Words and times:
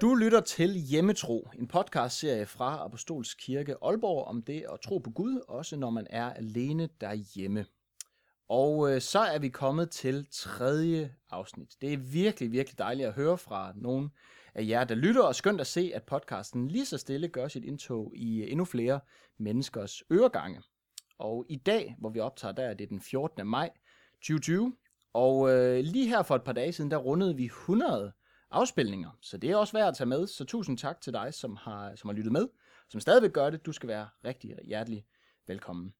Du 0.00 0.14
lytter 0.14 0.40
til 0.40 0.70
Hjemmetro, 0.70 1.48
en 1.58 1.68
podcastserie 1.68 2.46
fra 2.46 2.84
Apostolsk 2.84 3.38
Kirke 3.40 3.76
Aalborg 3.82 4.24
om 4.24 4.42
det 4.42 4.64
at 4.72 4.80
tro 4.80 4.98
på 4.98 5.10
Gud, 5.10 5.40
også 5.48 5.76
når 5.76 5.90
man 5.90 6.06
er 6.10 6.32
alene 6.32 6.88
derhjemme. 7.00 7.66
Og 8.48 8.92
øh, 8.92 9.00
så 9.00 9.18
er 9.18 9.38
vi 9.38 9.48
kommet 9.48 9.90
til 9.90 10.26
tredje 10.30 11.14
afsnit. 11.30 11.68
Det 11.80 11.92
er 11.92 11.96
virkelig, 11.96 12.52
virkelig 12.52 12.78
dejligt 12.78 13.08
at 13.08 13.14
høre 13.14 13.38
fra 13.38 13.72
nogen 13.76 14.10
af 14.54 14.66
jer, 14.68 14.84
der 14.84 14.94
lytter, 14.94 15.22
og 15.22 15.34
skønt 15.34 15.60
at 15.60 15.66
se, 15.66 15.92
at 15.94 16.02
podcasten 16.02 16.68
lige 16.68 16.86
så 16.86 16.98
stille 16.98 17.28
gør 17.28 17.48
sit 17.48 17.64
indtog 17.64 18.12
i 18.16 18.42
øh, 18.42 18.50
endnu 18.50 18.64
flere 18.64 19.00
menneskers 19.38 20.02
øregange. 20.12 20.62
Og 21.18 21.46
i 21.48 21.56
dag, 21.56 21.96
hvor 21.98 22.10
vi 22.10 22.20
optager, 22.20 22.52
der 22.52 22.62
er 22.62 22.74
det 22.74 22.88
den 22.88 23.00
14. 23.00 23.46
maj 23.46 23.70
2020, 24.14 24.76
og 25.12 25.50
øh, 25.50 25.84
lige 25.84 26.08
her 26.08 26.22
for 26.22 26.36
et 26.36 26.44
par 26.44 26.52
dage 26.52 26.72
siden, 26.72 26.90
der 26.90 26.96
rundede 26.96 27.36
vi 27.36 27.44
100 27.44 28.12
afspilninger. 28.50 29.10
Så 29.20 29.36
det 29.36 29.50
er 29.50 29.56
også 29.56 29.72
værd 29.72 29.88
at 29.88 29.96
tage 29.96 30.08
med. 30.08 30.26
Så 30.26 30.44
tusind 30.44 30.78
tak 30.78 31.00
til 31.00 31.12
dig, 31.12 31.34
som 31.34 31.56
har, 31.56 31.94
som 31.96 32.08
har 32.08 32.14
lyttet 32.14 32.32
med, 32.32 32.48
som 32.88 33.00
stadigvæk 33.00 33.32
gør 33.32 33.50
det. 33.50 33.66
Du 33.66 33.72
skal 33.72 33.88
være 33.88 34.08
rigtig 34.24 34.56
hjertelig 34.64 35.04
velkommen. 35.46 35.94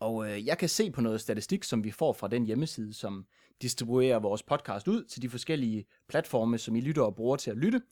Og 0.00 0.30
øh, 0.30 0.46
jeg 0.46 0.58
kan 0.58 0.68
se 0.68 0.90
på 0.90 1.00
noget 1.00 1.20
statistik, 1.20 1.64
som 1.64 1.84
vi 1.84 1.90
får 1.90 2.12
fra 2.12 2.28
den 2.28 2.46
hjemmeside, 2.46 2.94
som 2.94 3.26
distribuerer 3.62 4.18
vores 4.18 4.42
podcast 4.42 4.88
ud 4.88 5.04
til 5.04 5.22
de 5.22 5.28
forskellige 5.28 5.86
platforme, 6.08 6.58
som 6.58 6.76
I 6.76 6.80
lytter 6.80 7.02
og 7.02 7.14
bruger 7.14 7.36
til 7.36 7.50
at 7.50 7.56
lytte. 7.56 7.82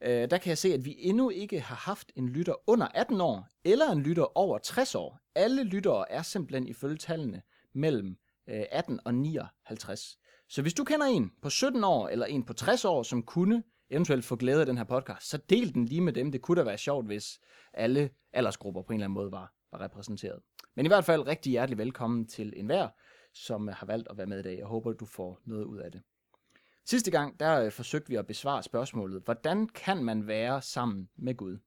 Øh, 0.00 0.30
der 0.30 0.38
kan 0.38 0.48
jeg 0.48 0.58
se, 0.58 0.74
at 0.74 0.84
vi 0.84 0.96
endnu 0.98 1.30
ikke 1.30 1.60
har 1.60 1.74
haft 1.74 2.12
en 2.16 2.28
lytter 2.28 2.54
under 2.66 2.88
18 2.94 3.20
år, 3.20 3.48
eller 3.64 3.90
en 3.90 4.02
lytter 4.02 4.38
over 4.38 4.58
60 4.58 4.94
år. 4.94 5.20
Alle 5.34 5.62
lyttere 5.62 6.12
er 6.12 6.22
simpelthen 6.22 6.68
ifølge 6.68 6.96
tallene 6.96 7.42
mellem 7.72 8.16
øh, 8.48 8.64
18 8.70 9.00
og 9.04 9.14
59. 9.14 10.18
Så 10.48 10.62
hvis 10.62 10.74
du 10.74 10.84
kender 10.84 11.06
en 11.06 11.32
på 11.42 11.50
17 11.50 11.84
år, 11.84 12.08
eller 12.08 12.26
en 12.26 12.44
på 12.44 12.52
60 12.52 12.84
år, 12.84 13.02
som 13.02 13.22
kunne 13.22 13.62
eventuelt 13.90 14.24
få 14.24 14.36
glæde 14.36 14.60
af 14.60 14.66
den 14.66 14.76
her 14.76 14.84
podcast, 14.84 15.28
så 15.28 15.36
del 15.36 15.74
den 15.74 15.84
lige 15.84 16.00
med 16.00 16.12
dem. 16.12 16.32
Det 16.32 16.42
kunne 16.42 16.60
da 16.60 16.64
være 16.64 16.78
sjovt, 16.78 17.06
hvis 17.06 17.40
alle 17.72 18.10
aldersgrupper 18.32 18.82
på 18.82 18.92
en 18.92 18.94
eller 18.94 19.04
anden 19.04 19.14
måde 19.14 19.32
var, 19.32 19.54
var 19.72 19.80
repræsenteret. 19.80 20.40
Men 20.76 20.86
i 20.86 20.88
hvert 20.88 21.04
fald 21.04 21.26
rigtig 21.26 21.50
hjertelig 21.50 21.78
velkommen 21.78 22.26
til 22.26 22.52
enhver, 22.56 22.88
som 23.34 23.68
har 23.68 23.86
valgt 23.86 24.08
at 24.10 24.18
være 24.18 24.26
med 24.26 24.38
i 24.38 24.42
dag. 24.42 24.58
Jeg 24.58 24.66
håber, 24.66 24.92
du 24.92 25.04
får 25.04 25.40
noget 25.44 25.64
ud 25.64 25.78
af 25.78 25.92
det. 25.92 26.02
Sidste 26.84 27.10
gang, 27.10 27.40
der 27.40 27.60
øh, 27.60 27.72
forsøgte 27.72 28.08
vi 28.08 28.16
at 28.16 28.26
besvare 28.26 28.62
spørgsmålet, 28.62 29.22
hvordan 29.24 29.68
kan 29.68 30.04
man 30.04 30.26
være 30.26 30.62
sammen 30.62 31.08
med 31.16 31.36
Gud? 31.36 31.58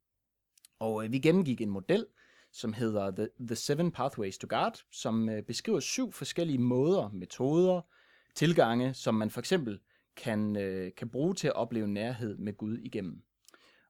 Og 0.79 1.05
øh, 1.05 1.11
vi 1.11 1.19
gennemgik 1.19 1.61
en 1.61 1.69
model, 1.69 2.05
som 2.51 2.73
hedder 2.73 3.11
The, 3.11 3.29
The 3.39 3.55
Seven 3.55 3.91
Pathways 3.91 4.37
to 4.37 4.47
God, 4.49 4.81
som 4.91 5.29
øh, 5.29 5.43
beskriver 5.43 5.79
syv 5.79 6.11
forskellige 6.11 6.59
måder, 6.59 7.09
metoder, 7.09 7.81
tilgange, 8.35 8.93
som 8.93 9.15
man 9.15 9.29
for 9.29 9.39
eksempel 9.39 9.79
kan, 10.15 10.55
øh, 10.55 10.91
kan 10.97 11.09
bruge 11.09 11.35
til 11.35 11.47
at 11.47 11.53
opleve 11.53 11.87
nærhed 11.87 12.37
med 12.37 12.57
Gud 12.57 12.77
igennem. 12.77 13.21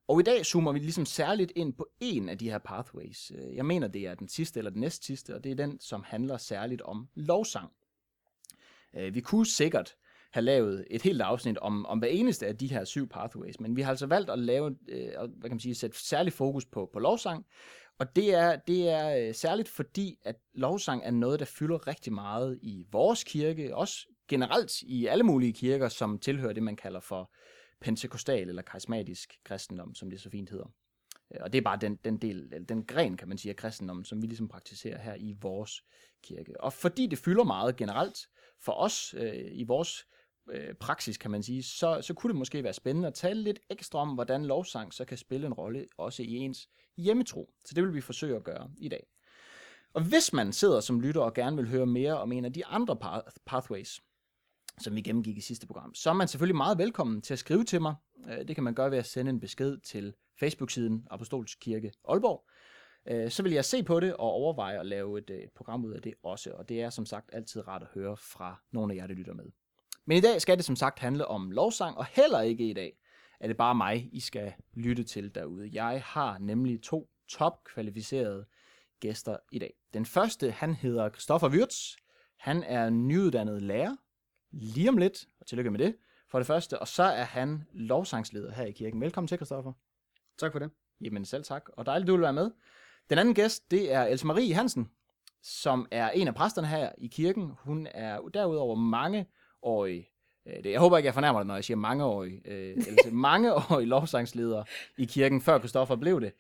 Og 0.08 0.20
i 0.20 0.24
dag 0.24 0.46
zoomer 0.46 0.72
vi 0.72 0.80
ligesom 0.80 1.06
særligt 1.06 1.52
ind 1.56 1.74
på 1.74 1.88
en 2.00 2.30
af 2.30 2.38
de 2.38 2.50
her 2.50 2.58
pathways. 2.58 3.32
Øh, 3.36 3.56
jeg 3.56 3.66
mener, 3.66 3.88
det 3.88 4.08
er 4.08 4.16
den 4.16 4.28
sidste 4.28 4.58
eller 4.58 4.72
den 4.72 4.82
næst 4.82 5.06
sidste, 5.06 5.36
og 5.36 5.44
det 5.44 5.52
er 5.52 5.56
den, 5.56 5.80
som 5.80 6.04
handler 6.08 6.38
særligt 6.38 6.82
om 6.82 7.08
lovsang. 7.16 7.72
Øh, 8.94 9.14
vi 9.14 9.22
kunne 9.22 9.46
sikkert 9.46 9.96
have 10.32 10.44
lavet 10.44 10.88
et 10.90 11.02
helt 11.02 11.22
afsnit 11.22 11.58
om, 11.58 11.86
om 11.86 12.00
hver 12.00 12.08
eneste 12.08 12.48
af 12.48 12.58
de 12.58 12.68
her 12.68 12.84
syv 12.84 13.10
pathways, 13.10 13.60
men 13.60 13.76
vi 13.76 13.82
har 13.82 13.90
altså 13.90 14.06
valgt 14.06 14.30
at 14.30 14.40
lave, 14.40 14.76
øh, 14.88 15.10
hvad 15.18 15.50
kan 15.50 15.52
man 15.52 15.60
sige, 15.60 15.76
sætte 15.76 16.00
særlig 16.00 16.34
fokus 16.34 16.66
på, 16.66 16.90
på 16.94 17.00
lovsang, 17.00 17.46
og 18.00 18.16
det 18.16 18.34
er, 18.34 18.56
det 18.56 18.90
er 18.90 19.28
øh, 19.28 19.36
særligt 19.36 19.70
fordi, 19.70 20.20
at 20.24 20.36
lovsang 20.54 21.02
er 21.06 21.12
noget, 21.12 21.40
der 21.40 21.46
fylder 21.46 21.88
rigtig 21.88 22.14
meget 22.14 22.60
i 22.62 22.86
vores 22.92 23.24
kirke, 23.24 23.76
også 23.76 24.08
generelt 24.30 24.82
i 24.82 25.06
alle 25.06 25.24
mulige 25.24 25.54
kirker, 25.54 25.90
som 25.90 26.20
tilhører 26.20 26.54
det, 26.54 26.64
man 26.64 26.76
kalder 26.76 27.00
for 27.00 27.32
pentekostal 27.82 28.50
eller 28.50 28.62
karismatisk 28.62 29.34
kristendom, 29.44 29.96
som 29.96 30.10
det 30.10 30.22
så 30.22 30.30
fint 30.30 30.50
hedder. 30.50 30.72
Øh, 31.36 31.40
og 31.42 31.54
det 31.54 31.60
er 31.60 31.64
bare 31.64 31.78
den, 31.82 31.96
den 31.96 32.18
del, 32.18 32.54
eller 32.54 32.66
den 32.66 32.86
gren, 32.86 33.18
kan 33.18 33.28
man 33.28 33.38
sige, 33.38 33.50
af 33.50 33.56
kristendommen, 33.56 34.06
som 34.06 34.22
vi 34.22 34.28
ligesom 34.28 34.48
praktiserer 34.48 35.00
her 35.00 35.16
i 35.16 35.36
vores 35.42 35.84
kirke. 36.24 36.62
Og 36.62 36.74
fordi 36.74 37.08
det 37.08 37.20
fylder 37.20 37.44
meget 37.44 37.76
generelt 37.76 38.18
for 38.60 38.72
os 38.72 39.16
øh, 39.18 39.50
i 39.52 39.64
vores 39.64 40.06
øh, 40.50 40.74
praksis, 40.74 41.18
kan 41.18 41.32
man 41.32 41.44
sige, 41.44 41.64
så, 41.64 42.02
så 42.02 42.14
kunne 42.14 42.30
det 42.30 42.40
måske 42.40 42.64
være 42.64 42.74
spændende 42.74 43.08
at 43.08 43.14
tale 43.14 43.44
lidt 43.44 43.60
ekstra 43.70 44.00
om, 44.00 44.10
hvordan 44.10 44.46
lovsang 44.46 44.94
så 44.94 45.06
kan 45.06 45.18
spille 45.18 45.48
en 45.48 45.54
rolle 45.54 45.86
også 45.98 46.24
i 46.24 46.36
ens 46.36 46.70
hjemmetro. 46.98 47.54
Så 47.66 47.74
det 47.74 47.84
vil 47.84 47.94
vi 47.94 48.02
forsøge 48.02 48.36
at 48.36 48.44
gøre 48.44 48.72
i 48.78 48.90
dag. 48.90 49.08
Og 49.94 50.04
hvis 50.04 50.34
man 50.34 50.54
sidder 50.54 50.80
som 50.80 51.02
lytter 51.02 51.22
og 51.22 51.34
gerne 51.34 51.58
vil 51.58 51.70
høre 51.70 51.86
mere 51.86 52.18
om 52.18 52.32
en 52.32 52.46
af 52.46 52.54
de 52.54 52.66
andre 52.66 52.98
pathways, 53.46 54.02
som 54.80 54.96
vi 54.96 55.02
gennemgik 55.02 55.38
i 55.38 55.42
sidste 55.42 55.68
program, 55.68 55.96
så 55.96 56.10
er 56.10 56.14
man 56.14 56.28
selvfølgelig 56.28 56.56
meget 56.56 56.78
velkommen 56.78 57.22
til 57.22 57.34
at 57.34 57.40
skrive 57.40 57.64
til 57.64 57.82
mig. 57.82 57.96
Øh, 58.30 58.48
det 58.48 58.56
kan 58.56 58.64
man 58.64 58.74
gøre 58.74 58.92
ved 58.92 58.98
at 58.98 59.06
sende 59.06 59.30
en 59.30 59.40
besked 59.40 59.78
til 59.78 60.14
Facebook-siden 60.40 61.08
Apostolsk 61.12 61.58
Kirke 61.62 61.92
Aalborg. 62.10 62.50
Øh, 63.08 63.32
så 63.32 63.44
vil 63.44 63.52
jeg 63.52 63.66
se 63.66 63.84
på 63.84 64.00
det 64.00 64.14
og 64.14 64.32
overveje 64.32 64.80
at 64.80 64.86
lave 64.86 65.18
et, 65.18 65.30
øh, 65.30 65.38
et 65.38 65.52
program 65.56 65.86
ud 65.86 65.94
af 65.94 66.02
det 66.02 66.14
også, 66.24 66.52
og 66.52 66.70
det 66.70 66.82
er 66.82 66.90
som 66.90 67.06
sagt 67.06 67.30
altid 67.34 67.68
rart 67.68 67.82
at 67.82 67.88
høre 67.94 68.18
fra 68.18 68.62
nogle 68.72 68.94
af 68.94 68.98
jer, 68.98 69.08
der 69.08 69.14
lytter 69.14 69.34
med. 69.34 69.46
Men 70.06 70.18
i 70.18 70.22
dag 70.22 70.42
skal 70.42 70.58
det 70.58 70.66
som 70.66 70.76
sagt 70.76 71.00
handle 71.00 71.28
om 71.28 71.52
lovsang, 71.52 71.98
og 71.98 72.06
heller 72.06 72.42
ikke 72.42 72.70
i 72.70 72.74
dag 72.74 72.98
er 73.40 73.48
det 73.48 73.58
bare 73.58 73.76
mig, 73.76 74.10
I 74.12 74.20
skal 74.20 74.54
lytte 74.74 75.04
til 75.04 75.36
derude. 75.36 75.70
Jeg 75.74 76.02
har 76.06 76.38
nemlig 76.38 76.82
to 76.82 77.10
topkvalificerede 77.28 78.46
gæster 79.00 79.38
i 79.52 79.60
dag. 79.60 79.74
Den 79.94 80.06
første, 80.06 80.52
han 80.52 80.74
hedder 80.74 81.10
Christoffer 81.10 81.50
Wirtz. 81.50 81.96
Han 82.38 82.64
er 82.64 82.90
nyuddannet 82.90 83.62
lærer, 83.62 83.96
lige 84.52 84.90
om 84.90 84.98
lidt, 84.98 85.26
og 85.40 85.48
tillykke 85.48 85.72
med 85.72 85.80
det, 85.80 85.96
for 86.28 86.40
det 86.40 86.48
første. 86.48 86.80
Og 86.80 86.88
så 86.88 87.04
er 87.04 87.24
han 87.24 87.68
lovsangsleder 87.74 88.52
her 88.52 88.66
i 88.66 88.72
kirken. 88.72 89.02
Velkommen 89.02 89.28
til, 89.28 89.38
Christoffer. 89.38 89.74
Tak 90.38 90.52
for 90.52 90.60
det. 90.60 90.72
Jamen 91.02 91.26
selv 91.26 91.44
tak, 91.44 91.70
og 91.74 91.86
dejligt, 91.86 92.08
du 92.08 92.14
vil 92.14 92.22
være 92.22 92.34
med. 92.34 92.52
Den 93.10 93.18
anden 93.18 93.34
gæst, 93.34 93.72
det 93.72 93.94
er 93.94 94.04
Else 94.04 94.28
Marie 94.28 94.54
Hansen, 94.54 94.90
som 95.42 95.88
er 95.92 96.10
en 96.10 96.28
af 96.28 96.36
præsterne 96.36 96.68
her 96.68 96.92
i 96.98 97.08
kirken. 97.08 97.52
Hun 97.60 97.88
er 97.92 98.20
derudover 98.34 98.76
mange 98.76 99.26
årig 99.62 100.10
Øh, 100.50 100.64
det, 100.64 100.72
jeg 100.72 100.80
håber 100.80 100.98
ikke, 100.98 101.06
jeg 101.06 101.14
fornærmer 101.14 101.40
dig, 101.40 101.48
når 101.48 101.56
jeg 101.56 101.64
siger 101.64 101.78
mangeårig, 101.78 102.42
øh, 102.46 102.78
eller 102.78 103.12
mangeårig 103.30 103.88
lovsangsleder 103.88 104.64
i 104.98 105.06
kirken, 105.06 105.42
før 105.42 105.60
Kristoffer 105.60 105.96
blev 105.96 106.22
det. 106.22 106.34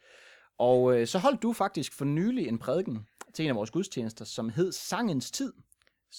Og 0.57 0.97
øh, 0.97 1.07
så 1.07 1.19
holdt 1.19 1.41
du 1.43 1.53
faktisk 1.53 1.93
for 1.93 2.05
nylig 2.05 2.47
en 2.47 2.57
prædiken 2.57 3.07
til 3.33 3.43
en 3.45 3.49
af 3.49 3.55
vores 3.55 3.71
gudstjenester, 3.71 4.25
som 4.25 4.49
hed 4.49 4.71
Sangens 4.71 5.31
Tid, 5.31 5.53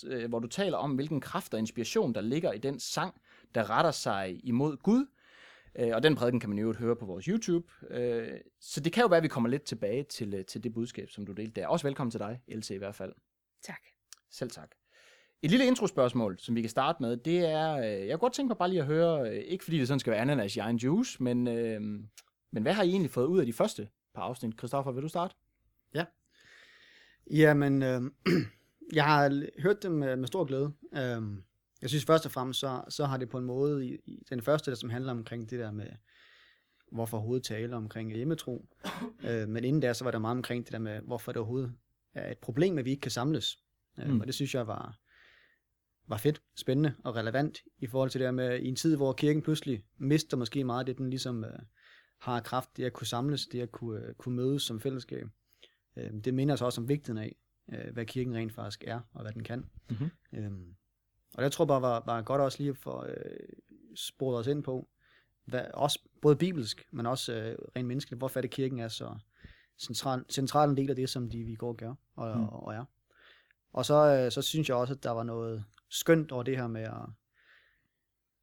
øh, 0.06 0.28
hvor 0.28 0.38
du 0.38 0.48
taler 0.48 0.76
om, 0.76 0.94
hvilken 0.94 1.20
kraft 1.20 1.54
og 1.54 1.60
inspiration, 1.60 2.14
der 2.14 2.20
ligger 2.20 2.52
i 2.52 2.58
den 2.58 2.80
sang, 2.80 3.20
der 3.54 3.70
retter 3.70 3.90
sig 3.90 4.40
imod 4.44 4.76
Gud. 4.76 5.06
Øh, 5.78 5.90
og 5.94 6.02
den 6.02 6.14
prædiken 6.14 6.40
kan 6.40 6.48
man 6.48 6.58
jo 6.58 6.72
høre 6.72 6.96
på 6.96 7.06
vores 7.06 7.24
YouTube. 7.24 7.68
Øh, 7.90 8.40
så 8.60 8.80
det 8.80 8.92
kan 8.92 9.02
jo 9.02 9.06
være, 9.06 9.16
at 9.16 9.22
vi 9.22 9.28
kommer 9.28 9.48
lidt 9.48 9.62
tilbage 9.62 10.02
til, 10.02 10.34
øh, 10.34 10.44
til 10.44 10.64
det 10.64 10.72
budskab, 10.72 11.10
som 11.10 11.26
du 11.26 11.32
delte 11.32 11.60
der. 11.60 11.66
Også 11.66 11.86
velkommen 11.86 12.10
til 12.10 12.20
dig, 12.20 12.40
Else 12.48 12.74
i 12.74 12.78
hvert 12.78 12.94
fald. 12.94 13.12
Tak. 13.62 13.80
Selv 14.30 14.50
tak. 14.50 14.70
Et 15.42 15.50
lille 15.50 15.66
introspørgsmål, 15.66 16.38
som 16.38 16.54
vi 16.54 16.60
kan 16.60 16.70
starte 16.70 17.02
med, 17.02 17.16
det 17.16 17.38
er, 17.38 17.72
øh, 17.72 17.84
jeg 17.84 18.10
kunne 18.10 18.18
godt 18.18 18.32
tænke 18.32 18.48
mig 18.48 18.56
bare 18.56 18.68
lige 18.68 18.80
at 18.80 18.86
høre, 18.86 19.30
øh, 19.30 19.36
ikke 19.36 19.64
fordi 19.64 19.78
det 19.78 19.88
sådan 19.88 20.00
skal 20.00 20.10
være 20.10 20.20
ananas 20.20 20.56
i 20.56 20.58
egen 20.58 20.76
juice, 20.76 21.22
men, 21.22 21.48
øh, 21.48 21.80
men 22.52 22.62
hvad 22.62 22.72
har 22.72 22.82
I 22.82 22.88
egentlig 22.88 23.10
fået 23.10 23.26
ud 23.26 23.40
af 23.40 23.46
de 23.46 23.52
første 23.52 23.88
par 24.14 24.22
afsnit? 24.22 24.58
Christoffer, 24.58 24.92
vil 24.92 25.02
du 25.02 25.08
starte? 25.08 25.34
Ja. 25.94 26.04
Jamen, 27.30 27.82
øh, 27.82 28.02
jeg 28.92 29.04
har 29.04 29.46
hørt 29.62 29.82
dem 29.82 29.92
med, 29.92 30.16
med 30.16 30.26
stor 30.26 30.44
glæde. 30.44 30.72
Øh, 30.94 31.42
jeg 31.82 31.90
synes 31.90 32.04
først 32.04 32.26
og 32.26 32.32
fremmest, 32.32 32.60
så, 32.60 32.82
så 32.88 33.04
har 33.04 33.16
det 33.16 33.28
på 33.28 33.38
en 33.38 33.44
måde, 33.44 33.86
i, 33.86 33.98
i 34.06 34.22
den 34.30 34.42
første, 34.42 34.70
der 34.70 34.76
som 34.76 34.90
handler 34.90 35.12
omkring 35.12 35.50
det 35.50 35.58
der 35.58 35.70
med, 35.70 35.86
hvorfor 36.92 37.16
overhovedet 37.16 37.44
tale 37.44 37.76
omkring 37.76 38.12
hjemmetro. 38.12 38.68
øh, 39.28 39.48
men 39.48 39.64
inden 39.64 39.82
der, 39.82 39.92
så 39.92 40.04
var 40.04 40.10
der 40.10 40.18
meget 40.18 40.36
omkring 40.36 40.64
det 40.64 40.72
der 40.72 40.78
med, 40.78 41.00
hvorfor 41.00 41.32
det 41.32 41.38
overhovedet 41.38 41.74
er 42.14 42.30
et 42.30 42.38
problem, 42.38 42.78
at 42.78 42.84
vi 42.84 42.90
ikke 42.90 43.00
kan 43.00 43.10
samles. 43.10 43.58
Øh, 43.98 44.10
mm. 44.10 44.20
Og 44.20 44.26
det 44.26 44.34
synes 44.34 44.54
jeg 44.54 44.66
var, 44.66 44.98
var 46.08 46.16
fedt, 46.16 46.42
spændende 46.56 46.94
og 47.04 47.16
relevant 47.16 47.58
i 47.78 47.86
forhold 47.86 48.10
til 48.10 48.20
det 48.20 48.34
med, 48.34 48.58
i 48.58 48.68
en 48.68 48.76
tid, 48.76 48.96
hvor 48.96 49.12
kirken 49.12 49.42
pludselig 49.42 49.84
mister 49.98 50.36
måske 50.36 50.64
meget 50.64 50.80
af 50.80 50.86
det, 50.86 50.98
den 50.98 51.10
ligesom 51.10 51.44
øh, 51.44 51.58
har 52.20 52.40
kraft, 52.40 52.76
det 52.76 52.84
at 52.84 52.92
kunne 52.92 53.06
samles, 53.06 53.46
det 53.46 53.60
at 53.60 53.72
kunne, 53.72 54.06
øh, 54.06 54.14
kunne 54.14 54.36
mødes 54.36 54.62
som 54.62 54.80
fællesskab. 54.80 55.26
Øh, 55.96 56.10
det 56.24 56.34
minder 56.34 56.54
os 56.54 56.62
også 56.62 56.80
om 56.80 56.88
vigtigheden 56.88 57.24
af, 57.24 57.36
øh, 57.72 57.92
hvad 57.92 58.06
kirken 58.06 58.34
rent 58.34 58.52
faktisk 58.52 58.84
er, 58.86 59.00
og 59.12 59.22
hvad 59.22 59.32
den 59.32 59.44
kan. 59.44 59.70
Mm-hmm. 59.90 60.10
Øh, 60.32 60.52
og 61.34 61.44
det 61.44 61.52
tror 61.52 61.64
jeg 61.64 61.68
bare 61.68 61.82
var, 61.82 62.02
var 62.06 62.22
godt 62.22 62.40
også 62.40 62.58
lige 62.58 62.74
for 62.74 63.06
øh, 63.08 63.14
sporet 63.94 64.38
os 64.38 64.46
ind 64.46 64.62
på, 64.62 64.88
hvad, 65.44 65.64
også 65.74 65.98
både 66.22 66.36
bibelsk, 66.36 66.86
men 66.90 67.06
også 67.06 67.32
øh, 67.32 67.58
rent 67.76 67.88
menneskeligt, 67.88 68.20
hvorfor 68.20 68.40
er 68.40 68.42
det 68.42 68.50
kirken 68.50 68.78
er 68.78 68.88
så 68.88 69.18
central, 69.78 70.24
central 70.28 70.70
en 70.70 70.76
del 70.76 70.90
af 70.90 70.96
det, 70.96 71.08
som 71.08 71.30
de 71.30 71.44
vi 71.44 71.54
går 71.54 71.68
og 71.68 71.76
gør 71.76 71.94
og, 72.16 72.36
mm. 72.36 72.44
og, 72.44 72.66
og 72.66 72.74
er. 72.74 72.84
Og 73.72 73.86
så, 73.86 73.94
øh, 73.94 74.32
så 74.32 74.42
synes 74.42 74.68
jeg 74.68 74.76
også, 74.76 74.94
at 74.94 75.02
der 75.02 75.10
var 75.10 75.22
noget 75.22 75.64
skønt 75.88 76.32
over 76.32 76.42
det 76.42 76.56
her 76.56 76.66
med 76.66 76.82
at 76.82 77.06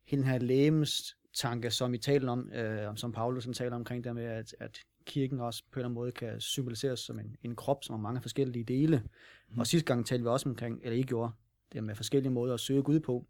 hele 0.05 0.21
den 0.21 0.29
her 0.29 0.39
lægemes 0.39 1.17
tanke, 1.33 1.71
som 1.71 1.93
I 1.93 1.97
taler 1.97 2.31
om, 2.31 2.51
øh, 2.51 2.97
som 2.97 3.11
Paulus 3.11 3.47
taler 3.53 3.75
omkring 3.75 4.03
der 4.03 4.13
med, 4.13 4.25
at, 4.25 4.55
at 4.59 4.79
kirken 5.07 5.39
også 5.39 5.63
på 5.71 5.79
en 5.79 5.79
eller 5.79 5.85
anden 5.85 5.95
måde 5.95 6.11
kan 6.11 6.41
symboliseres 6.41 6.99
som 6.99 7.19
en, 7.19 7.35
en 7.43 7.55
krop, 7.55 7.83
som 7.83 7.93
har 7.93 8.01
mange 8.01 8.21
forskellige 8.21 8.63
dele. 8.63 9.03
Mm. 9.49 9.59
Og 9.59 9.67
sidste 9.67 9.85
gang 9.85 10.05
talte 10.05 10.23
vi 10.23 10.29
også 10.29 10.49
omkring, 10.49 10.79
eller 10.83 10.97
I 10.97 11.03
gjorde, 11.03 11.31
det 11.73 11.83
med 11.83 11.95
forskellige 11.95 12.31
måder 12.31 12.53
at 12.53 12.59
søge 12.59 12.83
Gud 12.83 12.99
på. 12.99 13.27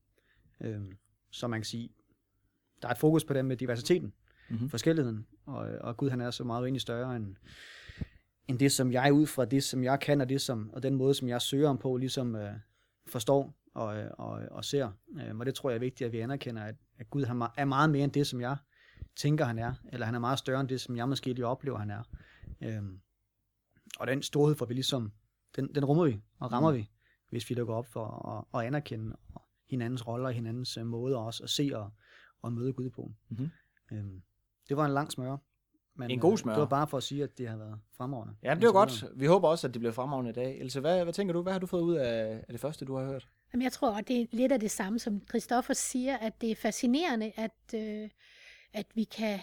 Øh, 0.61 0.81
så 1.31 1.47
man 1.47 1.59
kan 1.59 1.65
sige, 1.65 1.89
der 2.81 2.87
er 2.87 2.91
et 2.91 2.97
fokus 2.97 3.25
på 3.25 3.33
det 3.33 3.45
med 3.45 3.57
diversiteten. 3.57 4.13
mm-hmm. 4.49 4.69
forskelligheden, 4.69 5.27
og, 5.45 5.57
og 5.57 5.97
Gud 5.97 6.09
han 6.09 6.21
er 6.21 6.31
så 6.31 6.43
meget 6.43 6.63
egentlig 6.63 6.81
større 6.81 7.15
end, 7.15 7.35
end 8.47 8.59
det, 8.59 8.71
som 8.71 8.91
jeg 8.91 9.13
ud 9.13 9.25
fra 9.25 9.45
det, 9.45 9.63
som 9.63 9.83
jeg 9.83 9.99
kan, 9.99 10.21
og, 10.21 10.29
det, 10.29 10.41
som, 10.41 10.69
og 10.73 10.83
den 10.83 10.95
måde, 10.95 11.13
som 11.13 11.27
jeg 11.27 11.41
søger 11.41 11.69
om 11.69 11.77
på, 11.77 11.97
ligesom 11.97 12.35
øh, 12.35 12.53
forstår 13.07 13.57
og, 13.73 13.87
og, 14.17 14.41
og 14.51 14.65
ser. 14.65 14.91
Øh, 15.19 15.37
og 15.37 15.45
det 15.45 15.55
tror 15.55 15.69
jeg 15.69 15.75
er 15.75 15.79
vigtigt, 15.79 16.05
at 16.05 16.13
vi 16.13 16.19
anerkender, 16.19 16.63
at, 16.63 16.75
at 16.97 17.09
Gud 17.09 17.23
han 17.23 17.41
er 17.57 17.65
meget 17.65 17.89
mere 17.89 18.03
end 18.03 18.11
det, 18.11 18.27
som 18.27 18.41
jeg 18.41 18.57
tænker, 19.15 19.45
han 19.45 19.59
er, 19.59 19.73
eller 19.91 20.05
han 20.05 20.15
er 20.15 20.19
meget 20.19 20.39
større 20.39 20.61
end 20.61 20.69
det, 20.69 20.81
som 20.81 20.97
jeg 20.97 21.09
måske 21.09 21.33
lige 21.33 21.45
oplever, 21.45 21.77
han 21.77 21.91
er. 21.91 22.03
Øh, 22.61 22.83
og 23.99 24.07
den 24.07 24.21
storhed 24.21 24.55
får 24.55 24.65
vi 24.65 24.73
ligesom, 24.73 25.11
den, 25.55 25.75
den 25.75 25.85
rummer 25.85 26.05
vi 26.05 26.21
og 26.39 26.51
rammer 26.51 26.71
mm. 26.71 26.77
vi, 26.77 26.89
hvis 27.29 27.49
vi 27.49 27.55
lukker 27.55 27.73
op 27.73 27.87
for 27.87 28.27
at, 28.53 28.59
at 28.61 28.67
anerkende 28.67 29.15
hinandens 29.69 30.07
roller, 30.07 30.29
hinandens 30.29 30.77
uh, 30.77 30.85
måder 30.85 31.17
også 31.17 31.43
at 31.43 31.49
se 31.49 31.71
og, 31.73 31.91
og 32.41 32.53
møde 32.53 32.73
Gud 32.73 32.89
på. 32.89 33.11
Mm-hmm. 33.29 33.49
Øhm, 33.91 34.21
det 34.69 34.77
var 34.77 34.85
en 34.85 34.93
lang 34.93 35.11
smør. 35.11 35.37
Men, 35.95 36.11
en 36.11 36.19
god 36.19 36.37
smør. 36.37 36.53
Øh, 36.53 36.55
det 36.55 36.61
var 36.61 36.67
bare 36.67 36.87
for 36.87 36.97
at 36.97 37.03
sige, 37.03 37.23
at 37.23 37.37
det 37.37 37.49
har 37.49 37.57
været 37.57 37.79
fremragende. 37.97 38.35
Ja, 38.43 38.53
det 38.53 38.63
var 38.63 38.71
godt. 38.71 39.05
Vi 39.15 39.25
håber 39.25 39.47
også, 39.47 39.67
at 39.67 39.73
det 39.73 39.79
bliver 39.79 39.93
fremragende 39.93 40.29
i 40.29 40.33
dag. 40.33 40.59
Else, 40.59 40.79
hvad, 40.79 41.03
hvad 41.03 41.13
tænker 41.13 41.33
du? 41.33 41.41
Hvad 41.41 41.53
har 41.53 41.59
du 41.59 41.65
fået 41.65 41.81
ud 41.81 41.95
af, 41.95 42.43
af 42.47 42.51
det 42.51 42.59
første, 42.59 42.85
du 42.85 42.95
har 42.95 43.05
hørt? 43.05 43.27
Jamen, 43.53 43.63
jeg 43.63 43.71
tror, 43.71 43.97
at 43.97 44.07
det 44.07 44.21
er 44.21 44.25
lidt 44.31 44.51
af 44.51 44.59
det 44.59 44.71
samme, 44.71 44.99
som 44.99 45.21
Christoffer 45.29 45.73
siger, 45.73 46.17
at 46.17 46.41
det 46.41 46.51
er 46.51 46.55
fascinerende, 46.55 47.31
at, 47.35 47.73
øh, 47.75 48.09
at 48.73 48.85
vi 48.95 49.03
kan 49.03 49.39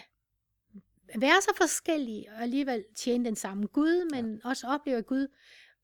være 1.15 1.41
så 1.41 1.53
forskellige 1.57 2.31
og 2.31 2.41
alligevel 2.41 2.85
tjene 2.95 3.25
den 3.25 3.35
samme 3.35 3.67
Gud, 3.67 4.11
men 4.11 4.35
ja. 4.43 4.49
også 4.49 4.67
opleve, 4.67 4.97
at 4.97 5.05
Gud 5.05 5.27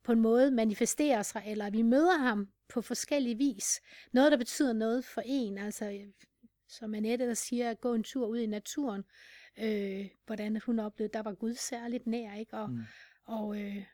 på 0.03 0.11
en 0.11 0.19
måde 0.19 0.51
manifesterer 0.51 1.23
sig, 1.23 1.43
eller 1.47 1.69
vi 1.69 1.81
møder 1.81 2.17
ham 2.17 2.47
på 2.69 2.81
forskellige 2.81 3.37
vis. 3.37 3.81
Noget, 4.13 4.31
der 4.31 4.37
betyder 4.37 4.73
noget 4.73 5.05
for 5.05 5.21
en, 5.25 5.57
altså 5.57 6.11
som 6.67 6.95
Annette 6.95 7.27
der 7.27 7.33
siger, 7.33 7.69
at 7.69 7.81
gå 7.81 7.93
en 7.93 8.03
tur 8.03 8.27
ud 8.27 8.37
i 8.37 8.45
naturen, 8.45 9.03
øh, 9.59 10.09
hvordan 10.25 10.61
hun 10.65 10.79
oplevede, 10.79 11.13
der 11.13 11.21
var 11.21 11.33
Gud 11.33 11.55
særligt 11.55 12.07
nær, 12.07 12.33
ikke? 12.35 12.57
Og, 12.57 12.69
mm. 12.69 12.81
og 13.25 13.61
øh, 13.61 13.85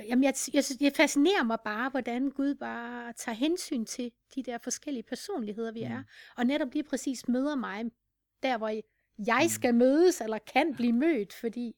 jamen 0.00 0.24
jeg, 0.24 0.34
jeg, 0.52 0.64
det 0.80 0.96
fascinerer 0.96 1.44
mig 1.44 1.58
bare, 1.64 1.90
hvordan 1.90 2.30
Gud 2.30 2.54
bare 2.54 3.12
tager 3.12 3.36
hensyn 3.36 3.84
til 3.84 4.12
de 4.34 4.42
der 4.42 4.58
forskellige 4.58 5.02
personligheder, 5.02 5.72
vi 5.72 5.84
mm. 5.84 5.92
er, 5.92 6.02
og 6.36 6.46
netop 6.46 6.72
lige 6.72 6.84
præcis 6.84 7.28
møder 7.28 7.56
mig 7.56 7.84
der, 8.42 8.58
hvor 8.58 8.68
jeg 9.26 9.42
mm. 9.42 9.48
skal 9.48 9.74
mødes, 9.74 10.20
eller 10.20 10.38
kan 10.38 10.74
blive 10.74 10.92
mødt, 10.92 11.32
fordi 11.32 11.76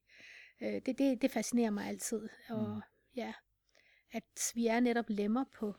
øh, 0.62 0.80
det, 0.86 0.98
det, 0.98 1.22
det 1.22 1.30
fascinerer 1.30 1.70
mig 1.70 1.88
altid. 1.88 2.28
Og 2.48 2.68
mm. 2.68 2.80
ja, 3.16 3.32
at 4.12 4.52
vi 4.54 4.66
er 4.66 4.80
netop 4.80 5.04
lemmer 5.08 5.44
på 5.58 5.74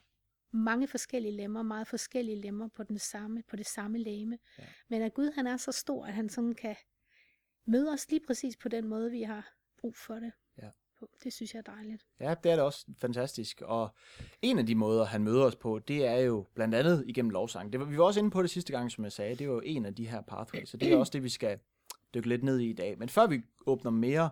mange 0.51 0.87
forskellige 0.87 1.35
lemmer, 1.35 1.61
meget 1.63 1.87
forskellige 1.87 2.41
lemmer 2.41 2.67
på, 2.67 2.83
den 2.83 2.99
samme, 2.99 3.43
på 3.49 3.55
det 3.55 3.67
samme 3.67 3.97
læme. 3.97 4.39
Ja. 4.59 4.63
Men 4.89 5.01
at 5.01 5.13
Gud 5.13 5.31
han 5.31 5.47
er 5.47 5.57
så 5.57 5.71
stor, 5.71 6.05
at 6.05 6.13
han 6.13 6.29
sådan 6.29 6.55
kan 6.55 6.75
møde 7.65 7.91
os 7.91 8.09
lige 8.09 8.25
præcis 8.27 8.57
på 8.57 8.69
den 8.69 8.87
måde, 8.87 9.11
vi 9.11 9.21
har 9.21 9.53
brug 9.77 9.95
for 9.95 10.15
det 10.15 10.31
på. 11.01 11.09
Det 11.23 11.33
synes 11.33 11.53
jeg 11.53 11.63
er 11.67 11.71
dejligt. 11.71 12.05
Ja, 12.19 12.35
det 12.43 12.51
er 12.51 12.55
det 12.55 12.63
også 12.63 12.85
fantastisk. 12.97 13.61
Og 13.65 13.89
en 14.41 14.59
af 14.59 14.65
de 14.65 14.75
måder, 14.75 15.05
han 15.05 15.23
møder 15.23 15.43
os 15.43 15.55
på, 15.55 15.79
det 15.79 16.05
er 16.05 16.17
jo 16.17 16.45
blandt 16.55 16.75
andet 16.75 17.03
igennem 17.07 17.29
lovsang. 17.29 17.71
Det 17.71 17.79
var, 17.79 17.85
vi 17.85 17.97
var 17.97 18.03
også 18.03 18.19
inde 18.19 18.31
på 18.31 18.41
det 18.41 18.49
sidste 18.49 18.73
gang, 18.73 18.91
som 18.91 19.03
jeg 19.03 19.11
sagde. 19.11 19.35
Det 19.35 19.47
var 19.47 19.53
jo 19.53 19.61
en 19.65 19.85
af 19.85 19.95
de 19.95 20.07
her 20.07 20.21
pathways, 20.21 20.69
så 20.69 20.77
det 20.77 20.93
er 20.93 20.97
også 20.97 21.11
det, 21.11 21.23
vi 21.23 21.29
skal 21.29 21.59
dykke 22.13 22.29
lidt 22.29 22.43
ned 22.43 22.59
i 22.59 22.69
i 22.69 22.73
dag. 22.73 22.97
Men 22.97 23.09
før 23.09 23.27
vi 23.27 23.41
åbner 23.65 23.91
mere 23.91 24.29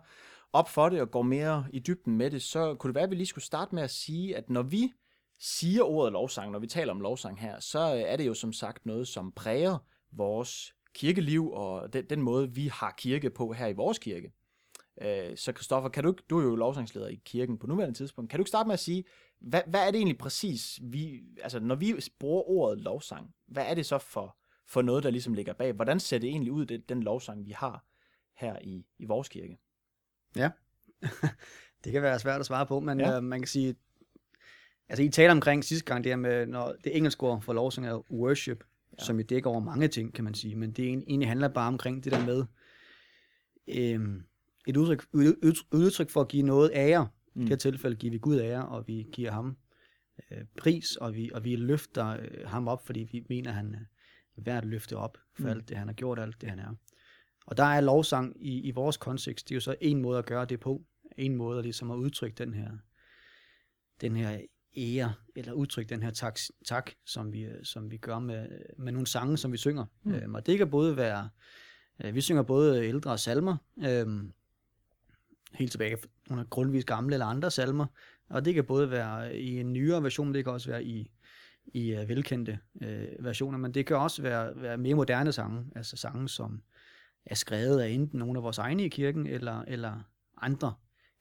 op 0.54 0.69
for 0.69 0.89
det 0.89 1.01
og 1.01 1.12
går 1.12 1.21
mere 1.21 1.66
i 1.74 1.80
dybden 1.80 2.18
med 2.18 2.31
det, 2.31 2.42
så 2.42 2.75
kunne 2.75 2.89
det 2.89 2.95
være, 2.95 3.04
at 3.04 3.10
vi 3.10 3.16
lige 3.16 3.27
skulle 3.27 3.45
starte 3.45 3.75
med 3.75 3.83
at 3.83 3.89
sige, 3.89 4.38
at 4.38 4.50
når 4.50 4.63
vi 4.63 4.94
siger 5.39 5.83
ordet 5.83 6.13
lovsang, 6.13 6.51
når 6.51 6.60
vi 6.60 6.68
taler 6.68 6.94
om 6.94 7.01
lovsang 7.01 7.39
her, 7.39 7.60
så 7.60 7.80
er 7.80 8.18
det 8.18 8.27
jo 8.27 8.33
som 8.33 8.54
sagt 8.54 8.86
noget, 8.86 9.07
som 9.07 9.31
præger 9.31 9.77
vores 10.12 10.75
kirkeliv 10.94 11.51
og 11.51 11.94
den, 11.94 12.06
den 12.06 12.21
måde, 12.21 12.54
vi 12.54 12.68
har 12.68 12.94
kirke 12.98 13.30
på 13.30 13.54
her 13.54 13.68
i 13.68 13.74
vores 13.74 14.00
kirke. 14.00 14.31
Øh, 15.01 15.37
så 15.37 15.51
Kristoffer, 15.51 15.89
kan 15.89 16.03
du, 16.03 16.15
du 16.29 16.39
er 16.39 16.43
jo 16.43 16.55
lovsangsleder 16.55 17.07
i 17.07 17.21
kirken 17.25 17.57
på 17.57 17.67
nuværende 17.67 17.97
tidspunkt. 17.97 18.29
Kan 18.29 18.37
du 18.37 18.41
ikke 18.41 18.49
starte 18.49 18.67
med 18.67 18.73
at 18.73 18.79
sige, 18.79 19.03
hvad, 19.41 19.61
hvad 19.67 19.87
er 19.87 19.91
det 19.91 19.95
egentlig 19.95 20.17
præcis, 20.17 20.79
vi, 20.83 21.21
altså 21.43 21.59
når 21.59 21.75
vi 21.75 21.95
bruger 22.19 22.49
ordet 22.49 22.81
lovsang, 22.81 23.33
hvad 23.47 23.65
er 23.65 23.73
det 23.73 23.85
så 23.85 23.97
for, 23.97 24.37
for 24.67 24.81
noget, 24.81 25.03
der 25.03 25.09
ligesom 25.09 25.33
ligger 25.33 25.53
bag? 25.53 25.73
Hvordan 25.73 25.99
ser 25.99 26.17
det 26.17 26.29
egentlig 26.29 26.51
ud, 26.51 26.65
det, 26.65 26.89
den 26.89 27.03
lovsang, 27.03 27.45
vi 27.45 27.51
har 27.51 27.85
her 28.37 28.59
i, 28.61 28.85
i 28.99 29.05
vores 29.05 29.29
kirke? 29.29 29.57
Ja, 30.35 30.49
det 31.83 31.91
kan 31.91 32.01
være 32.01 32.19
svært 32.19 32.39
at 32.39 32.45
svare 32.45 32.65
på, 32.65 32.79
men 32.79 32.99
ja. 32.99 33.17
øh, 33.17 33.23
man 33.23 33.39
kan 33.39 33.47
sige, 33.47 33.75
altså 34.89 35.03
I 35.03 35.09
taler 35.09 35.31
omkring 35.31 35.63
sidste 35.63 35.85
gang, 35.85 36.03
det 36.03 36.11
her 36.11 36.17
med, 36.17 36.45
når 36.45 36.75
det 36.83 36.97
engelske 36.97 37.23
ord 37.23 37.41
for 37.41 37.53
lovsang 37.53 37.87
er 37.87 38.11
worship, 38.11 38.63
ja. 38.99 39.03
som 39.03 39.19
jo 39.19 39.25
dækker 39.29 39.49
over 39.49 39.59
mange 39.59 39.87
ting, 39.87 40.13
kan 40.13 40.23
man 40.23 40.33
sige, 40.33 40.55
men 40.55 40.71
det 40.71 40.87
egentlig 40.87 41.27
handler 41.27 41.47
bare 41.47 41.67
omkring 41.67 42.03
det 42.03 42.11
der 42.11 42.25
med, 42.25 42.45
øh, 43.67 44.21
et 44.69 44.77
udtryk, 44.77 45.04
udtryk 45.71 46.10
for 46.10 46.21
at 46.21 46.27
give 46.27 46.44
noget 46.44 46.71
ære. 46.74 47.07
Mm. 47.33 47.42
I 47.42 47.44
det 47.44 47.50
her 47.50 47.56
tilfælde 47.56 47.95
giver 47.95 48.12
vi 48.12 48.18
Gud 48.18 48.39
ære, 48.39 48.68
og 48.68 48.88
vi 48.88 49.07
giver 49.13 49.31
ham 49.31 49.57
øh, 50.31 50.44
pris, 50.57 50.95
og 50.95 51.16
vi, 51.16 51.31
og 51.33 51.44
vi 51.44 51.56
løfter 51.56 52.07
øh, 52.07 52.45
ham 52.45 52.68
op, 52.68 52.86
fordi 52.86 53.10
vi 53.12 53.25
mener, 53.30 53.50
at 53.50 53.56
han 53.56 53.75
er 54.38 54.42
værd 54.42 54.57
at 54.57 54.66
løfte 54.66 54.98
op 54.98 55.18
for 55.36 55.44
mm. 55.44 55.50
alt 55.50 55.69
det, 55.69 55.77
han 55.77 55.88
har 55.88 55.94
gjort, 55.94 56.19
alt 56.19 56.42
det, 56.42 56.50
han 56.50 56.60
er. 56.60 56.75
Og 57.45 57.57
der 57.57 57.63
er 57.63 57.81
lovsang 57.81 58.45
i, 58.45 58.62
i 58.62 58.71
vores 58.71 58.98
kontekst, 58.98 59.50
det 59.50 59.56
er 59.56 59.56
jo 59.56 59.62
så 59.62 59.75
en 59.81 60.01
måde 60.01 60.19
at 60.19 60.25
gøre 60.25 60.45
det 60.45 60.60
på, 60.60 60.81
en 61.18 61.36
måde 61.36 61.57
at 61.57 61.63
ligesom 61.63 61.92
at 61.92 61.95
udtrykke 61.95 62.36
den 62.36 62.54
her, 62.54 62.71
den 64.01 64.16
her 64.16 64.39
ære, 64.77 65.13
eller 65.36 65.54
udtrykke 65.54 65.89
den 65.89 66.04
her 66.04 66.12
tak, 66.12 66.39
tak 66.66 66.92
som, 67.06 67.33
vi, 67.33 67.48
som 67.63 67.92
vi 67.92 67.98
gør 67.98 68.19
med, 68.19 68.48
med 68.77 68.92
nogle 68.92 69.07
sange, 69.07 69.38
som 69.38 69.51
vi 69.51 69.57
synger. 69.57 69.86
Mm. 70.04 70.13
Øhm, 70.13 70.36
og 70.36 70.45
det 70.45 70.57
kan 70.57 70.69
både 70.69 70.98
være, 70.98 71.30
øh, 72.04 72.16
vi 72.16 72.21
synger 72.21 72.44
både 72.44 72.86
ældre 72.86 73.18
salmer, 73.18 73.57
øhm, 73.83 74.33
helt 75.53 75.71
tilbage 75.71 75.97
nogle 76.29 76.45
grundvis 76.49 76.85
gamle 76.85 77.15
eller 77.15 77.25
andre 77.25 77.51
salmer, 77.51 77.85
og 78.29 78.45
det 78.45 78.53
kan 78.53 78.65
både 78.65 78.91
være 78.91 79.37
i 79.37 79.59
en 79.59 79.73
nyere 79.73 80.03
version, 80.03 80.33
det 80.33 80.43
kan 80.43 80.53
også 80.53 80.69
være 80.69 80.83
i, 80.83 81.11
i 81.65 81.97
uh, 81.97 82.09
velkendte 82.09 82.59
uh, 82.75 83.25
versioner, 83.25 83.57
men 83.57 83.73
det 83.73 83.85
kan 83.85 83.97
også 83.97 84.21
være, 84.21 84.61
være 84.61 84.77
mere 84.77 84.95
moderne 84.95 85.31
sange, 85.31 85.65
altså 85.75 85.97
sange, 85.97 86.29
som 86.29 86.61
er 87.25 87.35
skrevet 87.35 87.81
af 87.81 87.89
enten 87.89 88.19
nogle 88.19 88.39
af 88.39 88.43
vores 88.43 88.57
egne 88.57 88.85
i 88.85 88.89
kirken, 88.89 89.27
eller, 89.27 89.61
eller 89.67 89.99
andre 90.37 90.73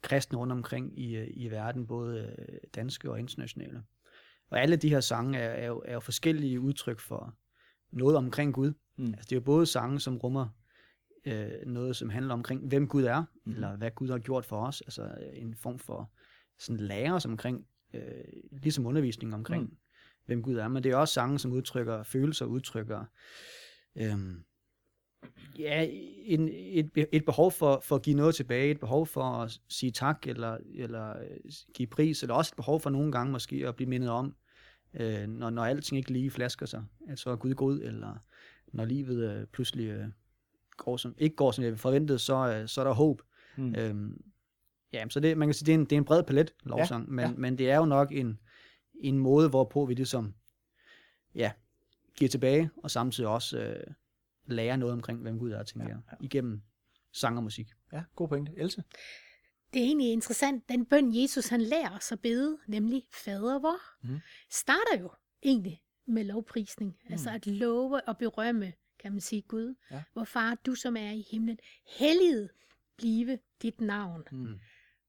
kristne 0.02 0.38
rundt 0.38 0.52
omkring 0.52 0.98
i, 0.98 1.16
i 1.16 1.50
verden, 1.50 1.86
både 1.86 2.36
danske 2.74 3.10
og 3.10 3.18
internationale. 3.18 3.82
Og 4.50 4.60
alle 4.60 4.76
de 4.76 4.88
her 4.88 5.00
sange 5.00 5.38
er, 5.38 5.48
er, 5.48 5.66
jo, 5.66 5.82
er 5.84 5.92
jo 5.92 6.00
forskellige 6.00 6.60
udtryk 6.60 7.00
for 7.00 7.34
noget 7.90 8.16
omkring 8.16 8.54
Gud. 8.54 8.72
Mm. 8.96 9.04
Altså, 9.04 9.24
det 9.24 9.32
er 9.32 9.36
jo 9.36 9.44
både 9.44 9.66
sange, 9.66 10.00
som 10.00 10.16
rummer 10.16 10.48
øh, 11.24 11.50
noget, 11.66 11.96
som 11.96 12.10
handler 12.10 12.34
omkring, 12.34 12.68
hvem 12.68 12.88
Gud 12.88 13.04
er, 13.04 13.24
mm. 13.44 13.52
eller 13.52 13.76
hvad 13.76 13.90
Gud 13.90 14.08
har 14.08 14.18
gjort 14.18 14.44
for 14.44 14.66
os, 14.66 14.80
altså 14.80 15.14
en 15.32 15.54
form 15.54 15.78
for 15.78 16.10
sådan 16.58 16.80
lære 16.80 17.20
som 17.20 17.30
omkring, 17.30 17.66
øh, 17.94 18.02
ligesom 18.52 18.86
undervisning 18.86 19.34
omkring, 19.34 19.62
mm. 19.62 19.76
hvem 20.26 20.42
Gud 20.42 20.56
er, 20.56 20.68
men 20.68 20.82
det 20.82 20.92
er 20.92 20.96
også 20.96 21.14
sange, 21.14 21.38
som 21.38 21.52
udtrykker 21.52 22.02
følelser, 22.02 22.46
udtrykker 22.46 23.04
øh, 23.96 24.18
ja, 25.58 25.86
en, 26.24 26.48
et, 26.52 26.90
et 27.12 27.24
behov 27.24 27.52
for, 27.52 27.80
for 27.84 27.96
at 27.96 28.02
give 28.02 28.16
noget 28.16 28.34
tilbage, 28.34 28.70
et 28.70 28.80
behov 28.80 29.06
for 29.06 29.22
at 29.22 29.60
sige 29.68 29.92
tak, 29.92 30.26
eller, 30.26 30.58
eller 30.74 31.18
øh, 31.18 31.52
give 31.74 31.86
pris, 31.86 32.22
eller 32.22 32.34
også 32.34 32.52
et 32.52 32.56
behov 32.56 32.80
for 32.80 32.90
nogle 32.90 33.12
gange 33.12 33.32
måske 33.32 33.68
at 33.68 33.76
blive 33.76 33.88
mindet 33.88 34.10
om, 34.10 34.34
øh, 34.94 35.26
når, 35.26 35.50
når 35.50 35.64
alting 35.64 35.98
ikke 35.98 36.12
lige 36.12 36.30
flasker 36.30 36.66
sig, 36.66 36.84
at 37.08 37.18
så 37.18 37.30
er 37.30 37.36
Gud 37.36 37.54
god, 37.54 37.80
eller 37.80 38.16
når 38.72 38.84
livet 38.84 39.30
øh, 39.30 39.46
pludselig 39.46 39.86
øh, 39.86 40.06
går 40.78 40.96
som, 40.96 41.14
ikke 41.18 41.36
går 41.36 41.50
som 41.50 41.64
jeg 41.64 41.78
forventede, 41.78 42.18
så, 42.18 42.34
øh, 42.34 42.68
så 42.68 42.80
er 42.80 42.84
der 42.84 42.92
håb. 42.92 43.22
Mm. 43.56 43.74
Øhm, 43.74 44.22
ja, 44.92 45.04
så 45.08 45.20
det, 45.20 45.38
man 45.38 45.48
kan 45.48 45.54
sige, 45.54 45.66
det 45.66 45.72
er 45.72 45.78
en, 45.78 45.84
det 45.84 45.92
er 45.92 45.96
en 45.96 46.04
bred 46.04 46.22
palet 46.22 46.54
lovsang, 46.64 47.04
ja, 47.04 47.10
men, 47.10 47.24
ja. 47.24 47.32
men 47.36 47.58
det 47.58 47.70
er 47.70 47.76
jo 47.76 47.84
nok 47.84 48.12
en, 48.12 48.38
en 49.00 49.18
måde, 49.18 49.48
hvorpå 49.48 49.86
vi 49.86 49.94
ligesom, 49.94 50.34
ja, 51.34 51.52
giver 52.16 52.28
tilbage, 52.28 52.70
og 52.76 52.90
samtidig 52.90 53.30
også 53.30 53.58
øh, 53.58 53.94
lærer 54.46 54.76
noget 54.76 54.92
omkring, 54.92 55.22
hvem 55.22 55.38
Gud 55.38 55.50
er, 55.50 55.62
tænker 55.62 55.88
ja, 55.88 55.94
ja. 55.94 56.00
jeg, 56.10 56.24
igennem 56.24 56.62
sang 57.12 57.36
og 57.36 57.42
musik. 57.42 57.68
Ja, 57.92 58.02
god 58.16 58.28
pointe. 58.28 58.52
Else? 58.56 58.82
Det 59.74 59.82
er 59.82 59.86
egentlig 59.86 60.12
interessant, 60.12 60.68
den 60.68 60.86
bøn 60.86 61.22
Jesus 61.22 61.48
han 61.48 61.60
lærer 61.60 61.96
os 61.96 62.12
at 62.12 62.20
bede, 62.20 62.58
nemlig 62.66 63.02
fader 63.24 63.58
vor, 63.58 64.06
mm. 64.08 64.20
starter 64.50 65.00
jo 65.00 65.10
egentlig 65.42 65.80
med 66.06 66.24
lovprisning, 66.24 66.96
mm. 67.04 67.12
altså 67.12 67.30
at 67.30 67.46
love 67.46 68.08
og 68.08 68.18
berømme 68.18 68.72
kan 68.98 69.12
man 69.12 69.20
sige, 69.20 69.42
Gud, 69.42 69.74
ja. 69.90 70.02
hvor 70.12 70.24
far, 70.24 70.54
du 70.54 70.74
som 70.74 70.96
er 70.96 71.10
i 71.10 71.26
himlen, 71.30 71.58
helliget 71.98 72.50
blive 72.96 73.38
dit 73.62 73.80
navn. 73.80 74.24
Mm. 74.32 74.58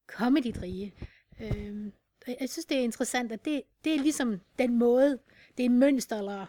Komme 0.07 0.41
dit 0.41 0.61
rige. 0.61 0.93
Øhm, 1.41 1.93
jeg 2.27 2.49
synes, 2.49 2.65
det 2.65 2.77
er 2.77 2.81
interessant, 2.81 3.31
at 3.31 3.45
det, 3.45 3.61
det 3.83 3.95
er 3.95 3.99
ligesom 3.99 4.41
den 4.59 4.77
måde, 4.77 5.19
det 5.57 5.65
er 5.65 5.69
mønster, 5.69 6.17
eller, 6.17 6.45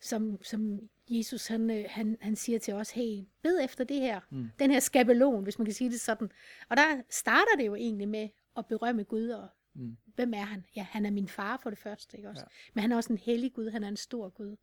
som, 0.00 0.42
som 0.42 0.80
Jesus 1.08 1.46
han, 1.46 1.70
øh, 1.70 1.84
han, 1.88 2.16
han 2.20 2.36
siger 2.36 2.58
til 2.58 2.74
os, 2.74 2.90
hey, 2.90 3.24
bed 3.42 3.64
efter 3.64 3.84
det 3.84 4.00
her, 4.00 4.20
mm. 4.30 4.50
den 4.58 4.70
her 4.70 4.80
skabelon, 4.80 5.42
hvis 5.42 5.58
man 5.58 5.64
kan 5.64 5.74
sige 5.74 5.90
det 5.90 6.00
sådan. 6.00 6.30
Og 6.68 6.76
der 6.76 7.02
starter 7.10 7.56
det 7.58 7.66
jo 7.66 7.74
egentlig 7.74 8.08
med 8.08 8.28
at 8.56 8.66
berømme 8.66 9.04
Gud, 9.04 9.28
og 9.28 9.48
mm. 9.74 9.96
hvem 10.14 10.34
er 10.34 10.44
han? 10.44 10.64
Ja, 10.76 10.86
han 10.90 11.06
er 11.06 11.10
min 11.10 11.28
far 11.28 11.56
for 11.62 11.70
det 11.70 11.78
første, 11.78 12.16
ikke 12.16 12.28
også? 12.28 12.42
Ja. 12.42 12.70
Men 12.74 12.82
han 12.82 12.92
er 12.92 12.96
også 12.96 13.12
en 13.12 13.18
hellig 13.18 13.52
Gud, 13.52 13.70
han 13.70 13.84
er 13.84 13.88
en 13.88 13.96
stor 13.96 14.28
Gud. 14.28 14.56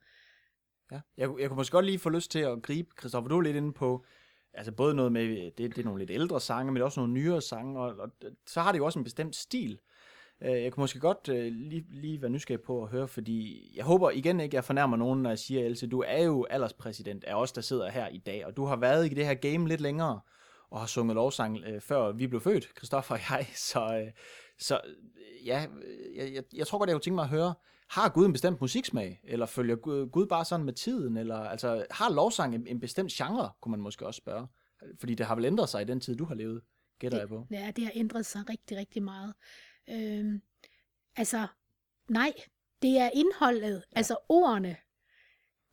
Ja. 0.91 0.99
Jeg, 1.17 1.29
jeg 1.39 1.49
kunne 1.49 1.57
måske 1.57 1.71
godt 1.71 1.85
lige 1.85 1.99
få 1.99 2.09
lyst 2.09 2.31
til 2.31 2.39
at 2.39 2.61
gribe, 2.61 2.89
Christoffer, 2.99 3.29
du 3.29 3.37
er 3.37 3.41
lidt 3.41 3.55
inde 3.55 3.73
på, 3.73 4.05
altså 4.53 4.71
både 4.71 4.95
noget 4.95 5.11
med, 5.11 5.51
det, 5.51 5.57
det 5.57 5.77
er 5.77 5.83
nogle 5.83 5.99
lidt 5.99 6.11
ældre 6.11 6.41
sange, 6.41 6.71
men 6.71 6.75
det 6.75 6.81
er 6.81 6.85
også 6.85 6.99
nogle 6.99 7.13
nyere 7.13 7.41
sange, 7.41 7.79
og, 7.79 7.95
og 7.99 8.09
så 8.47 8.61
har 8.61 8.71
det 8.71 8.79
jo 8.79 8.85
også 8.85 8.99
en 8.99 9.03
bestemt 9.03 9.35
stil. 9.35 9.79
Øh, 10.41 10.63
jeg 10.63 10.73
kunne 10.73 10.81
måske 10.81 10.99
godt 10.99 11.29
øh, 11.29 11.51
lige, 11.51 11.85
lige 11.89 12.21
være 12.21 12.31
nysgerrig 12.31 12.61
på 12.61 12.83
at 12.83 12.89
høre, 12.89 13.07
fordi 13.07 13.71
jeg 13.75 13.85
håber 13.85 14.11
igen 14.11 14.39
ikke, 14.39 14.55
jeg 14.55 14.63
fornærmer 14.63 14.97
nogen, 14.97 15.21
når 15.21 15.29
jeg 15.29 15.39
siger, 15.39 15.65
Else, 15.65 15.87
du 15.87 16.03
er 16.07 16.23
jo 16.23 16.45
alderspræsident 16.49 17.23
af 17.23 17.35
os, 17.35 17.51
der 17.51 17.61
sidder 17.61 17.89
her 17.89 18.07
i 18.07 18.17
dag, 18.17 18.45
og 18.45 18.57
du 18.57 18.65
har 18.65 18.75
været 18.75 19.11
i 19.11 19.13
det 19.13 19.25
her 19.25 19.33
game 19.33 19.67
lidt 19.67 19.81
længere, 19.81 20.19
og 20.69 20.79
har 20.79 20.87
sunget 20.87 21.15
lovsang, 21.15 21.57
øh, 21.65 21.81
før 21.81 22.11
vi 22.11 22.27
blev 22.27 22.41
født, 22.41 22.69
Christoffer 22.77 23.15
og 23.15 23.21
jeg, 23.29 23.47
så, 23.71 24.01
øh, 24.05 24.11
så 24.59 24.79
øh, 24.85 25.47
ja, 25.47 25.65
øh, 25.83 26.17
jeg, 26.17 26.33
jeg, 26.33 26.43
jeg 26.55 26.67
tror 26.67 26.77
godt, 26.77 26.87
jeg 26.87 26.95
kunne 26.95 27.01
tænke 27.01 27.15
mig 27.15 27.23
at 27.23 27.29
høre, 27.29 27.53
har 27.95 28.09
Gud 28.09 28.25
en 28.25 28.31
bestemt 28.31 28.61
musiksmag, 28.61 29.21
eller 29.23 29.45
følger 29.45 29.75
Gud, 29.75 30.09
Gud 30.09 30.25
bare 30.27 30.45
sådan 30.45 30.65
med 30.65 30.73
tiden, 30.73 31.17
eller 31.17 31.35
altså, 31.35 31.85
har 31.91 32.09
lovsang 32.09 32.55
en, 32.55 32.67
en 32.67 32.79
bestemt 32.79 33.11
genre, 33.11 33.51
kunne 33.61 33.71
man 33.71 33.79
måske 33.79 34.05
også 34.07 34.17
spørge, 34.17 34.47
fordi 34.99 35.15
det 35.15 35.25
har 35.25 35.35
vel 35.35 35.45
ændret 35.45 35.69
sig 35.69 35.81
i 35.81 35.85
den 35.85 35.99
tid, 35.99 36.15
du 36.15 36.25
har 36.25 36.35
levet, 36.35 36.61
gætter 36.99 37.19
jeg 37.19 37.27
på. 37.27 37.47
Ja, 37.51 37.71
det 37.75 37.83
har 37.83 37.91
ændret 37.95 38.25
sig 38.25 38.49
rigtig, 38.49 38.77
rigtig 38.77 39.03
meget. 39.03 39.33
Øhm, 39.89 40.41
altså, 41.15 41.47
nej, 42.09 42.33
det 42.81 42.97
er 42.97 43.09
indholdet, 43.13 43.83
ja. 43.91 43.97
altså 43.97 44.17
ordene. 44.29 44.75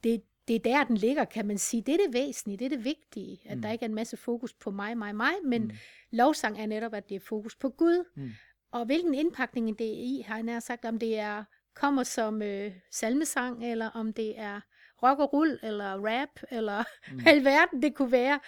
Det, 0.05 0.23
det 0.49 0.57
er 0.57 0.61
der, 0.61 0.85
den 0.85 0.97
ligger, 0.97 1.25
kan 1.25 1.47
man 1.47 1.59
sige. 1.59 1.83
Det 1.83 1.95
er 1.95 1.99
det 2.07 2.15
væsentlige, 2.15 2.59
det 2.59 2.65
er 2.65 2.69
det 2.69 2.85
vigtige, 2.85 3.41
at 3.45 3.57
Mm. 3.57 3.63
der 3.63 3.71
ikke 3.71 3.85
er 3.85 3.89
en 3.89 3.95
masse 3.95 4.17
fokus 4.17 4.53
på 4.53 4.71
mig, 4.71 4.99
mig, 4.99 5.17
mig, 5.17 5.33
men 5.45 5.63
mm. 5.63 5.71
lovsang 6.11 6.61
er 6.61 6.67
netop, 6.67 6.95
at 6.95 7.09
det 7.09 7.15
er 7.15 7.21
fokus 7.21 7.57
på 7.57 7.69
Gud. 7.69 8.05
Mm. 8.17 8.31
Og 8.73 8.87
hvilken 8.87 9.15
indpakning 9.15 9.79
det 9.79 9.87
er 9.87 9.99
i, 10.03 10.23
har 10.27 10.35
jeg 10.35 10.43
nær 10.43 10.61
sagt, 10.61 10.85
om 10.85 10.99
det 10.99 11.19
er 11.19 11.45
kommer 11.81 12.03
som 12.03 12.43
øh, 12.43 12.73
salmesang, 12.91 13.71
eller 13.71 13.87
om 13.91 14.13
det 14.13 14.39
er 14.39 14.61
rock 15.03 15.19
og 15.19 15.33
rull, 15.33 15.59
eller 15.63 16.07
rap, 16.07 16.29
eller 16.51 16.85
Mm. 17.13 17.21
alverden 17.27 17.83
det 17.83 17.95
kunne 17.95 18.13
være. 18.13 18.41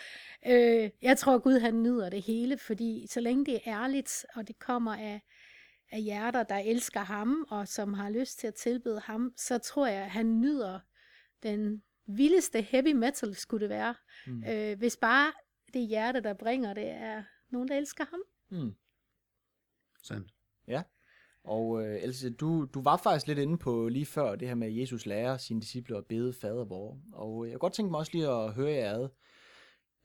Øh, 0.47 0.91
jeg 1.03 1.19
tror, 1.19 1.39
Gud 1.39 1.59
han 1.61 1.83
nyder 1.83 2.09
det 2.11 2.23
hele, 2.23 2.59
fordi 2.59 3.07
så 3.11 3.21
længe 3.21 3.45
det 3.47 3.55
er 3.55 3.61
ærligt, 3.83 4.27
og 4.35 4.49
det 4.49 4.59
kommer 4.59 4.97
af, 4.97 5.21
af 5.93 6.01
hjerter, 6.03 6.43
der 6.43 6.57
elsker 6.59 7.01
ham, 7.01 7.47
og 7.51 7.69
som 7.69 7.95
har 7.95 8.11
lyst 8.11 8.39
til 8.39 8.47
at 8.47 8.55
tilbede 8.55 9.01
ham, 9.01 9.33
så 9.37 9.59
tror 9.59 9.87
jeg, 9.87 10.11
han 10.11 10.41
nyder 10.41 10.81
den 11.43 11.83
vildeste 12.07 12.61
heavy 12.63 12.93
metal, 12.93 13.35
skulle 13.35 13.61
det 13.61 13.69
være. 13.69 13.95
Mm. 14.27 14.45
Øh, 14.45 14.79
hvis 14.79 14.97
bare 14.97 15.33
det 15.73 15.87
hjerte, 15.89 16.21
der 16.21 16.35
bringer 16.35 16.75
det, 16.75 16.89
er 16.91 17.23
nogen, 17.51 17.69
der 17.69 17.77
elsker 17.77 18.05
ham. 18.11 18.21
Mm. 18.51 18.75
Sandt. 20.03 20.33
Og 21.45 21.85
øh, 21.85 22.03
Else, 22.03 22.31
du, 22.31 22.69
du 22.75 22.83
var 22.83 22.97
faktisk 22.97 23.27
lidt 23.27 23.39
inde 23.39 23.59
på 23.59 23.89
lige 23.89 24.07
før 24.07 24.37
det 24.37 24.49
her 24.49 24.55
med, 24.55 24.67
at 24.67 24.77
Jesus 24.77 25.07
lærer 25.07 25.37
sine 25.37 25.61
disciple 25.61 25.97
at 25.97 26.07
bede 26.07 26.33
fader 26.33 26.65
vor. 26.65 26.99
Og 27.13 27.45
øh, 27.45 27.51
jeg 27.51 27.55
kunne 27.55 27.67
godt 27.67 27.73
tænke 27.73 27.91
mig 27.91 27.99
også 27.99 28.13
lige 28.15 28.29
at 28.29 28.53
høre 28.53 28.71
jer 28.71 28.93
ad. 28.93 29.09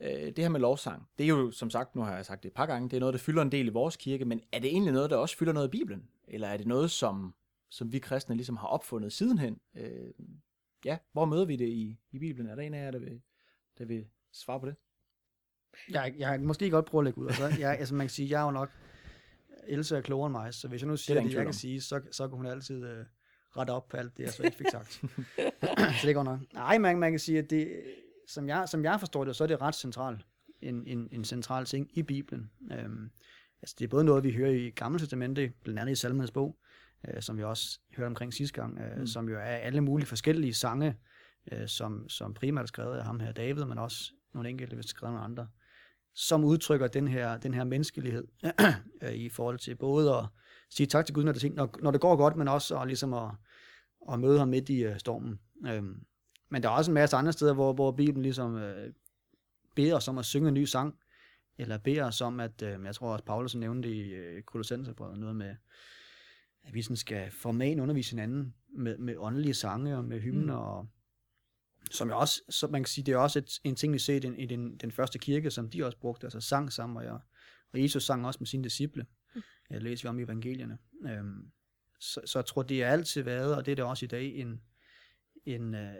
Øh, 0.02 0.36
det 0.36 0.40
her 0.40 0.50
med 0.50 0.60
lovsang, 0.60 1.08
det 1.18 1.24
er 1.24 1.28
jo 1.28 1.52
som 1.52 1.70
sagt, 1.70 1.96
nu 1.96 2.02
har 2.02 2.16
jeg 2.16 2.26
sagt 2.26 2.44
det 2.44 2.50
et 2.50 2.56
par 2.56 2.66
gange, 2.66 2.90
det 2.90 2.96
er 2.96 3.00
noget, 3.00 3.14
der 3.14 3.20
fylder 3.20 3.42
en 3.42 3.52
del 3.52 3.68
i 3.68 3.70
vores 3.70 3.98
kirke, 3.98 4.26
men 4.26 4.42
er 4.52 4.60
det 4.60 4.70
egentlig 4.70 4.94
noget, 4.94 5.10
der 5.10 5.18
også 5.18 5.38
fylder 5.38 5.54
noget 5.54 5.68
i 5.68 5.72
Bibelen? 5.72 6.10
Eller 6.28 6.48
er 6.48 6.58
det 6.58 6.68
noget, 6.68 6.92
som, 6.92 7.36
som 7.70 7.92
vi 7.92 8.00
kristne 8.00 8.36
ligesom 8.36 8.58
har 8.58 8.68
opfundet 8.68 9.14
sidenhen? 9.14 9.60
Øh, 9.76 10.12
ja, 10.86 10.98
hvor 11.14 11.26
møder 11.26 11.46
vi 11.46 11.56
det 11.56 11.68
i, 11.68 12.00
i 12.12 12.20
Bibelen? 12.20 12.50
Er 12.50 12.56
der 12.56 12.62
en 12.62 12.74
af 12.74 12.86
jer, 12.86 12.92
der 12.92 13.00
vil, 13.00 13.22
der 13.78 13.86
vil 13.86 14.06
svare 14.34 14.60
på 14.60 14.66
det? 14.66 14.76
Jeg, 15.90 16.16
jeg 16.18 16.40
måske 16.40 16.70
godt 16.70 16.86
prøve 16.86 17.02
at 17.02 17.06
lægge 17.06 17.22
ud. 17.22 17.28
Altså, 17.28 17.48
jeg, 17.60 17.78
altså 17.80 17.96
man 17.96 18.04
kan 18.06 18.10
sige, 18.10 18.30
jeg 18.30 18.42
er 18.42 18.46
jo 18.46 18.52
nok, 18.52 18.70
Else 19.70 19.98
er 19.98 20.02
klogere 20.02 20.26
end 20.28 20.32
mig, 20.32 20.54
så 20.54 20.68
hvis 20.68 20.82
jeg 20.82 20.88
nu 20.88 20.98
siger 20.98 21.22
det, 21.22 21.30
det 21.32 21.38
jeg 21.38 21.44
kan 21.46 21.54
sige, 21.54 21.82
så, 21.82 22.02
så 22.12 22.28
kan 22.28 22.38
hun 22.38 22.46
altid 22.46 22.86
øh, 22.86 23.06
rette 23.58 23.72
op 23.72 23.88
på 23.88 23.98
alt 23.98 24.18
det, 24.18 24.24
jeg 24.24 24.32
så 24.34 24.44
ikke 24.44 24.58
fik 24.58 24.68
sagt. 24.72 24.94
så 26.02 26.08
det 26.08 26.16
går 26.16 26.24
nok. 26.24 26.40
Nej, 26.54 26.78
man, 26.78 27.00
man 27.00 27.12
kan 27.12 27.20
sige, 27.20 27.40
at 27.40 27.50
det, 27.50 27.84
som 28.28 28.48
jeg, 28.48 28.70
som 28.70 28.84
jeg 28.84 29.00
forstår 29.00 29.26
det, 29.26 29.36
så 29.36 29.44
er 29.44 29.48
det 29.48 29.62
ret 29.62 29.76
centralt. 29.76 30.26
En, 30.62 30.84
en, 30.88 31.10
en 31.12 31.24
central 31.24 31.66
ting 31.66 31.98
i 31.98 32.04
Bibelen. 32.04 32.52
Øhm, 32.72 33.10
altså 33.62 33.76
det 33.80 33.86
er 33.86 33.90
både 33.90 34.04
noget, 34.04 34.24
vi 34.24 34.32
hører 34.32 34.52
i 34.52 34.70
Gamle 34.70 35.00
Testamente, 35.00 35.54
blandt 35.64 35.80
andet 35.80 35.92
i 35.92 35.96
Salmernes 35.96 36.32
bog, 36.32 36.58
øh, 37.08 37.22
som 37.22 37.38
vi 37.38 37.44
også 37.44 37.80
hørte 37.98 38.08
omkring 38.08 38.34
sidste 38.34 38.62
gang, 38.62 38.80
øh, 38.80 39.00
Mm. 39.00 39.08
som 39.08 39.30
jo 39.30 39.36
er 39.36 39.42
alle 39.42 39.82
mulige 39.82 40.08
forskellige 40.08 40.54
sange, 40.54 40.96
øh, 41.52 41.68
som, 41.68 42.10
som 42.10 42.34
primært 42.34 42.64
er 42.64 42.68
skrevet 42.68 42.98
af 42.98 43.04
ham 43.06 43.20
her 43.20 43.32
David, 43.32 43.66
men 43.66 43.78
også 43.78 44.12
nogle 44.34 44.50
enkelte, 44.50 44.76
hvis 44.76 44.86
skrevet 44.86 45.18
af 45.18 45.24
andre, 45.24 45.48
som 46.20 46.44
udtrykker 46.44 46.88
den 46.88 47.08
her, 47.08 47.38
den 47.38 47.54
her 47.54 47.64
menneskelighed 47.64 48.28
øh, 49.04 49.14
i 49.14 49.30
forhold 49.30 49.60
til 49.60 49.76
både 49.76 50.16
at 50.16 50.26
sige 50.70 50.88
tak 50.88 51.06
til 51.06 51.16
Gud, 51.16 51.24
når 51.24 51.32
det, 51.32 51.56
når, 51.56 51.76
når 51.82 51.92
det 51.92 52.02
går 52.02 52.16
godt, 52.16 52.36
men 52.36 52.48
også 52.48 52.80
at, 52.80 52.88
ligesom 52.88 53.14
at, 53.14 53.30
at 54.12 54.20
møde 54.20 54.40
ham 54.40 54.48
midt 54.48 54.70
i 54.70 54.88
uh, 54.88 54.98
stormen. 54.98 55.40
Øhm, 55.68 56.04
men 56.50 56.64
der 56.64 56.70
er 56.70 56.74
også 56.74 56.92
en 56.92 56.96
masse 56.96 57.16
andre 57.16 57.34
steder, 57.34 57.54
hvor, 57.54 57.74
hvor 57.74 57.92
Bibelen 57.92 58.22
ligesom 58.22 58.58
øh, 58.58 58.94
beder 59.76 59.96
os 59.96 60.08
om 60.08 60.18
at 60.18 60.26
synge 60.26 60.48
en 60.48 60.54
ny 60.54 60.64
sang, 60.64 60.96
eller 61.58 61.78
beder 61.78 62.06
os 62.06 62.22
om, 62.22 62.40
at, 62.40 62.62
øh, 62.62 62.86
jeg 62.86 62.96
tror 62.96 63.14
også, 63.14 63.26
Paulus 63.26 63.56
nævnte 63.56 63.90
i 63.90 64.02
øh, 64.02 64.44
Kolossenserbrevet, 64.44 65.20
noget 65.20 65.36
med, 65.36 65.56
at 66.64 66.74
vi 66.74 66.82
sådan 66.82 66.98
skal 66.98 67.32
formane 67.32 67.82
undervise 67.82 68.12
hinanden 68.12 68.54
med, 68.70 68.98
med 68.98 69.16
åndelige 69.18 69.54
sange 69.54 69.98
og 69.98 70.06
med 70.06 70.20
hymner, 70.20 70.56
mm. 70.56 70.68
og 70.68 70.88
som 71.92 72.08
jeg 72.08 72.18
også, 72.18 72.42
så 72.50 72.68
man 72.68 72.84
kan 72.84 72.88
sige, 72.88 73.06
det 73.06 73.14
er 73.14 73.18
også 73.18 73.40
et, 73.40 73.60
en 73.64 73.76
ting, 73.76 73.94
vi 73.94 74.00
ser 74.00 74.16
i 74.16 74.20
den, 74.20 74.40
i 74.40 74.46
den, 74.46 74.78
den 74.78 74.92
første 74.92 75.20
kirke, 75.20 75.52
som 75.52 75.70
de 75.70 75.86
også 75.86 75.98
brugte, 75.98 76.28
altså 76.28 76.40
sang 76.40 76.74
sammen, 76.74 76.98
og, 76.98 77.04
jeg, 77.04 77.20
og 77.74 77.82
Jesus 77.82 78.04
sang 78.04 78.26
også 78.26 78.38
med 78.40 78.48
sine 78.48 78.64
disciple, 78.64 79.06
jeg 79.70 79.82
læser 79.82 80.04
vi 80.04 80.10
om 80.10 80.20
i 80.20 80.24
evangelierne. 80.24 80.78
Øhm, 81.06 81.52
så, 82.00 82.22
så 82.26 82.40
jeg 82.40 82.46
tror, 82.46 82.64
det 82.64 82.84
er 82.84 82.90
altid 82.90 83.22
været, 83.22 83.56
og 83.56 83.66
det 83.66 83.72
er 83.72 83.76
det 83.76 83.86
også 83.86 84.06
i 84.06 84.08
dag, 84.08 84.36
en, 84.36 84.62
en, 85.46 85.74
øh, 85.76 85.94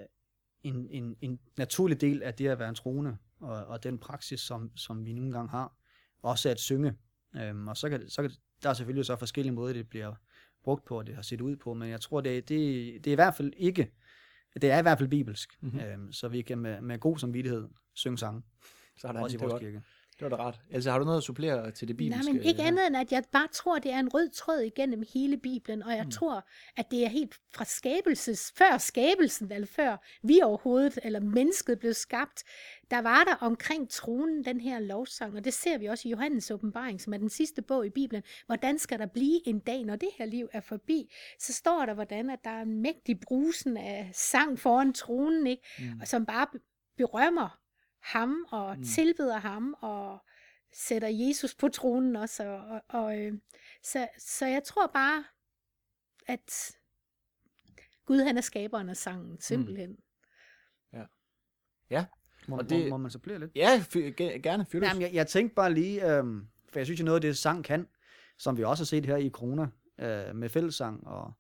en, 0.64 0.88
en, 0.90 1.16
en 1.22 1.40
naturlig 1.58 2.02
del 2.02 2.24
af 2.24 2.34
det 2.34 2.48
at 2.48 2.60
være 2.60 2.70
en 2.70 2.76
troende, 2.76 3.18
og, 3.40 3.66
og 3.66 3.84
den 3.84 3.98
praksis, 3.98 4.40
som, 4.40 4.78
som 4.78 5.06
vi 5.06 5.14
nogle 5.14 5.32
gange 5.32 5.50
har, 5.50 5.78
også 6.22 6.50
at 6.50 6.60
synge. 6.60 6.94
Øhm, 7.36 7.68
og 7.68 7.78
så 7.78 7.90
kan, 7.90 8.10
så 8.10 8.22
kan, 8.22 8.32
der 8.64 8.70
er 8.70 8.74
selvfølgelig 8.74 9.06
så 9.06 9.16
forskellige 9.16 9.54
måder, 9.54 9.74
det 9.74 9.90
bliver 9.90 10.14
brugt 10.64 10.86
på, 10.86 10.98
og 10.98 11.08
det 11.08 11.16
har 11.16 11.22
set 11.22 11.42
ud 11.42 11.56
på, 11.56 11.74
men 11.74 11.90
jeg 11.90 12.02
tror, 12.02 12.22
det, 12.22 12.50
det, 12.50 12.60
det 13.04 13.08
er 13.08 13.12
i 13.12 13.16
hvert 13.16 13.36
fald 13.36 13.54
ikke, 13.58 13.92
det 14.62 14.72
er 14.72 14.80
i 14.80 14.82
hvert 14.82 14.98
fald 14.98 15.10
bibelsk, 15.10 15.50
Mhm. 15.62 15.72
mm-hmm. 15.74 15.90
øhm, 15.92 16.12
så 16.12 16.28
vi 16.28 16.42
kan 16.42 16.58
med, 16.58 16.82
med 16.82 17.00
god 17.00 17.18
samvittighed 17.18 17.68
synge 17.94 18.18
sange, 18.18 18.42
Sådan, 18.98 19.22
også 19.24 19.38
i 19.38 19.40
vores 19.40 19.62
kirke. 19.62 19.82
Det 20.20 20.32
var 20.32 20.38
da 20.38 20.44
rart. 20.44 20.60
Else, 20.72 20.90
har 20.90 21.00
du 21.00 21.06
noget 21.06 21.18
at 21.18 21.24
supplere 21.24 21.72
til 21.72 21.88
det 21.88 21.94
Nej, 21.96 21.98
bibelske? 21.98 22.34
men 22.34 22.42
ikke 22.42 22.62
andet 22.64 22.88
end, 22.88 22.98
at 22.98 23.12
jeg 23.12 23.24
bare 23.32 23.48
tror, 23.54 23.80
det 23.80 23.92
er 23.94 24.00
en 24.00 24.10
rød 24.10 24.30
tråd 24.30 24.60
igennem 24.60 25.04
hele 25.14 25.38
Bibelen, 25.38 25.84
og 25.84 25.92
jeg 25.92 26.04
Mm. 26.06 26.12
tror, 26.12 26.48
at 26.78 26.92
det 26.92 27.04
er 27.04 27.08
helt 27.10 27.36
fra 27.56 27.66
skabelses, 27.66 28.54
før 28.58 28.78
skabelsen, 28.78 29.52
eller 29.52 29.68
før 29.68 29.98
vi 30.24 30.40
overhovedet, 30.44 31.00
eller 31.04 31.20
mennesket 31.20 31.80
blev 31.80 31.94
skabt, 31.94 32.44
der 32.92 33.02
var 33.02 33.24
der 33.24 33.36
omkring 33.46 33.90
tronen 33.90 34.46
den 34.46 34.62
her 34.62 34.80
lovsang, 34.80 35.36
og 35.36 35.46
det 35.46 35.54
ser 35.54 35.78
vi 35.78 35.86
også 35.86 36.08
i 36.08 36.12
Johannes 36.12 36.52
åbenbaring, 36.52 37.02
som 37.02 37.14
er 37.14 37.18
den 37.18 37.30
sidste 37.30 37.62
bog 37.62 37.86
i 37.86 37.90
Bibelen. 37.90 38.24
Hvordan 38.46 38.80
skal 38.80 39.00
der 39.00 39.06
blive 39.06 39.48
en 39.48 39.60
dag, 39.60 39.84
når 39.84 39.96
det 39.96 40.10
her 40.18 40.26
liv 40.26 40.50
er 40.54 40.62
forbi? 40.62 41.14
Så 41.40 41.54
står 41.54 41.86
der, 41.86 41.94
hvordan 41.94 42.30
at 42.30 42.40
der 42.44 42.50
er 42.50 42.62
en 42.62 42.82
mægtig 42.82 43.20
brusen 43.20 43.78
af 43.78 44.10
sang 44.14 44.60
foran 44.60 44.94
tronen, 44.94 45.48
ikke? 45.48 45.64
Mm. 45.80 46.00
og 46.02 46.08
som 46.08 46.26
bare 46.26 46.48
be- 46.54 46.60
berømmer 46.98 47.60
ham 48.08 48.46
og 48.50 48.74
Mm. 48.74 48.80
mm. 48.80 48.84
tilbeder 48.86 49.38
ham 49.40 49.76
og 49.82 50.20
sætter 50.74 51.08
Jesus 51.08 51.56
på 51.56 51.68
tronen 51.70 52.16
også. 52.16 52.44
Og, 52.48 52.60
og, 52.66 52.82
og, 53.04 53.20
øh, 53.20 53.34
så, 53.84 54.08
så 54.18 54.46
jeg 54.46 54.64
tror 54.64 54.88
bare, 54.88 55.24
at 56.28 56.72
Gud 58.06 58.20
han 58.20 58.38
er 58.38 58.42
skaberen 58.42 58.90
af 58.90 58.98
sangen, 58.98 59.42
simpelthen. 59.42 59.98
Må, 62.50 62.56
Og 62.56 62.60
og 62.64 62.70
det- 62.70 62.84
må, 62.84 62.90
må 62.90 62.98
man 62.98 63.12
så 63.12 63.20
blive 63.20 63.40
lidt? 63.40 63.52
Ja, 63.56 63.84
ge- 63.90 64.38
gerne, 64.42 64.66
fyr 64.66 64.80
Jamen, 64.86 65.02
jeg, 65.02 65.14
jeg 65.14 65.28
tænkte 65.28 65.56
bare 65.56 65.74
lige, 65.74 66.18
øhm, 66.18 66.48
for 66.70 66.80
jeg 66.80 66.86
synes 66.88 67.00
jo 67.00 67.06
noget 67.06 67.16
af 67.16 67.22
det, 67.22 67.38
sang 67.38 67.64
kan, 67.66 67.88
som 68.38 68.58
vi 68.58 68.64
også 68.64 68.84
har 68.84 68.86
set 68.86 69.06
her 69.06 69.18
i 69.18 69.30
Corona, 69.30 69.68
øh, 70.00 70.36
med 70.36 70.50
fællessang 70.50 71.08
og, 71.08 71.34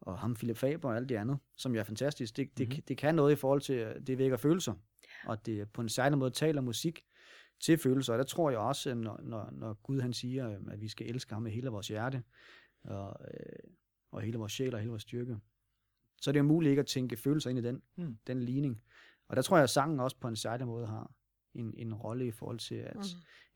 og 0.00 0.18
ham 0.18 0.34
Philip 0.34 0.56
Faber 0.56 0.88
og 0.90 0.96
alt 0.96 1.08
det 1.08 1.16
andet, 1.16 1.38
som 1.56 1.74
jo 1.74 1.80
er 1.80 1.84
fantastisk. 1.84 2.36
Det, 2.36 2.58
det, 2.58 2.68
Mhm. 2.68 2.72
mm-hmm. 2.72 2.82
det 2.88 2.98
kan 2.98 3.14
noget 3.14 3.32
i 3.32 3.36
forhold 3.36 3.60
til, 3.60 3.74
øh, 3.74 4.06
det 4.06 4.18
vækker 4.18 4.36
følelser, 4.36 4.74
og 5.26 5.46
det 5.46 5.72
på 5.72 5.80
en 5.82 5.88
særlig 5.88 6.18
måde 6.18 6.30
taler 6.30 6.60
musik 6.60 7.04
til 7.60 7.78
følelser, 7.78 8.12
og 8.12 8.18
der 8.18 8.24
tror 8.24 8.50
jeg 8.50 8.58
også, 8.58 8.94
når, 8.94 9.20
når, 9.22 9.50
når 9.52 9.74
Gud 9.74 10.00
han 10.00 10.12
siger, 10.12 10.50
øh, 10.50 10.60
at 10.70 10.80
vi 10.80 10.88
skal 10.88 11.06
elske 11.06 11.32
ham 11.34 11.42
med 11.42 11.52
hele 11.52 11.68
vores 11.68 11.88
hjerte, 11.88 12.22
og, 12.84 13.16
øh, 13.34 13.70
og 14.10 14.20
hele 14.20 14.38
vores 14.38 14.52
sjæl 14.52 14.74
og 14.74 14.80
hele 14.80 14.90
vores 14.90 15.02
styrke, 15.02 15.38
så 16.20 16.30
er 16.30 16.32
det 16.32 16.38
jo 16.38 16.44
muligt 16.44 16.70
ikke 16.70 16.80
at 16.80 16.86
tænke 16.86 17.16
følelser 17.16 17.50
ind 17.50 17.58
i 17.58 17.62
den, 17.62 17.82
Mm. 17.96 18.18
den 18.26 18.42
ligning. 18.42 18.82
Og 19.28 19.36
der 19.36 19.42
tror 19.42 19.56
jeg, 19.56 19.64
at 19.64 19.70
sangen 19.70 20.00
også 20.00 20.16
på 20.20 20.28
en 20.28 20.36
særlig 20.36 20.66
måde 20.66 20.86
har 20.86 21.10
en, 21.54 21.74
en 21.76 21.94
rolle 21.94 22.26
i 22.26 22.30
forhold 22.30 22.58
til 22.58 22.74
at, 22.74 22.96
Mm. 22.96 23.02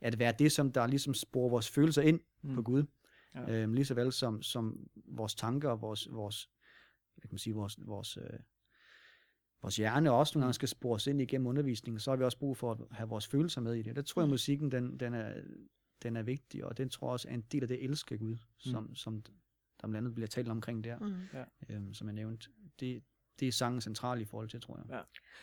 at 0.00 0.18
være 0.18 0.34
det, 0.38 0.52
som 0.52 0.72
der 0.72 0.86
ligesom 0.86 1.14
sporer 1.14 1.50
vores 1.50 1.68
følelser 1.70 2.02
ind 2.02 2.20
Mm. 2.42 2.54
på 2.54 2.62
Gud. 2.62 2.84
Ja. 3.34 3.40
Ja. 3.52 3.62
Øhm, 3.62 3.72
lige 3.72 3.84
så 3.84 3.94
vel 3.94 4.12
som, 4.12 4.42
som 4.42 4.86
vores 5.06 5.34
tanker 5.34 5.70
og 5.70 5.80
vores, 5.80 6.08
vores, 6.12 6.50
hvad 7.14 7.22
kan 7.22 7.34
man 7.34 7.38
sige, 7.38 7.54
vores, 7.54 7.78
vores, 7.86 8.16
øh, 8.16 8.38
vores 9.62 9.76
hjerne 9.76 10.12
også 10.12 10.38
nogle 10.38 10.44
gange 10.44 10.54
skal 10.54 10.68
spores 10.68 11.06
ind 11.06 11.20
igennem 11.20 11.46
undervisningen, 11.46 12.00
så 12.00 12.10
har 12.10 12.16
vi 12.16 12.24
også 12.24 12.38
brug 12.38 12.56
for 12.56 12.72
at 12.72 12.78
have 12.90 13.08
vores 13.08 13.26
følelser 13.26 13.60
med 13.60 13.74
i 13.74 13.82
det. 13.82 13.96
Der 13.96 14.02
tror 14.02 14.22
jeg, 14.22 14.26
at 14.26 14.30
musikken 14.30 14.70
den, 14.70 15.00
den, 15.00 15.14
er, 15.14 15.32
den 16.02 16.16
er 16.16 16.22
vigtig, 16.22 16.64
og 16.64 16.78
den 16.78 16.88
tror 16.88 17.06
jeg 17.08 17.12
også 17.12 17.28
er 17.28 17.34
en 17.34 17.44
del 17.52 17.62
af 17.62 17.68
det 17.68 17.84
elske 17.84 18.18
Gud, 18.18 18.36
som, 18.58 18.82
mm. 18.82 18.94
som 18.94 19.22
der 19.22 19.30
blandt 19.88 19.96
andet 19.96 20.14
bliver 20.14 20.28
talt 20.28 20.48
omkring 20.48 20.84
der, 20.84 20.98
Mm. 20.98 21.14
øhm, 21.68 21.94
som 21.94 22.06
jeg 22.06 22.14
nævnte. 22.14 22.48
Det, 22.80 23.02
det 23.40 23.48
er 23.48 23.52
sangen 23.52 23.80
central 23.80 24.20
i 24.20 24.24
forhold 24.24 24.48
til, 24.48 24.60
tror 24.60 24.76
jeg. 24.76 24.84
Ja. 24.96 25.00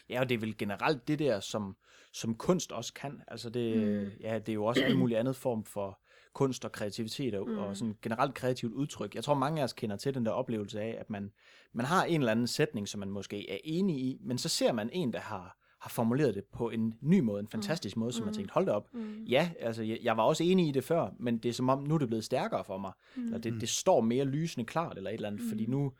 Ja, 0.10 0.20
og 0.20 0.30
det 0.30 0.36
er 0.36 0.40
vel 0.40 0.58
generelt 0.58 1.08
det 1.08 1.20
der, 1.20 1.40
som, 1.40 1.78
som 2.14 2.36
kunst 2.36 2.72
også 2.72 2.94
kan. 2.94 3.22
Altså 3.28 3.50
det, 3.50 3.78
mm. 4.04 4.12
ja, 4.20 4.40
det 4.40 4.50
er 4.50 4.54
jo 4.54 4.66
også 4.66 4.86
en 4.86 4.98
mulig 4.98 5.18
andet 5.18 5.36
form 5.36 5.64
for 5.66 6.02
kunst 6.38 6.66
og 6.66 6.72
kreativitet 6.72 7.36
og, 7.36 7.50
mm. 7.50 7.58
og 7.58 7.78
sådan 7.78 7.96
generelt 8.02 8.34
kreativt 8.34 8.74
udtryk. 8.74 9.16
Jeg 9.16 9.24
tror, 9.24 9.34
mange 9.34 9.60
af 9.60 9.64
os 9.64 9.74
kender 9.74 9.96
til 9.96 10.14
den 10.14 10.26
der 10.26 10.32
oplevelse 10.32 10.82
af, 10.82 10.98
at 11.00 11.10
man, 11.10 11.32
man 11.74 11.86
har 11.86 12.04
en 12.06 12.22
eller 12.22 12.32
anden 12.32 12.48
sætning, 12.48 12.88
som 12.88 13.00
man 13.00 13.10
måske 13.10 13.50
er 13.50 13.58
enig 13.64 13.98
i, 13.98 14.18
men 14.22 14.38
så 14.38 14.50
ser 14.50 14.72
man 14.72 14.90
en, 14.94 15.14
der 15.14 15.20
har, 15.20 15.58
har 15.82 15.90
formuleret 15.90 16.36
det 16.36 16.44
på 16.54 16.70
en 16.70 16.94
ny 17.02 17.20
måde, 17.20 17.40
en 17.40 17.48
fantastisk 17.48 17.96
mm. 17.96 18.00
måde, 18.00 18.12
som 18.12 18.26
man 18.26 18.34
tænkte, 18.34 18.54
hold 18.54 18.66
da 18.66 18.72
op. 18.72 18.94
Mm. 18.94 19.24
Ja, 19.24 19.52
altså 19.60 19.84
jeg, 19.84 20.00
jeg 20.04 20.18
var 20.18 20.24
også 20.24 20.44
enig 20.44 20.68
i 20.68 20.72
det 20.72 20.84
før, 20.84 21.10
men 21.20 21.38
det 21.38 21.50
er 21.50 21.54
som 21.54 21.70
om, 21.70 21.84
nu 21.84 21.94
er 21.94 22.00
det 22.00 22.08
blevet 22.08 22.26
stærkere 22.26 22.64
for 22.64 22.78
mig. 22.78 22.92
Mm. 23.16 23.24
Eller 23.24 23.38
det, 23.38 23.62
det 23.62 23.70
står 23.70 24.02
mere 24.02 24.26
lysende 24.26 24.66
klart, 24.66 24.98
eller 24.98 25.10
et 25.10 25.14
eller 25.14 25.28
andet, 25.28 25.44
mm. 25.44 25.50
fordi 25.50 25.66
nu, 25.66 25.92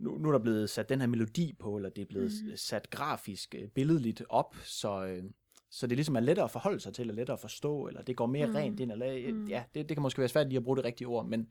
nu, 0.00 0.18
nu 0.18 0.28
er 0.28 0.32
der 0.32 0.38
blevet 0.38 0.70
sat 0.70 0.88
den 0.88 1.00
her 1.00 1.08
melodi 1.08 1.52
på, 1.60 1.76
eller 1.76 1.90
det 1.90 2.02
er 2.02 2.06
blevet 2.08 2.32
mm. 2.44 2.56
sat 2.56 2.90
grafisk, 2.90 3.54
øh, 3.58 3.68
billedligt 3.68 4.22
op, 4.28 4.56
så, 4.64 5.04
øh, 5.06 5.22
så 5.70 5.86
det 5.86 5.96
ligesom 5.96 6.16
er 6.16 6.20
lettere 6.20 6.44
at 6.44 6.50
forholde 6.50 6.80
sig 6.80 6.94
til, 6.94 7.02
eller 7.02 7.14
lettere 7.14 7.34
at 7.34 7.40
forstå, 7.40 7.86
eller 7.86 8.02
det 8.02 8.16
går 8.16 8.26
mere 8.26 8.46
mm. 8.46 8.54
rent 8.54 8.80
ind, 8.80 8.92
eller 8.92 9.32
mm. 9.32 9.48
ja, 9.48 9.62
det, 9.74 9.88
det 9.88 9.96
kan 9.96 10.02
måske 10.02 10.18
være 10.18 10.28
svært 10.28 10.48
lige 10.48 10.56
at 10.56 10.64
bruge 10.64 10.76
det 10.76 10.84
rigtige 10.84 11.08
ord, 11.08 11.26
men 11.26 11.50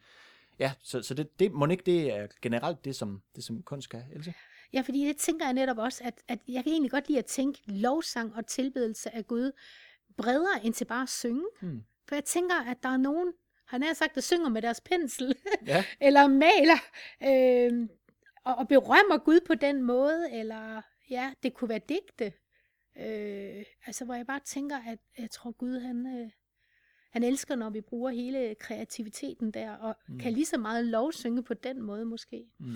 ja, 0.60 0.72
så, 0.84 1.02
så 1.02 1.14
det, 1.14 1.40
det 1.40 1.52
må 1.52 1.68
ikke 1.68 1.84
det 1.86 2.14
er 2.14 2.28
generelt 2.42 2.86
det, 2.86 2.96
som, 2.96 3.22
det, 3.36 3.44
som 3.44 3.62
kunst 3.64 3.90
kan, 3.90 4.04
Else? 4.16 4.34
Ja, 4.74 4.82
fordi 4.82 5.08
det 5.08 5.18
tænker 5.18 5.46
jeg 5.46 5.54
netop 5.54 5.78
også, 5.78 6.04
at, 6.04 6.14
at 6.28 6.40
jeg 6.48 6.64
kan 6.64 6.74
egentlig 6.74 6.92
godt 6.92 7.08
lide 7.08 7.20
at 7.20 7.26
tænke 7.26 7.60
lovsang 7.66 8.36
og 8.36 8.48
tilbedelse 8.48 9.16
af 9.16 9.28
Gud 9.28 9.52
bredere 10.18 10.66
end 10.66 10.74
til 10.74 10.86
bare 10.86 11.04
at 11.04 11.10
synge. 11.10 11.46
Mm. 11.62 11.84
For 12.08 12.16
jeg 12.16 12.26
tænker, 12.26 12.56
at 12.56 12.78
der 12.84 12.90
er 12.90 12.98
nogen, 12.98 13.34
han 13.66 13.84
har 13.84 13.94
sagt, 13.94 14.16
der 14.16 14.22
synger 14.22 14.50
med 14.50 14.62
deres 14.62 14.82
pensel, 14.82 15.36
ja. 15.68 15.86
eller 16.08 16.28
maler, 16.28 16.80
øh, 17.24 17.88
og, 18.44 18.56
og 18.56 18.68
berømmer 18.68 19.18
Gud 19.18 19.40
på 19.48 19.56
den 19.56 19.84
måde, 19.84 20.32
eller 20.32 20.82
ja, 21.10 21.34
det 21.44 21.54
kunne 21.54 21.70
være 21.70 21.82
digte. 21.90 22.34
Øh, 23.00 23.66
altså, 23.86 24.06
hvor 24.06 24.14
jeg 24.14 24.26
bare 24.28 24.40
tænker, 24.46 24.78
at 24.78 25.00
jeg 25.18 25.32
tror, 25.32 25.52
Gud, 25.52 25.80
han, 25.80 26.08
øh, 26.08 26.30
han 27.12 27.24
elsker, 27.24 27.56
når 27.56 27.70
vi 27.70 27.82
bruger 27.82 28.12
hele 28.12 28.56
kreativiteten 28.56 29.52
der, 29.52 29.72
og 29.72 29.96
mm. 30.08 30.20
kan 30.20 30.34
lige 30.34 30.46
så 30.46 30.58
meget 30.58 30.86
lovsynge 30.86 31.44
på 31.44 31.54
den 31.54 31.82
måde 31.82 32.06
måske. 32.06 32.46
Mm. 32.60 32.76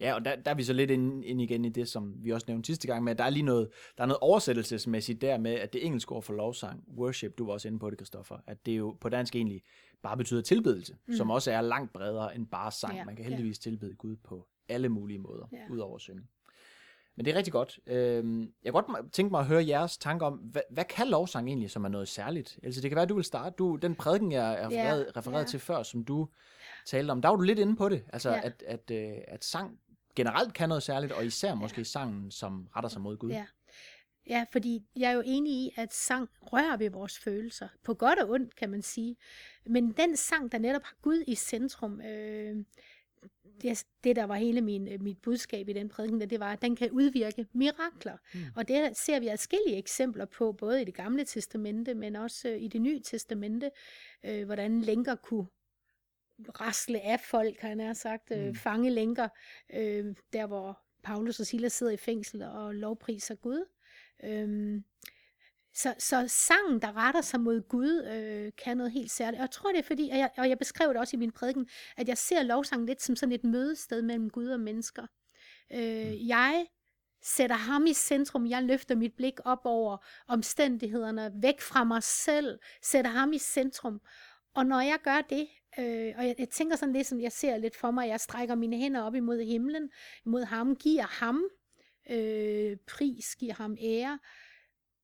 Ja, 0.00 0.14
og 0.14 0.24
der, 0.24 0.36
der 0.36 0.50
er 0.50 0.54
vi 0.54 0.62
så 0.62 0.72
lidt 0.72 0.90
ind, 0.90 1.24
ind 1.24 1.42
igen 1.42 1.64
i 1.64 1.68
det, 1.68 1.88
som 1.88 2.14
vi 2.24 2.30
også 2.30 2.44
nævnte 2.48 2.66
sidste 2.66 2.86
gang, 2.86 3.04
med 3.04 3.12
at 3.12 3.18
der 3.18 3.24
er 3.24 3.30
lige 3.30 3.42
noget, 3.42 3.68
der 3.96 4.02
er 4.02 4.06
noget 4.06 4.18
oversættelsesmæssigt 4.20 5.20
der 5.20 5.38
med, 5.38 5.52
at 5.52 5.72
det 5.72 5.86
engelske 5.86 6.12
ord 6.12 6.22
for 6.22 6.32
lovsang, 6.32 6.84
worship, 6.96 7.38
du 7.38 7.46
var 7.46 7.52
også 7.52 7.68
inde 7.68 7.78
på 7.78 7.90
det, 7.90 7.98
Kristoffer, 7.98 8.38
at 8.46 8.66
det 8.66 8.78
jo 8.78 8.96
på 9.00 9.08
dansk 9.08 9.36
egentlig 9.36 9.62
bare 10.02 10.16
betyder 10.16 10.42
tilbedelse, 10.42 10.96
mm. 11.06 11.14
som 11.14 11.30
også 11.30 11.52
er 11.52 11.60
langt 11.60 11.92
bredere 11.92 12.34
end 12.34 12.46
bare 12.46 12.72
sang. 12.72 12.96
Ja, 12.96 13.04
Man 13.04 13.16
kan 13.16 13.24
heldigvis 13.24 13.66
ja. 13.66 13.70
tilbede 13.70 13.94
Gud 13.94 14.16
på 14.16 14.48
alle 14.68 14.88
mulige 14.88 15.18
måder, 15.18 15.48
ja. 15.52 15.58
udover 15.70 15.94
at 15.94 16.00
synge. 16.00 16.22
Men 17.20 17.24
det 17.24 17.32
er 17.32 17.36
rigtig 17.36 17.52
godt. 17.52 17.78
Øhm, 17.86 18.52
jeg 18.64 18.72
kunne 18.72 18.82
godt 18.82 19.12
tænke 19.12 19.30
mig 19.30 19.40
at 19.40 19.46
høre 19.46 19.66
jeres 19.66 19.98
tanker 19.98 20.26
om, 20.26 20.34
hvad, 20.34 20.62
hvad 20.70 20.84
kan 20.84 21.08
lovsang 21.08 21.48
egentlig, 21.48 21.70
som 21.70 21.84
er 21.84 21.88
noget 21.88 22.08
særligt? 22.08 22.58
Altså 22.62 22.80
det 22.80 22.90
kan 22.90 22.94
være, 22.96 23.02
at 23.02 23.08
du 23.08 23.14
vil 23.14 23.24
starte. 23.24 23.54
Du, 23.58 23.76
den 23.76 23.94
prædiken, 23.94 24.32
jeg 24.32 24.52
er 24.52 24.66
refereret, 24.66 25.04
yeah, 25.06 25.16
refereret 25.16 25.40
yeah. 25.40 25.48
til 25.48 25.60
før, 25.60 25.82
som 25.82 26.04
du 26.04 26.28
talte 26.86 27.10
om, 27.10 27.22
der 27.22 27.28
var 27.28 27.36
du 27.36 27.42
lidt 27.42 27.58
inde 27.58 27.76
på 27.76 27.88
det. 27.88 28.04
Altså 28.12 28.30
yeah. 28.30 28.44
at, 28.44 28.62
at, 28.66 28.90
at, 28.90 29.10
øh, 29.10 29.18
at 29.28 29.44
sang 29.44 29.78
generelt 30.16 30.54
kan 30.54 30.68
noget 30.68 30.82
særligt, 30.82 31.12
og 31.12 31.26
især 31.26 31.54
måske 31.54 31.84
sangen, 31.84 32.30
som 32.30 32.68
retter 32.76 32.88
sig 32.88 33.00
mod 33.00 33.16
Gud. 33.16 33.30
Ja. 33.30 33.46
Ja, 34.26 34.44
fordi 34.52 34.82
jeg 34.96 35.10
er 35.10 35.14
jo 35.14 35.22
enig 35.26 35.52
i, 35.52 35.74
at 35.76 35.94
sang 35.94 36.28
rører 36.42 36.76
ved 36.76 36.90
vores 36.90 37.18
følelser. 37.18 37.68
På 37.84 37.94
godt 37.94 38.18
og 38.18 38.30
ondt, 38.30 38.56
kan 38.56 38.70
man 38.70 38.82
sige. 38.82 39.16
Men 39.66 39.92
den 39.92 40.16
sang, 40.16 40.52
der 40.52 40.58
netop 40.58 40.82
har 40.84 40.96
Gud 41.02 41.24
i 41.26 41.34
centrum, 41.34 42.00
øh, 42.00 42.56
det, 43.62 43.84
det, 44.04 44.16
der 44.16 44.24
var 44.24 44.34
hele 44.34 44.60
min, 44.60 44.88
øh, 44.88 45.02
mit 45.02 45.18
budskab 45.22 45.68
i 45.68 45.72
den 45.72 45.88
prædiken, 45.88 46.20
det 46.20 46.40
var, 46.40 46.52
at 46.52 46.62
den 46.62 46.76
kan 46.76 46.90
udvirke 46.90 47.46
mirakler. 47.52 48.16
Mm. 48.34 48.40
Og 48.56 48.68
det 48.68 48.96
ser 48.96 49.20
vi 49.20 49.28
forskellige 49.30 49.76
eksempler 49.76 50.24
på, 50.24 50.52
både 50.52 50.82
i 50.82 50.84
det 50.84 50.94
gamle 50.94 51.24
testamente, 51.24 51.94
men 51.94 52.16
også 52.16 52.48
øh, 52.48 52.62
i 52.62 52.68
det 52.68 52.80
nye 52.80 53.00
testamente, 53.00 53.70
øh, 54.24 54.44
hvordan 54.44 54.80
lænker 54.80 55.14
kunne 55.14 55.46
rasle 56.60 57.00
af 57.00 57.20
folk, 57.20 57.60
han 57.60 57.80
har 57.80 57.92
sagt, 57.92 58.30
øh, 58.30 58.46
mm. 58.46 58.54
fange 58.54 58.90
lænker, 58.90 59.28
øh, 59.74 60.14
der 60.32 60.46
hvor 60.46 60.80
Paulus 61.02 61.40
og 61.40 61.46
Silas 61.46 61.72
sidder 61.72 61.92
i 61.92 61.96
fængsel 61.96 62.42
og 62.42 62.74
lovpriser 62.74 63.34
Gud. 63.34 63.64
Øh, 64.24 64.80
så, 65.74 65.94
så 65.98 66.24
sangen, 66.28 66.82
der 66.82 66.96
retter 66.96 67.20
sig 67.20 67.40
mod 67.40 67.68
Gud, 67.68 68.04
øh, 68.04 68.52
kan 68.64 68.76
noget 68.76 68.92
helt 68.92 69.10
særligt. 69.10 69.40
Og 69.40 69.42
jeg 69.42 69.50
tror, 69.50 69.70
det 69.70 69.78
er 69.78 69.82
fordi, 69.82 70.08
og 70.12 70.18
jeg, 70.18 70.30
og 70.36 70.48
jeg 70.48 70.58
beskrev 70.58 70.88
det 70.88 70.96
også 70.96 71.16
i 71.16 71.18
min 71.18 71.32
prædiken, 71.32 71.68
at 71.96 72.08
jeg 72.08 72.18
ser 72.18 72.42
lovsangen 72.42 72.86
lidt 72.86 73.02
som 73.02 73.16
sådan 73.16 73.32
et 73.32 73.44
mødested 73.44 74.02
mellem 74.02 74.30
Gud 74.30 74.48
og 74.48 74.60
mennesker. 74.60 75.06
Øh, 75.72 76.06
mm. 76.06 76.28
Jeg 76.28 76.66
sætter 77.22 77.56
ham 77.56 77.86
i 77.86 77.92
centrum. 77.92 78.46
Jeg 78.46 78.62
løfter 78.62 78.94
mit 78.94 79.12
blik 79.16 79.34
op 79.44 79.60
over 79.64 79.96
omstændighederne, 80.28 81.32
væk 81.42 81.60
fra 81.60 81.84
mig 81.84 82.02
selv, 82.02 82.58
sætter 82.82 83.10
ham 83.10 83.32
i 83.32 83.38
centrum. 83.38 84.00
Og 84.54 84.66
når 84.66 84.80
jeg 84.80 84.98
gør 85.04 85.20
det, 85.30 85.48
øh, 85.78 86.14
og 86.16 86.26
jeg, 86.26 86.34
jeg 86.38 86.48
tænker 86.48 86.76
sådan 86.76 86.92
lidt, 86.92 87.06
som 87.06 87.20
jeg 87.20 87.32
ser 87.32 87.56
lidt 87.56 87.76
for 87.76 87.90
mig, 87.90 88.08
jeg 88.08 88.20
strækker 88.20 88.54
mine 88.54 88.76
hænder 88.76 89.02
op 89.02 89.14
imod 89.14 89.44
himlen, 89.44 89.90
imod 90.26 90.44
ham, 90.44 90.76
giver 90.76 91.06
ham 91.06 91.44
øh, 92.10 92.76
pris, 92.86 93.36
giver 93.36 93.54
ham 93.54 93.76
ære, 93.80 94.18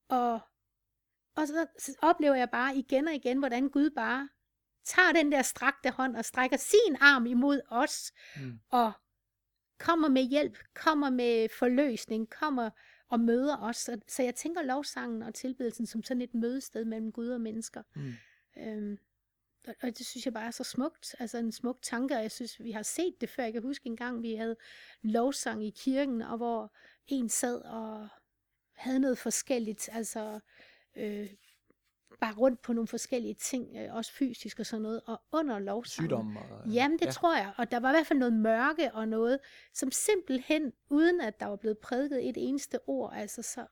og 0.08 0.40
og 1.36 1.48
så 1.48 1.66
oplever 2.02 2.34
jeg 2.34 2.50
bare 2.50 2.76
igen 2.76 3.08
og 3.08 3.14
igen, 3.14 3.38
hvordan 3.38 3.68
Gud 3.68 3.90
bare 3.90 4.28
tager 4.84 5.12
den 5.12 5.32
der 5.32 5.42
strakte 5.42 5.90
hånd 5.90 6.16
og 6.16 6.24
strækker 6.24 6.56
sin 6.56 6.96
arm 7.00 7.26
imod 7.26 7.60
os, 7.68 8.12
mm. 8.36 8.60
og 8.70 8.92
kommer 9.78 10.08
med 10.08 10.22
hjælp, 10.22 10.58
kommer 10.74 11.10
med 11.10 11.48
forløsning, 11.48 12.30
kommer 12.30 12.70
og 13.08 13.20
møder 13.20 13.56
os. 13.56 13.76
Så, 13.76 14.00
så 14.08 14.22
jeg 14.22 14.34
tænker 14.34 14.62
lovsangen 14.62 15.22
og 15.22 15.34
tilbedelsen 15.34 15.86
som 15.86 16.02
sådan 16.02 16.20
et 16.20 16.34
mødested 16.34 16.84
mellem 16.84 17.12
Gud 17.12 17.28
og 17.28 17.40
mennesker. 17.40 17.82
Mm. 17.94 18.12
Øhm, 18.58 18.98
og, 19.66 19.74
og 19.82 19.98
det 19.98 20.06
synes 20.06 20.24
jeg 20.24 20.34
bare 20.34 20.46
er 20.46 20.50
så 20.50 20.64
smukt. 20.64 21.14
Altså 21.18 21.38
en 21.38 21.52
smuk 21.52 21.78
tanke, 21.82 22.14
og 22.14 22.22
jeg 22.22 22.30
synes, 22.30 22.62
vi 22.62 22.70
har 22.70 22.82
set 22.82 23.14
det 23.20 23.28
før. 23.28 23.42
Jeg 23.42 23.52
kan 23.52 23.62
huske 23.62 23.86
en 23.86 23.96
gang, 23.96 24.22
vi 24.22 24.34
havde 24.34 24.56
lovsang 25.02 25.66
i 25.66 25.70
kirken, 25.70 26.22
og 26.22 26.36
hvor 26.36 26.74
en 27.06 27.28
sad 27.28 27.60
og 27.60 28.08
havde 28.74 28.98
noget 28.98 29.18
forskelligt, 29.18 29.88
altså 29.92 30.40
øh, 30.96 31.30
bare 32.20 32.34
rundt 32.34 32.62
på 32.62 32.72
nogle 32.72 32.88
forskellige 32.88 33.34
ting, 33.34 33.76
øh, 33.76 33.94
også 33.94 34.12
fysisk 34.12 34.58
og 34.58 34.66
sådan 34.66 34.82
noget, 34.82 35.00
og 35.06 35.22
under 35.32 35.58
lovsangen. 35.58 36.08
Sygdom 36.08 36.36
og... 36.36 36.68
Jamen, 36.68 36.98
det 36.98 37.06
ja. 37.06 37.10
tror 37.10 37.36
jeg. 37.36 37.52
Og 37.56 37.70
der 37.70 37.80
var 37.80 37.90
i 37.90 37.92
hvert 37.92 38.06
fald 38.06 38.18
noget 38.18 38.32
mørke 38.32 38.94
og 38.94 39.08
noget, 39.08 39.38
som 39.72 39.90
simpelthen, 39.90 40.72
uden 40.90 41.20
at 41.20 41.40
der 41.40 41.46
var 41.46 41.56
blevet 41.56 41.78
prædiket 41.78 42.28
et 42.28 42.48
eneste 42.48 42.78
ord, 42.86 43.12
altså 43.14 43.42
så 43.42 43.66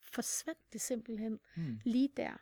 forsvandt 0.00 0.72
det 0.72 0.80
simpelthen 0.80 1.40
hmm. 1.56 1.80
lige 1.84 2.08
der. 2.16 2.36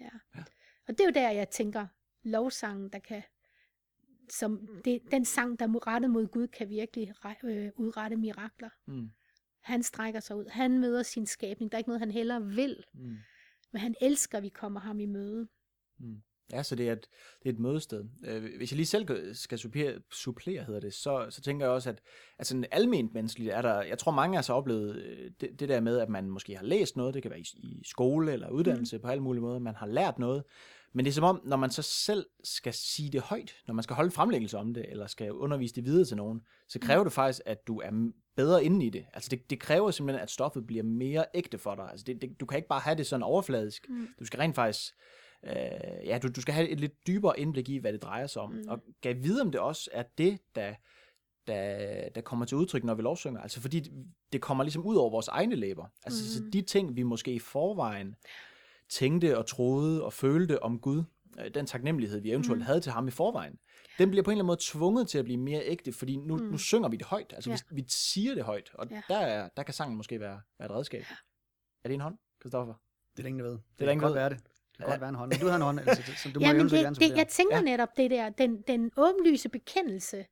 Ja. 0.00 0.10
ja. 0.34 0.42
Og 0.88 0.98
det 0.98 1.00
er 1.00 1.04
jo 1.04 1.10
der, 1.10 1.30
jeg 1.30 1.50
tænker, 1.50 1.86
lovsangen, 2.22 2.88
der 2.88 2.98
kan 2.98 3.22
som 4.30 4.68
det, 4.84 5.02
den 5.10 5.24
sang, 5.24 5.58
der 5.58 5.66
er 5.66 5.86
rettet 5.86 6.10
mod 6.10 6.26
Gud, 6.26 6.46
kan 6.46 6.68
virkelig 6.68 7.14
øh, 7.44 7.70
udrette 7.76 8.16
mirakler. 8.16 8.70
Mm. 8.86 9.10
Han 9.62 9.82
strækker 9.82 10.20
sig 10.20 10.36
ud. 10.36 10.44
Han 10.50 10.80
møder 10.80 11.02
sin 11.02 11.26
skabning. 11.26 11.72
Der 11.72 11.76
er 11.76 11.78
ikke 11.78 11.90
noget, 11.90 12.00
han 12.00 12.10
heller 12.10 12.38
vil. 12.38 12.84
Mm. 12.94 13.16
Men 13.72 13.80
han 13.80 13.94
elsker, 14.00 14.38
at 14.38 14.44
vi 14.44 14.48
kommer 14.48 14.80
ham 14.80 15.00
i 15.00 15.06
møde. 15.06 15.48
Mm. 15.98 16.22
Ja, 16.52 16.62
så 16.62 16.74
det 16.74 16.88
er 16.88 16.92
et, 16.92 17.06
det 17.42 17.48
er 17.48 17.52
et 17.52 17.58
mødested. 17.58 18.04
Øh, 18.24 18.56
hvis 18.56 18.72
jeg 18.72 18.76
lige 18.76 18.86
selv 18.86 19.34
skal 19.34 19.58
supplere, 19.58 19.98
supplere 20.10 20.64
hedder 20.64 20.80
det, 20.80 20.94
så, 20.94 21.26
så 21.30 21.40
tænker 21.40 21.66
jeg 21.66 21.72
også, 21.72 21.90
at 21.90 22.00
altså 22.38 22.64
alment 22.70 23.14
menneskeligt 23.14 23.52
er 23.52 23.62
der, 23.62 23.82
jeg 23.82 23.98
tror 23.98 24.12
mange 24.12 24.36
af 24.36 24.38
os 24.38 24.46
har 24.46 24.54
oplevet 24.54 24.96
øh, 24.96 25.30
det, 25.40 25.60
det 25.60 25.68
der 25.68 25.80
med, 25.80 25.98
at 25.98 26.08
man 26.08 26.30
måske 26.30 26.56
har 26.56 26.64
læst 26.64 26.96
noget, 26.96 27.14
det 27.14 27.22
kan 27.22 27.30
være 27.30 27.40
i, 27.40 27.46
i 27.56 27.82
skole 27.84 28.32
eller 28.32 28.50
uddannelse 28.50 28.96
mm. 28.96 29.02
på 29.02 29.08
alle 29.08 29.22
mulige 29.22 29.42
måder, 29.42 29.58
man 29.58 29.74
har 29.74 29.86
lært 29.86 30.18
noget, 30.18 30.44
men 30.94 31.04
det 31.04 31.10
er 31.10 31.14
som 31.14 31.24
om, 31.24 31.40
når 31.44 31.56
man 31.56 31.70
så 31.70 31.82
selv 31.82 32.26
skal 32.44 32.72
sige 32.72 33.10
det 33.10 33.20
højt, 33.20 33.54
når 33.66 33.74
man 33.74 33.82
skal 33.82 33.96
holde 33.96 34.10
fremlæggelse 34.10 34.58
om 34.58 34.74
det, 34.74 34.86
eller 34.88 35.06
skal 35.06 35.32
undervise 35.32 35.74
det 35.74 35.84
videre 35.84 36.04
til 36.04 36.16
nogen, 36.16 36.40
så 36.68 36.78
kræver 36.78 37.02
mm. 37.02 37.06
det 37.06 37.12
faktisk, 37.12 37.40
at 37.46 37.66
du 37.66 37.80
er 37.80 38.10
bedre 38.36 38.64
inde 38.64 38.86
i 38.86 38.90
det. 38.90 39.06
Altså 39.14 39.28
det, 39.30 39.50
det 39.50 39.60
kræver 39.60 39.90
simpelthen, 39.90 40.22
at 40.22 40.30
stoffet 40.30 40.66
bliver 40.66 40.82
mere 40.82 41.24
ægte 41.34 41.58
for 41.58 41.74
dig. 41.74 41.90
Altså 41.90 42.04
det, 42.04 42.22
det, 42.22 42.40
du 42.40 42.46
kan 42.46 42.56
ikke 42.56 42.68
bare 42.68 42.80
have 42.80 42.96
det 42.96 43.06
sådan 43.06 43.22
overfladisk. 43.22 43.86
Mm. 43.88 44.08
Du 44.18 44.24
skal 44.24 44.38
rent 44.38 44.54
faktisk, 44.54 44.92
øh, 45.44 46.06
ja, 46.06 46.18
du, 46.22 46.28
du 46.28 46.40
skal 46.40 46.54
have 46.54 46.68
et 46.68 46.80
lidt 46.80 47.06
dybere 47.06 47.40
indblik 47.40 47.68
i, 47.68 47.76
hvad 47.76 47.92
det 47.92 48.02
drejer 48.02 48.26
sig 48.26 48.42
om. 48.42 48.52
Mm. 48.52 48.64
Og 48.68 48.78
gav 49.00 49.14
vide 49.22 49.40
om 49.40 49.50
det 49.50 49.60
også 49.60 49.90
er 49.92 50.04
det, 50.18 50.38
der, 50.54 50.74
der, 51.46 52.08
der 52.14 52.20
kommer 52.20 52.44
til 52.44 52.56
udtryk, 52.56 52.84
når 52.84 52.94
vi 52.94 53.02
lovsynger. 53.02 53.40
Altså 53.40 53.60
fordi 53.60 53.90
det 54.32 54.40
kommer 54.40 54.64
ligesom 54.64 54.86
ud 54.86 54.96
over 54.96 55.10
vores 55.10 55.28
egne 55.28 55.54
læber. 55.54 55.86
Altså 56.04 56.22
mm. 56.22 56.28
så 56.28 56.50
de 56.52 56.62
ting, 56.62 56.96
vi 56.96 57.02
måske 57.02 57.34
i 57.34 57.38
forvejen 57.38 58.14
tænkte 58.92 59.38
og 59.38 59.46
troede 59.46 60.04
og 60.04 60.12
følte 60.12 60.62
om 60.62 60.78
Gud, 60.78 61.04
øh, 61.40 61.54
den 61.54 61.66
taknemmelighed, 61.66 62.20
vi 62.20 62.30
eventuelt 62.30 62.60
mm. 62.60 62.66
havde 62.66 62.80
til 62.80 62.92
ham 62.92 63.08
i 63.08 63.10
forvejen, 63.10 63.58
den 63.98 64.10
bliver 64.10 64.22
på 64.22 64.30
en 64.30 64.32
eller 64.32 64.38
anden 64.38 64.46
måde 64.46 64.58
tvunget 64.60 65.08
til 65.08 65.18
at 65.18 65.24
blive 65.24 65.38
mere 65.38 65.62
ægte, 65.64 65.92
fordi 65.92 66.16
nu, 66.16 66.36
mm. 66.36 66.44
nu 66.44 66.58
synger 66.58 66.88
vi 66.88 66.96
det 66.96 67.06
højt, 67.06 67.32
altså 67.34 67.50
ja. 67.50 67.56
vi, 67.70 67.82
vi 67.82 67.84
siger 67.88 68.34
det 68.34 68.44
højt, 68.44 68.70
og 68.74 68.86
ja. 68.90 69.02
der, 69.08 69.18
er, 69.18 69.48
der 69.56 69.62
kan 69.62 69.74
sangen 69.74 69.96
måske 69.96 70.20
være, 70.20 70.40
være 70.58 70.66
et 70.66 70.74
redskab. 70.74 71.00
Ja. 71.10 71.14
Er 71.84 71.88
det 71.88 71.94
en 71.94 72.00
hånd, 72.00 72.18
Kristoffer? 72.42 72.74
Det 73.12 73.18
er 73.18 73.22
der 73.22 73.28
ingen, 73.28 73.44
der 73.44 73.50
ved. 73.50 73.52
Det, 73.52 73.62
det 73.78 73.86
er 73.86 73.90
ingen, 73.90 74.02
godt 74.02 74.14
være 74.14 74.30
det. 74.30 74.38
Det 74.38 74.76
kan 74.76 74.86
ja. 74.86 74.92
godt 74.92 75.00
være 75.00 75.08
en 75.08 75.14
hånd. 75.14 75.32
Du 75.32 75.46
har 75.46 75.56
en 75.56 75.62
hånd, 75.62 75.80
altså, 75.80 76.12
så 76.22 76.30
du 76.34 76.40
ja, 76.40 76.52
må 76.52 76.58
men 76.58 76.68
det, 76.68 77.00
det, 77.00 77.16
Jeg 77.16 77.28
tænker 77.28 77.56
ja. 77.56 77.62
netop 77.62 77.88
det 77.96 78.10
der, 78.10 78.28
den, 78.28 78.62
den 78.66 78.90
åbenlyse 78.96 79.48
bekendelse, 79.48 80.26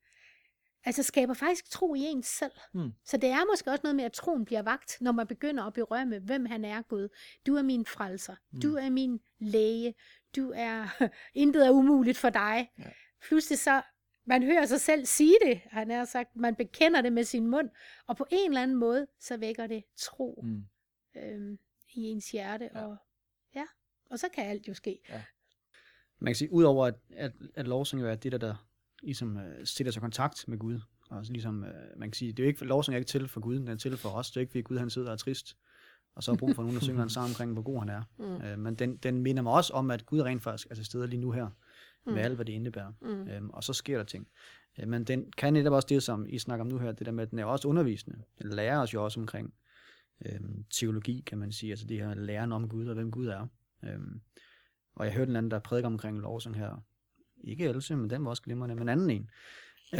altså 0.84 1.02
skaber 1.02 1.34
faktisk 1.34 1.70
tro 1.70 1.94
i 1.94 1.98
ens 2.00 2.26
selv. 2.26 2.52
Mm. 2.74 2.92
Så 3.04 3.16
det 3.16 3.28
er 3.30 3.50
måske 3.52 3.70
også 3.70 3.80
noget 3.82 3.96
med, 3.96 4.04
at 4.04 4.12
troen 4.12 4.44
bliver 4.44 4.62
vagt, 4.62 4.96
når 5.00 5.12
man 5.12 5.26
begynder 5.26 5.64
at 5.64 5.72
berømme, 5.72 6.18
hvem 6.18 6.44
han 6.46 6.64
er, 6.64 6.82
Gud. 6.82 7.08
Du 7.46 7.54
er 7.56 7.62
min 7.62 7.86
frelser. 7.86 8.36
Mm. 8.52 8.60
Du 8.60 8.74
er 8.76 8.90
min 8.90 9.20
læge. 9.38 9.94
Du 10.36 10.52
er, 10.54 11.02
intet 11.34 11.66
er 11.66 11.70
umuligt 11.70 12.18
for 12.18 12.30
dig. 12.30 12.70
Ja. 12.78 12.84
Pludselig 13.22 13.58
så, 13.58 13.82
man 14.24 14.42
hører 14.42 14.66
sig 14.66 14.80
selv 14.80 15.06
sige 15.06 15.36
det, 15.46 15.60
han 15.66 15.90
har 15.90 16.04
sagt, 16.04 16.36
man 16.36 16.54
bekender 16.54 17.00
det 17.02 17.12
med 17.12 17.24
sin 17.24 17.46
mund, 17.46 17.70
og 18.06 18.16
på 18.16 18.26
en 18.30 18.50
eller 18.50 18.62
anden 18.62 18.76
måde, 18.76 19.06
så 19.20 19.36
vækker 19.36 19.66
det 19.66 19.84
tro 19.96 20.40
Mm. 20.44 20.64
øhm, 21.16 21.58
i 21.94 22.00
ens 22.02 22.30
hjerte, 22.30 22.70
Ja. 22.74 22.78
ja. 22.80 22.86
og 22.86 22.96
ja, 23.54 23.64
og 24.10 24.18
så 24.18 24.28
kan 24.34 24.44
alt 24.46 24.68
jo 24.68 24.74
ske. 24.74 24.98
Man 26.18 26.30
kan 26.30 26.36
sige, 26.36 26.52
udover 26.52 26.86
at, 26.86 26.94
at, 27.16 27.32
at 27.54 27.68
lovsang 27.68 28.02
jo 28.02 28.08
er 28.08 28.14
det, 28.14 28.32
der, 28.32 28.38
der 28.38 28.66
ligesom 29.02 29.36
øh, 29.36 29.66
sætter 29.66 29.92
sig 29.92 30.00
i 30.00 30.02
kontakt 30.02 30.44
med 30.48 30.58
Gud, 30.58 30.80
og 31.10 31.26
så 31.26 31.32
ligesom, 31.32 31.64
øh, 31.64 31.70
man 31.96 32.08
kan 32.10 32.14
sige, 32.14 32.32
det 32.32 32.38
er 32.38 32.44
jo 32.44 32.48
ikke, 32.48 32.64
lovsang 32.64 32.94
er 32.94 32.98
ikke 32.98 33.08
til 33.08 33.28
for 33.28 33.40
Gud, 33.40 33.56
den 33.56 33.68
er 33.68 33.76
til 33.76 33.96
for 33.96 34.08
os. 34.08 34.30
Det 34.30 34.36
er 34.36 34.40
ikke, 34.40 34.50
fordi 34.50 34.62
Gud 34.62 34.78
han 34.78 34.90
sidder 34.90 35.08
og 35.08 35.12
er 35.12 35.16
trist, 35.16 35.56
og 36.14 36.22
så 36.22 36.30
har 36.32 36.36
brug 36.36 36.54
for 36.54 36.62
nogen, 36.62 36.76
der 36.76 36.82
synger 36.82 37.02
en 37.02 37.10
sang 37.10 37.26
omkring, 37.28 37.52
hvor 37.52 37.62
god 37.62 37.78
han 37.78 37.88
er. 37.88 38.02
Mm. 38.18 38.44
Øh, 38.46 38.58
men 38.58 38.74
den, 38.74 38.96
den 38.96 39.20
minder 39.20 39.42
mig 39.42 39.52
også 39.52 39.72
om, 39.72 39.90
at 39.90 40.06
Gud 40.06 40.20
rent 40.20 40.42
faktisk 40.42 40.66
er 40.70 40.74
til 40.74 40.84
stede 40.84 41.06
lige 41.06 41.20
nu 41.20 41.30
her, 41.30 41.48
Mm. 42.06 42.12
med 42.12 42.22
alt, 42.22 42.34
hvad 42.34 42.44
det 42.44 42.52
indebærer. 42.52 42.92
Mm. 43.02 43.28
Øhm, 43.28 43.50
og 43.50 43.64
så 43.64 43.72
sker 43.72 43.96
der 43.96 44.04
ting. 44.04 44.28
Øh, 44.80 44.88
men 44.88 45.04
den 45.04 45.32
kan 45.36 45.52
netop 45.52 45.72
også 45.72 45.86
det, 45.88 46.02
som 46.02 46.26
I 46.28 46.38
snakker 46.38 46.64
om 46.64 46.70
nu 46.70 46.78
her, 46.78 46.92
det 46.92 47.06
der 47.06 47.12
med, 47.12 47.22
at 47.22 47.30
den 47.30 47.38
er 47.38 47.44
også 47.44 47.68
undervisende. 47.68 48.22
Den 48.42 48.50
lærer 48.50 48.78
os 48.78 48.94
jo 48.94 49.04
også 49.04 49.20
omkring 49.20 49.54
øhm, 50.26 50.64
teologi, 50.70 51.22
kan 51.26 51.38
man 51.38 51.52
sige, 51.52 51.70
altså 51.72 51.86
det 51.86 51.96
her 51.98 52.14
læren 52.14 52.52
om 52.52 52.68
Gud 52.68 52.86
og 52.86 52.94
hvem 52.94 53.10
Gud 53.10 53.26
er. 53.26 53.46
Øhm, 53.84 54.20
og 54.94 55.06
jeg 55.06 55.14
hørte 55.14 55.30
en 55.30 55.36
anden, 55.36 55.50
der 55.50 55.58
prædiker 55.58 55.86
omkring 55.86 56.18
lovsang 56.20 56.56
her, 56.56 56.82
ikke 57.44 57.64
Else, 57.64 57.96
men 57.96 58.10
den 58.10 58.24
var 58.24 58.30
også 58.30 58.42
glimrende, 58.42 58.74
men 58.74 58.82
en 58.82 58.88
anden 58.88 59.10
en, 59.10 59.30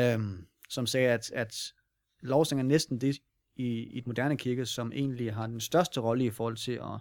øhm, 0.00 0.46
som 0.68 0.86
sagde, 0.86 1.08
at, 1.08 1.30
at 1.30 1.72
lovsang 2.20 2.60
er 2.60 2.64
næsten 2.64 3.00
det 3.00 3.18
i, 3.56 3.66
i 3.66 3.98
et 3.98 4.06
moderne 4.06 4.36
kirke, 4.36 4.66
som 4.66 4.92
egentlig 4.92 5.34
har 5.34 5.46
den 5.46 5.60
største 5.60 6.00
rolle 6.00 6.24
i 6.24 6.30
forhold 6.30 6.56
til 6.56 6.72
at, 6.72 7.00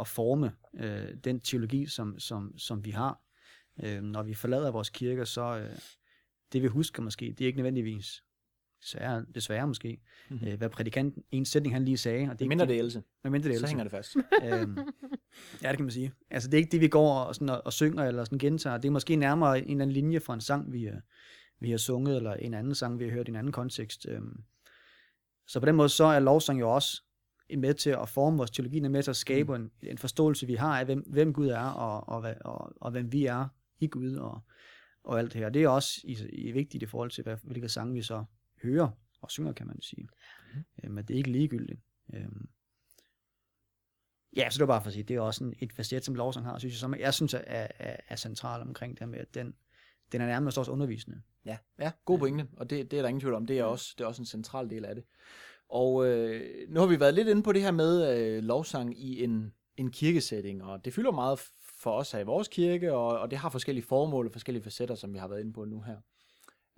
at 0.00 0.06
forme 0.06 0.52
øh, 0.74 1.14
den 1.24 1.40
teologi, 1.40 1.86
som, 1.86 2.18
som, 2.18 2.58
som 2.58 2.84
vi 2.84 2.90
har. 2.90 3.20
Øh, 3.82 4.02
når 4.02 4.22
vi 4.22 4.34
forlader 4.34 4.70
vores 4.70 4.90
kirker, 4.90 5.24
så 5.24 5.58
øh, 5.58 5.78
det 6.52 6.62
vi 6.62 6.66
husker 6.66 7.02
måske, 7.02 7.34
det 7.38 7.40
er 7.40 7.46
ikke 7.46 7.58
nødvendigvis, 7.58 8.24
desværre, 8.82 9.24
desværre 9.34 9.66
måske, 9.68 9.88
Mhm. 10.28 10.34
mm-hmm. 10.36 10.48
øh, 10.52 10.58
hvad 10.58 10.68
prædikanten, 10.68 11.22
en 11.30 11.44
sætning 11.44 11.74
han 11.74 11.84
lige 11.84 11.96
sagde. 11.96 12.30
Og 12.30 12.38
det 12.38 12.44
er 12.44 12.48
mindre 12.48 12.66
det 12.66 12.78
Else, 12.78 13.02
Hvad 13.20 13.30
mindre 13.30 13.48
det 13.48 13.54
er 13.54 13.58
så 13.58 13.64
Else. 13.64 13.70
hænger 13.70 13.84
det 13.84 13.90
fast. 13.90 14.16
øhm, 14.44 14.78
ja, 15.62 15.68
det 15.68 15.76
kan 15.76 15.84
man 15.84 15.90
sige. 15.90 16.12
Altså, 16.30 16.48
det 16.48 16.54
er 16.54 16.58
ikke 16.58 16.72
det, 16.72 16.80
vi 16.80 16.88
går 16.88 17.18
og, 17.18 17.34
sådan, 17.34 17.48
og, 17.48 17.62
og 17.64 17.72
synger 17.72 18.04
eller 18.04 18.24
sådan 18.24 18.38
gentager. 18.38 18.76
Det 18.76 18.88
er 18.88 18.92
måske 18.92 19.16
nærmere 19.16 19.58
en 19.58 19.64
eller 19.70 19.82
anden 19.82 19.94
linje 19.94 20.20
fra 20.20 20.34
en 20.34 20.40
sang, 20.40 20.72
vi, 20.72 20.88
øh, 20.88 20.96
vi 21.60 21.70
har 21.70 21.78
sunget, 21.78 22.16
eller 22.16 22.34
en 22.34 22.54
anden 22.54 22.74
sang, 22.74 22.98
vi 22.98 23.04
har 23.04 23.10
hørt 23.12 23.28
i 23.28 23.30
en 23.30 23.36
anden 23.36 23.52
kontekst. 23.52 24.06
Øhm, 24.08 24.36
så 25.46 25.60
på 25.60 25.66
den 25.66 25.74
måde, 25.76 25.88
så 25.88 26.04
er 26.04 26.18
lovsang 26.20 26.60
jo 26.60 26.70
også 26.74 27.02
med 27.58 27.74
til 27.74 27.90
at 27.90 28.08
forme 28.08 28.36
vores 28.36 28.50
teologi, 28.50 28.78
er 28.78 28.88
med 28.88 29.02
til 29.02 29.10
at 29.10 29.16
skabe 29.16 29.56
en, 29.56 29.70
en 29.82 29.98
forståelse, 29.98 30.46
vi 30.46 30.54
har 30.54 30.78
af, 30.78 30.84
hvem, 30.84 31.04
hvem 31.06 31.32
Gud 31.32 31.48
er, 31.48 31.58
og, 31.66 32.08
og, 32.08 32.20
hvad- 32.20 32.40
og, 32.44 32.72
og 32.80 32.90
hvem 32.90 33.12
vi 33.12 33.26
er 33.26 33.48
i 33.80 33.86
Gud, 33.86 34.14
og, 34.14 34.40
og 35.04 35.18
alt 35.18 35.32
det 35.32 35.40
her. 35.40 35.48
Det 35.50 35.62
er 35.62 35.68
også 35.68 36.00
i, 36.04 36.18
i 36.32 36.52
vigtigt 36.52 36.82
i 36.82 36.86
forhold 36.86 37.10
til, 37.10 37.22
hvad, 37.24 37.36
hvilke 37.42 37.68
sange 37.68 37.94
vi 37.94 38.02
så 38.02 38.24
hører 38.62 38.88
og 39.20 39.30
synger, 39.30 39.52
kan 39.52 39.66
man 39.66 39.82
sige. 39.82 40.08
Mm. 40.82 40.90
Men 40.90 41.04
det 41.04 41.14
er 41.14 41.18
ikke 41.18 41.30
ligegyldigt. 41.30 41.80
Øhm, 42.14 42.48
Ja, 44.36 44.50
så 44.50 44.58
det 44.58 44.68
var 44.68 44.74
bare 44.74 44.82
for 44.82 44.86
at 44.86 44.92
sige, 44.92 45.02
det 45.02 45.16
er 45.16 45.20
også 45.20 45.44
en, 45.44 45.54
et 45.58 45.72
facet, 45.72 46.04
som 46.04 46.14
lovsang 46.14 46.46
har, 46.46 46.58
synes 46.58 46.74
jeg, 46.74 46.78
som 46.78 46.94
jeg 46.94 47.14
synes 47.14 47.34
er, 47.34 47.40
er, 47.78 47.96
er 48.08 48.16
central 48.16 48.60
omkring 48.60 48.92
det 48.92 49.00
her 49.00 49.06
med, 49.06 49.18
at 49.18 49.34
den, 49.34 49.54
den 50.12 50.20
er 50.20 50.26
nærmest 50.26 50.58
også 50.58 50.72
undervisende. 50.72 51.20
Ja, 51.44 51.56
ja 51.78 51.92
god 52.04 52.18
pointe, 52.18 52.48
og 52.56 52.70
det, 52.70 52.90
det 52.90 52.96
er 52.96 53.02
der 53.02 53.08
ingen 53.08 53.20
tvivl 53.20 53.34
om. 53.34 53.46
Det 53.46 53.58
er 53.58 53.64
også, 53.64 53.94
det 53.98 54.04
er 54.04 54.08
også 54.08 54.22
en 54.22 54.26
central 54.26 54.70
del 54.70 54.84
af 54.84 54.94
det. 54.94 55.04
Og 55.68 56.06
øh, 56.06 56.68
nu 56.68 56.80
har 56.80 56.86
vi 56.86 57.00
været 57.00 57.14
lidt 57.14 57.28
inde 57.28 57.42
på 57.42 57.52
det 57.52 57.62
her 57.62 57.70
med 57.70 58.18
øh, 58.18 58.42
lovsang 58.42 59.00
i 59.00 59.24
en, 59.24 59.54
en 59.76 59.90
kirkesætning, 59.90 60.64
og 60.64 60.84
det 60.84 60.94
fylder 60.94 61.10
meget 61.10 61.40
for 61.80 61.92
os 61.92 62.12
her 62.12 62.18
i 62.18 62.24
vores 62.24 62.48
kirke, 62.48 62.94
og, 62.94 63.18
og 63.18 63.30
det 63.30 63.38
har 63.38 63.50
forskellige 63.50 63.84
formål 63.84 64.26
og 64.26 64.32
forskellige 64.32 64.62
facetter, 64.62 64.94
som 64.94 65.12
vi 65.12 65.18
har 65.18 65.28
været 65.28 65.40
inde 65.40 65.52
på 65.52 65.64
nu 65.64 65.80
her. 65.80 65.96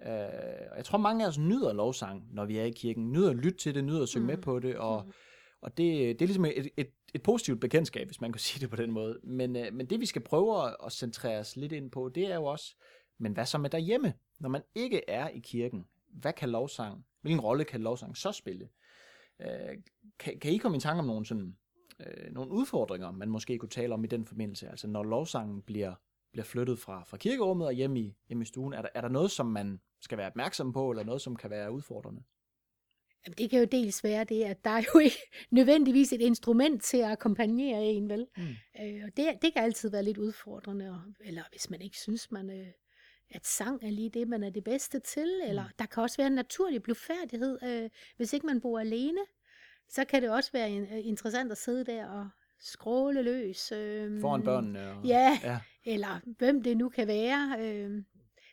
Øh, 0.06 0.70
og 0.70 0.76
jeg 0.76 0.84
tror, 0.84 0.98
mange 0.98 1.24
af 1.24 1.28
os 1.28 1.38
nyder 1.38 1.72
lovsang, 1.72 2.28
når 2.32 2.44
vi 2.44 2.58
er 2.58 2.64
i 2.64 2.70
kirken. 2.70 3.12
Nyder 3.12 3.30
at 3.30 3.36
lytte 3.36 3.58
til 3.58 3.74
det, 3.74 3.84
nyder 3.84 4.02
at 4.02 4.08
synge 4.08 4.22
mm. 4.22 4.26
med 4.26 4.36
Mm. 4.36 4.42
på 4.42 4.58
det, 4.58 4.76
og, 4.76 5.12
og 5.60 5.76
det, 5.76 6.18
det 6.18 6.22
er 6.22 6.26
ligesom 6.26 6.44
et, 6.44 6.68
et, 6.76 6.90
et 7.14 7.22
positivt 7.22 7.60
bekendtskab, 7.60 8.06
hvis 8.06 8.20
man 8.20 8.32
kan 8.32 8.40
sige 8.48 8.60
det 8.60 8.70
på 8.70 8.76
den 8.76 8.90
måde. 8.90 9.18
Men, 9.22 9.56
øh, 9.56 9.72
men 9.72 9.86
det, 9.86 10.00
vi 10.00 10.06
skal 10.06 10.22
prøve 10.22 10.66
at, 10.66 10.76
at 10.86 10.92
centrere 10.92 11.38
os 11.38 11.56
lidt 11.56 11.72
ind 11.72 11.90
på, 11.90 12.08
det 12.08 12.30
er 12.30 12.34
jo 12.34 12.44
også, 12.44 12.74
men 13.18 13.32
hvad 13.32 13.46
så 13.46 13.58
med 13.58 13.70
derhjemme? 13.70 14.14
Når 14.40 14.48
man 14.48 14.62
ikke 14.74 15.10
er 15.10 15.28
i 15.28 15.38
kirken, 15.38 15.86
hvad 16.08 16.32
kan 16.32 16.48
lovsang, 16.50 17.06
hvilken 17.20 17.40
rolle 17.40 17.64
kan 17.64 17.80
lovsang 17.80 18.16
så 18.16 18.32
spille? 18.32 18.68
Øh, 19.40 19.78
kan, 20.18 20.38
kan 20.38 20.52
I 20.52 20.56
komme 20.56 20.76
i 20.76 20.80
tanke 20.80 20.98
om 21.00 21.06
nogle, 21.06 21.26
sådan, 21.26 21.56
øh, 22.00 22.32
nogle 22.32 22.50
udfordringer, 22.50 23.10
man 23.10 23.28
måske 23.28 23.58
kunne 23.58 23.68
tale 23.68 23.94
om 23.94 24.04
i 24.04 24.06
den 24.06 24.26
forbindelse? 24.26 24.68
Altså 24.68 24.88
når 24.88 25.02
lovsangen 25.02 25.62
bliver, 25.62 25.94
bliver 26.32 26.44
flyttet 26.44 26.78
fra, 26.78 27.04
fra 27.04 27.16
kirkerummet 27.16 27.66
og 27.66 27.72
hjem 27.72 27.96
i, 27.96 28.16
hjem 28.28 28.42
i 28.42 28.44
stuen, 28.44 28.72
er 28.72 28.82
der, 28.82 28.88
er 28.94 29.00
der 29.00 29.08
noget, 29.08 29.30
som 29.30 29.46
man 29.46 29.80
skal 30.00 30.18
være 30.18 30.26
opmærksom 30.26 30.72
på, 30.72 30.90
eller 30.90 31.04
noget, 31.04 31.22
som 31.22 31.36
kan 31.36 31.50
være 31.50 31.72
udfordrende? 31.72 32.22
Jamen, 33.26 33.34
det 33.38 33.50
kan 33.50 33.58
jo 33.58 33.64
dels 33.64 34.04
være 34.04 34.24
det, 34.24 34.44
at 34.44 34.64
der 34.64 34.70
er 34.70 34.82
jo 34.94 34.98
ikke 34.98 35.18
nødvendigvis 35.50 36.12
et 36.12 36.20
instrument 36.20 36.82
til 36.82 36.96
at 36.96 37.10
akkompagnere 37.10 37.84
en, 37.84 38.08
vel? 38.08 38.26
Mm. 38.36 38.42
Øh, 38.80 39.04
og 39.04 39.16
det, 39.16 39.38
det 39.42 39.52
kan 39.52 39.62
altid 39.62 39.90
være 39.90 40.02
lidt 40.02 40.18
udfordrende, 40.18 40.90
og, 40.90 41.00
eller 41.20 41.42
hvis 41.50 41.70
man 41.70 41.82
ikke 41.82 41.98
synes, 41.98 42.30
man, 42.30 42.50
øh, 42.50 42.66
at 43.30 43.46
sang 43.46 43.84
er 43.84 43.90
lige 43.90 44.10
det, 44.10 44.28
man 44.28 44.42
er 44.42 44.50
det 44.50 44.64
bedste 44.64 45.00
til, 45.00 45.40
eller 45.46 45.64
der 45.78 45.86
kan 45.86 46.02
også 46.02 46.16
være 46.16 46.26
en 46.26 46.32
naturlig 46.32 46.82
blufærdighed, 46.82 47.58
øh, 47.62 47.90
hvis 48.16 48.32
ikke 48.32 48.46
man 48.46 48.60
bor 48.60 48.78
alene, 48.78 49.20
så 49.88 50.04
kan 50.04 50.22
det 50.22 50.30
også 50.30 50.52
være 50.52 50.70
en, 50.70 50.82
øh, 50.82 51.06
interessant 51.06 51.52
at 51.52 51.58
sidde 51.58 51.84
der 51.84 52.06
og 52.06 52.28
skråle 52.62 53.22
løs. 53.22 53.72
Øh, 53.72 54.20
Foran 54.20 54.42
børnene? 54.42 54.90
Og, 54.90 55.04
Ja, 55.04 55.40
ja. 55.42 55.60
eller 55.84 56.20
hvem 56.38 56.62
det 56.62 56.76
nu 56.76 56.88
kan 56.88 57.06
være. 57.06 57.56
Øh, 57.60 58.04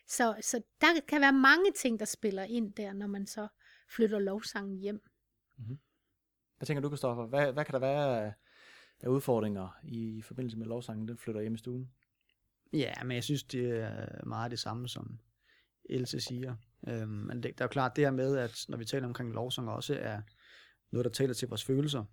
så, 0.06 0.34
så 0.40 0.62
der 0.80 0.86
kan 1.08 1.20
være 1.20 1.32
mange 1.32 1.72
ting, 1.76 1.98
der 1.98 2.04
spiller 2.04 2.42
ind 2.42 2.72
der, 2.72 2.92
når 2.92 3.06
man 3.06 3.26
så 3.26 3.48
flytter 3.88 4.18
lovsangen 4.18 4.78
hjem. 4.78 5.02
Hvad 6.56 6.66
tænker 6.66 6.80
du, 6.80 6.88
Kristoffer? 6.88 7.26
Hvad, 7.26 7.52
hvad 7.52 7.64
kan 7.64 7.72
der 7.72 7.78
være 7.78 8.24
af, 9.02 9.08
udfordringer 9.08 9.78
i 9.84 10.22
forbindelse 10.22 10.58
med 10.58 10.66
lovsangen, 10.66 11.08
den 11.08 11.18
flytter 11.18 11.40
hjem 11.40 11.54
i 11.54 11.58
stuen? 11.58 11.90
Ja, 12.72 12.92
men 13.04 13.14
jeg 13.14 13.24
synes, 13.24 13.42
det 13.42 13.70
er 13.80 14.24
meget 14.26 14.50
det 14.50 14.58
samme, 14.58 14.88
som 14.88 15.18
Else 15.90 16.20
siger. 16.20 16.56
Øhm, 16.88 17.08
men 17.08 17.42
det, 17.42 17.58
der 17.58 17.64
er 17.64 17.66
jo 17.66 17.72
klart 17.72 17.96
det 17.96 18.04
her 18.04 18.10
med, 18.10 18.36
at 18.36 18.64
når 18.68 18.78
vi 18.78 18.84
taler 18.84 19.06
omkring 19.06 19.32
lovsang 19.32 19.70
også 19.70 19.98
er 20.00 20.20
noget, 20.90 21.04
der 21.04 21.10
taler 21.10 21.34
til 21.34 21.48
vores 21.48 21.64
følelser, 21.64 22.04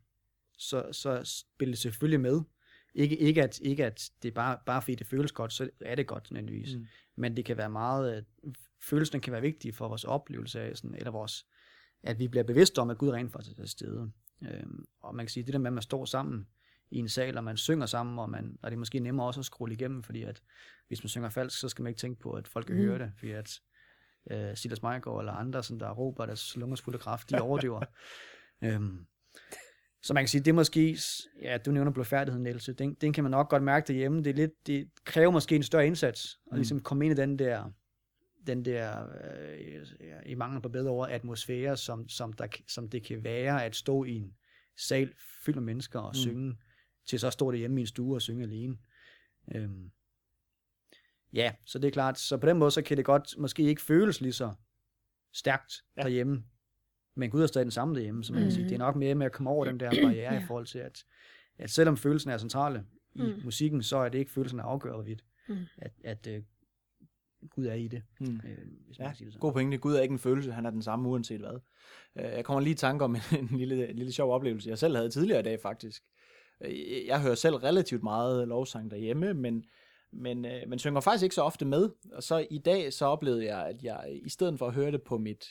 så, 0.58 0.86
så 0.92 1.22
spiller 1.24 1.74
det 1.74 1.80
selvfølgelig 1.82 2.20
med. 2.22 2.42
Ikke, 2.94 3.18
ikke, 3.18 3.44
at, 3.44 3.60
ikke 3.60 3.86
at 3.86 4.10
det 4.24 4.30
er 4.30 4.34
bare, 4.34 4.58
bare 4.66 4.82
fordi 4.82 4.96
det 4.96 5.08
føles 5.08 5.32
godt, 5.32 5.54
så 5.54 5.70
er 5.82 5.96
det 5.96 6.08
godt 6.08 6.32
nødvendigvis. 6.32 6.76
Mm. 6.76 6.86
Men 7.16 7.38
det 7.38 7.46
kan 7.46 7.58
være 7.58 7.70
meget, 7.70 8.18
øh, 8.18 8.54
følelserne 8.84 9.22
kan 9.22 9.34
være 9.34 9.42
vigtige 9.42 9.74
for 9.74 9.88
vores 9.88 10.04
oplevelse 10.04 10.62
af, 10.62 10.78
sådan, 10.78 10.96
eller 10.96 11.12
vores, 11.12 11.46
at 12.04 12.20
vi 12.20 12.28
bliver 12.28 12.44
bevidste 12.44 12.80
om, 12.80 12.90
at 12.90 12.98
Gud 12.98 13.10
rent 13.10 13.32
faktisk 13.32 13.58
er 13.58 13.64
til 13.64 13.72
stede. 13.72 14.12
Øhm, 14.42 14.86
og 15.02 15.16
man 15.16 15.26
kan 15.26 15.30
sige, 15.30 15.44
det 15.44 15.54
der 15.54 15.60
med, 15.60 15.68
at 15.68 15.74
man 15.74 15.84
står 15.84 16.06
sammen 16.06 16.48
i 16.92 16.98
en 16.98 17.10
sal, 17.10 17.38
og 17.38 17.44
man 17.44 17.58
synger 17.58 17.86
sammen, 17.86 18.20
og, 18.20 18.30
man, 18.30 18.58
og 18.62 18.72
det 18.72 18.76
er 18.76 18.80
måske 18.80 19.00
nemmere 19.00 19.28
også 19.28 19.40
at 19.40 19.46
scrolle 19.46 19.74
igennem, 19.74 20.04
fordi 20.04 20.24
at 20.24 20.42
hvis 20.88 21.04
man 21.04 21.10
synger 21.10 21.30
falsk, 21.30 21.60
så 21.60 21.70
skal 21.70 21.84
man 21.84 21.90
ikke 21.90 22.00
tænke 22.00 22.20
på, 22.22 22.32
at 22.32 22.48
folk 22.48 22.66
kan 22.68 22.76
Mm. 22.76 22.82
høre 22.82 23.00
det, 23.00 23.12
fordi 23.18 23.32
at 23.32 23.60
øh, 24.32 24.58
Silas 24.58 24.82
Meiergaard 24.82 25.20
eller 25.20 25.32
andre, 25.34 25.64
som 25.64 25.80
der 25.80 25.92
råber 25.92 26.26
deres 26.26 26.56
lungers 26.58 26.82
fulde 26.82 26.98
kraft, 27.00 27.30
de 27.30 27.42
overdøver. 27.48 27.82
øhm, 28.62 29.06
så 30.08 30.14
man 30.14 30.24
kan 30.24 30.28
sige, 30.28 30.42
det 30.42 30.48
er 30.52 30.54
måske, 30.54 30.98
ja, 31.42 31.58
du 31.58 31.72
nævner 31.72 31.92
blodfærdigheden, 31.92 32.44
Niels, 32.44 32.70
den, 32.78 32.94
den 32.94 33.14
kan 33.14 33.24
man 33.24 33.32
nok 33.32 33.50
godt 33.50 33.64
mærke 33.64 33.88
derhjemme. 33.88 34.24
Det, 34.24 34.30
er 34.30 34.34
lidt, 34.34 34.68
det 34.68 34.90
kræver 35.06 35.32
måske 35.32 35.56
en 35.56 35.64
større 35.64 35.88
indsats, 35.88 36.40
at 36.46 36.52
Mm. 36.52 36.58
ligesom 36.58 36.80
komme 36.80 37.06
ind 37.06 37.20
i 37.20 37.22
den 37.22 37.40
der, 37.40 37.72
den 38.48 38.66
der 38.66 39.08
øh, 39.24 39.86
i 40.26 40.36
mangel 40.36 40.62
på 40.62 40.70
bedre 40.70 40.90
ord, 40.92 41.10
atmosfære, 41.12 41.78
som, 41.78 42.10
som, 42.10 42.34
der, 42.34 42.48
som 42.68 42.90
det 42.90 43.04
kan 43.04 43.24
være 43.24 43.66
at 43.66 43.76
stå 43.76 44.04
i 44.04 44.12
en 44.16 44.34
sal 44.78 45.14
fyldt 45.46 45.58
med 45.58 45.64
mennesker 45.64 46.00
og 46.00 46.10
Mm. 46.10 46.16
synge, 46.16 46.58
til 47.06 47.20
så 47.20 47.30
stå 47.30 47.52
derhjemme 47.52 47.80
i 47.80 47.82
en 47.82 47.88
stue 47.88 48.16
og 48.16 48.22
synge 48.22 48.44
alene. 48.44 48.78
Øhm, 49.56 49.92
ja, 51.34 51.54
så 51.66 51.80
det 51.80 51.88
er 51.88 51.92
klart, 51.92 52.20
så 52.20 52.38
på 52.38 52.48
den 52.48 52.58
måde, 52.58 52.72
så 52.72 52.82
kan 52.82 52.98
det 52.98 53.06
godt 53.06 53.38
måske 53.38 53.64
ikke 53.64 53.82
føles 53.82 54.22
lige 54.22 54.34
så 54.34 54.54
stærkt 55.34 55.74
ja. 55.98 56.02
derhjemme, 56.02 56.44
men 57.18 57.30
Gud 57.30 57.42
er 57.42 57.48
stadig 57.48 57.66
den 57.66 57.72
samme 57.72 57.96
derhjemme, 57.96 58.24
så 58.24 58.34
man 58.34 58.42
kan 58.42 58.52
sige, 58.52 58.62
Mhm. 58.64 58.70
det 58.70 58.76
er 58.76 58.80
nok 58.80 58.96
mere 58.96 59.16
med 59.16 59.26
at 59.26 59.32
komme 59.32 59.50
over 59.50 59.66
den 59.66 59.80
der 59.80 59.90
barriere 59.90 60.34
Ja. 60.34 60.40
i 60.40 60.44
forhold 60.48 60.66
til, 60.66 60.80
at, 60.80 61.04
at 61.60 61.70
selvom 61.70 61.98
følelsen 61.98 62.32
er 62.32 62.38
centrale 62.38 62.86
i 63.16 63.22
Mm. 63.22 63.42
musikken, 63.44 63.84
så 63.84 63.98
er 63.98 64.10
det 64.10 64.20
ikke 64.20 64.32
følelsen, 64.32 64.60
der 64.60 64.66
afgør, 64.66 64.94
hvorvidt, 64.94 65.24
Mm. 65.50 65.56
at, 65.78 65.92
at 66.04 66.28
uh, 66.28 66.44
Gud 67.50 67.66
er 67.66 67.74
i 67.74 67.88
det, 67.88 68.04
Mm. 68.20 68.26
øh, 68.26 68.58
hvis 68.88 69.00
man 69.00 69.06
Ja, 69.08 69.10
det 69.10 69.18
sådan. 69.18 69.40
god 69.40 69.54
pointe. 69.54 69.78
Gud 69.78 69.96
er 69.96 70.02
ikke 70.02 70.14
en 70.14 70.20
følelse, 70.20 70.52
han 70.52 70.66
er 70.66 70.70
den 70.70 70.82
samme 70.82 71.10
uanset 71.10 71.40
hvad. 71.40 71.60
Øh, 72.18 72.24
Jeg 72.26 72.46
kommer 72.46 72.62
lige 72.62 72.72
i 72.74 72.76
tanke 72.76 73.04
om 73.06 73.16
en, 73.16 73.22
en, 73.52 73.58
lille, 73.58 73.90
en 73.90 73.96
lille 73.96 74.12
sjov 74.12 74.32
oplevelse, 74.34 74.70
jeg 74.70 74.78
selv 74.78 74.96
havde 74.96 75.10
tidligere 75.10 75.40
i 75.40 75.44
dag 75.44 75.60
faktisk. 75.62 76.04
Øh, 76.62 77.06
Jeg 77.08 77.22
hører 77.22 77.36
selv 77.36 77.56
relativt 77.56 78.04
meget 78.04 78.48
lovsang 78.48 78.92
derhjemme, 78.92 79.34
men, 79.34 79.66
men, 80.14 80.46
øh, 80.46 80.62
men 80.68 80.80
synger 80.80 81.02
faktisk 81.02 81.24
ikke 81.24 81.36
så 81.36 81.42
ofte 81.42 81.66
med. 81.66 81.90
Og 82.14 82.24
så 82.24 82.48
i 82.52 82.58
dag 82.58 82.94
så 82.94 83.06
oplevede 83.06 83.46
jeg, 83.46 83.68
at 83.68 83.84
jeg 83.84 84.20
i 84.26 84.30
stedet 84.30 84.60
for 84.60 84.68
at 84.68 84.74
høre 84.74 84.92
det 84.92 85.02
på 85.02 85.18
mit, 85.18 85.46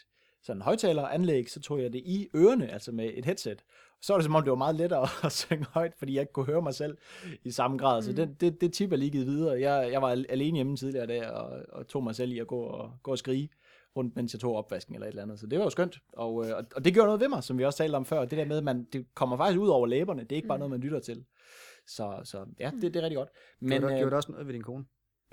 sådan 0.47 0.63
højtaleranlæg, 0.63 1.51
så 1.51 1.61
tog 1.61 1.83
jeg 1.83 1.93
det 1.93 1.99
i 2.05 2.29
ørerne, 2.37 2.73
altså 2.73 2.93
med 2.93 3.11
et 3.15 3.25
headset. 3.25 3.65
Så 4.03 4.13
var 4.13 4.19
det 4.19 4.25
som 4.25 4.35
om, 4.35 4.43
det 4.43 4.51
var 4.51 4.57
meget 4.57 4.75
lettere 4.77 5.09
at 5.27 5.33
synge 5.33 5.67
højt, 5.71 5.93
fordi 5.99 6.15
jeg 6.15 6.21
ikke 6.21 6.33
kunne 6.33 6.47
høre 6.47 6.63
mig 6.63 6.75
selv 6.75 6.97
i 7.45 7.51
samme 7.51 7.79
grad. 7.79 8.03
Så 8.03 8.11
Mm. 8.11 8.17
det, 8.17 8.41
det, 8.41 8.61
det 8.61 8.73
tip 8.73 8.93
er 8.93 8.97
lige 8.97 9.11
givet 9.11 9.27
videre. 9.27 9.61
Jeg, 9.61 9.93
jeg 9.93 10.03
var 10.03 10.09
alene 10.29 10.57
hjemme 10.57 10.77
tidligere 10.77 11.07
der, 11.07 11.29
og, 11.31 11.63
og 11.73 11.89
tog 11.89 12.05
mig 12.05 12.15
selv 12.15 12.33
i 12.33 12.39
at 12.39 12.47
gå 12.47 12.59
og, 12.61 12.91
gå 13.03 13.11
og 13.11 13.19
skrige 13.19 13.49
rundt, 13.97 14.17
mens 14.17 14.33
jeg 14.35 14.41
tog 14.41 14.57
opvasken 14.57 14.95
eller 14.95 15.07
et 15.07 15.11
eller 15.11 15.23
andet. 15.23 15.41
Så 15.41 15.47
det 15.47 15.59
var 15.59 15.65
jo 15.65 15.71
skønt. 15.71 15.99
Og, 16.13 16.47
øh, 16.49 16.57
og- 16.57 16.65
og 16.77 16.85
det 16.85 16.95
gjorde 16.95 17.07
noget 17.07 17.21
ved 17.21 17.29
mig, 17.29 17.45
som 17.45 17.59
vi 17.59 17.65
også 17.65 17.79
talte 17.79 17.97
om 17.97 18.05
før. 18.05 18.21
Det 18.25 18.39
der 18.39 18.45
med, 18.45 18.57
at 18.57 18.65
man, 18.65 18.85
det 18.93 19.07
kommer 19.15 19.37
faktisk 19.37 19.61
ud 19.61 19.69
over 19.69 19.87
læberne. 19.87 20.23
Det 20.23 20.33
er 20.33 20.37
ikke 20.37 20.49
bare 20.49 20.59
Mm. 20.59 20.61
noget, 20.61 20.71
man 20.71 20.81
lytter 20.81 21.01
til. 21.01 21.25
Så, 21.87 22.21
så 22.25 22.45
ja, 22.61 22.71
det, 22.81 22.83
det 22.83 22.97
er 22.97 23.03
rigtig 23.03 23.17
godt. 23.17 23.29
Men, 23.61 23.79
gjorde, 23.79 23.85
øh, 23.95 23.99
gjorde 23.99 24.11
det 24.11 24.17
også 24.17 24.33
noget 24.33 24.47
ved 24.47 24.55
din 24.55 24.63
kone? 24.63 24.85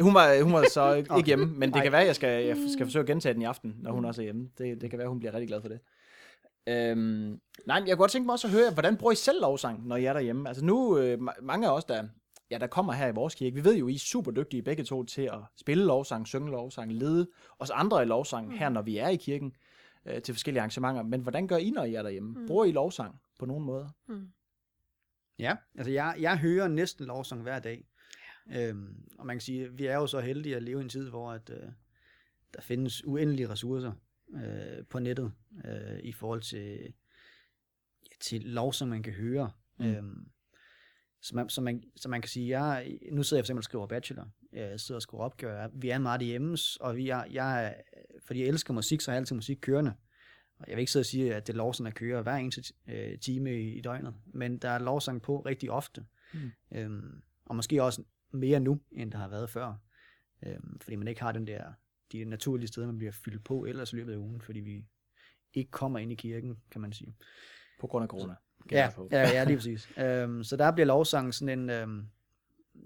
Hun, 0.01 0.13
var, 0.13 0.43
hun 0.43 0.53
var 0.53 0.65
så 0.71 0.93
ikke 0.93 1.11
Okay. 1.11 1.25
hjemme, 1.25 1.45
men 1.45 1.61
det 1.69 1.75
Nej. 1.75 1.83
kan 1.83 1.91
være, 1.91 2.01
at 2.01 2.07
jeg 2.07 2.15
skal, 2.15 2.45
jeg 2.45 2.57
skal 2.73 2.85
forsøge 2.85 3.01
at 3.01 3.07
gentage 3.07 3.33
den 3.33 3.41
i 3.41 3.45
aften, 3.45 3.75
når 3.79 3.91
hun 3.91 4.05
også 4.05 4.21
er 4.21 4.23
hjemme. 4.23 4.49
Det, 4.57 4.81
det 4.81 4.89
kan 4.89 4.99
være, 4.99 5.07
hun 5.07 5.19
bliver 5.19 5.33
rigtig 5.33 5.47
glad 5.47 5.61
for 5.61 5.67
det. 5.69 5.79
Øhm, 6.67 7.39
nej, 7.65 7.79
men 7.79 7.87
jeg 7.87 7.95
kunne 7.95 8.01
godt 8.03 8.11
tænke 8.11 8.25
mig 8.25 8.33
også 8.33 8.47
at 8.47 8.53
høre, 8.53 8.71
hvordan 8.73 8.97
bruger 8.97 9.11
I 9.11 9.15
selv 9.15 9.41
lovsang, 9.41 9.87
når 9.87 9.95
I 9.95 10.05
er 10.05 10.13
derhjemme? 10.13 10.47
Altså 10.49 10.65
nu, 10.65 10.97
øh, 10.97 11.17
ma- 11.21 11.41
mange 11.41 11.67
af 11.67 11.71
os, 11.75 11.83
der, 11.85 12.03
ja, 12.51 12.57
der 12.57 12.67
kommer 12.67 12.93
her 12.93 13.07
i 13.07 13.11
vores 13.11 13.35
kirke, 13.35 13.55
vi 13.55 13.63
ved 13.63 13.75
jo, 13.77 13.87
I 13.87 13.95
er 13.95 13.99
super 13.99 14.31
dygtige 14.31 14.61
begge 14.63 14.83
to 14.83 15.03
til 15.03 15.21
at 15.21 15.39
spille 15.59 15.85
lovsang, 15.85 16.27
synge 16.27 16.51
lovsang, 16.51 16.93
lede 16.93 17.27
os 17.59 17.69
andre 17.69 18.01
i 18.01 18.05
lovsang 18.05 18.47
Mm. 18.47 18.53
her, 18.57 18.69
når 18.69 18.81
vi 18.81 18.97
er 18.97 19.07
i 19.07 19.15
kirken 19.15 19.55
øh, 20.05 20.21
til 20.21 20.33
forskellige 20.33 20.61
arrangementer. 20.61 21.03
Men 21.03 21.21
hvordan 21.21 21.47
gør 21.47 21.57
I, 21.57 21.69
når 21.69 21.83
I 21.83 21.93
er 21.95 22.01
derhjemme? 22.03 22.39
Mm. 22.39 22.47
Bruger 22.47 22.65
I 22.65 22.71
lovsang 22.71 23.15
på 23.39 23.45
nogen 23.45 23.63
måde? 23.65 23.89
Mm. 24.07 24.27
Ja, 25.39 25.55
altså 25.77 25.91
jeg, 25.91 26.15
jeg 26.19 26.37
hører 26.37 26.67
næsten 26.67 27.05
lovsang 27.05 27.41
hver 27.41 27.59
dag. 27.59 27.85
Øhm, 28.51 28.95
og 29.17 29.25
man 29.25 29.35
kan 29.35 29.41
sige, 29.41 29.65
at 29.65 29.77
vi 29.77 29.85
er 29.85 29.95
jo 29.95 30.07
så 30.07 30.19
heldige 30.19 30.55
at 30.55 30.63
leve 30.63 30.79
i 30.79 30.83
en 30.83 30.89
tid, 30.89 31.09
hvor 31.09 31.31
at, 31.31 31.49
øh, 31.49 31.69
der 32.53 32.61
findes 32.61 33.05
uendelige 33.05 33.49
ressourcer 33.49 33.91
øh, 34.35 34.85
på 34.89 34.99
nettet 34.99 35.31
øh, 35.65 35.99
i 36.03 36.11
forhold 36.11 36.41
til, 36.41 36.93
ja, 38.03 38.15
til 38.21 38.41
lovsang, 38.41 38.89
man 38.89 39.03
kan 39.03 39.13
høre. 39.13 39.51
Mm. 39.79 39.85
Øhm, 39.85 40.27
så, 41.21 41.35
man, 41.35 41.49
så, 41.49 41.61
man, 41.61 41.83
så 41.95 42.09
man 42.09 42.21
kan 42.21 42.29
sige, 42.29 42.59
jeg, 42.59 42.97
nu 43.11 43.23
sidder 43.23 43.39
jeg 43.39 43.43
for 43.43 43.45
eksempel 43.45 43.59
og 43.59 43.63
skriver 43.63 43.87
bachelor. 43.87 44.29
Jeg 44.53 44.79
sidder 44.79 44.97
og 44.97 45.01
skriver 45.01 45.23
opgaver. 45.23 45.67
Vi 45.73 45.89
er 45.89 45.97
meget 45.97 46.21
hjemme, 46.21 46.57
og 46.79 46.95
vi 46.95 47.09
er, 47.09 47.23
jeg, 47.31 47.65
er- 47.65 47.73
fordi 48.25 48.39
jeg 48.39 48.47
elsker 48.47 48.73
musik, 48.73 49.01
så 49.01 49.11
har 49.11 49.15
jeg 49.15 49.19
altid 49.21 49.35
musik 49.35 49.57
kørende. 49.61 49.93
Og 50.59 50.65
jeg 50.67 50.75
vil 50.75 50.81
ikke 50.81 50.91
sidde 50.91 51.01
og 51.01 51.05
sige, 51.05 51.35
at 51.35 51.47
det 51.47 51.53
er 51.53 51.57
lovsang, 51.57 51.93
kører 51.95 52.21
hver 52.21 52.35
eneste 52.35 52.73
øh, 52.89 53.19
time 53.19 53.61
i, 53.61 53.77
i 53.77 53.81
døgnet, 53.81 54.13
men 54.25 54.57
der 54.57 54.69
er 54.69 54.79
lovsang 54.79 55.21
på 55.21 55.39
rigtig 55.39 55.71
ofte. 55.71 56.05
Mm. 56.33 56.51
Øhm, 56.71 57.21
og 57.45 57.55
måske 57.55 57.83
også 57.83 58.03
mere 58.33 58.59
nu, 58.59 58.79
end 58.91 59.11
der 59.11 59.17
har 59.17 59.27
været 59.27 59.49
før. 59.49 59.73
Øhm, 60.45 60.79
fordi 60.81 60.95
man 60.95 61.07
ikke 61.07 61.21
har 61.21 61.31
den 61.31 61.47
der, 61.47 61.63
de 62.11 62.25
naturlige 62.25 62.67
steder, 62.67 62.87
man 62.87 62.97
bliver 62.97 63.11
fyldt 63.11 63.43
på 63.43 63.65
ellers 63.65 63.93
i 63.93 63.95
løbet 63.95 64.13
af 64.13 64.17
ugen, 64.17 64.41
fordi 64.41 64.59
vi 64.59 64.85
ikke 65.53 65.71
kommer 65.71 65.99
ind 65.99 66.11
i 66.11 66.15
kirken, 66.15 66.57
kan 66.71 66.81
man 66.81 66.93
sige. 66.93 67.15
På 67.79 67.87
grund 67.87 68.03
af 68.03 68.09
corona? 68.09 68.33
Ja, 68.71 68.89
ja, 69.11 69.29
ja, 69.29 69.43
lige 69.43 69.57
præcis. 69.57 69.89
øhm, 70.05 70.43
så 70.43 70.57
der 70.57 70.71
bliver 70.71 70.85
lovsang 70.85 71.33
sådan 71.33 71.59
en... 71.59 71.69
Øhm, 71.69 72.05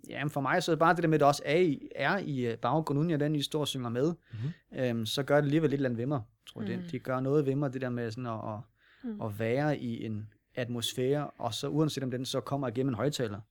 ja, 0.10 0.24
for 0.26 0.42
mig 0.42 0.64
så 0.64 0.72
er 0.72 0.76
det 0.76 0.80
bare 0.80 0.96
det 0.96 1.04
der 1.04 1.10
med, 1.10 1.16
at 1.16 1.20
det 1.20 1.28
også 1.28 1.42
er 1.46 1.58
i, 1.58 1.90
er 1.96 2.18
i 2.18 2.46
øh, 2.46 2.58
baggrunden, 2.58 3.00
uden 3.00 3.12
jeg 3.12 3.20
den 3.20 3.36
I 3.36 3.42
står 3.42 3.60
og 3.60 3.68
synger 3.68 3.90
med, 3.90 4.14
Mhm. 4.32 4.80
øhm, 4.80 5.06
så 5.06 5.24
gør 5.24 5.36
det 5.36 5.44
alligevel 5.44 5.70
lidt 5.70 5.80
eller 5.80 5.90
andet 5.90 5.98
ved 5.98 6.06
mig, 6.06 6.22
tror 6.48 6.62
jeg. 6.62 6.76
Mm. 6.78 6.82
Det, 6.84 6.92
det 6.92 7.04
gør 7.04 7.20
noget 7.20 7.46
ved 7.46 7.56
mig, 7.56 7.74
det 7.74 7.82
der 7.82 7.90
med 7.90 8.12
sådan 8.12 8.26
at, 8.26 8.34
at, 8.54 8.60
Mm. 9.04 9.22
at 9.22 9.40
være 9.40 9.78
i 9.78 10.06
en 10.06 10.30
atmosfære, 10.56 11.30
og 11.30 11.54
så 11.54 11.68
uanset 11.68 12.04
om 12.04 12.12
den 12.12 12.26
så 12.26 12.40
kommer 12.42 12.68
igennem 12.68 12.90
en 12.90 12.96
højtaler, 12.96 13.42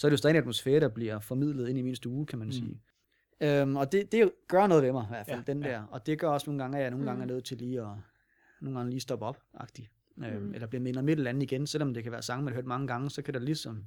så 0.00 0.06
er 0.06 0.08
det 0.08 0.12
jo 0.12 0.16
stadig 0.16 0.34
en 0.34 0.38
atmosfære, 0.40 0.80
der 0.80 0.88
bliver 0.88 1.20
formidlet 1.20 1.68
ind 1.68 1.78
i 1.78 1.82
min 1.82 1.96
stue, 1.96 2.26
kan 2.26 2.38
man 2.38 2.48
Mm. 2.48 2.48
mm. 2.48 2.52
sige. 2.52 2.80
Øhm, 3.40 3.76
og 3.76 3.92
det, 3.92 4.12
det 4.12 4.32
gør 4.48 4.66
noget 4.66 4.82
ved 4.82 4.92
mig 4.92 5.04
i 5.04 5.08
hvert 5.08 5.26
fald, 5.26 5.36
Ja, 5.38 5.44
ja, 5.46 5.52
den 5.52 5.62
ja. 5.62 5.68
der. 5.70 5.82
Og 5.82 6.06
det 6.06 6.18
gør 6.18 6.28
også 6.28 6.50
nogle 6.50 6.62
gange, 6.62 6.76
at 6.78 6.82
jeg 6.82 6.90
nogle 6.90 7.06
gange 7.06 7.22
er 7.22 7.26
Mm. 7.26 7.32
nødt 7.32 7.44
til 7.44 7.58
lige 7.58 7.80
at 7.80 7.96
nogle 8.60 8.78
gange 8.78 8.90
lige 8.90 9.00
stoppe 9.00 9.24
op, 9.26 9.42
agtigt. 9.54 9.90
Øhm, 10.24 10.42
Mm. 10.42 10.54
Eller 10.54 10.66
bliver 10.66 10.82
mindet 10.82 10.98
om 11.02 11.08
et 11.08 11.12
eller 11.12 11.30
andet 11.30 11.42
igen, 11.42 11.66
selvom 11.66 11.94
det 11.94 12.02
kan 12.02 12.12
være 12.12 12.22
sange, 12.22 12.44
man 12.44 12.52
har 12.52 12.56
hørt 12.56 12.66
mange 12.66 12.86
gange, 12.86 13.10
så 13.10 13.22
kan 13.22 13.34
der 13.34 13.40
ligesom, 13.40 13.84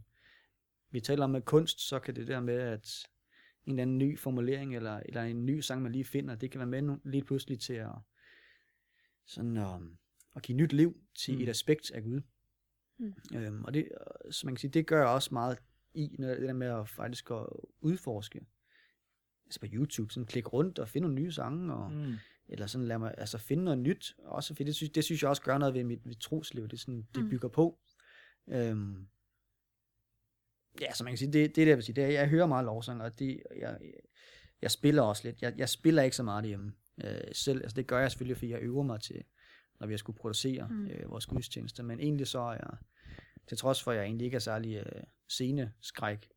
vi 0.92 1.00
taler 1.00 1.24
om 1.24 1.30
med 1.30 1.42
kunst, 1.42 1.82
så 1.82 2.00
kan 2.00 2.16
det 2.16 2.28
der 2.28 2.40
med, 2.40 2.56
at 2.58 3.08
en 3.66 3.72
eller 3.72 3.82
anden 3.82 3.98
ny 3.98 4.20
formulering, 4.20 4.76
eller, 4.76 5.00
eller 5.06 5.22
en 5.24 5.46
ny 5.46 5.60
sang, 5.60 5.82
man 5.82 5.92
lige 5.92 6.06
finder, 6.06 6.36
det 6.36 6.52
kan 6.52 6.60
være 6.60 6.82
med 6.82 6.98
lige 7.04 7.24
pludselig 7.24 7.60
til 7.60 7.74
at, 7.74 7.90
sådan, 9.26 9.58
um, 9.58 9.98
at 10.36 10.42
give 10.42 10.56
nyt 10.58 10.74
liv 10.74 10.98
til 11.16 11.34
Mm. 11.34 11.38
mm. 11.38 11.44
et 11.44 11.50
aspekt 11.50 11.92
af 11.92 12.04
Gud. 12.04 12.22
Mm. 12.98 13.14
Øhm, 13.36 13.64
og 13.66 13.74
det, 13.74 13.80
øh, 14.26 14.32
så 14.32 14.46
man 14.48 14.56
kan 14.56 14.60
sige, 14.60 14.72
det 14.72 14.88
gør 14.88 14.98
jeg 15.00 15.08
også 15.08 15.30
meget 15.34 15.58
i, 15.94 16.16
når 16.20 16.28
det 16.28 16.42
der 16.42 16.54
med 16.54 16.68
at 16.68 16.90
faktisk 16.90 17.32
at 17.32 17.46
udforske. 17.82 18.46
Altså 19.46 19.60
på 19.60 19.66
YouTube, 19.74 20.14
sådan 20.14 20.26
klikke 20.26 20.50
rundt 20.50 20.80
og 20.80 20.90
finde 20.90 21.08
nogle 21.08 21.22
nye 21.22 21.32
sange, 21.32 21.74
og, 21.74 21.92
mm. 21.92 22.14
Eller 22.48 22.68
sådan 22.68 22.88
lade 22.88 23.00
mig, 23.00 23.16
altså 23.18 23.38
finde 23.38 23.64
noget 23.64 23.80
nyt, 23.80 24.16
også 24.26 24.54
fordi 24.54 24.64
det 24.64 24.76
synes, 24.76 24.92
det 24.92 25.04
synes 25.04 25.22
jeg 25.22 25.30
også 25.30 25.42
gør 25.42 25.58
noget 25.58 25.74
ved 25.74 25.84
mit, 25.84 26.06
mit 26.06 26.18
trosliv, 26.18 26.64
det, 26.64 26.74
er 26.74 26.78
sådan, 26.78 27.08
det 27.16 27.24
Mm. 27.24 27.30
bygger 27.30 27.48
på. 27.48 27.80
Øhm, 28.48 29.08
ja, 30.82 30.94
så 30.94 31.04
man 31.04 31.12
kan 31.12 31.18
sige, 31.18 31.32
det, 31.32 31.56
det 31.56 31.62
er 31.62 31.66
det, 31.66 31.68
jeg 31.68 31.78
vil 31.78 31.84
sige, 31.84 31.96
det 31.96 32.04
er, 32.04 32.08
jeg 32.08 32.30
hører 32.30 32.46
meget 32.46 32.66
lovsang, 32.66 33.02
og 33.02 33.20
det, 33.20 33.44
jeg, 33.60 33.80
jeg 34.62 34.72
spiller 34.72 35.02
også 35.02 35.28
lidt, 35.28 35.42
jeg, 35.42 35.54
jeg 35.58 35.70
spiller 35.70 36.04
ikke 36.04 36.16
så 36.16 36.24
meget 36.24 36.46
hjemme 36.46 36.74
øh, 37.04 37.22
selv, 37.34 37.62
altså 37.62 37.76
det 37.76 37.88
gør 37.88 38.00
jeg 38.00 38.12
selvfølgelig, 38.12 38.38
fordi 38.38 38.52
jeg 38.52 38.62
øver 38.62 38.84
mig 38.84 39.02
til, 39.02 39.24
når 39.80 39.88
vi 39.88 39.94
har 39.94 39.98
skulle 39.98 40.18
producere 40.18 40.68
mm. 40.68 40.88
øh, 40.88 41.10
vores 41.12 41.26
gudstjenester, 41.26 41.84
men 41.84 42.00
egentlig 42.00 42.28
så 42.28 42.40
er 42.40 42.54
jeg, 42.54 42.78
til 43.48 43.58
trods 43.58 43.84
for, 43.84 43.92
at 43.92 43.98
jeg 43.98 44.06
egentlig 44.06 44.26
ikke 44.26 44.36
er 44.36 44.40
særlig 44.40 44.76
øh, 44.76 45.04
sceneskræk, 45.30 46.30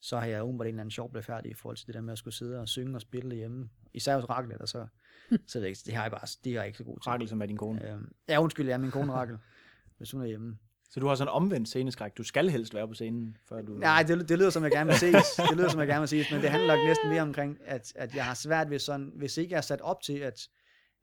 så 0.00 0.18
har 0.18 0.26
jeg 0.26 0.44
åbenbart 0.44 0.66
en 0.66 0.68
eller 0.68 0.80
anden 0.80 0.90
sjov 0.90 1.10
blevet 1.10 1.24
færdig 1.24 1.50
i 1.50 1.54
forhold 1.54 1.76
til 1.76 1.86
det 1.86 1.94
der 1.94 2.00
med 2.00 2.12
at 2.12 2.18
skulle 2.18 2.34
sidde 2.34 2.60
og 2.60 2.68
synge 2.68 2.94
og 2.96 3.00
spille 3.00 3.36
hjemme. 3.36 3.68
Især 3.94 4.14
hos 4.16 4.28
Rakel, 4.28 4.52
eller 4.52 4.66
så, 4.66 4.86
så 5.46 5.60
ikke, 5.60 5.80
det 5.86 5.94
har 5.94 6.02
jeg 6.02 6.10
bare, 6.10 6.26
det 6.44 6.50
er 6.50 6.54
jeg 6.54 6.66
ikke 6.66 6.78
så 6.78 6.84
god 6.84 6.98
til. 7.00 7.10
Rakel, 7.10 7.28
som 7.28 7.42
er 7.42 7.46
din 7.46 7.56
kone. 7.56 7.90
Øhm, 7.90 8.12
ja, 8.28 8.42
undskyld, 8.42 8.66
jeg 8.66 8.74
er 8.74 8.78
min 8.78 8.90
kone 8.90 9.12
Rakel, 9.12 9.38
hvis 9.98 10.10
hun 10.10 10.20
er 10.22 10.26
hjemme. 10.26 10.58
Så 10.90 11.00
du 11.00 11.06
har 11.06 11.14
sådan 11.14 11.32
omvendt 11.32 11.68
sceneskræk. 11.68 12.16
Du 12.18 12.22
skal 12.22 12.50
helst 12.50 12.74
være 12.74 12.88
på 12.88 12.94
scenen, 12.94 13.36
før 13.48 13.62
du... 13.62 13.72
Nej, 13.72 14.02
det, 14.02 14.28
det 14.28 14.38
lyder 14.38 14.50
som 14.50 14.62
jeg 14.62 14.70
gerne 14.70 14.86
vil 14.90 14.98
ses. 14.98 15.24
Det 15.50 15.56
lyder 15.56 15.68
som 15.68 15.80
jeg 15.80 15.88
gerne 15.88 16.00
vil 16.00 16.08
ses, 16.08 16.30
men 16.32 16.40
det 16.42 16.50
handler 16.50 16.76
nok 16.76 16.86
næsten 16.86 17.08
mere 17.10 17.22
omkring, 17.22 17.58
at, 17.64 17.92
at 17.96 18.14
jeg 18.14 18.24
har 18.24 18.34
svært 18.34 18.70
ved 18.70 18.78
sådan, 18.78 19.12
hvis 19.14 19.36
ikke 19.36 19.52
jeg 19.52 19.56
er 19.56 19.62
sat 19.62 19.80
op 19.80 20.02
til, 20.02 20.18
at, 20.18 20.48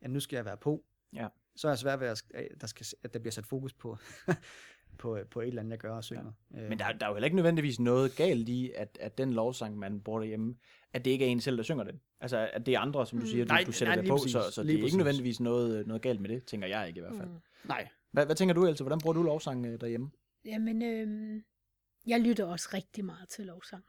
at 0.01 0.11
nu 0.11 0.19
skal 0.19 0.35
jeg 0.37 0.45
være 0.45 0.57
på, 0.57 0.83
Ja. 1.15 1.27
så 1.55 1.67
er 1.67 1.71
jeg 1.71 1.77
svært 1.79 1.99
ved, 1.99 2.07
at 2.07 2.23
der, 2.61 2.67
skal, 2.67 2.85
at 3.03 3.13
der 3.13 3.19
bliver 3.19 3.31
sat 3.31 3.45
fokus 3.45 3.73
på, 3.73 3.97
på, 4.97 5.19
på 5.31 5.41
et 5.41 5.47
eller 5.47 5.61
andet, 5.61 5.71
jeg 5.71 5.79
gør 5.79 5.95
og 5.95 6.03
synger. 6.03 6.31
Ja. 6.53 6.69
Men 6.69 6.79
der, 6.79 6.85
er- 6.85 6.97
der 6.97 7.05
er 7.05 7.09
jo 7.09 7.15
heller 7.15 7.25
ikke 7.25 7.35
nødvendigvis 7.35 7.79
noget 7.79 8.15
galt 8.15 8.49
i, 8.49 8.71
at, 8.75 8.97
at 9.01 9.17
den 9.17 9.33
lovsang, 9.33 9.77
man 9.77 10.01
bruger 10.01 10.19
derhjemme, 10.19 10.55
at 10.93 11.05
det 11.05 11.11
ikke 11.11 11.25
er 11.25 11.29
en 11.29 11.41
selv, 11.41 11.57
der 11.57 11.63
synger 11.63 11.83
den. 11.83 12.01
Altså, 12.19 12.49
at 12.53 12.65
det 12.65 12.73
er 12.73 12.79
andre, 12.79 13.05
som 13.07 13.19
du 13.19 13.23
Mm. 13.23 13.29
siger, 13.29 13.45
du, 13.45 13.53
Nej, 13.53 13.63
du 13.63 13.71
sætter 13.71 13.95
nej, 13.95 14.01
lige 14.01 14.09
på, 14.09 14.15
præcis. 14.17 14.31
så, 14.31 14.51
så 14.51 14.63
det 14.63 14.69
er 14.69 14.73
ikke 14.73 14.83
præcis. 14.83 14.97
nødvendigvis 14.97 15.39
noget, 15.39 15.87
noget 15.87 16.01
galt 16.01 16.21
med 16.21 16.29
det, 16.29 16.45
tænker 16.45 16.67
jeg 16.67 16.87
ikke 16.87 16.97
i 16.97 17.01
hvert 17.01 17.15
fald. 17.15 17.27
Mm. 17.29 17.39
Nej. 17.65 17.87
Hvad, 18.11 18.25
hvad 18.25 18.35
tænker 18.35 18.53
du, 18.55 18.65
Else? 18.65 18.83
Hvordan 18.83 18.99
bruger 18.99 19.13
du 19.13 19.23
lovsang 19.23 19.65
øh, 19.65 19.81
derhjemme? 19.81 20.11
Jamen, 20.45 20.81
øhm, 20.81 21.43
jeg 22.07 22.21
lytter 22.21 22.45
også 22.45 22.69
rigtig 22.73 23.05
meget 23.05 23.29
til 23.29 23.45
lovsang. 23.45 23.83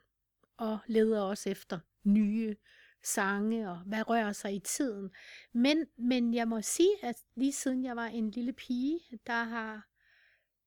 Og 0.59 0.79
leder 0.87 1.21
også 1.23 1.51
efter 1.51 1.79
nye 2.05 2.57
sange, 3.03 3.71
og 3.71 3.79
hvad 3.87 4.09
rører 4.09 4.33
sig 4.33 4.55
i 4.55 4.59
tiden. 4.59 5.11
Men, 5.55 5.87
men 5.99 6.35
jeg 6.35 6.49
må 6.49 6.63
sige, 6.63 6.91
at 7.03 7.15
lige 7.37 7.53
siden 7.53 7.85
jeg 7.85 7.97
var 7.97 8.07
en 8.07 8.31
lille 8.31 8.53
pige, 8.53 9.01
der 9.27 9.45
har 9.45 9.87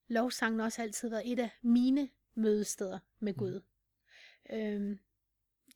lovsangen 0.07 0.59
også 0.59 0.81
altid 0.81 1.09
været 1.09 1.31
et 1.31 1.39
af 1.39 1.49
mine 1.61 2.09
mødesteder 2.35 2.99
med 3.19 3.33
Gud. 3.33 3.61
Mm. 4.49 4.55
Øhm, 4.55 4.99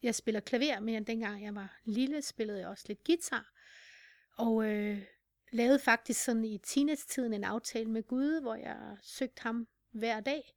jeg 0.04 0.16
spiller 0.16 0.42
klaver, 0.42 0.80
men 0.80 1.04
dengang 1.04 1.44
jeg 1.44 1.56
var 1.56 1.80
lille, 1.84 2.22
spillede 2.22 2.60
jeg 2.60 2.68
også 2.68 2.86
lidt 2.88 3.04
guitar. 3.04 3.54
Og 4.38 4.66
øh, 4.66 5.02
lavede 5.52 5.80
faktisk 5.80 6.24
sådan 6.24 6.46
i 6.46 6.58
teenage-tiden 6.58 7.34
en 7.34 7.44
aftale 7.44 7.90
med 7.90 8.04
Gud, 8.04 8.42
hvor 8.42 8.56
jeg 8.56 8.98
søgte 9.02 9.42
ham 9.42 9.68
hver 9.92 10.20
dag. 10.20 10.54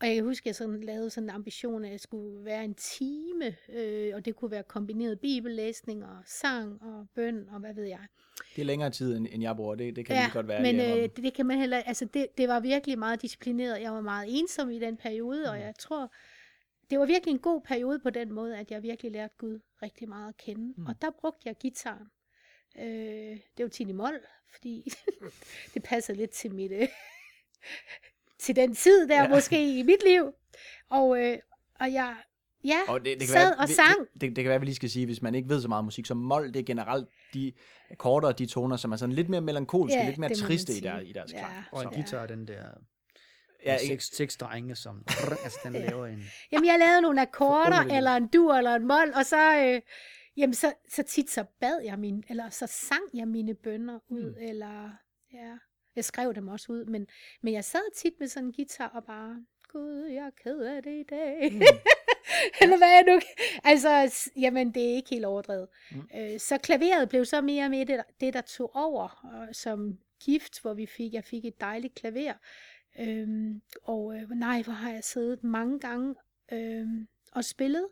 Og 0.00 0.06
jeg 0.06 0.14
kan 0.14 0.24
huske, 0.24 0.42
at 0.42 0.46
jeg 0.46 0.54
sådan 0.54 0.80
lavede 0.80 1.10
sådan 1.10 1.26
en 1.28 1.34
ambition, 1.34 1.84
at 1.84 1.90
jeg 1.90 2.00
skulle 2.00 2.44
være 2.44 2.64
en 2.64 2.74
time, 2.74 3.56
øh, 3.68 4.14
og 4.14 4.24
det 4.24 4.36
kunne 4.36 4.50
være 4.50 4.62
kombineret 4.62 5.20
bibellæsning 5.20 6.04
og 6.04 6.16
sang 6.26 6.82
og 6.82 7.06
bøn 7.14 7.48
og 7.48 7.60
hvad 7.60 7.74
ved 7.74 7.84
jeg. 7.84 8.06
Det 8.56 8.62
er 8.62 8.66
længere 8.66 8.90
tid, 8.90 9.16
end, 9.16 9.26
end 9.30 9.42
jeg 9.42 9.56
bruger. 9.56 9.74
Det, 9.74 9.96
det 9.96 10.06
kan 10.06 10.16
ja, 10.16 10.30
godt 10.32 10.48
være. 10.48 10.62
men 10.62 10.80
øh, 10.80 11.08
det, 11.16 11.34
kan 11.34 11.46
man 11.46 11.58
heller, 11.58 11.76
altså 11.76 12.04
det, 12.04 12.26
det 12.38 12.48
var 12.48 12.60
virkelig 12.60 12.98
meget 12.98 13.22
disciplineret. 13.22 13.82
Jeg 13.82 13.92
var 13.92 14.00
meget 14.00 14.38
ensom 14.38 14.70
i 14.70 14.78
den 14.78 14.96
periode, 14.96 15.50
og 15.50 15.56
Mm. 15.56 15.62
jeg 15.62 15.74
tror, 15.78 16.12
det 16.90 16.98
var 16.98 17.06
virkelig 17.06 17.32
en 17.32 17.38
god 17.38 17.60
periode 17.60 17.98
på 17.98 18.10
den 18.10 18.32
måde, 18.32 18.58
at 18.58 18.70
jeg 18.70 18.82
virkelig 18.82 19.12
lærte 19.12 19.34
Gud 19.38 19.60
rigtig 19.82 20.08
meget 20.08 20.28
at 20.28 20.36
kende. 20.36 20.74
Mm. 20.76 20.86
Og 20.86 20.94
der 21.02 21.10
brugte 21.20 21.42
jeg 21.44 21.54
gitaren. 21.60 22.06
Øh, 22.78 23.38
det 23.56 23.62
var 23.62 23.68
Tini 23.68 23.92
Moll, 23.92 24.20
fordi 24.52 24.92
det 25.74 25.82
passede 25.82 26.18
lidt 26.18 26.30
til 26.30 26.54
mit, 26.54 26.72
øh, 26.72 26.88
til 28.42 28.56
den 28.56 28.74
tid 28.74 29.08
der 29.08 29.22
Ja. 29.22 29.28
måske 29.28 29.78
i 29.78 29.82
mit 29.82 30.02
liv. 30.06 30.32
Og, 30.90 31.18
øh, 31.24 31.38
og 31.80 31.92
jeg, 31.92 32.14
ja, 32.64 32.78
og 32.88 33.00
det, 33.00 33.06
det 33.06 33.18
kan 33.18 33.28
sad 33.28 33.48
være, 33.48 33.56
og 33.58 33.68
sang. 33.68 33.98
Det, 34.14 34.20
det, 34.20 34.36
det 34.36 34.36
kan 34.36 34.44
være, 34.44 34.54
at 34.54 34.60
vi 34.60 34.66
lige 34.66 34.74
skal 34.74 34.90
sige, 34.90 35.06
hvis 35.06 35.22
man 35.22 35.34
ikke 35.34 35.48
ved 35.48 35.60
så 35.60 35.68
meget 35.68 35.84
musik, 35.84 36.06
så 36.06 36.14
mol, 36.14 36.48
det 36.54 36.56
er 36.56 36.64
generelt 36.64 37.08
de 37.34 37.52
akkorder 37.90 38.28
og 38.28 38.38
de 38.38 38.46
toner, 38.46 38.76
som 38.76 38.92
er 38.92 38.96
sådan 38.96 39.14
lidt 39.14 39.28
mere 39.28 39.40
melankolske, 39.40 39.98
Ja, 39.98 40.06
lidt 40.06 40.18
mere 40.18 40.34
triste 40.34 40.72
i, 40.72 40.80
der, 40.80 41.00
i 41.00 41.12
deres 41.12 41.32
Ja. 41.32 41.38
klang. 41.38 41.52
Og 41.72 41.82
en 41.82 41.88
Så- 41.88 41.94
guitar, 41.94 42.26
den 42.26 42.48
der 42.48 42.64
Ja, 43.66 43.78
seks, 43.78 44.10
seks 44.16 44.36
drenge, 44.36 44.76
som 44.76 45.04
altså, 45.44 45.58
den 45.64 45.74
Ja. 45.74 45.86
laver 45.90 46.06
en... 46.06 46.22
Jamen, 46.52 46.66
jeg 46.66 46.78
lavede 46.78 47.02
nogle 47.02 47.20
akkorder, 47.22 47.96
eller 47.96 48.16
en 48.16 48.26
dur, 48.28 48.54
eller 48.54 48.74
en 48.74 48.86
mol, 48.86 49.12
og 49.14 49.26
så, 49.26 49.56
øh, 49.66 49.80
Jamen, 50.36 50.54
så, 50.54 50.72
så 50.88 51.02
tit 51.02 51.30
så 51.30 51.44
bad 51.60 51.80
jeg 51.84 51.98
min, 51.98 52.24
eller 52.28 52.50
så 52.50 52.66
sang 52.66 53.00
jeg 53.14 53.28
mine 53.28 53.54
bønder 53.54 53.98
ud, 54.08 54.30
mm. 54.30 54.48
eller 54.48 54.90
ja, 55.32 55.52
jeg 55.96 56.04
skrev 56.04 56.34
dem 56.34 56.48
også 56.48 56.72
ud, 56.72 56.84
men, 56.84 57.06
men 57.42 57.54
jeg 57.54 57.64
sad 57.64 57.94
tit 57.96 58.12
med 58.20 58.28
sådan 58.28 58.46
en 58.46 58.52
guitar 58.52 58.88
og 58.88 59.04
bare, 59.04 59.44
Gud, 59.68 60.04
jeg 60.04 60.26
er 60.26 60.30
ked 60.42 60.58
af 60.58 60.82
det 60.82 61.00
i 61.00 61.04
dag. 61.10 61.52
Mm. 61.52 61.60
Eller 62.60 62.76
hvad 62.76 62.88
er 62.88 63.14
nu? 63.14 63.20
Altså, 63.64 64.30
jamen, 64.36 64.74
det 64.74 64.90
er 64.90 64.94
ikke 64.94 65.10
helt 65.10 65.24
overdrevet. 65.24 65.68
Mm. 65.90 66.08
Øh, 66.16 66.40
så 66.40 66.58
klaveret 66.58 67.08
blev 67.08 67.24
så 67.24 67.40
mere 67.40 67.68
mere 67.68 67.84
det, 67.84 67.98
der, 67.98 68.02
det, 68.20 68.34
der 68.34 68.40
tog 68.40 68.76
over, 68.76 69.20
og 69.24 69.54
som 69.54 69.98
gift, 70.24 70.62
hvor 70.62 70.74
vi 70.74 70.86
fik, 70.86 71.12
jeg 71.14 71.24
fik 71.24 71.44
et 71.44 71.60
dejligt 71.60 71.94
klaver. 71.94 72.34
Øhm, 72.98 73.62
og 73.82 74.14
øh, 74.16 74.30
nej, 74.30 74.62
hvor 74.62 74.72
har 74.72 74.92
jeg 74.92 75.04
siddet 75.04 75.44
mange 75.44 75.80
gange 75.80 76.14
øhm, 76.52 77.08
og 77.32 77.44
spillet. 77.44 77.88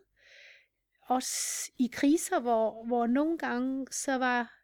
Også 1.07 1.71
i 1.79 1.89
kriser, 1.93 2.39
hvor, 2.39 2.85
hvor 2.85 3.07
nogle 3.07 3.37
gange 3.37 3.87
så 3.91 4.17
var, 4.17 4.58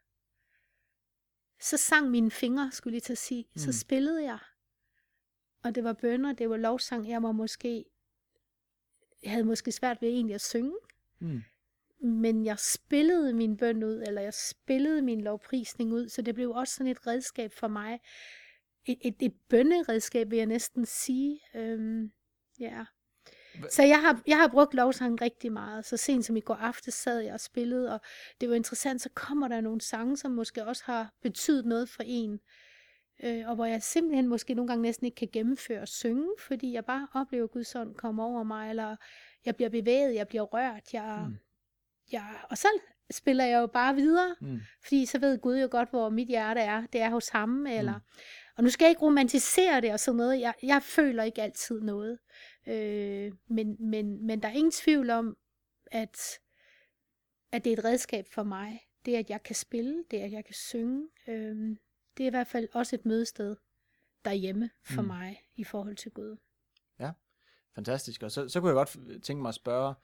så 1.70 1.76
sang 1.76 2.10
mine 2.10 2.30
fingre, 2.30 2.70
skulle 2.72 2.94
jeg 2.94 3.02
til 3.02 3.12
at 3.12 3.18
sige. 3.18 3.44
Mm. 3.54 3.58
Så 3.58 3.72
spillede 3.72 4.22
jeg. 4.24 4.38
Og 5.64 5.74
det 5.74 5.84
var 5.84 5.92
bønder, 5.92 6.32
det 6.32 6.50
var 6.50 6.56
lovsang. 6.56 7.08
Jeg 7.08 7.22
var 7.22 7.32
måske, 7.32 7.84
jeg 9.22 9.30
havde 9.30 9.44
måske 9.44 9.72
svært 9.72 10.02
ved 10.02 10.08
egentlig 10.08 10.34
at 10.34 10.40
synge. 10.40 10.76
Mm. 11.18 11.42
Men 12.00 12.44
jeg 12.44 12.58
spillede 12.58 13.32
min 13.32 13.56
bøn 13.56 13.82
ud, 13.84 14.02
eller 14.06 14.20
jeg 14.20 14.34
spillede 14.34 15.02
min 15.02 15.20
lovprisning 15.20 15.92
ud, 15.92 16.08
så 16.08 16.22
det 16.22 16.34
blev 16.34 16.50
også 16.50 16.74
sådan 16.74 16.90
et 16.90 17.06
redskab 17.06 17.52
for 17.52 17.68
mig. 17.68 18.00
Et, 18.84 18.98
et, 19.00 19.14
et 19.20 19.34
bønneredskab, 19.48 20.30
vil 20.30 20.36
jeg 20.36 20.46
næsten 20.46 20.86
sige. 20.86 21.40
Øhm, 21.54 22.12
ja. 22.60 22.84
Hva- 22.84 22.95
Så 23.70 23.82
jeg 23.82 24.00
har, 24.00 24.22
jeg 24.26 24.36
har 24.36 24.48
brugt 24.48 24.74
lovsang 24.74 25.20
rigtig 25.22 25.52
meget. 25.52 25.84
Så 25.84 25.96
sent 25.96 26.24
som 26.24 26.36
i 26.36 26.40
går 26.40 26.54
aftes 26.54 26.94
sad 26.94 27.20
jeg 27.20 27.34
og 27.34 27.40
spillede, 27.40 27.92
og 27.94 28.00
det 28.40 28.48
var 28.48 28.54
interessant, 28.54 29.02
så 29.02 29.08
kommer 29.14 29.48
der 29.48 29.60
nogle 29.60 29.80
sange, 29.80 30.16
som 30.16 30.30
måske 30.30 30.64
også 30.66 30.82
har 30.86 31.10
betydet 31.22 31.66
noget 31.66 31.88
for 31.88 32.02
en. 32.06 32.40
Øh, 33.24 33.48
og 33.48 33.54
hvor 33.54 33.64
jeg 33.64 33.82
simpelthen 33.82 34.28
måske 34.28 34.54
nogle 34.54 34.68
gange 34.68 34.82
næsten 34.82 35.04
ikke 35.06 35.16
kan 35.16 35.28
gennemføre 35.32 35.80
og 35.80 35.88
synge, 35.88 36.28
fordi 36.40 36.72
jeg 36.72 36.84
bare 36.84 37.08
oplever, 37.14 37.44
at 37.44 37.50
Guds 37.50 37.74
ånd 37.74 37.94
komme 37.94 38.22
over 38.24 38.42
mig, 38.42 38.70
eller 38.70 38.96
jeg 39.46 39.56
bliver 39.56 39.68
bevæget, 39.68 40.14
jeg 40.14 40.28
bliver 40.28 40.42
rørt, 40.42 40.92
jeg, 40.92 41.18
Mm. 41.22 41.28
mm. 41.30 41.36
jeg, 42.12 42.26
og 42.50 42.58
så 42.58 42.68
spiller 43.10 43.44
jeg 43.44 43.60
jo 43.60 43.66
bare 43.66 43.94
videre, 43.94 44.36
Mm. 44.40 44.60
fordi 44.82 45.06
så 45.06 45.18
ved 45.18 45.38
Gud 45.38 45.58
jo 45.60 45.68
godt, 45.70 45.90
hvor 45.90 46.08
mit 46.10 46.28
hjerte 46.28 46.60
er. 46.60 46.86
Det 46.92 47.00
er 47.00 47.10
hos 47.10 47.28
ham, 47.28 47.66
eller... 47.66 47.94
Mm. 47.94 48.00
Og 48.56 48.64
nu 48.64 48.70
skal 48.70 48.84
jeg 48.84 48.90
ikke 48.90 49.02
romantisere 49.02 49.80
det 49.80 49.92
og 49.92 50.00
sådan 50.00 50.16
noget. 50.16 50.40
Jeg, 50.40 50.54
jeg 50.62 50.82
føler 50.82 51.22
ikke 51.22 51.42
altid 51.42 51.80
noget. 51.80 52.18
Øh, 52.66 53.32
men, 53.48 53.76
men, 53.90 54.26
men 54.26 54.42
der 54.42 54.48
er 54.48 54.52
ingen 54.52 54.72
tvivl 54.72 55.10
om, 55.10 55.36
at, 55.86 56.38
at 57.52 57.64
det 57.64 57.72
er 57.72 57.76
et 57.76 57.84
redskab 57.84 58.26
for 58.32 58.42
mig. 58.42 58.80
Det, 59.06 59.14
at 59.14 59.30
jeg 59.30 59.42
kan 59.42 59.54
spille, 59.54 60.04
det, 60.10 60.18
at 60.20 60.32
jeg 60.32 60.44
kan 60.44 60.54
synge. 60.54 61.08
Øh, 61.28 61.76
det 62.16 62.22
er 62.24 62.26
i 62.26 62.30
hvert 62.30 62.46
fald 62.46 62.68
også 62.72 62.96
et 62.96 63.06
mødested 63.06 63.56
derhjemme 64.24 64.70
for 64.84 65.02
Mm. 65.02 65.06
mig 65.06 65.40
i 65.56 65.64
forhold 65.64 65.96
til 65.96 66.10
Gud. 66.10 66.36
Fantastisk. 67.74 68.22
Og 68.22 68.30
så, 68.30 68.48
så 68.48 68.60
kunne 68.60 68.68
jeg 68.68 68.74
godt 68.74 69.22
tænke 69.22 69.42
mig 69.42 69.48
at 69.48 69.54
spørge, 69.54 69.94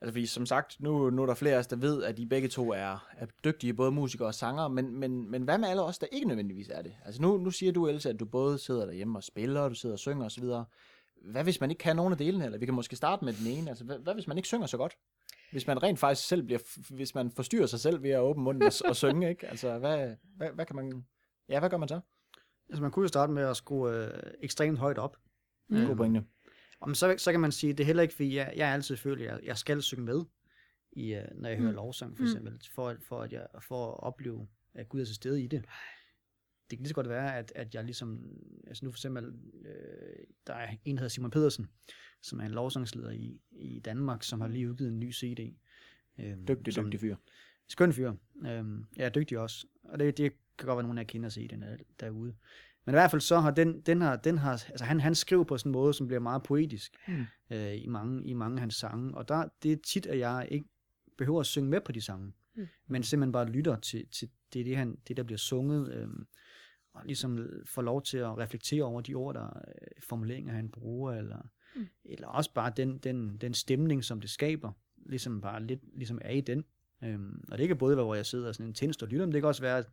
altså 0.00 0.12
fordi 0.12 0.26
som 0.26 0.46
sagt, 0.46 0.80
nu, 0.80 1.10
nu 1.10 1.22
er 1.22 1.26
der 1.26 1.34
flere 1.34 1.54
af 1.54 1.58
os, 1.58 1.66
der 1.66 1.76
ved, 1.76 2.02
at 2.04 2.16
de 2.16 2.26
begge 2.26 2.48
to 2.48 2.72
er, 2.72 3.08
er 3.16 3.26
dygtige, 3.44 3.74
både 3.74 3.92
musikere 3.92 4.28
og 4.28 4.34
sanger, 4.34 4.68
men, 4.68 4.96
men, 5.00 5.30
men 5.30 5.42
hvad 5.42 5.58
med 5.58 5.68
alle 5.68 5.82
os, 5.82 5.98
der 5.98 6.06
ikke 6.12 6.28
nødvendigvis 6.28 6.68
er 6.68 6.82
det? 6.82 6.96
Altså 7.04 7.22
nu, 7.22 7.36
nu 7.36 7.50
siger 7.50 7.72
du, 7.72 7.86
Else, 7.86 8.08
at 8.08 8.20
du 8.20 8.24
både 8.24 8.58
sidder 8.58 8.86
derhjemme 8.86 9.18
og 9.18 9.22
spiller, 9.22 9.60
og 9.60 9.70
du 9.70 9.74
sidder 9.74 9.94
og 9.94 9.98
synger 9.98 10.26
osv. 10.26 10.44
Hvad 11.22 11.44
hvis 11.44 11.60
man 11.60 11.70
ikke 11.70 11.80
kan 11.80 11.96
nogen 11.96 12.12
af 12.12 12.18
delene, 12.18 12.44
eller 12.44 12.58
vi 12.58 12.64
kan 12.64 12.74
måske 12.74 12.96
starte 12.96 13.24
med 13.24 13.32
den 13.32 13.46
ene, 13.46 13.70
altså 13.70 13.84
hvad, 13.84 13.98
hvad 13.98 14.14
hvis 14.14 14.26
man 14.26 14.36
ikke 14.36 14.46
synger 14.46 14.66
så 14.66 14.76
godt? 14.76 14.96
Hvis 15.52 15.66
man 15.66 15.82
rent 15.82 15.98
faktisk 15.98 16.28
selv 16.28 16.42
bliver, 16.42 16.58
hvis 16.94 17.14
man 17.14 17.30
forstyrrer 17.30 17.66
sig 17.66 17.80
selv 17.80 18.02
ved 18.02 18.10
at 18.10 18.20
åbne 18.20 18.42
munden 18.42 18.62
og, 18.62 18.72
og 18.84 18.96
synge, 18.96 19.28
ikke? 19.28 19.48
Altså 19.48 19.78
hvad, 19.78 20.14
hvad, 20.36 20.48
hvad 20.54 20.66
kan 20.66 20.76
man, 20.76 21.04
ja, 21.48 21.58
hvad 21.58 21.70
gør 21.70 21.76
man 21.76 21.88
så? 21.88 22.00
Altså, 22.68 22.82
man 22.82 22.90
kunne 22.90 23.02
jo 23.04 23.08
starte 23.08 23.32
med 23.32 23.42
at 23.42 23.56
skrue 23.56 23.94
øh, 23.94 24.22
ekstremt 24.40 24.78
højt 24.78 24.98
op. 24.98 25.16
Mm. 25.68 25.86
God 25.86 25.96
pointe. 25.96 26.24
Om 26.80 26.94
så, 26.94 27.14
så 27.18 27.30
kan 27.30 27.40
man 27.40 27.52
sige, 27.52 27.72
det 27.72 27.80
er 27.80 27.86
heller 27.86 28.02
ikke, 28.02 28.14
fordi 28.14 28.36
jeg, 28.36 28.52
jeg 28.56 28.68
altid 28.68 28.96
føler, 28.96 29.24
at 29.32 29.38
jeg, 29.40 29.46
jeg 29.46 29.58
skal 29.58 29.82
synge 29.82 30.04
med, 30.04 30.24
i, 30.92 31.14
uh, 31.16 31.40
når 31.40 31.48
jeg 31.48 31.58
hører 31.58 31.70
Mm. 31.70 31.76
lovsang, 31.76 32.16
for 32.16 32.22
Mm. 32.22 32.28
eksempel, 32.28 32.60
for, 32.74 32.88
at- 32.88 33.02
for, 33.02 33.22
at 33.22 33.32
jeg, 33.32 33.46
for 33.62 33.92
at 33.92 34.00
opleve, 34.02 34.48
at 34.74 34.88
Gud 34.88 35.00
er 35.00 35.04
til 35.04 35.14
stede 35.14 35.42
i 35.42 35.46
det. 35.46 35.64
Det 36.70 36.78
kan 36.78 36.82
lige 36.82 36.88
så 36.88 36.94
godt 36.94 37.08
være, 37.08 37.36
at, 37.38 37.52
at 37.54 37.74
jeg 37.74 37.84
ligesom, 37.84 38.36
altså 38.66 38.84
nu 38.84 38.90
for 38.92 38.96
eksempel, 38.96 39.24
øh, 39.64 40.24
der 40.46 40.54
er 40.54 40.76
en, 40.84 40.96
der 40.96 41.00
hedder 41.00 41.08
Simon 41.08 41.30
Pedersen, 41.30 41.66
som 42.22 42.40
er 42.40 42.44
en 42.44 42.50
lovsangsleder 42.50 43.10
i, 43.10 43.40
i 43.52 43.80
Danmark, 43.80 44.22
som 44.22 44.40
har 44.40 44.48
lige 44.48 44.70
udgivet 44.70 44.90
en 44.92 45.00
ny 45.00 45.12
CD. 45.12 45.54
Øh, 46.18 46.36
Dygtig, 46.48 46.74
som, 46.74 46.84
dygtig 46.84 47.00
fyr. 47.00 47.16
Skøn 47.68 47.92
fyr. 47.92 48.12
Jeg 48.96 49.04
er 49.06 49.08
dygtig 49.08 49.38
også. 49.38 49.66
Og 49.84 49.98
det, 49.98 50.16
det 50.18 50.32
kan 50.58 50.66
godt 50.66 50.76
være, 50.76 50.82
nogen 50.82 50.98
af 50.98 51.02
jer 51.02 51.06
kender 51.06 51.28
sig 51.28 51.44
i 51.44 51.46
den 51.46 51.62
er 51.62 51.76
derude. 52.00 52.34
Men 52.86 52.92
i 52.94 52.96
hvert 52.96 53.10
fald 53.10 53.20
så 53.20 53.38
har 53.40 53.50
den, 53.50 53.80
den 53.80 54.00
har, 54.00 54.16
den 54.16 54.38
har, 54.38 54.50
altså 54.52 54.84
han, 54.84 55.00
han 55.00 55.14
skriver 55.14 55.44
på 55.44 55.58
sådan 55.58 55.70
en 55.70 55.72
måde, 55.72 55.94
som 55.94 56.06
bliver 56.06 56.20
meget 56.20 56.42
poetisk 56.42 56.96
Mm. 57.08 57.24
øh, 57.50 57.74
i, 57.82 57.86
mange, 57.86 58.24
i 58.24 58.32
mange 58.34 58.54
af 58.56 58.60
hans 58.60 58.74
sange. 58.74 59.14
Og 59.14 59.28
der, 59.28 59.48
det 59.62 59.72
er 59.72 59.76
tit, 59.86 60.06
at 60.06 60.18
jeg 60.18 60.48
ikke 60.50 60.66
behøver 61.18 61.40
at 61.40 61.46
synge 61.46 61.68
med 61.70 61.80
på 61.80 61.92
de 61.92 62.00
sange, 62.00 62.32
Mm. 62.54 62.66
men 62.86 63.02
simpelthen 63.02 63.32
bare 63.32 63.46
lytter 63.50 63.76
til, 63.76 64.06
til 64.08 64.28
det, 64.52 64.66
det, 64.66 64.76
han, 64.76 64.96
det, 65.08 65.16
der 65.16 65.22
bliver 65.22 65.38
sunget, 65.38 65.92
øh, 65.94 66.08
og 66.94 67.02
ligesom 67.04 67.38
får 67.66 67.82
lov 67.82 68.02
til 68.02 68.18
at 68.18 68.38
reflektere 68.38 68.82
over 68.84 69.00
de 69.00 69.14
ord, 69.14 69.34
der 69.34 69.46
øh, 69.46 70.02
formuleringer, 70.08 70.52
han 70.52 70.68
bruger, 70.68 71.12
eller, 71.12 71.48
Mm. 71.76 71.86
eller 72.04 72.28
også 72.28 72.52
bare 72.54 72.72
den, 72.76 72.98
den, 72.98 73.36
den 73.36 73.54
stemning, 73.54 74.04
som 74.04 74.20
det 74.20 74.30
skaber, 74.30 74.72
ligesom 75.06 75.40
bare 75.40 75.62
lidt 75.62 75.80
ligesom 75.98 76.18
er 76.22 76.30
i 76.30 76.40
den. 76.40 76.64
Øhm, 77.04 77.44
og 77.52 77.58
det 77.58 77.68
kan 77.68 77.78
både 77.78 77.96
være, 77.96 78.04
hvor 78.04 78.14
jeg 78.14 78.26
sidder 78.26 78.52
sådan 78.52 78.66
intenst 78.66 79.02
og 79.02 79.08
lytter, 79.08 79.26
men 79.26 79.32
det 79.32 79.42
kan 79.42 79.48
også 79.48 79.62
være 79.62 79.84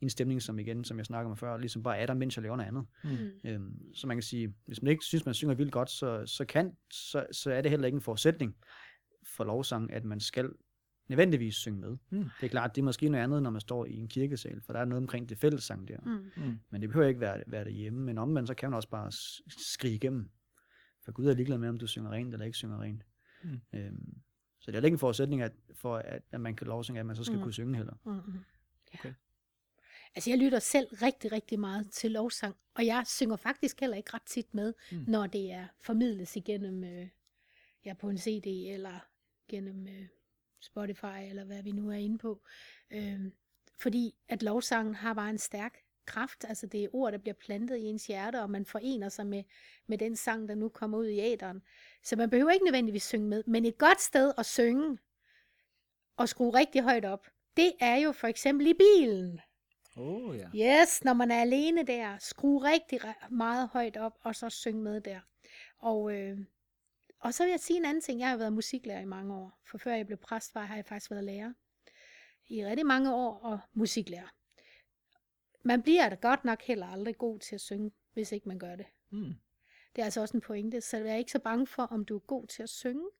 en 0.00 0.10
stemning, 0.10 0.42
som 0.42 0.58
igen, 0.58 0.84
som 0.84 0.98
jeg 0.98 1.06
snakker 1.06 1.30
om 1.30 1.36
før, 1.36 1.56
ligesom 1.56 1.82
bare 1.82 1.98
er 1.98 2.06
der, 2.06 2.14
mens 2.14 2.36
jeg 2.36 2.42
laver 2.42 2.56
noget 2.56 2.68
andet. 2.68 2.86
Mm. 3.04 3.10
Mm. 3.10 3.50
Øhm, 3.50 3.94
så 3.94 4.06
man 4.06 4.16
kan 4.16 4.22
sige, 4.22 4.54
hvis 4.66 4.82
man 4.82 4.90
ikke 4.90 5.04
synes, 5.04 5.24
man 5.24 5.34
synger 5.34 5.54
vildt 5.54 5.72
godt, 5.72 5.90
så, 5.90 6.26
så, 6.26 6.44
kan, 6.44 6.76
så, 6.90 7.26
så 7.32 7.52
er 7.52 7.60
det 7.60 7.70
heller 7.70 7.86
ikke 7.86 7.96
en 7.96 8.02
forudsætning 8.02 8.56
for 9.36 9.44
lovsang, 9.44 9.92
at 9.92 10.04
man 10.04 10.20
skal 10.20 10.50
nødvendigvis 11.08 11.54
synge 11.54 11.80
med. 11.80 11.96
Mm. 12.10 12.24
Det 12.40 12.46
er 12.46 12.48
klart, 12.48 12.74
det 12.74 12.80
er 12.80 12.84
måske 12.84 13.08
noget 13.08 13.24
andet, 13.24 13.42
når 13.42 13.50
man 13.50 13.60
står 13.60 13.86
i 13.86 13.94
en 13.94 14.08
kirkesal, 14.08 14.60
for 14.60 14.72
der 14.72 14.80
er 14.80 14.84
noget 14.84 15.02
omkring 15.02 15.28
det 15.28 15.38
fællessang 15.38 15.88
der. 15.88 15.98
Mm. 16.04 16.44
Mm. 16.44 16.58
Men 16.70 16.80
det 16.80 16.88
behøver 16.88 17.08
ikke 17.08 17.20
være, 17.20 17.42
være 17.46 17.64
derhjemme, 17.64 18.00
men 18.00 18.18
omvendt, 18.18 18.48
så 18.48 18.54
kan 18.54 18.70
man 18.70 18.76
også 18.76 18.88
bare 18.88 19.12
skrige 19.48 19.94
igennem. 19.94 20.30
For 21.04 21.12
Gud 21.12 21.26
er 21.26 21.34
ligeglad 21.34 21.58
med, 21.58 21.68
om 21.68 21.78
du 21.78 21.86
synger 21.86 22.10
rent 22.10 22.32
eller 22.32 22.46
ikke 22.46 22.56
synger 22.56 22.80
rent. 22.80 23.02
Mm. 23.44 23.60
Øhm, 23.74 24.14
så 24.64 24.70
det 24.70 24.78
er 24.78 24.84
ikke 24.84 24.94
en 24.94 24.98
forudsætning, 24.98 25.42
at, 25.42 25.52
for 25.74 25.96
at, 25.96 26.22
at 26.32 26.40
man 26.40 26.56
kan 26.56 26.66
lovsynge, 26.66 27.00
at 27.00 27.06
man 27.06 27.16
så 27.16 27.24
skal 27.24 27.36
Mm. 27.36 27.42
kunne 27.42 27.52
synge 27.52 27.76
heller. 27.76 27.94
Mm. 28.04 28.12
mm. 28.12 28.44
Okay. 28.94 29.12
Altså, 30.14 30.30
jeg 30.30 30.38
lytter 30.38 30.58
selv 30.58 30.86
rigtig, 31.02 31.32
rigtig 31.32 31.60
meget 31.60 31.90
til 31.90 32.10
lovsang, 32.10 32.56
og 32.74 32.86
jeg 32.86 33.02
synger 33.06 33.36
faktisk 33.36 33.80
heller 33.80 33.96
ikke 33.96 34.10
ret 34.14 34.22
tit 34.26 34.54
med, 34.54 34.74
Mm. 34.92 34.96
mm. 34.98 35.04
når 35.08 35.26
det 35.26 35.52
er 35.52 35.66
formidles 35.80 36.36
igennem, 36.36 36.84
øh, 36.84 37.08
ja, 37.84 37.94
på 37.94 38.08
en 38.10 38.18
CD, 38.18 38.46
eller 38.46 38.98
gennem 39.48 39.88
øh, 39.88 40.06
Spotify, 40.60 41.20
eller 41.28 41.44
hvad 41.44 41.62
vi 41.62 41.72
nu 41.72 41.90
er 41.90 41.94
inde 41.96 42.18
på. 42.18 42.42
Øh, 42.90 43.20
fordi 43.80 44.14
at 44.28 44.42
lovsangen 44.42 44.94
har 44.94 45.14
bare 45.14 45.30
en 45.30 45.38
stærk 45.38 45.78
kraft, 46.06 46.44
altså 46.48 46.66
det 46.66 46.84
er 46.84 46.88
ord, 46.92 47.12
der 47.12 47.18
bliver 47.18 47.34
plantet 47.34 47.76
i 47.76 47.84
ens 47.84 48.06
hjerte, 48.06 48.40
og 48.42 48.50
man 48.50 48.66
forener 48.66 49.08
sig 49.08 49.26
med, 49.26 49.44
med 49.86 49.98
den 49.98 50.16
sang, 50.16 50.48
der 50.48 50.54
nu 50.54 50.68
kommer 50.68 50.98
ud 50.98 51.06
i 51.06 51.20
æderen. 51.20 51.62
Så 52.02 52.16
man 52.16 52.30
behøver 52.30 52.50
ikke 52.50 52.64
nødvendigvis 52.64 53.04
synge 53.04 53.28
med, 53.28 53.42
men 53.46 53.64
et 53.64 53.78
godt 53.78 54.00
sted 54.00 54.32
at 54.38 54.46
synge, 54.46 54.98
og 56.16 56.28
skrue 56.28 56.58
rigtig 56.58 56.82
højt 56.82 57.04
op, 57.04 57.26
det 57.56 57.72
er 57.80 57.96
jo 57.96 58.12
for 58.12 58.26
eksempel 58.26 58.66
i 58.66 58.74
bilen. 58.74 59.40
Oh, 59.96 60.36
ja. 60.38 60.82
Yes, 60.82 61.04
når 61.04 61.12
man 61.12 61.30
er 61.30 61.40
alene 61.40 61.82
der, 61.82 62.18
skru 62.18 62.58
rigtig 62.58 63.00
meget 63.30 63.68
højt 63.68 63.96
op, 63.96 64.18
og 64.22 64.36
så 64.36 64.50
synge 64.50 64.82
med 64.82 65.00
der. 65.00 65.20
Og, 65.78 66.14
øh, 66.14 66.38
og 67.20 67.34
så 67.34 67.44
vil 67.44 67.50
jeg 67.50 67.60
sige 67.60 67.76
en 67.76 67.84
anden 67.84 68.02
ting. 68.02 68.20
Jeg 68.20 68.28
har 68.28 68.36
været 68.36 68.52
musiklærer 68.52 69.00
i 69.00 69.04
mange 69.04 69.34
år. 69.34 69.60
For 69.70 69.78
før 69.78 69.94
jeg 69.94 70.06
blev 70.06 70.18
præst, 70.18 70.54
var, 70.54 70.64
har 70.64 70.74
jeg 70.74 70.86
faktisk 70.86 71.10
været 71.10 71.24
lærer. 71.24 71.52
I 72.48 72.66
rigtig 72.66 72.86
mange 72.86 73.14
år 73.14 73.34
og 73.34 73.58
musiklærer. 73.72 74.28
Man 75.64 75.82
bliver 75.82 76.08
da 76.08 76.14
godt 76.14 76.44
nok 76.44 76.62
heller 76.62 76.86
aldrig 76.86 77.18
god 77.18 77.38
til 77.38 77.54
at 77.54 77.60
synge, 77.60 77.92
hvis 78.12 78.32
ikke 78.32 78.48
man 78.48 78.58
gør 78.58 78.76
det. 78.76 78.86
Mm. 79.10 79.34
Det 79.96 80.02
er 80.02 80.04
altså 80.04 80.20
også 80.20 80.36
en 80.36 80.40
pointe, 80.40 80.80
så 80.80 80.96
er 80.96 81.14
ikke 81.14 81.32
så 81.32 81.38
bange 81.38 81.66
for, 81.66 81.82
om 81.82 82.04
du 82.04 82.16
er 82.16 82.20
god 82.20 82.46
til 82.46 82.62
at 82.62 82.68
synge. 82.68 83.10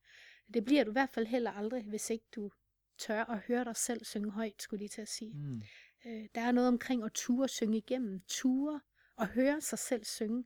Det 0.55 0.65
bliver 0.65 0.85
du 0.85 0.91
i 0.91 0.93
hvert 0.93 1.11
fald 1.11 1.27
heller 1.27 1.51
aldrig, 1.51 1.85
hvis 1.85 2.11
ikke 2.11 2.27
du 2.35 2.51
tør 2.99 3.25
at 3.25 3.39
høre 3.39 3.65
dig 3.65 3.77
selv 3.77 4.05
synge 4.05 4.31
højt, 4.31 4.63
skulle 4.63 4.79
jeg 4.79 4.83
lige 4.83 4.89
til 4.89 5.03
at 5.03 5.09
sige. 5.09 5.33
Mm. 5.35 5.63
Øh, 6.07 6.29
der 6.35 6.41
er 6.41 6.53
noget 6.53 6.69
omkring 6.69 7.05
at 7.05 7.13
ture 7.13 7.49
synge 7.49 7.79
igennem, 7.79 8.21
ture 8.29 8.81
og 9.17 9.27
høre 9.27 9.61
sig 9.61 9.79
selv 9.79 10.05
synge. 10.05 10.45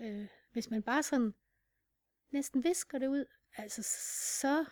Øh, 0.00 0.26
hvis 0.52 0.70
man 0.70 0.82
bare 0.82 1.02
sådan 1.02 1.34
næsten 2.30 2.64
visker 2.64 2.98
det 2.98 3.06
ud, 3.06 3.24
altså 3.56 3.82
så 4.40 4.64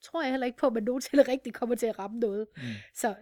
tror 0.00 0.22
jeg 0.22 0.30
heller 0.30 0.46
ikke 0.46 0.58
på, 0.58 0.66
at 0.66 0.72
man 0.72 0.82
nogensinde 0.82 1.22
rigtig 1.32 1.54
kommer 1.54 1.74
til 1.74 1.86
at 1.86 1.98
ramme 1.98 2.18
noget. 2.18 2.46
Mm. 2.56 2.62
Så, 2.94 3.16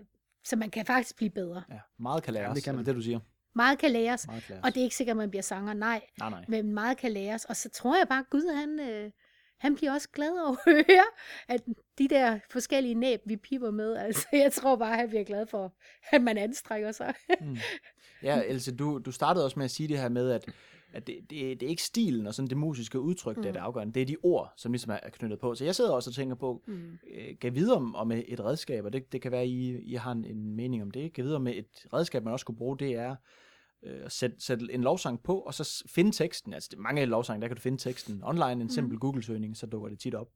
så 0.45 0.57
man 0.57 0.71
kan 0.71 0.87
faktisk 0.87 1.17
blive 1.17 1.31
bedre. 1.31 1.63
Ja, 1.71 1.79
meget 1.99 2.23
kan 2.23 2.35
læres, 2.35 2.49
Ja, 2.49 2.55
det 2.55 2.65
kan 2.65 2.75
man. 2.75 2.87
det 2.87 2.95
du 2.95 3.01
siger. 3.01 3.21
Meget 3.57 3.79
kan 3.79 3.91
læres, 3.91 4.27
Meget 4.27 4.43
kan 4.45 4.53
læres. 4.55 4.65
og 4.65 4.75
det 4.75 4.81
er 4.81 4.85
ikke 4.85 4.97
sikkert, 4.97 5.13
at 5.15 5.17
man 5.17 5.31
bliver 5.31 5.43
sanger, 5.43 5.75
nej, 5.75 6.01
Nej, 6.19 6.31
nej. 6.31 6.45
men 6.49 6.73
meget 6.75 6.97
kan 6.97 7.13
læres. 7.13 7.45
Og 7.45 7.57
så 7.57 7.69
tror 7.71 7.97
jeg 7.99 8.09
bare, 8.09 8.19
at 8.19 8.31
Gud 8.31 8.55
han, 8.57 8.81
øh, 8.81 9.11
han 9.59 9.77
bliver 9.77 9.93
også 9.93 10.09
glad 10.13 10.31
over 10.47 10.57
at 10.67 10.73
høre, 10.89 11.05
at 11.49 11.61
de 11.99 12.09
der 12.09 12.39
forskellige 12.51 12.95
næb, 12.95 13.21
vi 13.27 13.37
piper 13.37 13.71
med, 13.71 13.97
altså 14.07 14.27
jeg 14.33 14.53
tror 14.53 14.77
bare, 14.77 14.97
han 14.97 15.09
bliver 15.09 15.25
glad 15.25 15.47
for, 15.47 15.77
at 16.13 16.23
man 16.23 16.39
anstrænger 16.39 16.93
sig. 16.93 17.15
Mm. 17.41 17.57
Ja, 18.23 18.43
Else, 18.47 18.77
du, 18.77 18.99
du 18.99 19.13
startede 19.13 19.45
også 19.45 19.59
med 19.59 19.65
at 19.65 19.71
sige 19.71 19.89
det 19.89 19.99
her 19.99 20.09
med, 20.09 20.31
at, 20.31 20.45
at 20.95 21.07
det, 21.07 21.17
det, 21.31 21.61
det 21.61 21.63
er 21.63 21.71
ikke 21.71 21.83
stilen 21.83 22.27
og 22.27 22.35
sådan 22.35 22.49
det 22.49 22.57
musiske 22.57 23.01
udtryk, 23.01 23.37
mm. 23.37 23.43
der 23.43 23.49
er 23.49 23.53
det 23.53 23.61
afgørende. 23.61 23.95
Det 23.95 24.03
er 24.03 24.07
de 24.07 24.17
ord, 24.23 24.53
som 24.57 24.73
ligesom 24.73 24.93
er 24.93 25.11
knyttet 25.13 25.39
på. 25.41 25.55
Så 25.55 25.65
jeg 25.65 25.75
sidder 25.75 25.93
også 25.93 26.11
og 26.11 26.15
tænker 26.15 26.35
på, 26.35 26.63
mm. 26.67 26.99
øh, 27.15 27.37
gav 27.41 27.55
videre 27.55 27.77
om, 27.77 27.95
om 27.95 28.13
et 28.13 28.41
redskab, 28.41 28.85
og 28.85 28.93
det, 28.93 29.13
det 29.13 29.23
kan 29.23 29.33
være, 29.33 29.43
at 29.43 29.49
I, 29.49 29.79
I 29.83 29.95
har 29.95 30.13
en, 30.13 30.25
en 30.25 30.57
mening 30.57 30.83
om 30.83 30.91
det, 30.91 31.13
gav 31.13 31.25
videre 31.25 31.41
med 31.41 31.55
et 31.55 31.87
redskab, 31.93 32.25
man 32.25 32.33
også 32.33 32.47
kunne 32.47 32.57
bruge, 32.57 32.79
det 32.79 32.95
er 32.95 33.17
øh, 33.83 34.05
at 34.05 34.13
sætte, 34.13 34.37
sætte 34.41 34.67
en 34.71 34.83
lovsang 34.83 35.23
på, 35.23 35.39
og 35.39 35.55
så 35.55 35.85
finde 35.89 36.13
teksten. 36.13 36.55
Altså 36.55 36.69
det, 36.71 36.79
mange 36.79 37.05
lovsange, 37.05 37.41
der 37.41 37.49
kan 37.49 37.57
du 37.57 37.63
finde 37.63 37.79
teksten 37.79 38.21
online, 38.25 38.63
en 38.63 38.71
simpel 38.71 38.95
mm. 38.95 39.01
Google-søgning, 39.01 39.57
så 39.57 39.67
dukker 39.67 39.89
det 39.89 39.99
tit 39.99 40.15
op. 40.15 40.29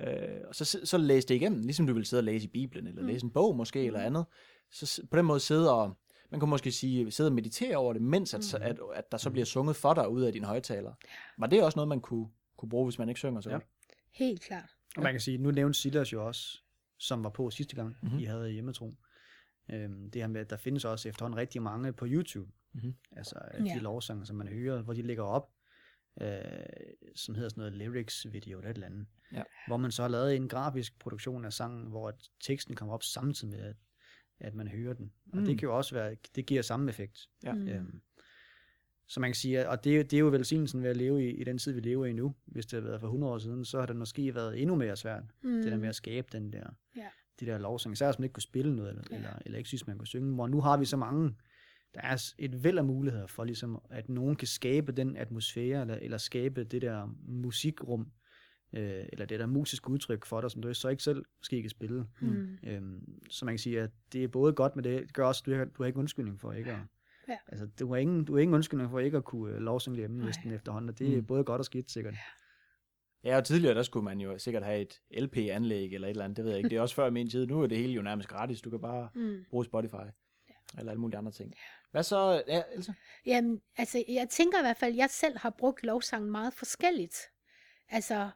Øh, 0.00 0.40
og 0.48 0.54
så, 0.54 0.80
så 0.84 0.98
læse 0.98 1.28
det 1.28 1.34
igennem, 1.34 1.60
ligesom 1.60 1.86
du 1.86 1.94
vil 1.94 2.06
sidde 2.06 2.20
og 2.20 2.24
læse 2.24 2.44
i 2.44 2.50
Bibelen, 2.50 2.86
eller 2.86 3.02
mm. 3.02 3.08
læse 3.08 3.24
en 3.24 3.30
bog 3.30 3.56
måske, 3.56 3.80
mm. 3.80 3.86
eller 3.86 4.00
andet. 4.00 4.24
Så 4.72 5.02
på 5.10 5.16
den 5.16 5.24
måde 5.24 5.40
sidde 5.40 5.74
og 5.74 5.96
man 6.30 6.40
kan 6.40 6.48
måske 6.48 6.72
sige, 6.72 7.10
sidde 7.10 7.28
og 7.28 7.34
meditere 7.34 7.76
over 7.76 7.92
det, 7.92 8.02
mens 8.02 8.34
at, 8.34 8.60
mm. 8.60 8.66
at, 8.66 8.78
at 8.94 9.12
der 9.12 9.18
så 9.18 9.30
bliver 9.30 9.44
sunget 9.44 9.76
for 9.76 9.94
dig 9.94 10.08
ud 10.08 10.22
af 10.22 10.32
dine 10.32 10.46
højtaler. 10.46 10.92
Var 11.38 11.46
det 11.46 11.62
også 11.62 11.76
noget, 11.76 11.88
man 11.88 12.00
kunne, 12.00 12.28
kunne 12.56 12.68
bruge, 12.68 12.86
hvis 12.86 12.98
man 12.98 13.08
ikke 13.08 13.18
synger 13.18 13.40
så 13.40 13.50
ja. 13.50 13.58
Helt 14.12 14.42
klart. 14.42 14.70
Og 14.96 15.02
man 15.02 15.12
kan 15.12 15.20
sige, 15.20 15.38
nu 15.38 15.50
nævnte 15.50 15.78
Silas 15.78 16.12
jo 16.12 16.26
også, 16.26 16.58
som 16.98 17.24
var 17.24 17.30
på 17.30 17.50
sidste 17.50 17.76
gang, 17.76 17.96
mm-hmm. 18.02 18.18
I 18.18 18.24
havde 18.24 18.50
hjemmetro. 18.50 18.94
Øhm, 19.70 20.10
det 20.10 20.22
her 20.22 20.28
med, 20.28 20.40
at 20.40 20.50
der 20.50 20.56
findes 20.56 20.84
også 20.84 21.08
efterhånden 21.08 21.38
rigtig 21.40 21.62
mange 21.62 21.92
på 21.92 22.06
YouTube. 22.08 22.52
Mm-hmm. 22.72 22.94
Altså 23.16 23.34
de 23.58 23.64
ja. 23.64 23.78
lovsange, 23.78 24.26
som 24.26 24.36
man 24.36 24.48
hører, 24.48 24.82
hvor 24.82 24.92
de 24.92 25.02
ligger 25.02 25.24
op, 25.24 25.50
øh, 26.20 26.40
som 27.16 27.34
hedder 27.34 27.48
sådan 27.48 27.60
noget 27.60 27.72
lyrics 27.72 28.26
video 28.32 28.58
eller 28.58 28.70
et 28.70 28.74
eller 28.74 28.86
andet. 28.86 29.06
Ja. 29.32 29.42
Hvor 29.66 29.76
man 29.76 29.90
så 29.90 30.02
har 30.02 30.08
lavet 30.08 30.36
en 30.36 30.48
grafisk 30.48 30.98
produktion 30.98 31.44
af 31.44 31.52
sangen, 31.52 31.86
hvor 31.86 32.12
teksten 32.40 32.76
kommer 32.76 32.94
op 32.94 33.02
samtidig 33.02 33.54
med, 33.54 33.64
at 33.64 33.76
at 34.40 34.54
man 34.54 34.68
hører 34.68 34.94
den. 34.94 35.12
Og 35.32 35.38
mm. 35.38 35.44
det 35.44 35.58
kan 35.58 35.68
jo 35.68 35.76
også 35.76 35.94
være, 35.94 36.16
det 36.34 36.46
giver 36.46 36.62
samme 36.62 36.88
effekt. 36.88 37.28
Ja. 37.44 37.52
Mm. 37.52 37.68
Øhm, 37.68 38.00
så 39.08 39.20
man 39.20 39.30
kan 39.30 39.34
sige, 39.34 39.68
og 39.68 39.84
det, 39.84 40.10
det 40.10 40.16
er 40.16 40.20
jo 40.20 40.28
velsignelsen 40.28 40.82
ved 40.82 40.90
at 40.90 40.96
leve 40.96 41.24
i, 41.24 41.30
i 41.30 41.44
den 41.44 41.58
tid, 41.58 41.72
vi 41.72 41.80
lever 41.80 42.06
i 42.06 42.12
nu. 42.12 42.34
Hvis 42.46 42.66
det 42.66 42.72
havde 42.72 42.84
været 42.84 43.00
for 43.00 43.06
100 43.06 43.32
år 43.32 43.38
siden, 43.38 43.64
så 43.64 43.78
har 43.78 43.86
det 43.86 43.96
måske 43.96 44.34
været 44.34 44.62
endnu 44.62 44.74
mere 44.74 44.96
svært, 44.96 45.22
mm. 45.42 45.62
det 45.62 45.72
der 45.72 45.78
med 45.78 45.88
at 45.88 45.94
skabe 45.94 46.28
den 46.32 46.52
der, 46.52 46.66
ja. 46.96 47.08
de 47.40 47.46
der 47.46 47.58
lovsang. 47.58 47.92
Især 47.92 48.06
hvis 48.06 48.18
man 48.18 48.24
ikke 48.24 48.32
kunne 48.32 48.42
spille 48.42 48.76
noget, 48.76 48.90
eller, 48.90 49.02
ja. 49.10 49.16
eller, 49.16 49.38
eller 49.44 49.58
ikke 49.58 49.68
synes, 49.68 49.86
man 49.86 49.98
kunne 49.98 50.06
synge. 50.06 50.34
Hvor 50.34 50.46
nu 50.46 50.60
har 50.60 50.76
vi 50.76 50.84
så 50.84 50.96
mange, 50.96 51.34
der 51.94 52.00
er 52.00 52.32
et 52.38 52.64
væld 52.64 52.78
af 52.78 52.84
muligheder 52.84 53.26
for, 53.26 53.44
ligesom, 53.44 53.82
at 53.90 54.08
nogen 54.08 54.36
kan 54.36 54.48
skabe 54.48 54.92
den 54.92 55.16
atmosfære, 55.16 55.80
eller, 55.80 55.94
eller 55.94 56.18
skabe 56.18 56.64
det 56.64 56.82
der 56.82 57.16
musikrum, 57.28 58.12
øh, 58.72 59.04
eller 59.12 59.26
det 59.26 59.40
der 59.40 59.46
musiske 59.46 59.90
udtryk 59.90 60.24
for 60.24 60.40
dig, 60.40 60.50
som 60.50 60.62
du 60.62 60.74
så 60.74 60.88
ikke 60.88 61.02
selv 61.02 61.24
måske 61.38 61.60
kan 61.60 61.70
spille. 61.70 62.06
Mm. 62.20 62.58
Øhm, 62.66 63.22
så 63.30 63.44
man 63.44 63.52
kan 63.52 63.58
sige, 63.58 63.80
at 63.80 63.90
det 64.12 64.24
er 64.24 64.28
både 64.28 64.52
godt, 64.52 64.76
men 64.76 64.84
det 64.84 65.12
gør 65.12 65.26
også, 65.26 65.42
at 65.42 65.46
du 65.46 65.54
har, 65.54 65.64
du 65.64 65.82
har 65.82 65.86
ikke 65.86 65.98
undskyldning 65.98 66.40
for 66.40 66.52
ikke 66.52 66.70
at... 66.72 66.78
Ja. 67.28 67.36
Altså, 67.48 67.66
du 67.66 67.88
har, 67.88 67.96
ingen, 67.96 68.24
du 68.24 68.34
har 68.34 68.40
ingen 68.40 68.54
undskyldning 68.54 68.90
for 68.90 68.98
ikke 68.98 69.16
at 69.16 69.24
kunne 69.24 69.54
uh, 69.54 69.60
lovsynge 69.60 69.96
hjemme 69.96 70.24
næsten 70.24 70.52
efterhånden, 70.52 70.88
og 70.88 70.98
det 70.98 71.12
er 71.12 71.16
mm. 71.16 71.24
både 71.24 71.44
godt 71.44 71.58
og 71.58 71.64
skidt 71.64 71.90
sikkert. 71.90 72.14
Ja, 73.24 73.36
og 73.36 73.44
tidligere 73.44 73.74
der 73.74 73.82
skulle 73.82 74.04
man 74.04 74.20
jo 74.20 74.38
sikkert 74.38 74.64
have 74.64 74.80
et 74.80 75.00
LP-anlæg 75.22 75.94
eller 75.94 76.08
et 76.08 76.10
eller 76.10 76.24
andet, 76.24 76.36
det 76.36 76.44
ved 76.44 76.52
jeg 76.52 76.58
ikke. 76.58 76.68
Det 76.68 76.76
er 76.76 76.80
også 76.80 76.94
før 76.94 77.10
min 77.10 77.30
tid. 77.30 77.46
Nu 77.46 77.62
er 77.62 77.66
det 77.66 77.78
hele 77.78 77.92
jo 77.92 78.02
nærmest 78.02 78.28
gratis. 78.28 78.60
Du 78.60 78.70
kan 78.70 78.80
bare 78.80 79.08
mm. 79.14 79.44
bruge 79.50 79.64
Spotify 79.64 79.94
ja. 79.94 80.54
eller 80.78 80.92
alle 80.92 81.00
mulige 81.00 81.18
andre 81.18 81.32
ting. 81.32 81.54
Hvad 81.90 82.02
så, 82.02 82.42
ja, 82.48 82.62
Elsa? 82.74 82.92
Jamen, 83.26 83.60
altså, 83.76 84.04
jeg 84.08 84.28
tænker 84.28 84.58
i 84.58 84.62
hvert 84.62 84.76
fald, 84.76 84.92
at 84.92 84.98
jeg 84.98 85.10
selv 85.10 85.38
har 85.38 85.50
brugt 85.50 85.82
lovsangen 85.82 86.30
meget 86.30 86.54
forskelligt. 86.54 87.16
Altså, 87.88 88.30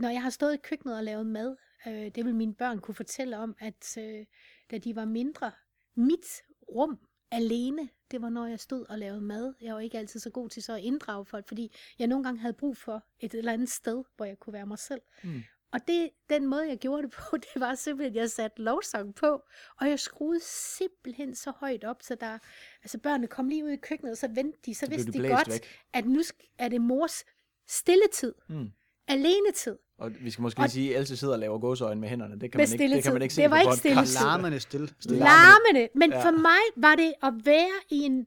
når 0.00 0.08
jeg 0.08 0.22
har 0.22 0.30
stået 0.30 0.54
i 0.54 0.60
køkkenet 0.62 0.96
og 0.96 1.04
lavet 1.04 1.26
mad, 1.26 1.56
øh, 1.86 1.92
det 2.14 2.24
vil 2.24 2.34
mine 2.34 2.54
børn 2.54 2.78
kunne 2.80 2.94
fortælle 2.94 3.38
om, 3.38 3.56
at 3.58 3.98
øh, 3.98 4.26
da 4.70 4.78
de 4.78 4.96
var 4.96 5.04
mindre, 5.04 5.52
mit 5.94 6.42
rum 6.74 6.98
alene, 7.30 7.88
det 8.10 8.22
var 8.22 8.28
når 8.28 8.46
jeg 8.46 8.60
stod 8.60 8.86
og 8.88 8.98
lavede 8.98 9.20
mad. 9.20 9.54
Jeg 9.60 9.74
var 9.74 9.80
ikke 9.80 9.98
altid 9.98 10.20
så 10.20 10.30
god 10.30 10.48
til 10.48 10.62
så 10.62 10.74
at 10.74 10.80
inddrage 10.80 11.24
folk, 11.24 11.48
fordi 11.48 11.76
jeg 11.98 12.06
nogle 12.06 12.24
gange 12.24 12.40
havde 12.40 12.54
brug 12.54 12.76
for 12.76 13.04
et 13.20 13.34
eller 13.34 13.52
andet 13.52 13.70
sted, 13.70 14.04
hvor 14.16 14.24
jeg 14.24 14.38
kunne 14.38 14.52
være 14.52 14.66
mig 14.66 14.78
selv. 14.78 15.00
Mm. 15.24 15.42
Og 15.72 15.80
det, 15.88 16.10
den 16.30 16.46
måde, 16.46 16.68
jeg 16.68 16.78
gjorde 16.78 17.02
det 17.02 17.10
på, 17.10 17.36
det 17.54 17.60
var 17.60 17.74
simpelthen, 17.74 18.16
at 18.16 18.20
jeg 18.20 18.30
satte 18.30 18.62
lovsang 18.62 19.14
på, 19.14 19.42
og 19.80 19.88
jeg 19.88 20.00
skruede 20.00 20.40
simpelthen 20.44 21.34
så 21.34 21.50
højt 21.50 21.84
op, 21.84 22.02
så 22.02 22.14
der, 22.14 22.38
altså 22.82 22.98
børnene 22.98 23.26
kom 23.26 23.48
lige 23.48 23.64
ud 23.64 23.70
i 23.70 23.76
køkkenet, 23.76 24.12
og 24.12 24.18
så 24.18 24.28
ventede 24.28 24.62
de, 24.66 24.74
så, 24.74 24.86
så 24.86 24.90
vidste 24.90 25.12
de 25.12 25.28
godt, 25.28 25.48
væk. 25.48 25.66
at 25.92 26.06
nu 26.06 26.20
er 26.58 26.68
det 26.68 26.80
mors 26.80 27.24
stilletid. 27.68 28.34
Mm. 28.48 28.72
Alenetid. 29.08 29.76
Og 30.00 30.10
vi 30.20 30.30
skal 30.30 30.42
måske 30.42 30.62
og, 30.62 30.70
sige, 30.70 30.94
at 30.94 31.00
Else 31.00 31.16
sidder 31.16 31.34
og 31.34 31.40
laver 31.40 31.58
gåsøjne 31.58 32.00
med 32.00 32.08
hænderne. 32.08 32.40
Det 32.40 32.52
kan, 32.52 32.58
man 32.58 32.72
ikke, 32.72 32.94
det 32.94 33.02
kan 33.02 33.12
man 33.12 33.22
ikke 33.22 33.34
se 33.34 33.42
det 33.42 33.50
var 33.50 33.60
ikke 33.60 33.76
stille 33.76 34.02
Larmende 34.24 34.60
stille. 34.60 34.88
stille. 35.00 35.18
Larmende. 35.18 35.88
Men 35.94 36.10
ja. 36.10 36.24
for 36.24 36.30
mig 36.30 36.82
var 36.82 36.94
det 36.94 37.14
at 37.22 37.32
være 37.44 37.80
i 37.90 37.98
en, 37.98 38.26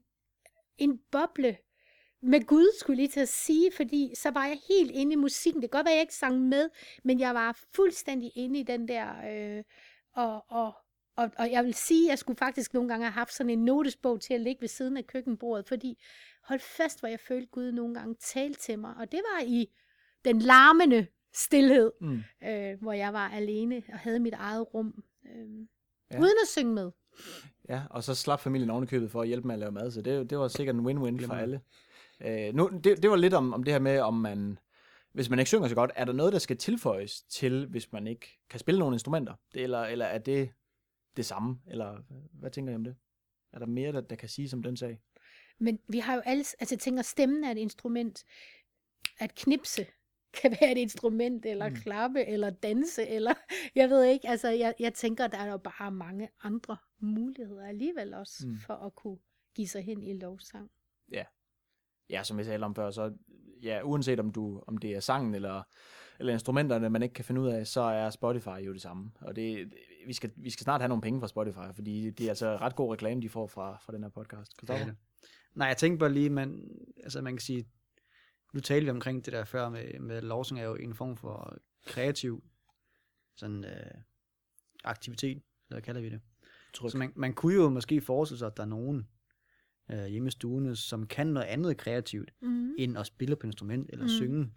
en 0.78 0.98
boble 1.12 1.56
med 2.22 2.46
Gud, 2.46 2.78
skulle 2.80 2.96
lige 2.96 3.08
til 3.08 3.20
at 3.20 3.28
sige, 3.28 3.72
fordi 3.76 4.12
så 4.16 4.30
var 4.30 4.46
jeg 4.46 4.58
helt 4.68 4.90
inde 4.90 5.12
i 5.12 5.16
musikken. 5.16 5.62
Det 5.62 5.70
kan 5.70 5.78
godt 5.78 5.84
være, 5.84 5.92
at 5.92 5.96
jeg 5.96 6.02
ikke 6.02 6.14
sang 6.14 6.40
med, 6.40 6.68
men 7.04 7.20
jeg 7.20 7.34
var 7.34 7.58
fuldstændig 7.74 8.32
inde 8.34 8.60
i 8.60 8.62
den 8.62 8.88
der... 8.88 9.06
Øh, 9.30 9.64
og, 10.14 10.44
og, 10.48 10.74
og, 11.16 11.30
og 11.38 11.50
jeg 11.50 11.64
vil 11.64 11.74
sige, 11.74 12.06
at 12.06 12.10
jeg 12.10 12.18
skulle 12.18 12.38
faktisk 12.38 12.74
nogle 12.74 12.88
gange 12.88 13.04
have 13.04 13.12
haft 13.12 13.34
sådan 13.34 13.50
en 13.50 13.64
notesbog 13.64 14.20
til 14.20 14.34
at 14.34 14.40
ligge 14.40 14.60
ved 14.60 14.68
siden 14.68 14.96
af 14.96 15.06
køkkenbordet, 15.06 15.68
fordi 15.68 16.02
hold 16.44 16.60
fast, 16.60 17.00
hvor 17.00 17.08
jeg 17.08 17.20
følte 17.20 17.46
Gud 17.46 17.72
nogle 17.72 17.94
gange 17.94 18.14
talte 18.20 18.60
til 18.60 18.78
mig. 18.78 18.94
Og 18.96 19.12
det 19.12 19.20
var 19.32 19.44
i 19.46 19.66
den 20.24 20.38
larmende 20.38 21.06
stillhed, 21.34 21.92
mm. 22.00 22.22
øh, 22.44 22.80
hvor 22.80 22.92
jeg 22.92 23.12
var 23.12 23.28
alene 23.28 23.82
og 23.88 23.98
havde 23.98 24.20
mit 24.20 24.34
eget 24.34 24.74
rum, 24.74 25.04
øh, 25.26 25.66
ja. 26.12 26.20
uden 26.20 26.34
at 26.42 26.48
synge 26.48 26.74
med. 26.74 26.90
Ja, 27.68 27.82
og 27.90 28.04
så 28.04 28.14
slap 28.14 28.40
familien 28.40 28.70
ovenikøbet 28.70 29.10
for 29.10 29.22
at 29.22 29.28
hjælpe 29.28 29.46
med 29.46 29.54
at 29.54 29.58
lave 29.58 29.72
mad, 29.72 29.90
så 29.90 30.02
det, 30.02 30.30
det 30.30 30.38
var 30.38 30.48
sikkert 30.48 30.76
en 30.76 30.86
win-win 30.86 31.26
for 31.26 31.34
alle. 31.34 31.60
Øh, 32.20 32.54
nu, 32.54 32.80
det, 32.84 33.02
det 33.02 33.10
var 33.10 33.16
lidt 33.16 33.34
om, 33.34 33.52
om 33.52 33.62
det 33.64 33.74
her 33.74 33.80
med, 33.80 34.00
om 34.00 34.14
man, 34.14 34.58
hvis 35.12 35.30
man 35.30 35.38
ikke 35.38 35.48
synger 35.48 35.68
så 35.68 35.74
godt, 35.74 35.90
er 35.94 36.04
der 36.04 36.12
noget, 36.12 36.32
der 36.32 36.38
skal 36.38 36.56
tilføjes 36.56 37.22
til, 37.22 37.66
hvis 37.66 37.92
man 37.92 38.06
ikke 38.06 38.40
kan 38.50 38.60
spille 38.60 38.78
nogle 38.78 38.94
instrumenter? 38.94 39.34
Det, 39.54 39.62
eller, 39.62 39.82
eller 39.82 40.04
er 40.04 40.18
det 40.18 40.50
det 41.16 41.26
samme? 41.26 41.60
Eller 41.66 41.96
hvad 42.32 42.50
tænker 42.50 42.72
I 42.72 42.74
om 42.74 42.84
det? 42.84 42.96
Er 43.52 43.58
der 43.58 43.66
mere, 43.66 43.92
der, 43.92 44.00
der 44.00 44.16
kan 44.16 44.28
sige 44.28 44.48
som 44.48 44.62
den 44.62 44.76
sag? 44.76 45.00
Men 45.58 45.78
vi 45.88 45.98
har 45.98 46.14
jo 46.14 46.20
alle, 46.24 46.40
altså 46.40 46.74
jeg 46.74 46.80
tænker, 46.80 47.02
stemmen 47.02 47.44
er 47.44 47.50
et 47.50 47.58
instrument. 47.58 48.24
At 49.18 49.34
knipse 49.34 49.86
kan 50.42 50.56
være 50.60 50.72
et 50.72 50.78
instrument, 50.78 51.46
eller 51.46 51.68
mm. 51.68 51.74
klappe, 51.74 52.24
eller 52.24 52.50
danse, 52.50 53.06
eller 53.08 53.34
jeg 53.80 53.90
ved 53.90 54.04
ikke, 54.04 54.28
altså 54.28 54.48
jeg, 54.48 54.74
jeg 54.78 54.94
tænker, 54.94 55.26
der 55.26 55.38
er 55.38 55.50
jo 55.50 55.56
bare 55.56 55.90
mange 55.90 56.28
andre 56.42 56.76
muligheder 56.98 57.66
alligevel 57.66 58.14
også, 58.14 58.46
mm. 58.46 58.58
for 58.58 58.74
at 58.74 58.94
kunne 58.94 59.18
give 59.54 59.68
sig 59.68 59.84
hen 59.84 60.02
i 60.02 60.12
lovsang. 60.12 60.70
Ja, 61.12 61.24
ja 62.10 62.22
som 62.22 62.38
vi 62.38 62.44
talte 62.44 62.64
om 62.64 62.74
før, 62.74 62.90
så 62.90 63.12
ja, 63.62 63.80
uanset 63.82 64.20
om, 64.20 64.32
du, 64.32 64.62
om 64.66 64.78
det 64.78 64.94
er 64.94 65.00
sangen, 65.00 65.34
eller, 65.34 65.62
eller 66.18 66.32
instrumenterne, 66.32 66.90
man 66.90 67.02
ikke 67.02 67.12
kan 67.12 67.24
finde 67.24 67.40
ud 67.40 67.48
af, 67.48 67.66
så 67.66 67.80
er 67.80 68.10
Spotify 68.10 68.66
jo 68.66 68.72
det 68.72 68.82
samme. 68.82 69.10
Og 69.20 69.36
det, 69.36 69.72
vi, 70.06 70.12
skal, 70.12 70.30
vi 70.36 70.50
skal 70.50 70.64
snart 70.64 70.80
have 70.80 70.88
nogle 70.88 71.02
penge 71.02 71.20
fra 71.20 71.28
Spotify, 71.28 71.74
fordi 71.74 72.10
det 72.10 72.24
er 72.24 72.28
altså 72.28 72.56
ret 72.56 72.76
god 72.76 72.92
reklame, 72.92 73.22
de 73.22 73.28
får 73.28 73.46
fra, 73.46 73.78
fra 73.82 73.92
den 73.92 74.02
her 74.02 74.10
podcast. 74.10 74.52
Ja. 74.68 74.86
Nej, 75.54 75.68
jeg 75.68 75.76
tænker 75.76 75.98
bare 75.98 76.12
lige, 76.12 76.30
man, 76.30 76.68
altså 77.02 77.22
man 77.22 77.32
kan 77.32 77.40
sige, 77.40 77.64
nu 78.54 78.60
talte 78.60 78.84
vi 78.84 78.90
omkring 78.90 79.24
det 79.24 79.32
der 79.32 79.44
før 79.44 79.68
med, 79.68 80.00
med 80.00 80.22
lovsang 80.22 80.60
er 80.60 80.64
jo 80.64 80.74
en 80.74 80.94
form 80.94 81.16
for 81.16 81.58
kreativ 81.86 82.44
sådan, 83.36 83.64
øh, 83.64 83.90
aktivitet, 84.84 85.42
eller 85.70 85.80
kalder 85.80 86.00
vi 86.00 86.10
det. 86.10 86.20
Tryk. 86.74 86.90
Så 86.90 86.98
man, 86.98 87.12
man 87.16 87.32
kunne 87.32 87.54
jo 87.54 87.68
måske 87.68 88.00
forestille 88.00 88.38
sig, 88.38 88.46
at 88.46 88.56
der 88.56 88.62
er 88.62 88.66
nogen 88.66 89.08
øh, 89.90 90.06
hjemme 90.06 90.28
i 90.28 90.30
stuene, 90.30 90.76
som 90.76 91.06
kan 91.06 91.26
noget 91.26 91.46
andet 91.46 91.76
kreativt, 91.76 92.30
mm. 92.42 92.74
end 92.78 92.98
at 92.98 93.06
spille 93.06 93.36
på 93.36 93.46
instrument 93.46 93.90
eller 93.92 94.04
mm. 94.04 94.08
synge. 94.08 94.52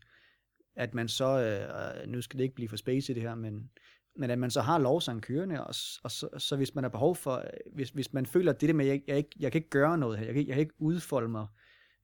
At 0.75 0.93
man 0.93 1.07
så, 1.07 1.25
øh, 1.25 2.07
nu 2.07 2.21
skal 2.21 2.37
det 2.37 2.43
ikke 2.43 2.55
blive 2.55 2.69
for 2.69 2.77
space 2.77 3.11
i 3.11 3.15
det 3.15 3.23
her, 3.23 3.35
men, 3.35 3.69
men 4.15 4.29
at 4.29 4.39
man 4.39 4.51
så 4.51 4.61
har 4.61 4.79
lovsang 4.79 5.21
kørende, 5.21 5.59
og, 5.61 5.75
og 6.03 6.11
så, 6.11 6.29
så 6.37 6.55
hvis 6.55 6.75
man 6.75 6.83
har 6.83 6.89
behov 6.89 7.15
for, 7.15 7.43
hvis, 7.73 7.89
hvis 7.89 8.13
man 8.13 8.25
føler, 8.25 8.53
at 8.53 8.61
det 8.61 8.69
der 8.69 8.75
med, 8.75 8.85
at 8.85 8.91
jeg, 8.91 9.01
jeg, 9.07 9.17
ikke, 9.17 9.35
jeg 9.39 9.51
kan 9.51 9.59
ikke 9.59 9.69
gøre 9.69 9.97
noget 9.97 10.17
her, 10.17 10.25
jeg 10.25 10.33
kan, 10.33 10.47
jeg 10.47 10.53
kan 10.53 10.61
ikke 10.61 10.81
udfolde 10.81 11.29
mig 11.29 11.47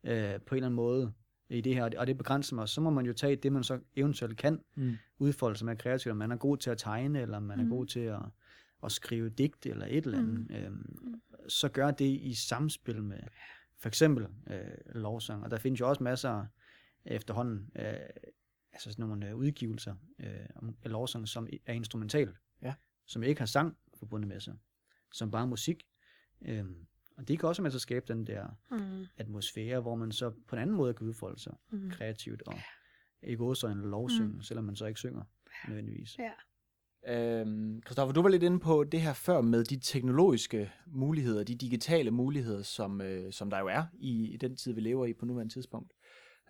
øh, 0.04 0.14
på 0.14 0.56
en 0.56 0.58
eller 0.58 0.68
anden 0.68 0.74
måde, 0.74 1.14
i 1.58 1.62
det 1.62 1.76
her, 1.76 1.90
og 1.98 2.08
det 2.08 2.18
begrænser 2.18 2.56
mig, 2.56 2.70
så 2.70 2.82
må 2.82 2.90
man 2.90 3.06
jo 3.06 3.14
tage 3.14 3.36
det, 3.36 3.52
man 3.52 3.64
så 3.64 3.80
eventuelt 3.96 4.38
kan 4.38 4.60
mm. 4.76 4.98
udfolde 5.20 5.58
sig 5.58 5.66
med 5.66 5.78
kreativt, 5.78 6.12
om 6.12 6.18
man 6.18 6.32
er 6.32 6.36
god 6.36 6.58
til 6.58 6.70
at 6.70 6.78
tegne, 6.78 7.22
eller 7.22 7.40
man 7.40 7.60
er 7.60 7.64
mm. 7.64 7.70
god 7.70 7.86
til 7.86 8.00
at, 8.00 8.22
at 8.84 8.92
skrive 8.92 9.30
digt, 9.30 9.66
eller 9.66 9.86
et 9.86 10.06
eller 10.06 10.18
andet, 10.18 10.50
mm. 10.50 10.56
øhm, 10.56 11.22
så 11.48 11.70
gør 11.70 11.92
det 11.92 12.06
i 12.22 12.34
samspil 12.34 13.04
med 13.04 13.20
for 13.78 13.88
eksempel 13.88 14.28
øh, 14.48 14.96
lovsang, 14.96 15.44
og 15.44 15.52
der 15.52 15.58
findes 15.58 15.80
jo 15.80 15.90
også 15.90 16.04
masser 16.04 16.46
efterhånden, 17.06 17.70
øh, 17.76 17.94
altså 18.74 18.92
sådan 18.92 19.06
nogle 19.06 19.30
øh, 19.30 19.36
udgivelser 19.36 19.96
øh, 20.20 20.46
om 20.56 20.76
lovsang, 20.86 21.28
som 21.28 21.48
er 21.66 21.74
instrumental, 21.74 22.34
ja. 22.62 22.74
som 23.06 23.24
ikke 23.24 23.42
har 23.42 23.46
sang 23.46 23.78
forbundet 23.94 24.28
med 24.28 24.40
sig, 24.40 24.54
som 25.14 25.32
bare 25.32 25.48
musik, 25.48 25.88
øh, 26.42 26.66
og 27.18 27.28
det 27.28 27.40
kan 27.40 27.50
også 27.50 27.62
med 27.62 27.72
til 27.72 27.78
at 27.78 27.82
skabe 27.82 28.06
den 28.08 28.28
der 28.28 28.46
mm. 28.72 29.06
atmosfære, 29.18 29.80
hvor 29.80 29.96
man 29.96 30.12
så 30.12 30.32
på 30.48 30.56
en 30.56 30.62
anden 30.62 30.76
måde 30.76 30.94
kan 30.94 31.08
udfolde 31.08 31.40
sig 31.40 31.54
mm. 31.72 31.90
kreativt 31.90 32.42
og 32.42 32.60
i 33.24 33.36
gåsøjne 33.36 33.76
eller 33.76 33.90
lovsynge, 33.90 34.34
mm. 34.34 34.42
selvom 34.42 34.66
man 34.66 34.76
så 34.76 34.86
ikke 34.86 35.00
synger 35.00 35.24
nødvendigvis. 35.68 36.18
Ja. 36.20 36.32
Øhm, 37.08 37.82
Christoffer, 37.86 38.14
du 38.14 38.22
var 38.22 38.30
lidt 38.30 38.44
inde 38.44 38.60
på 38.60 38.84
det 38.84 39.02
her 39.02 39.14
før 39.14 39.42
med 39.42 39.64
de 39.64 39.80
teknologiske 39.80 40.72
muligheder, 40.88 41.44
de 41.44 41.56
digitale 41.56 42.12
muligheder, 42.12 42.64
som, 42.64 43.02
øh, 43.02 43.34
som 43.34 43.50
der 43.50 43.60
jo 43.60 43.68
er 43.68 43.84
i, 43.94 44.34
i 44.34 44.38
den 44.38 44.56
tid, 44.56 44.74
vi 44.74 44.82
lever 44.82 45.06
i 45.06 45.14
på 45.14 45.26
nuværende 45.26 45.54
tidspunkt. 45.54 45.94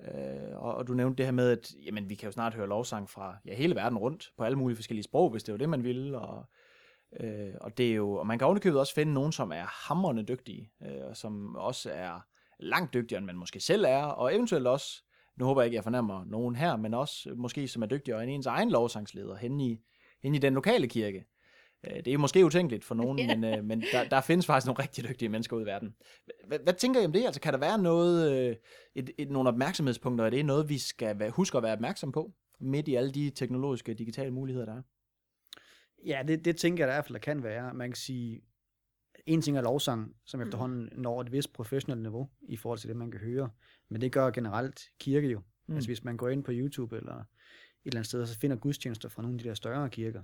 Øh, 0.01 0.55
og, 0.55 0.75
og 0.75 0.87
du 0.87 0.93
nævnte 0.93 1.17
det 1.17 1.25
her 1.25 1.31
med, 1.31 1.49
at 1.49 1.71
jamen, 1.85 2.09
vi 2.09 2.15
kan 2.15 2.27
jo 2.27 2.31
snart 2.31 2.53
høre 2.53 2.67
lovsang 2.67 3.09
fra 3.09 3.37
ja, 3.45 3.55
hele 3.55 3.75
verden 3.75 3.97
rundt, 3.97 4.31
på 4.37 4.43
alle 4.43 4.57
mulige 4.57 4.75
forskellige 4.75 5.03
sprog, 5.03 5.31
hvis 5.31 5.43
det 5.43 5.51
var 5.51 5.57
det, 5.57 5.69
man 5.69 5.83
ville. 5.83 6.19
Og, 6.19 6.49
øh, 7.19 7.53
og, 7.61 7.77
det 7.77 7.91
er 7.91 7.95
jo, 7.95 8.11
og 8.11 8.27
man 8.27 8.39
kan 8.39 8.45
ovenikøbet 8.45 8.79
også 8.79 8.93
finde 8.93 9.13
nogen, 9.13 9.31
som 9.31 9.51
er 9.51 9.87
hammerende 9.87 10.23
dygtige, 10.23 10.71
øh, 10.85 11.05
og 11.09 11.17
som 11.17 11.55
også 11.55 11.91
er 11.91 12.19
langt 12.59 12.93
dygtigere, 12.93 13.17
end 13.17 13.25
man 13.25 13.37
måske 13.37 13.59
selv 13.59 13.85
er, 13.87 14.03
og 14.03 14.35
eventuelt 14.35 14.67
også, 14.67 15.03
nu 15.39 15.45
håber 15.45 15.61
jeg 15.61 15.67
ikke, 15.67 15.75
jeg 15.75 15.83
fornemmer 15.83 16.25
nogen 16.25 16.55
her, 16.55 16.75
men 16.75 16.93
også 16.93 17.29
måske 17.35 17.67
som 17.67 17.81
er 17.81 17.87
dygtigere 17.87 18.23
end 18.23 18.31
ens 18.31 18.45
egen 18.45 18.71
lovsangsleder 18.71 19.35
hen 19.35 19.59
i, 19.59 19.79
hen 20.23 20.35
i 20.35 20.37
den 20.37 20.53
lokale 20.53 20.87
kirke. 20.87 21.25
Øh, 21.87 22.05
det 22.05 22.13
er 22.13 22.17
måske 22.17 22.45
utænkeligt 22.45 22.83
for 22.83 22.95
nogen, 22.95 23.15
men, 23.27 23.43
øh, 23.43 23.63
men 23.63 23.83
der, 23.91 24.03
der 24.03 24.21
findes 24.21 24.45
faktisk 24.45 24.67
nogle 24.67 24.83
rigtig 24.83 25.03
dygtige 25.09 25.29
mennesker 25.29 25.55
ude 25.55 25.63
i 25.63 25.67
verden. 25.67 25.95
Hvad, 26.47 26.59
hvad 26.63 26.73
tænker 26.73 27.01
I 27.01 27.05
om 27.05 27.11
det? 27.11 27.25
Altså, 27.25 27.41
kan 27.41 27.53
der 27.53 27.59
være 27.59 27.77
noget, 27.77 28.31
øh, 28.31 28.55
et, 28.95 29.09
et, 29.17 29.31
nogle 29.31 29.49
opmærksomhedspunkter? 29.49 30.25
Er 30.25 30.29
det 30.29 30.45
noget, 30.45 30.69
vi 30.69 30.77
skal 30.77 31.29
huske 31.29 31.57
at 31.57 31.63
være 31.63 31.73
opmærksom 31.73 32.11
på, 32.11 32.31
midt 32.59 32.87
i 32.87 32.95
alle 32.95 33.11
de 33.11 33.29
teknologiske 33.29 33.93
digitale 33.93 34.31
muligheder, 34.31 34.65
der 34.65 34.73
er? 34.73 34.81
Ja, 36.05 36.23
det, 36.27 36.45
det 36.45 36.57
tænker 36.57 36.83
jeg 36.83 36.91
i 36.91 36.93
hvert 36.93 37.05
fald, 37.05 37.13
der 37.13 37.19
kan 37.19 37.43
være. 37.43 37.73
Man 37.73 37.89
kan 37.89 37.95
sige, 37.95 38.41
en 39.25 39.41
ting 39.41 39.57
er 39.57 39.61
lovsang, 39.61 40.15
som 40.25 40.39
mm. 40.39 40.45
efterhånden 40.45 40.89
når 40.91 41.21
et 41.21 41.31
vist 41.31 41.53
professionelt 41.53 42.01
niveau 42.01 42.29
i 42.41 42.57
forhold 42.57 42.79
til 42.79 42.89
det, 42.89 42.97
man 42.97 43.11
kan 43.11 43.19
høre. 43.19 43.49
Men 43.89 44.01
det 44.01 44.11
gør 44.11 44.31
generelt 44.31 44.81
kirke 44.99 45.27
jo. 45.27 45.41
Mm. 45.67 45.75
Altså 45.75 45.89
hvis 45.89 46.03
man 46.03 46.17
går 46.17 46.29
ind 46.29 46.43
på 46.43 46.51
YouTube 46.53 46.97
eller 46.97 47.15
et 47.15 47.25
eller 47.85 47.97
andet 47.97 48.07
sted, 48.07 48.21
og 48.21 48.27
så 48.27 48.39
finder 48.39 48.57
gudstjenester 48.57 49.09
fra 49.09 49.21
nogle 49.21 49.35
af 49.35 49.43
de 49.43 49.49
der 49.49 49.55
større 49.55 49.89
kirker, 49.89 50.23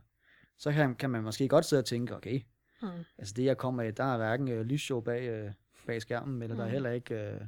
så 0.58 0.72
kan, 0.72 0.96
kan 0.96 1.10
man 1.10 1.24
måske 1.24 1.48
godt 1.48 1.66
sidde 1.66 1.80
og 1.80 1.86
tænke, 1.86 2.16
okay, 2.16 2.42
mm. 2.82 2.88
altså 3.18 3.34
det 3.38 3.46
jeg 3.46 3.58
kommer 3.58 3.84
af, 3.84 3.96
der 3.96 4.04
er 4.04 4.18
hverken 4.18 4.48
øh, 4.48 4.66
lysshow 4.66 5.02
bag, 5.02 5.30
øh, 5.30 5.52
bag 5.88 6.02
skærmen, 6.02 6.42
eller 6.42 6.56
mm. 6.56 6.58
der 6.58 6.64
er 6.64 6.68
mm. 6.68 6.74
heller 6.74 6.92
ikke 6.92 7.16
øh, 7.16 7.42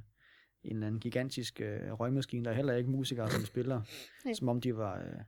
en 0.63 0.75
eller 0.75 0.87
anden 0.87 0.99
gigantisk 0.99 1.61
øh, 1.61 1.91
røgmaskine, 1.91 2.45
der 2.45 2.51
er 2.51 2.55
heller 2.55 2.73
ikke 2.73 2.89
musikere, 2.89 3.31
som 3.31 3.45
spiller, 3.45 3.81
som 4.39 4.49
om 4.49 4.61
de 4.61 4.77
var 4.77 4.99
øh, 4.99 5.21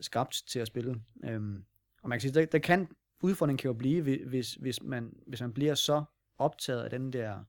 skabt 0.00 0.42
til 0.48 0.58
at 0.58 0.66
spille. 0.66 1.02
Øhm, 1.24 1.64
og 2.04 2.08
man 2.08 2.18
kan 2.18 2.20
sige, 2.20 2.40
der, 2.40 2.46
der 2.46 2.58
kan, 2.58 2.88
udfordringen 3.22 3.58
kan 3.58 3.68
jo 3.68 3.74
blive, 3.74 4.02
hvis, 4.26 4.54
hvis, 4.54 4.82
man, 4.82 5.12
hvis 5.26 5.40
man 5.40 5.52
bliver 5.52 5.74
så 5.74 6.04
optaget 6.38 6.82
af 6.82 6.90
den 6.90 7.12
der 7.12 7.44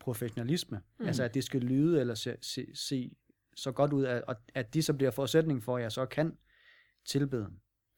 professionalisme, 0.00 0.80
mm. 0.98 1.06
altså 1.06 1.22
at 1.22 1.34
det 1.34 1.44
skal 1.44 1.60
lyde 1.60 2.00
eller 2.00 2.14
se, 2.14 2.36
se, 2.40 2.66
se 2.74 3.16
så 3.56 3.72
godt 3.72 3.92
ud, 3.92 4.04
at, 4.04 4.24
at 4.54 4.74
de 4.74 4.82
så 4.82 4.94
bliver 4.94 5.10
forudsætning 5.10 5.62
for, 5.62 5.76
at 5.76 5.82
jeg 5.82 5.92
så 5.92 6.06
kan 6.06 6.38
tilbede. 7.04 7.50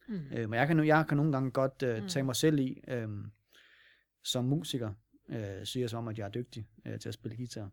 Mm. 0.08 0.14
Øh, 0.14 0.50
men 0.50 0.58
jeg 0.58 0.66
kan, 0.66 0.86
jeg 0.86 1.04
kan 1.08 1.16
nogle 1.16 1.32
gange 1.32 1.50
godt 1.50 1.82
øh, 1.82 2.08
tage 2.08 2.22
mm. 2.22 2.26
mig 2.26 2.36
selv 2.36 2.58
i, 2.58 2.80
øh, 2.88 3.08
som 4.24 4.44
musiker, 4.44 4.92
øh, 5.28 5.66
siger 5.66 5.86
som 5.86 5.98
om, 5.98 6.08
at 6.08 6.18
jeg 6.18 6.24
er 6.24 6.30
dygtig 6.30 6.68
øh, 6.86 6.98
til 6.98 7.08
at 7.08 7.14
spille 7.14 7.36
guitar. 7.36 7.70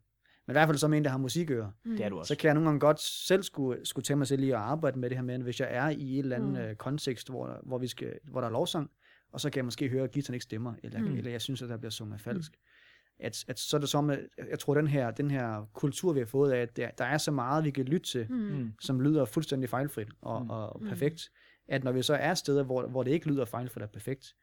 Men 0.50 0.54
i 0.54 0.58
hvert 0.58 0.68
fald 0.68 0.78
som 0.78 0.94
en, 0.94 1.04
der 1.04 1.10
har 1.10 1.18
musikører. 1.18 1.72
Mm. 1.86 1.92
Det 1.92 2.06
er 2.06 2.10
du 2.10 2.20
også. 2.20 2.28
Så 2.28 2.40
kan 2.40 2.48
jeg 2.48 2.54
nogle 2.54 2.68
gange 2.68 2.80
godt 2.80 3.00
selv 3.00 3.44
skulle, 3.44 3.86
skulle 3.86 4.04
tage 4.04 4.18
mig 4.18 4.28
selv 4.28 4.44
i 4.44 4.50
at 4.50 4.56
arbejde 4.56 5.00
med 5.00 5.10
det 5.10 5.18
her 5.18 5.24
med, 5.24 5.40
hvis 5.40 5.60
jeg 5.60 5.68
er 5.72 5.90
i 5.90 6.14
et 6.14 6.20
eller 6.20 6.36
andet 6.36 6.50
mm. 6.50 6.58
øh, 6.58 6.76
kontekst, 6.76 7.30
hvor, 7.30 7.60
hvor, 7.64 7.78
vi 7.78 7.88
skal, 7.88 8.14
hvor 8.24 8.42
der 8.42 8.48
er 8.48 8.52
lovsang, 8.52 8.90
og 9.32 9.42
så 9.42 9.50
kan 9.50 9.58
jeg 9.58 9.66
måske 9.66 9.90
høre, 9.90 10.04
at 10.04 10.14
guitaren 10.14 10.34
ikke 10.34 10.44
stemmer, 10.44 10.74
eller, 10.84 11.00
mm. 11.00 11.18
eller 11.18 11.32
jeg 11.32 11.42
synes, 11.42 11.62
at 11.62 11.70
der 11.70 11.78
bliver 11.78 11.92
sunget 11.92 12.22
falsk. 12.22 12.52
Mm. 12.52 13.26
At, 13.26 13.46
at 13.48 13.60
så 13.60 13.78
er 13.78 13.82
det 13.82 13.90
som, 13.90 14.10
at 14.10 14.20
jeg 14.50 14.60
tror, 14.60 14.74
den 14.74 14.88
her, 14.88 15.12
den 15.12 15.32
her 15.32 15.70
kultur, 15.74 16.14
vi 16.14 16.20
har 16.20 16.26
fået 16.26 16.52
af, 16.52 16.62
at 16.62 16.78
der, 16.78 16.90
der 16.98 17.06
er 17.06 17.18
så 17.18 17.32
meget, 17.32 17.64
vi 17.64 17.72
kan 17.72 17.86
lytte 17.86 18.08
til, 18.08 18.28
mm. 18.30 18.36
mm. 18.36 18.74
som 18.82 19.02
lyder 19.02 19.26
fuldstændig 19.26 19.70
fejlfrit 19.70 20.08
og, 20.22 20.44
mm. 20.44 20.50
og 20.50 20.82
perfekt, 20.82 21.30
at 21.68 21.84
når 21.84 21.92
vi 21.92 22.02
så 22.02 22.14
er 22.14 22.34
steder, 22.34 22.64
hvor, 22.64 22.88
hvor 22.88 23.04
det 23.04 23.12
ikke 23.12 23.28
lyder 23.28 23.46
fejlfrit 23.46 23.84
og 23.84 23.90
perfekt, 23.90 24.36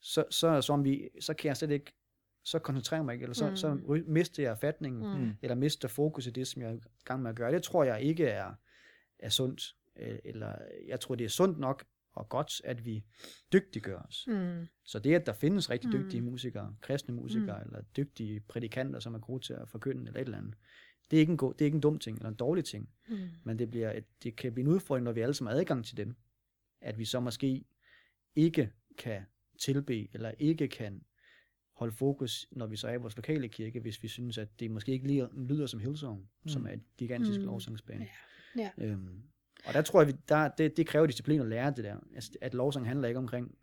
så, 0.00 0.24
så, 0.30 0.60
som 0.60 0.84
vi, 0.84 1.08
så 1.20 1.34
kan 1.34 1.48
jeg 1.48 1.56
slet 1.56 1.70
ikke 1.70 1.92
så 2.44 2.58
koncentrerer 2.58 3.02
mig 3.02 3.12
ikke, 3.12 3.22
eller 3.22 3.34
så, 3.34 3.50
mm. 3.50 3.56
så 3.56 4.02
mister 4.06 4.42
jeg 4.42 4.58
fatningen, 4.58 5.24
mm. 5.24 5.32
eller 5.42 5.54
mister 5.54 5.88
fokus 5.88 6.26
i 6.26 6.30
det, 6.30 6.46
som 6.46 6.62
jeg 6.62 6.70
er 6.70 6.74
i 6.74 6.80
gang 7.04 7.22
med 7.22 7.30
at 7.30 7.36
gøre. 7.36 7.52
Det 7.52 7.62
tror 7.62 7.84
jeg 7.84 8.02
ikke 8.02 8.26
er, 8.26 8.54
er 9.18 9.28
sundt, 9.28 9.76
øh, 9.96 10.18
eller 10.24 10.58
jeg 10.86 11.00
tror, 11.00 11.14
det 11.14 11.24
er 11.24 11.28
sundt 11.28 11.58
nok 11.58 11.84
og 12.12 12.28
godt, 12.28 12.60
at 12.64 12.84
vi 12.84 13.04
dygtiggør 13.52 13.98
os. 13.98 14.24
Mm. 14.26 14.66
Så 14.84 14.98
det, 14.98 15.14
at 15.14 15.26
der 15.26 15.32
findes 15.32 15.70
rigtig 15.70 15.90
mm. 15.90 15.98
dygtige 15.98 16.20
mm. 16.20 16.26
musikere, 16.26 16.74
kristne 16.80 17.14
musikere, 17.14 17.58
mm. 17.58 17.66
eller 17.66 17.82
dygtige 17.96 18.40
prædikanter, 18.40 19.00
som 19.00 19.14
er 19.14 19.18
gode 19.18 19.44
til 19.44 19.52
at 19.52 19.68
forkynde, 19.68 20.06
eller 20.06 20.20
et 20.20 20.24
eller 20.24 20.38
andet, 20.38 20.54
det 21.10 21.16
er 21.16 21.20
ikke 21.20 21.30
en, 21.30 21.36
god, 21.36 21.54
det 21.54 21.60
er 21.60 21.64
ikke 21.64 21.76
en 21.76 21.80
dum 21.80 21.98
ting, 21.98 22.16
eller 22.16 22.28
en 22.28 22.34
dårlig 22.34 22.64
ting, 22.64 22.90
mm. 23.08 23.28
men 23.44 23.58
det, 23.58 23.70
bliver 23.70 23.92
et, 23.92 24.04
det 24.22 24.36
kan 24.36 24.52
blive 24.52 24.66
en 24.66 24.72
udfordring, 24.72 25.04
når 25.04 25.12
vi 25.12 25.20
alle 25.20 25.34
sammen 25.34 25.52
har 25.52 25.60
adgang 25.60 25.84
til 25.84 25.96
dem, 25.96 26.16
at 26.80 26.98
vi 26.98 27.04
så 27.04 27.20
måske 27.20 27.64
ikke 28.34 28.72
kan 28.98 29.22
tilbe, 29.60 30.14
eller 30.14 30.30
ikke 30.38 30.68
kan 30.68 31.02
holde 31.74 31.92
fokus, 31.92 32.46
når 32.50 32.66
vi 32.66 32.76
så 32.76 32.88
er 32.88 32.92
i 32.92 32.96
vores 32.96 33.16
lokale 33.16 33.48
kirke, 33.48 33.80
hvis 33.80 34.02
vi 34.02 34.08
synes, 34.08 34.38
at 34.38 34.60
det 34.60 34.70
måske 34.70 34.92
ikke 34.92 35.08
lyder, 35.08 35.28
lyder 35.36 35.66
som 35.66 35.80
Hillsong, 35.80 36.18
mm. 36.42 36.48
som 36.48 36.66
er 36.66 36.70
et 36.70 36.82
gigantisk 36.98 37.40
mm. 37.40 37.46
lovsangsbane. 37.46 38.06
Ja. 38.56 38.70
Ja. 38.78 38.86
Øhm, 38.86 39.22
og 39.66 39.74
der 39.74 39.82
tror 39.82 40.02
jeg, 40.02 40.14
der, 40.28 40.48
det, 40.48 40.76
det 40.76 40.86
kræver 40.86 41.06
disciplin 41.06 41.40
at 41.40 41.46
lære 41.46 41.70
det 41.70 41.84
der. 41.84 41.96
Altså, 42.14 42.32
at 42.40 42.54
lovsang 42.54 42.86
handler 42.86 43.08
ikke 43.08 43.18
omkring, 43.18 43.54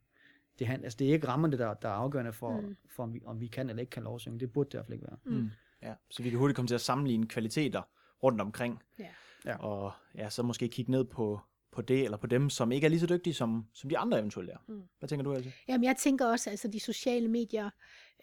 det, 0.60 0.70
altså, 0.70 0.98
det 0.98 1.10
er 1.10 1.14
ikke 1.14 1.28
rammerne, 1.28 1.58
der, 1.58 1.74
der 1.74 1.90
er 1.90 1.94
afgørende 1.94 2.34
for, 2.34 2.62
mm. 2.62 2.76
for 2.90 3.04
om, 3.04 3.14
vi, 3.14 3.22
om 3.26 3.40
vi 3.40 3.48
kan 3.48 3.70
eller 3.70 3.82
ikke 3.82 3.90
kan 3.90 4.04
lovsang. 4.04 4.40
Det 4.40 4.52
burde 4.52 4.68
det 4.68 4.74
i 4.74 4.78
hvert 4.78 4.86
fald 4.86 4.94
ikke 4.94 5.08
være. 5.08 5.18
Mm. 5.26 5.32
mm. 5.32 5.50
Ja, 5.82 5.94
så 6.10 6.24
vi 6.24 6.30
kan 6.30 6.40
hurtigt 6.40 6.56
komme 6.56 6.68
til 6.68 6.76
at 6.76 6.82
sammenligne 6.82 7.28
kvaliteter 7.28 7.82
rundt 8.24 8.42
omkring. 8.42 8.84
Ja. 9.00 9.08
Ja. 9.46 9.58
Og 9.58 9.92
ja, 10.16 10.30
så 10.30 10.44
måske 10.44 10.68
kigge 10.68 10.92
ned 10.92 11.04
på, 11.04 11.42
på 11.72 11.82
det, 11.82 12.04
eller 12.04 12.18
på 12.18 12.28
dem, 12.28 12.50
som 12.50 12.72
ikke 12.72 12.86
er 12.86 12.90
lige 12.90 13.00
så 13.00 13.06
dygtige, 13.06 13.34
som, 13.34 13.66
som 13.74 13.90
de 13.90 13.98
andre 13.98 14.20
eventuelt 14.20 14.50
er. 14.50 14.58
Mm. 14.68 14.82
Hvad 15.00 15.10
tænker 15.10 15.24
du, 15.24 15.34
altså? 15.34 15.52
Jamen, 15.68 15.84
jeg 15.84 15.96
tænker 15.98 16.26
også, 16.26 16.50
altså 16.50 16.68
de 16.68 16.80
sociale 16.80 17.28
medier, 17.28 17.70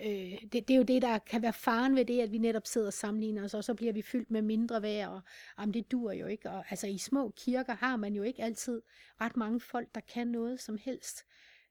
øh, 0.00 0.42
det, 0.52 0.52
det 0.52 0.70
er 0.70 0.76
jo 0.76 0.82
det, 0.82 1.02
der 1.02 1.18
kan 1.18 1.42
være 1.42 1.52
faren 1.52 1.96
ved 1.96 2.04
det, 2.04 2.20
at 2.20 2.32
vi 2.32 2.38
netop 2.38 2.66
sidder 2.66 2.86
og 2.86 2.92
sammenligner 2.92 3.44
os, 3.44 3.54
og 3.54 3.64
så 3.64 3.74
bliver 3.74 3.92
vi 3.92 4.02
fyldt 4.02 4.30
med 4.30 4.42
mindre 4.42 4.82
værd, 4.82 5.08
og 5.08 5.20
jamen, 5.58 5.74
det 5.74 5.90
dur 5.90 6.12
jo 6.12 6.26
ikke. 6.26 6.50
Og, 6.50 6.64
altså 6.70 6.86
i 6.86 6.98
små 6.98 7.32
kirker 7.36 7.74
har 7.74 7.96
man 7.96 8.14
jo 8.14 8.22
ikke 8.22 8.42
altid 8.42 8.82
ret 9.20 9.36
mange 9.36 9.60
folk, 9.60 9.88
der 9.94 10.00
kan 10.00 10.26
noget 10.26 10.60
som 10.60 10.78
helst. 10.84 11.24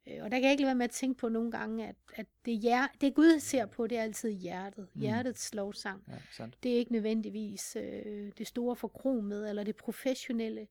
Øh, 0.08 0.24
og 0.24 0.32
der 0.32 0.38
kan 0.38 0.44
jeg 0.44 0.52
ikke 0.52 0.62
lade 0.62 0.68
være 0.68 0.76
med 0.76 0.86
at 0.86 0.92
tænke 0.92 1.18
på 1.20 1.30
nogle 1.30 1.52
gange, 1.52 1.88
at, 1.88 1.96
at 2.16 2.26
det, 2.46 2.58
hjer, 2.60 2.88
det 3.02 3.16
Gud 3.16 3.40
ser 3.40 3.66
på, 3.66 3.88
det 3.88 3.98
er 3.98 4.02
altid 4.02 4.30
hjertet. 4.30 4.88
Mm. 4.94 5.02
Hjertets 5.02 5.54
lovsang. 5.54 6.04
Ja, 6.40 6.46
det 6.64 6.74
er 6.74 6.78
ikke 6.78 6.92
nødvendigvis 6.92 7.76
øh, 7.80 8.32
det 8.38 8.48
store 8.48 8.76
forkromet, 8.76 9.50
eller 9.50 9.64
det 9.64 9.76
professionelle. 9.76 10.68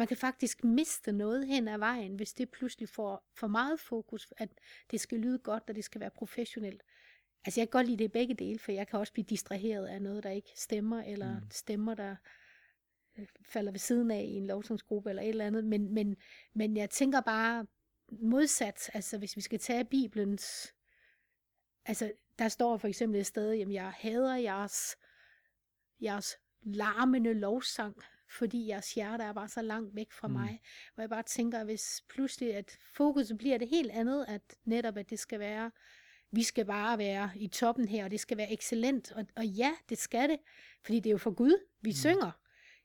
Man 0.00 0.06
kan 0.06 0.16
faktisk 0.16 0.64
miste 0.64 1.12
noget 1.12 1.46
hen 1.46 1.68
ad 1.68 1.78
vejen, 1.78 2.14
hvis 2.14 2.32
det 2.32 2.50
pludselig 2.50 2.88
får 2.88 3.24
for 3.34 3.46
meget 3.46 3.80
fokus, 3.80 4.32
at 4.36 4.48
det 4.90 5.00
skal 5.00 5.18
lyde 5.18 5.38
godt, 5.38 5.62
og 5.68 5.74
det 5.74 5.84
skal 5.84 6.00
være 6.00 6.10
professionelt. 6.10 6.82
Altså 7.44 7.60
jeg 7.60 7.68
kan 7.68 7.70
godt 7.70 7.86
lide 7.86 8.02
det 8.02 8.12
begge 8.12 8.34
dele, 8.34 8.58
for 8.58 8.72
jeg 8.72 8.88
kan 8.88 8.98
også 8.98 9.12
blive 9.12 9.24
distraheret 9.24 9.86
af 9.86 10.02
noget, 10.02 10.22
der 10.22 10.30
ikke 10.30 10.52
stemmer, 10.56 11.02
eller 11.02 11.40
mm. 11.40 11.50
stemmer, 11.50 11.94
der 11.94 12.16
øh, 13.18 13.26
falder 13.42 13.72
ved 13.72 13.78
siden 13.78 14.10
af 14.10 14.22
i 14.22 14.34
en 14.34 14.46
lovsangsgruppe 14.46 15.10
eller 15.10 15.22
et 15.22 15.28
eller 15.28 15.46
andet. 15.46 15.64
Men, 15.64 15.94
men, 15.94 16.16
men 16.54 16.76
jeg 16.76 16.90
tænker 16.90 17.20
bare 17.20 17.66
modsat, 18.08 18.90
altså 18.94 19.18
hvis 19.18 19.36
vi 19.36 19.40
skal 19.40 19.58
tage 19.58 19.84
Bibelens, 19.84 20.74
altså 21.84 22.12
der 22.38 22.48
står 22.48 22.76
for 22.76 22.88
eksempel 22.88 23.20
et 23.20 23.26
sted, 23.26 23.52
jamen 23.52 23.74
jeg 23.74 23.92
hader 23.96 24.36
jeres, 24.36 24.96
jeres 26.02 26.36
larmende 26.62 27.34
lovsang, 27.34 27.96
fordi 28.30 28.68
jeres 28.68 28.94
hjerte 28.94 29.24
er 29.24 29.32
bare 29.32 29.48
så 29.48 29.62
langt 29.62 29.96
væk 29.96 30.12
fra 30.12 30.28
mm. 30.28 30.34
mig. 30.34 30.60
Hvor 30.94 31.02
jeg 31.02 31.10
bare 31.10 31.22
tænker, 31.22 31.64
hvis 31.64 32.02
pludselig, 32.08 32.54
at 32.54 32.78
fokuset 32.94 33.38
bliver 33.38 33.58
det 33.58 33.68
helt 33.68 33.90
andet, 33.90 34.24
at 34.28 34.56
netop, 34.64 34.96
at 34.96 35.10
det 35.10 35.18
skal 35.18 35.40
være, 35.40 35.70
vi 36.32 36.42
skal 36.42 36.64
bare 36.64 36.98
være 36.98 37.30
i 37.36 37.48
toppen 37.48 37.88
her, 37.88 38.04
og 38.04 38.10
det 38.10 38.20
skal 38.20 38.36
være 38.36 38.52
excellent. 38.52 39.12
Og, 39.12 39.26
og 39.36 39.46
ja, 39.46 39.72
det 39.88 39.98
skal 39.98 40.28
det, 40.28 40.38
fordi 40.84 41.00
det 41.00 41.06
er 41.06 41.12
jo 41.12 41.18
for 41.18 41.34
Gud, 41.34 41.66
vi 41.80 41.90
mm. 41.90 41.94
synger. 41.94 42.30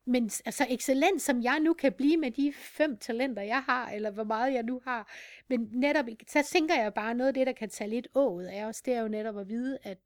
Men 0.08 0.24
altså 0.46 0.66
excellent, 0.70 1.22
som 1.22 1.44
jeg 1.44 1.60
nu 1.60 1.74
kan 1.74 1.94
blive 1.94 2.18
med 2.18 2.32
de 2.32 2.54
fem 2.54 2.98
talenter, 2.98 3.42
jeg 3.42 3.64
har, 3.64 3.90
eller 3.92 4.12
hvor 4.12 4.24
meget 4.24 4.54
jeg 4.54 4.64
nu 4.64 4.82
har. 4.84 5.12
Men 5.50 5.70
netop, 5.72 6.06
så 6.28 6.44
tænker 6.52 6.76
jeg 6.76 6.94
bare, 6.94 7.16
noget 7.16 7.28
af 7.28 7.34
det, 7.34 7.48
der 7.48 7.54
kan 7.54 7.70
tage 7.70 7.90
lidt 7.90 8.08
ået 8.14 8.46
af 8.46 8.66
os, 8.66 8.82
det 8.82 8.94
er 8.94 9.02
jo 9.02 9.08
netop 9.08 9.38
at 9.38 9.50
vide, 9.50 9.78
at 9.84 9.98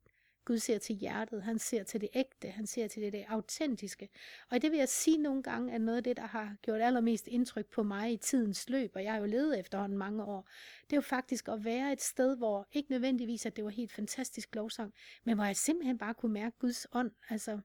Gud 0.49 0.57
ser 0.57 0.77
til 0.77 0.95
hjertet, 0.95 1.43
han 1.43 1.59
ser 1.59 1.83
til 1.83 2.01
det 2.01 2.09
ægte, 2.13 2.49
han 2.49 2.67
ser 2.67 2.87
til 2.87 3.01
det, 3.03 3.13
det 3.13 3.25
autentiske. 3.27 4.09
Og 4.49 4.61
det 4.61 4.71
vil 4.71 4.77
jeg 4.79 4.89
sige 4.89 5.17
nogle 5.17 5.43
gange, 5.43 5.73
at 5.73 5.81
noget 5.81 5.97
af 5.97 6.03
det, 6.03 6.17
der 6.17 6.25
har 6.25 6.55
gjort 6.61 6.81
allermest 6.81 7.27
indtryk 7.27 7.65
på 7.65 7.83
mig 7.83 8.13
i 8.13 8.17
tidens 8.17 8.69
løb, 8.69 8.91
og 8.95 9.03
jeg 9.03 9.11
har 9.11 9.19
jo 9.19 9.25
levet 9.25 9.59
efterhånden 9.59 9.97
mange 9.97 10.23
år, 10.23 10.49
det 10.83 10.93
er 10.93 10.97
jo 10.97 11.01
faktisk 11.01 11.47
at 11.47 11.65
være 11.65 11.93
et 11.93 12.01
sted, 12.01 12.37
hvor 12.37 12.67
ikke 12.71 12.91
nødvendigvis, 12.91 13.45
at 13.45 13.55
det 13.55 13.63
var 13.63 13.69
helt 13.69 13.91
fantastisk 13.91 14.55
lovsang, 14.55 14.93
men 15.23 15.35
hvor 15.35 15.45
jeg 15.45 15.55
simpelthen 15.55 15.97
bare 15.97 16.13
kunne 16.13 16.33
mærke 16.33 16.55
Guds 16.59 16.87
ånd, 16.91 17.11
altså 17.29 17.59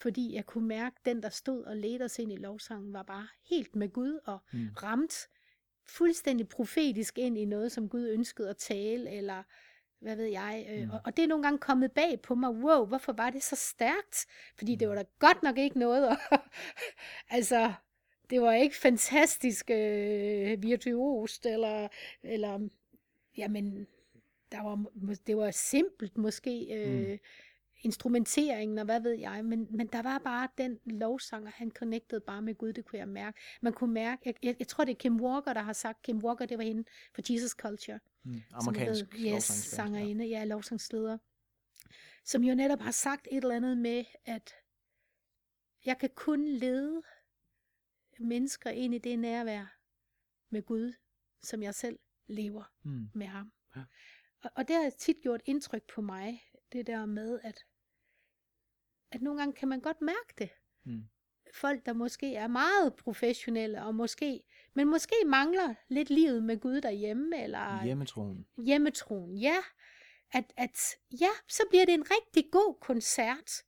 fordi 0.00 0.34
jeg 0.34 0.46
kunne 0.46 0.68
mærke, 0.68 0.96
at 1.00 1.06
den, 1.06 1.22
der 1.22 1.28
stod 1.28 1.62
og 1.64 1.76
ledte 1.76 2.02
os 2.02 2.18
ind 2.18 2.32
i 2.32 2.36
lovsangen, 2.36 2.92
var 2.92 3.02
bare 3.02 3.28
helt 3.50 3.76
med 3.76 3.88
Gud 3.88 4.20
og 4.24 4.38
mm. 4.52 4.68
ramt 4.82 5.28
fuldstændig 5.86 6.48
profetisk 6.48 7.18
ind 7.18 7.38
i 7.38 7.44
noget, 7.44 7.72
som 7.72 7.88
Gud 7.88 8.08
ønskede 8.08 8.50
at 8.50 8.56
tale, 8.56 9.10
eller 9.10 9.42
hvad 10.00 10.16
ved 10.16 10.26
jeg. 10.26 10.66
Øh, 10.70 10.84
mm. 10.84 10.90
og, 10.90 11.00
og 11.04 11.16
det 11.16 11.22
er 11.22 11.26
nogle 11.28 11.42
gange 11.42 11.58
kommet 11.58 11.92
bag 11.92 12.20
på 12.22 12.34
mig, 12.34 12.50
wow, 12.50 12.84
hvorfor 12.84 13.12
var 13.12 13.30
det 13.30 13.42
så 13.42 13.56
stærkt? 13.56 14.26
Fordi 14.56 14.74
det 14.74 14.88
var 14.88 14.94
da 14.94 15.04
godt 15.18 15.42
nok 15.42 15.58
ikke 15.58 15.78
noget. 15.78 16.08
Og, 16.08 16.16
altså, 17.30 17.72
det 18.30 18.42
var 18.42 18.52
ikke 18.52 18.76
fantastisk 18.76 19.70
øh, 19.70 20.62
virtuost, 20.62 21.46
eller, 21.46 21.88
eller 22.22 22.68
jamen, 23.36 23.86
der 24.52 24.62
var, 24.62 24.84
det 25.26 25.36
var 25.36 25.50
simpelt 25.50 26.18
måske, 26.18 26.66
øh, 26.74 27.10
mm. 27.10 27.18
Instrumenteringen 27.84 28.78
og 28.78 28.84
hvad 28.84 29.00
ved 29.00 29.12
jeg, 29.12 29.44
men, 29.44 29.66
men 29.70 29.86
der 29.86 30.02
var 30.02 30.18
bare 30.18 30.48
den 30.58 30.78
lovsang, 30.84 31.46
og 31.46 31.52
han 31.52 31.70
connectede 31.70 32.20
bare 32.20 32.42
med 32.42 32.54
Gud, 32.54 32.72
det 32.72 32.84
kunne 32.84 32.98
jeg 32.98 33.08
mærke. 33.08 33.40
Man 33.60 33.72
kunne 33.72 33.92
mærke, 33.94 34.22
jeg, 34.24 34.34
jeg, 34.42 34.56
jeg 34.58 34.68
tror 34.68 34.84
det 34.84 34.92
er 34.92 34.96
Kim 34.96 35.20
Walker, 35.20 35.52
der 35.52 35.62
har 35.62 35.72
sagt, 35.72 36.02
Kim 36.02 36.18
Walker, 36.18 36.46
det 36.46 36.58
var 36.58 36.64
hende 36.64 36.84
for 37.14 37.32
Jesus 37.32 37.50
Culture. 37.50 38.00
Mm. 38.22 38.42
Amerikansk 38.52 39.00
som 39.00 39.20
yes, 39.20 39.44
sangerinde, 39.44 40.26
ja, 40.26 40.44
lovsangsleder. 40.44 41.18
Som 42.24 42.44
jo 42.44 42.54
netop 42.54 42.80
har 42.80 42.90
sagt 42.90 43.28
et 43.30 43.36
eller 43.36 43.56
andet 43.56 43.78
med, 43.78 44.04
at 44.24 44.54
jeg 45.84 45.98
kan 45.98 46.10
kun 46.14 46.48
lede 46.48 47.02
mennesker 48.18 48.70
ind 48.70 48.94
i 48.94 48.98
det 48.98 49.18
nærvær 49.18 49.78
med 50.50 50.62
Gud, 50.62 50.92
som 51.42 51.62
jeg 51.62 51.74
selv 51.74 51.98
lever 52.26 52.72
mm. 52.82 53.08
med 53.14 53.26
ham. 53.26 53.52
Ja. 53.76 53.82
Og, 54.42 54.50
og 54.54 54.68
det 54.68 54.76
har 54.76 54.90
tit 54.90 55.16
gjort 55.22 55.42
indtryk 55.44 55.82
på 55.94 56.00
mig, 56.02 56.42
det 56.72 56.86
der 56.86 57.06
med, 57.06 57.40
at, 57.42 57.64
at 59.14 59.22
nogle 59.22 59.38
gange 59.38 59.52
kan 59.52 59.68
man 59.68 59.80
godt 59.80 60.00
mærke 60.00 60.34
det. 60.38 60.50
Mm. 60.84 61.04
Folk, 61.54 61.86
der 61.86 61.92
måske 61.92 62.34
er 62.34 62.46
meget 62.46 62.94
professionelle, 62.94 63.82
og 63.82 63.94
måske, 63.94 64.42
men 64.74 64.88
måske 64.88 65.14
mangler 65.26 65.74
lidt 65.88 66.10
livet 66.10 66.42
med 66.42 66.60
Gud 66.60 66.80
derhjemme. 66.80 67.42
Eller 67.42 67.84
hjemmetroen. 67.84 68.46
Hjemmetroen, 68.64 69.38
ja. 69.38 69.56
At, 70.32 70.52
at 70.56 70.96
ja, 71.20 71.28
så 71.48 71.62
bliver 71.70 71.84
det 71.84 71.94
en 71.94 72.04
rigtig 72.10 72.52
god 72.52 72.78
koncert. 72.80 73.64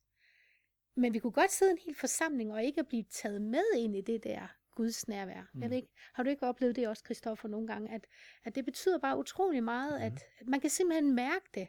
Men 0.95 1.13
vi 1.13 1.19
kunne 1.19 1.31
godt 1.31 1.51
sidde 1.51 1.71
en 1.71 1.77
hel 1.85 1.95
forsamling 1.95 2.53
og 2.53 2.63
ikke 2.63 2.83
blive 2.83 3.03
taget 3.03 3.41
med 3.41 3.63
ind 3.77 3.95
i 3.95 4.01
det 4.01 4.23
der 4.23 4.47
Guds 4.75 5.07
nærvær. 5.07 5.49
Mm. 5.53 5.61
Jeg 5.61 5.69
ved 5.69 5.77
ikke, 5.77 5.93
har 6.13 6.23
du 6.23 6.29
ikke 6.29 6.47
oplevet 6.47 6.75
det 6.75 6.87
også, 6.87 7.03
Kristoffer, 7.03 7.47
nogle 7.47 7.67
gange, 7.67 7.93
at, 7.93 8.07
at 8.43 8.55
det 8.55 8.65
betyder 8.65 8.97
bare 8.97 9.17
utrolig 9.17 9.63
meget, 9.63 9.99
mm. 9.99 10.05
at, 10.05 10.23
at 10.39 10.47
man 10.47 10.59
kan 10.59 10.69
simpelthen 10.69 11.15
mærke 11.15 11.45
det. 11.53 11.67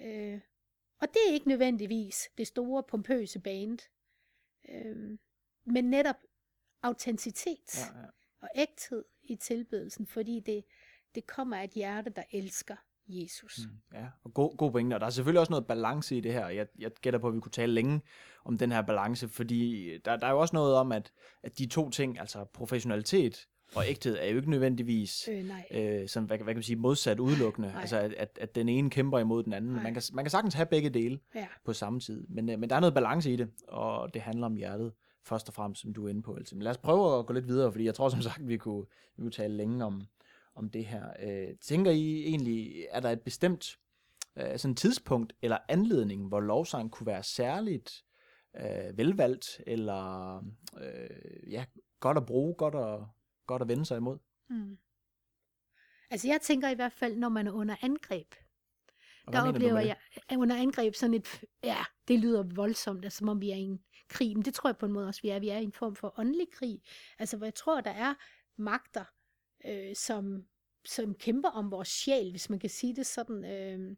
Øh, 0.00 0.40
og 1.00 1.08
det 1.08 1.20
er 1.28 1.32
ikke 1.32 1.48
nødvendigvis 1.48 2.28
det 2.38 2.46
store, 2.46 2.82
pompøse 2.82 3.40
band, 3.40 3.78
øh, 4.68 5.18
men 5.66 5.84
netop 5.84 6.16
autenticitet 6.82 7.78
ja, 7.78 8.00
ja. 8.00 8.06
og 8.40 8.48
ægthed 8.56 9.04
i 9.22 9.36
tilbedelsen, 9.36 10.06
fordi 10.06 10.40
det, 10.40 10.64
det 11.14 11.26
kommer 11.26 11.56
af 11.56 11.64
et 11.64 11.70
hjerte, 11.70 12.10
der 12.10 12.22
elsker 12.32 12.76
Jesus. 13.08 13.58
Mm, 13.58 13.98
ja, 13.98 14.06
og 14.24 14.34
god, 14.34 14.56
god 14.56 14.72
pointe. 14.72 14.94
Og 14.94 15.00
der 15.00 15.06
er 15.06 15.10
selvfølgelig 15.10 15.40
også 15.40 15.52
noget 15.52 15.66
balance 15.66 16.16
i 16.16 16.20
det 16.20 16.32
her. 16.32 16.48
Jeg, 16.48 16.66
jeg 16.78 16.90
gætter 16.90 17.20
på, 17.20 17.28
at 17.28 17.34
vi 17.34 17.40
kunne 17.40 17.52
tale 17.52 17.72
længe 17.72 18.00
om 18.44 18.58
den 18.58 18.72
her 18.72 18.82
balance, 18.82 19.28
fordi 19.28 19.90
der, 19.98 20.16
der 20.16 20.26
er 20.26 20.30
jo 20.30 20.40
også 20.40 20.56
noget 20.56 20.74
om, 20.74 20.92
at, 20.92 21.12
at 21.42 21.58
de 21.58 21.66
to 21.66 21.90
ting, 21.90 22.20
altså 22.20 22.44
professionalitet 22.44 23.48
og 23.76 23.84
ægthed, 23.88 24.16
er 24.20 24.26
jo 24.26 24.36
ikke 24.36 24.50
nødvendigvis 24.50 25.28
øh, 25.32 25.50
øh, 25.70 26.08
som, 26.08 26.24
hvad, 26.24 26.38
hvad 26.38 26.46
kan 26.46 26.56
man 26.56 26.62
sige, 26.62 26.76
modsat 26.76 27.20
udelukkende. 27.20 27.68
Nej. 27.68 27.80
Altså, 27.80 27.98
at, 27.98 28.12
at, 28.12 28.38
at 28.40 28.54
den 28.54 28.68
ene 28.68 28.90
kæmper 28.90 29.18
imod 29.18 29.42
den 29.42 29.52
anden. 29.52 29.72
Man 29.72 29.94
kan, 29.94 30.02
man 30.12 30.24
kan 30.24 30.30
sagtens 30.30 30.54
have 30.54 30.66
begge 30.66 30.90
dele 30.90 31.18
ja. 31.34 31.46
på 31.64 31.72
samme 31.72 32.00
tid. 32.00 32.26
Men, 32.28 32.50
øh, 32.50 32.58
men 32.58 32.70
der 32.70 32.76
er 32.76 32.80
noget 32.80 32.94
balance 32.94 33.32
i 33.32 33.36
det, 33.36 33.48
og 33.68 34.14
det 34.14 34.22
handler 34.22 34.46
om 34.46 34.56
hjertet 34.56 34.92
først 35.22 35.48
og 35.48 35.54
fremmest, 35.54 35.80
som 35.82 35.94
du 35.94 36.06
er 36.06 36.10
inde 36.10 36.22
på. 36.22 36.34
Altså. 36.34 36.54
Men 36.54 36.62
lad 36.62 36.70
os 36.70 36.78
prøve 36.78 37.18
at 37.18 37.26
gå 37.26 37.32
lidt 37.32 37.48
videre, 37.48 37.72
fordi 37.72 37.84
jeg 37.84 37.94
tror 37.94 38.08
som 38.08 38.22
sagt, 38.22 38.48
vi 38.48 38.56
kunne, 38.56 38.84
vi 39.16 39.22
kunne 39.22 39.30
tale 39.30 39.56
længe 39.56 39.84
om, 39.84 40.02
om 40.54 40.70
det 40.70 40.86
her. 40.86 41.04
Øh, 41.22 41.48
tænker 41.60 41.90
I 41.90 42.22
egentlig, 42.24 42.86
er 42.90 43.00
der 43.00 43.10
et 43.10 43.20
bestemt 43.20 43.78
øh, 44.36 44.58
sådan 44.58 44.74
tidspunkt 44.74 45.32
eller 45.42 45.58
anledning, 45.68 46.28
hvor 46.28 46.40
lovsang 46.40 46.90
kunne 46.90 47.06
være 47.06 47.22
særligt 47.22 48.04
øh, 48.56 48.98
velvalgt, 48.98 49.60
eller 49.66 50.36
øh, 50.80 51.52
ja, 51.52 51.64
godt 52.00 52.16
at 52.16 52.26
bruge, 52.26 52.54
godt 52.54 52.74
at, 52.74 53.00
godt 53.46 53.62
at 53.62 53.68
vende 53.68 53.86
sig 53.86 53.96
imod? 53.96 54.18
Mm. 54.50 54.78
Altså 56.10 56.28
jeg 56.28 56.40
tænker 56.40 56.68
i 56.68 56.74
hvert 56.74 56.92
fald, 56.92 57.16
når 57.16 57.28
man 57.28 57.46
er 57.46 57.52
under 57.52 57.76
angreb, 57.82 58.34
der 59.32 59.48
oplever 59.48 59.80
jeg 59.80 59.96
under 60.38 60.56
angreb 60.56 60.94
sådan 60.94 61.14
et, 61.14 61.44
ja, 61.62 61.84
det 62.08 62.18
lyder 62.18 62.42
voldsomt, 62.42 63.04
altså, 63.04 63.18
som 63.18 63.28
om 63.28 63.40
vi 63.40 63.50
er 63.50 63.56
i 63.56 63.60
en 63.60 63.84
krig, 64.08 64.36
men 64.36 64.44
det 64.44 64.54
tror 64.54 64.68
jeg 64.68 64.76
på 64.76 64.86
en 64.86 64.92
måde 64.92 65.08
også, 65.08 65.22
vi 65.22 65.28
er. 65.28 65.38
Vi 65.38 65.48
er 65.48 65.58
i 65.58 65.64
en 65.64 65.72
form 65.72 65.96
for 65.96 66.18
åndelig 66.18 66.50
krig, 66.52 66.82
altså 67.18 67.36
hvor 67.36 67.46
jeg 67.46 67.54
tror, 67.54 67.80
der 67.80 67.90
er 67.90 68.14
magter, 68.56 69.04
øh, 69.64 69.96
som, 69.96 70.44
som 70.84 71.14
kæmper 71.14 71.48
om 71.48 71.70
vores 71.70 71.88
sjæl, 71.88 72.30
hvis 72.30 72.50
man 72.50 72.58
kan 72.58 72.70
sige 72.70 72.96
det 72.96 73.06
sådan. 73.06 73.44
Øh. 73.44 73.96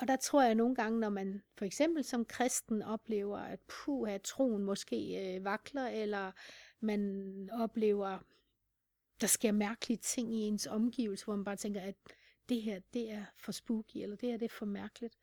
Og 0.00 0.08
der 0.08 0.16
tror 0.16 0.42
jeg 0.42 0.54
nogle 0.54 0.74
gange, 0.74 1.00
når 1.00 1.08
man 1.08 1.42
for 1.58 1.64
eksempel 1.64 2.04
som 2.04 2.24
kristen 2.24 2.82
oplever, 2.82 3.38
at 3.38 3.60
puh, 3.68 4.12
at 4.12 4.22
troen 4.22 4.64
måske 4.64 4.96
øh, 5.36 5.44
vakler, 5.44 5.86
eller 5.86 6.32
man 6.80 7.50
oplever, 7.52 8.18
der 9.20 9.26
sker 9.26 9.52
mærkelige 9.52 9.98
ting 9.98 10.34
i 10.34 10.38
ens 10.38 10.66
omgivelser, 10.66 11.24
hvor 11.24 11.36
man 11.36 11.44
bare 11.44 11.56
tænker, 11.56 11.80
at 11.80 11.94
det 12.48 12.62
her, 12.62 12.80
det 12.92 13.10
er 13.10 13.24
for 13.36 13.52
spooky, 13.52 13.96
eller 13.96 14.16
det 14.16 14.28
her, 14.28 14.36
det 14.36 14.44
er 14.44 14.54
for 14.58 14.66
mærkeligt. 14.66 15.18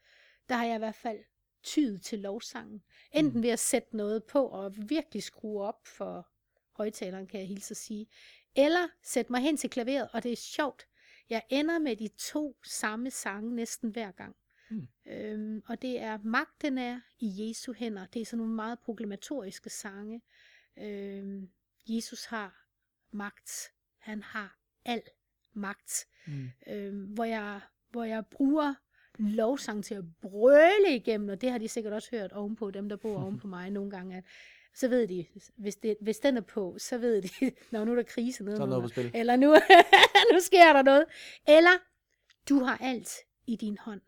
Der 0.50 0.56
har 0.56 0.66
jeg 0.66 0.76
i 0.76 0.80
hvert 0.80 0.96
fald 0.96 1.20
tydet 1.64 2.02
til 2.02 2.20
lovsangen. 2.20 2.84
Enten 3.12 3.38
mm. 3.38 3.44
ved 3.44 3.50
at 3.50 3.60
sætte 3.60 3.98
noget 3.98 4.24
på 4.24 4.48
og 4.48 4.74
virkelig 4.90 5.24
skrue 5.24 5.62
op 5.62 5.88
for 5.88 6.28
højtaleren, 6.72 7.28
kan 7.28 7.40
jeg 7.40 7.48
hilse 7.48 7.72
at 7.72 7.78
sige, 7.78 8.08
eller 8.56 8.88
sætte 9.04 9.32
mig 9.32 9.42
hen 9.42 9.58
til 9.58 9.70
klaveret, 9.70 10.10
og 10.14 10.24
det 10.24 10.32
er 10.32 10.36
sjovt. 10.36 10.88
Jeg 11.30 11.44
ender 11.50 11.80
med 11.80 11.96
de 11.96 12.08
to 12.08 12.58
samme 12.64 13.12
sange 13.12 13.56
næsten 13.56 13.90
hver 13.90 14.12
gang. 14.12 14.36
Mm. 14.70 14.88
Øhm, 15.08 15.64
og 15.68 15.82
det 15.82 16.00
er 16.00 16.18
Magten 16.24 16.78
er 16.78 17.00
i 17.20 17.48
Jesu 17.48 17.74
hænder. 17.74 18.06
Det 18.06 18.22
er 18.22 18.26
sådan 18.26 18.38
nogle 18.38 18.54
meget 18.54 18.80
problematoriske 18.80 19.70
sange. 19.70 20.22
Øhm, 20.78 21.50
Jesus 21.88 22.26
har 22.26 22.66
magt. 23.12 23.72
Han 23.98 24.24
har 24.24 24.58
al 24.86 25.02
magt. 25.54 26.08
Mm. 26.28 26.50
Øhm, 26.68 27.06
hvor, 27.06 27.24
jeg, 27.24 27.62
hvor 27.90 28.04
jeg 28.04 28.26
bruger 28.26 28.74
lovsang 29.20 29.84
til 29.84 29.96
at 29.96 30.04
brøle 30.22 30.96
igennem, 30.96 31.30
og 31.30 31.42
det 31.42 31.52
har 31.52 31.58
de 31.58 31.68
sikkert 31.68 31.94
også 31.94 32.10
hørt 32.12 32.32
ovenpå, 32.32 32.72
dem 32.72 32.90
der 32.90 32.96
bor 32.96 33.22
ovenpå 33.22 33.48
mig 33.58 33.70
nogle 33.70 33.92
gange, 33.92 34.18
at 34.18 34.24
så 34.76 34.88
ved 34.88 35.08
de, 35.08 35.26
hvis, 35.56 35.76
det, 35.76 35.98
hvis 36.02 36.20
den 36.20 36.38
er 36.38 36.42
på, 36.42 36.76
så 36.78 36.98
ved 36.98 37.22
de, 37.22 37.30
når 37.72 37.86
nu 37.86 37.92
er 37.92 37.96
der 37.96 38.04
krise 38.04 38.44
nede. 38.44 38.58
Så 38.58 38.64
er 38.64 38.68
noget 38.68 38.84
på 38.84 38.88
spil. 38.88 39.12
Eller 39.14 39.36
nu, 39.36 39.48
nu 40.34 40.40
sker 40.40 40.74
der 40.74 40.82
noget. 40.82 41.06
Eller, 41.48 41.72
du 42.50 42.60
har 42.60 42.78
alt 42.78 43.14
i 43.48 43.56
din 43.56 43.78
hånd. 43.78 44.02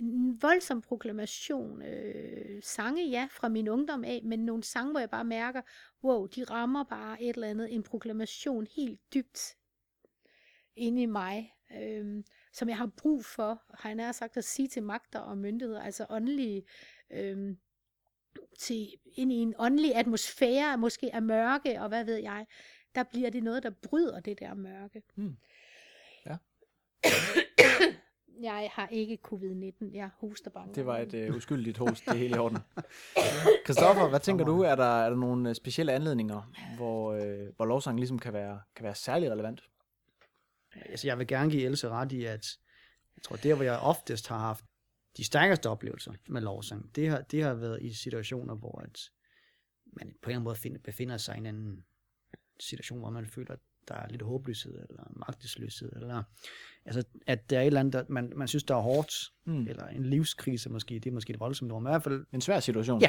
En 0.00 0.42
voldsom 0.42 0.82
proklamation, 0.82 1.82
øh, 1.82 2.62
sange, 2.62 3.08
ja, 3.08 3.28
fra 3.30 3.48
min 3.48 3.68
ungdom 3.68 4.04
af, 4.04 4.20
men 4.24 4.38
nogle 4.38 4.64
sange, 4.64 4.90
hvor 4.90 5.00
jeg 5.00 5.10
bare 5.10 5.24
mærker, 5.24 5.62
wow, 6.04 6.26
de 6.26 6.44
rammer 6.44 6.84
bare 6.84 7.22
et 7.22 7.34
eller 7.34 7.48
andet, 7.48 7.74
en 7.74 7.82
proklamation 7.82 8.66
helt 8.76 9.00
dybt 9.14 9.56
inde 10.76 11.02
i 11.02 11.06
mig, 11.06 11.54
øh, 11.80 12.24
som 12.52 12.68
jeg 12.68 12.76
har 12.76 12.90
brug 12.96 13.24
for, 13.24 13.62
har 13.74 13.88
jeg 13.88 13.96
nær 13.96 14.12
sagt 14.12 14.36
at 14.36 14.44
sige 14.44 14.68
til 14.68 14.82
magter 14.82 15.18
og 15.18 15.38
myndigheder, 15.38 15.82
altså 15.82 16.06
åndelige 16.10 16.62
øh, 17.10 17.56
til, 18.58 18.88
ind 19.14 19.32
i 19.32 19.36
en 19.36 19.54
åndelig 19.58 19.96
atmosfære, 19.96 20.78
måske 20.78 21.14
af 21.14 21.22
mørke, 21.22 21.80
og 21.80 21.88
hvad 21.88 22.04
ved 22.04 22.16
jeg, 22.16 22.46
der 22.94 23.02
bliver 23.02 23.30
det 23.30 23.42
noget, 23.42 23.62
der 23.62 23.70
bryder 23.70 24.20
det 24.20 24.38
der 24.38 24.54
mørke. 24.54 25.02
Hmm. 25.14 25.36
Ja. 26.26 26.36
jeg 28.42 28.70
har 28.72 28.88
ikke 28.88 29.18
covid-19, 29.28 29.94
jeg 29.94 30.10
hoster 30.18 30.50
bare. 30.50 30.68
Det 30.74 30.86
var 30.86 30.98
et 30.98 31.28
uh, 31.28 31.36
uskyldigt 31.36 31.78
host, 31.82 32.04
det 32.04 32.10
er 32.10 32.18
helt 32.18 32.36
i 32.36 32.38
orden. 32.38 32.58
Kristoffer, 33.64 34.08
hvad 34.08 34.20
tænker 34.20 34.44
du? 34.44 34.60
Er 34.60 34.74
der, 34.74 35.04
er 35.04 35.10
der 35.10 35.16
nogle 35.16 35.48
øh, 35.48 35.54
specielle 35.54 35.92
anledninger, 35.92 36.52
hvor, 36.76 37.14
uh, 37.14 37.56
hvor 37.56 37.64
lovsang 37.64 37.98
ligesom 37.98 38.18
kan 38.18 38.32
være, 38.32 38.60
kan 38.76 38.84
være 38.84 38.94
særlig 38.94 39.30
relevant? 39.30 39.62
Altså, 40.74 41.06
jeg 41.06 41.18
vil 41.18 41.26
gerne 41.26 41.50
give 41.50 41.64
Else 41.64 41.88
ret 41.88 42.12
i, 42.12 42.24
at 42.24 42.58
jeg 43.16 43.22
tror, 43.22 43.36
der 43.36 43.54
hvor 43.54 43.64
jeg 43.64 43.78
oftest 43.78 44.28
har 44.28 44.38
haft 44.38 44.64
de 45.16 45.24
stærkeste 45.24 45.68
oplevelser 45.68 46.12
med 46.28 46.40
lovsang, 46.40 46.96
det 46.96 47.08
har, 47.08 47.20
det 47.20 47.42
har 47.42 47.54
været 47.54 47.82
i 47.82 47.94
situationer, 47.94 48.54
hvor 48.54 48.78
at 48.78 49.10
man 49.86 49.96
på 49.96 50.02
en 50.02 50.30
eller 50.30 50.36
anden 50.36 50.44
måde 50.44 50.56
find, 50.56 50.78
befinder 50.78 51.16
sig 51.16 51.34
i 51.34 51.38
en 51.38 51.46
anden 51.46 51.84
situation, 52.60 52.98
hvor 52.98 53.10
man 53.10 53.26
føler, 53.26 53.52
at 53.52 53.58
der 53.90 53.96
er 53.96 54.08
lidt 54.08 54.22
håbløshed, 54.22 54.74
eller 54.88 55.12
magtesløshed, 55.16 55.92
eller 55.96 56.22
altså, 56.84 57.04
at 57.26 57.50
der 57.50 57.56
er 57.56 57.62
et 57.62 57.66
eller 57.66 57.80
andet, 57.80 57.92
der, 57.92 58.04
man, 58.08 58.32
man 58.36 58.48
synes, 58.48 58.64
der 58.64 58.76
er 58.76 58.80
hårdt, 58.80 59.14
mm. 59.46 59.66
eller 59.68 59.86
en 59.86 60.06
livskrise 60.06 60.70
måske, 60.70 60.94
det 60.94 61.06
er 61.06 61.14
måske 61.14 61.32
et 61.32 61.40
voldsomt 61.40 61.72
ord, 61.72 61.82
men 61.82 61.90
i 61.90 61.92
hvert 61.92 62.02
fald... 62.02 62.26
En 62.32 62.40
svær 62.40 62.60
situation. 62.60 63.00
Ja. 63.00 63.08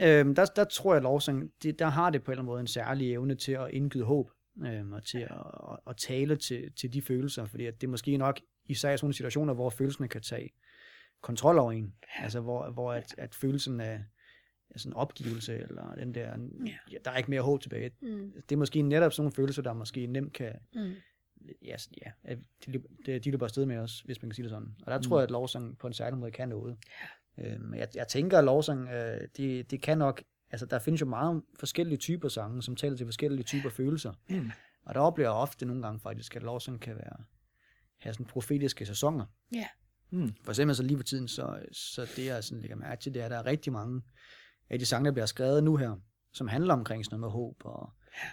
Øhm, 0.00 0.34
der, 0.34 0.44
der 0.44 0.64
tror 0.64 0.92
jeg, 0.92 0.96
at 0.96 1.02
lovsang, 1.02 1.50
det, 1.62 1.78
der 1.78 1.86
har 1.86 2.10
det 2.10 2.22
på 2.22 2.30
en 2.30 2.32
eller 2.32 2.42
anden 2.42 2.50
måde 2.50 2.60
en 2.60 2.66
særlig 2.66 3.12
evne 3.12 3.34
til 3.34 3.52
at 3.52 3.70
indgyde 3.70 4.04
håb, 4.04 4.30
øhm, 4.66 4.92
og 4.92 5.06
til 5.06 5.18
at, 5.18 5.30
at, 5.70 5.78
at 5.86 5.96
tale 5.96 6.36
til, 6.36 6.72
til 6.72 6.92
de 6.92 7.02
følelser, 7.02 7.46
fordi 7.46 7.66
at 7.66 7.80
det 7.80 7.86
er 7.86 7.90
måske 7.90 8.16
nok 8.16 8.40
især 8.64 8.92
i 8.92 8.96
sådan 8.96 9.04
nogle 9.04 9.14
situationer, 9.14 9.54
hvor 9.54 9.70
følelserne 9.70 10.08
kan 10.08 10.22
tage 10.22 10.50
kontrol 11.22 11.58
over 11.58 11.72
en. 11.72 11.94
Altså 12.18 12.40
hvor, 12.40 12.70
hvor 12.70 12.92
at, 12.92 13.14
at 13.18 13.34
følelsen 13.34 13.80
af, 13.80 13.92
af 13.92 14.00
sådan 14.76 14.92
opgivelse, 14.92 15.58
eller 15.58 15.94
den 15.94 16.14
der, 16.14 16.36
ja. 16.66 16.72
Ja, 16.92 16.96
der 17.04 17.10
er 17.10 17.16
ikke 17.16 17.30
mere 17.30 17.40
håb 17.40 17.60
tilbage. 17.60 17.90
Mm. 18.00 18.32
Det 18.48 18.52
er 18.52 18.56
måske 18.56 18.82
netop 18.82 19.12
sådan 19.12 19.22
nogle 19.22 19.34
følelser, 19.34 19.62
der 19.62 19.72
måske 19.72 20.06
nemt 20.06 20.32
kan, 20.32 20.52
mm. 20.74 20.92
ja, 21.62 21.76
ja 22.02 22.34
de, 22.66 22.82
de, 23.06 23.18
de 23.18 23.30
løber 23.30 23.46
afsted 23.46 23.66
med 23.66 23.76
os, 23.76 24.00
hvis 24.00 24.22
man 24.22 24.30
kan 24.30 24.34
sige 24.34 24.42
det 24.42 24.50
sådan. 24.50 24.74
Og 24.82 24.90
der 24.90 24.98
mm. 24.98 25.02
tror 25.02 25.18
jeg, 25.18 25.24
at 25.24 25.30
lovsang 25.30 25.78
på 25.78 25.86
en 25.86 25.92
særlig 25.92 26.18
måde 26.18 26.30
kan 26.30 26.48
noget. 26.48 26.76
Ja. 27.38 27.44
Øhm, 27.44 27.74
jeg, 27.74 27.88
jeg 27.94 28.08
tænker, 28.08 28.38
at 28.38 28.44
lovsang, 28.44 28.88
øh, 28.88 29.20
det, 29.36 29.70
det 29.70 29.82
kan 29.82 29.98
nok 29.98 30.22
altså 30.50 30.66
der 30.66 30.78
findes 30.78 31.00
jo 31.00 31.06
meget 31.06 31.42
forskellige 31.60 31.98
typer 31.98 32.28
sange, 32.28 32.62
som 32.62 32.76
taler 32.76 32.96
til 32.96 33.06
forskellige 33.06 33.44
typer 33.44 33.70
følelser. 33.70 34.12
Mm. 34.28 34.50
Og 34.82 34.94
der 34.94 35.00
oplever 35.00 35.30
jeg 35.30 35.36
ofte 35.36 35.66
nogle 35.66 35.82
gange 35.82 36.00
faktisk, 36.00 36.36
at 36.36 36.42
lovsang 36.42 36.80
kan 36.80 36.96
være, 36.96 37.24
have 37.98 38.12
sådan 38.12 38.26
profetiske 38.26 38.86
sæsoner. 38.86 39.26
Ja. 39.54 39.66
Mm. 40.10 40.34
For 40.44 40.52
eksempel 40.52 40.76
så 40.76 40.82
lige 40.82 40.96
for 40.96 41.04
tiden, 41.04 41.28
så, 41.28 41.58
så 41.72 42.08
det 42.16 42.26
jeg 42.26 42.44
sådan 42.44 42.60
lægger 42.60 42.76
mærke 42.76 43.00
til, 43.02 43.14
det 43.14 43.20
er, 43.22 43.24
at 43.24 43.30
der 43.30 43.38
er 43.38 43.46
rigtig 43.46 43.72
mange 43.72 44.02
af 44.70 44.78
de 44.78 44.84
sange, 44.86 45.04
der 45.06 45.12
bliver 45.12 45.26
skrevet 45.26 45.64
nu 45.64 45.76
her, 45.76 45.96
som 46.32 46.48
handler 46.48 46.74
omkring 46.74 47.04
sådan 47.04 47.20
noget 47.20 47.32
med 47.32 47.40
håb, 47.40 47.56
og 47.64 47.90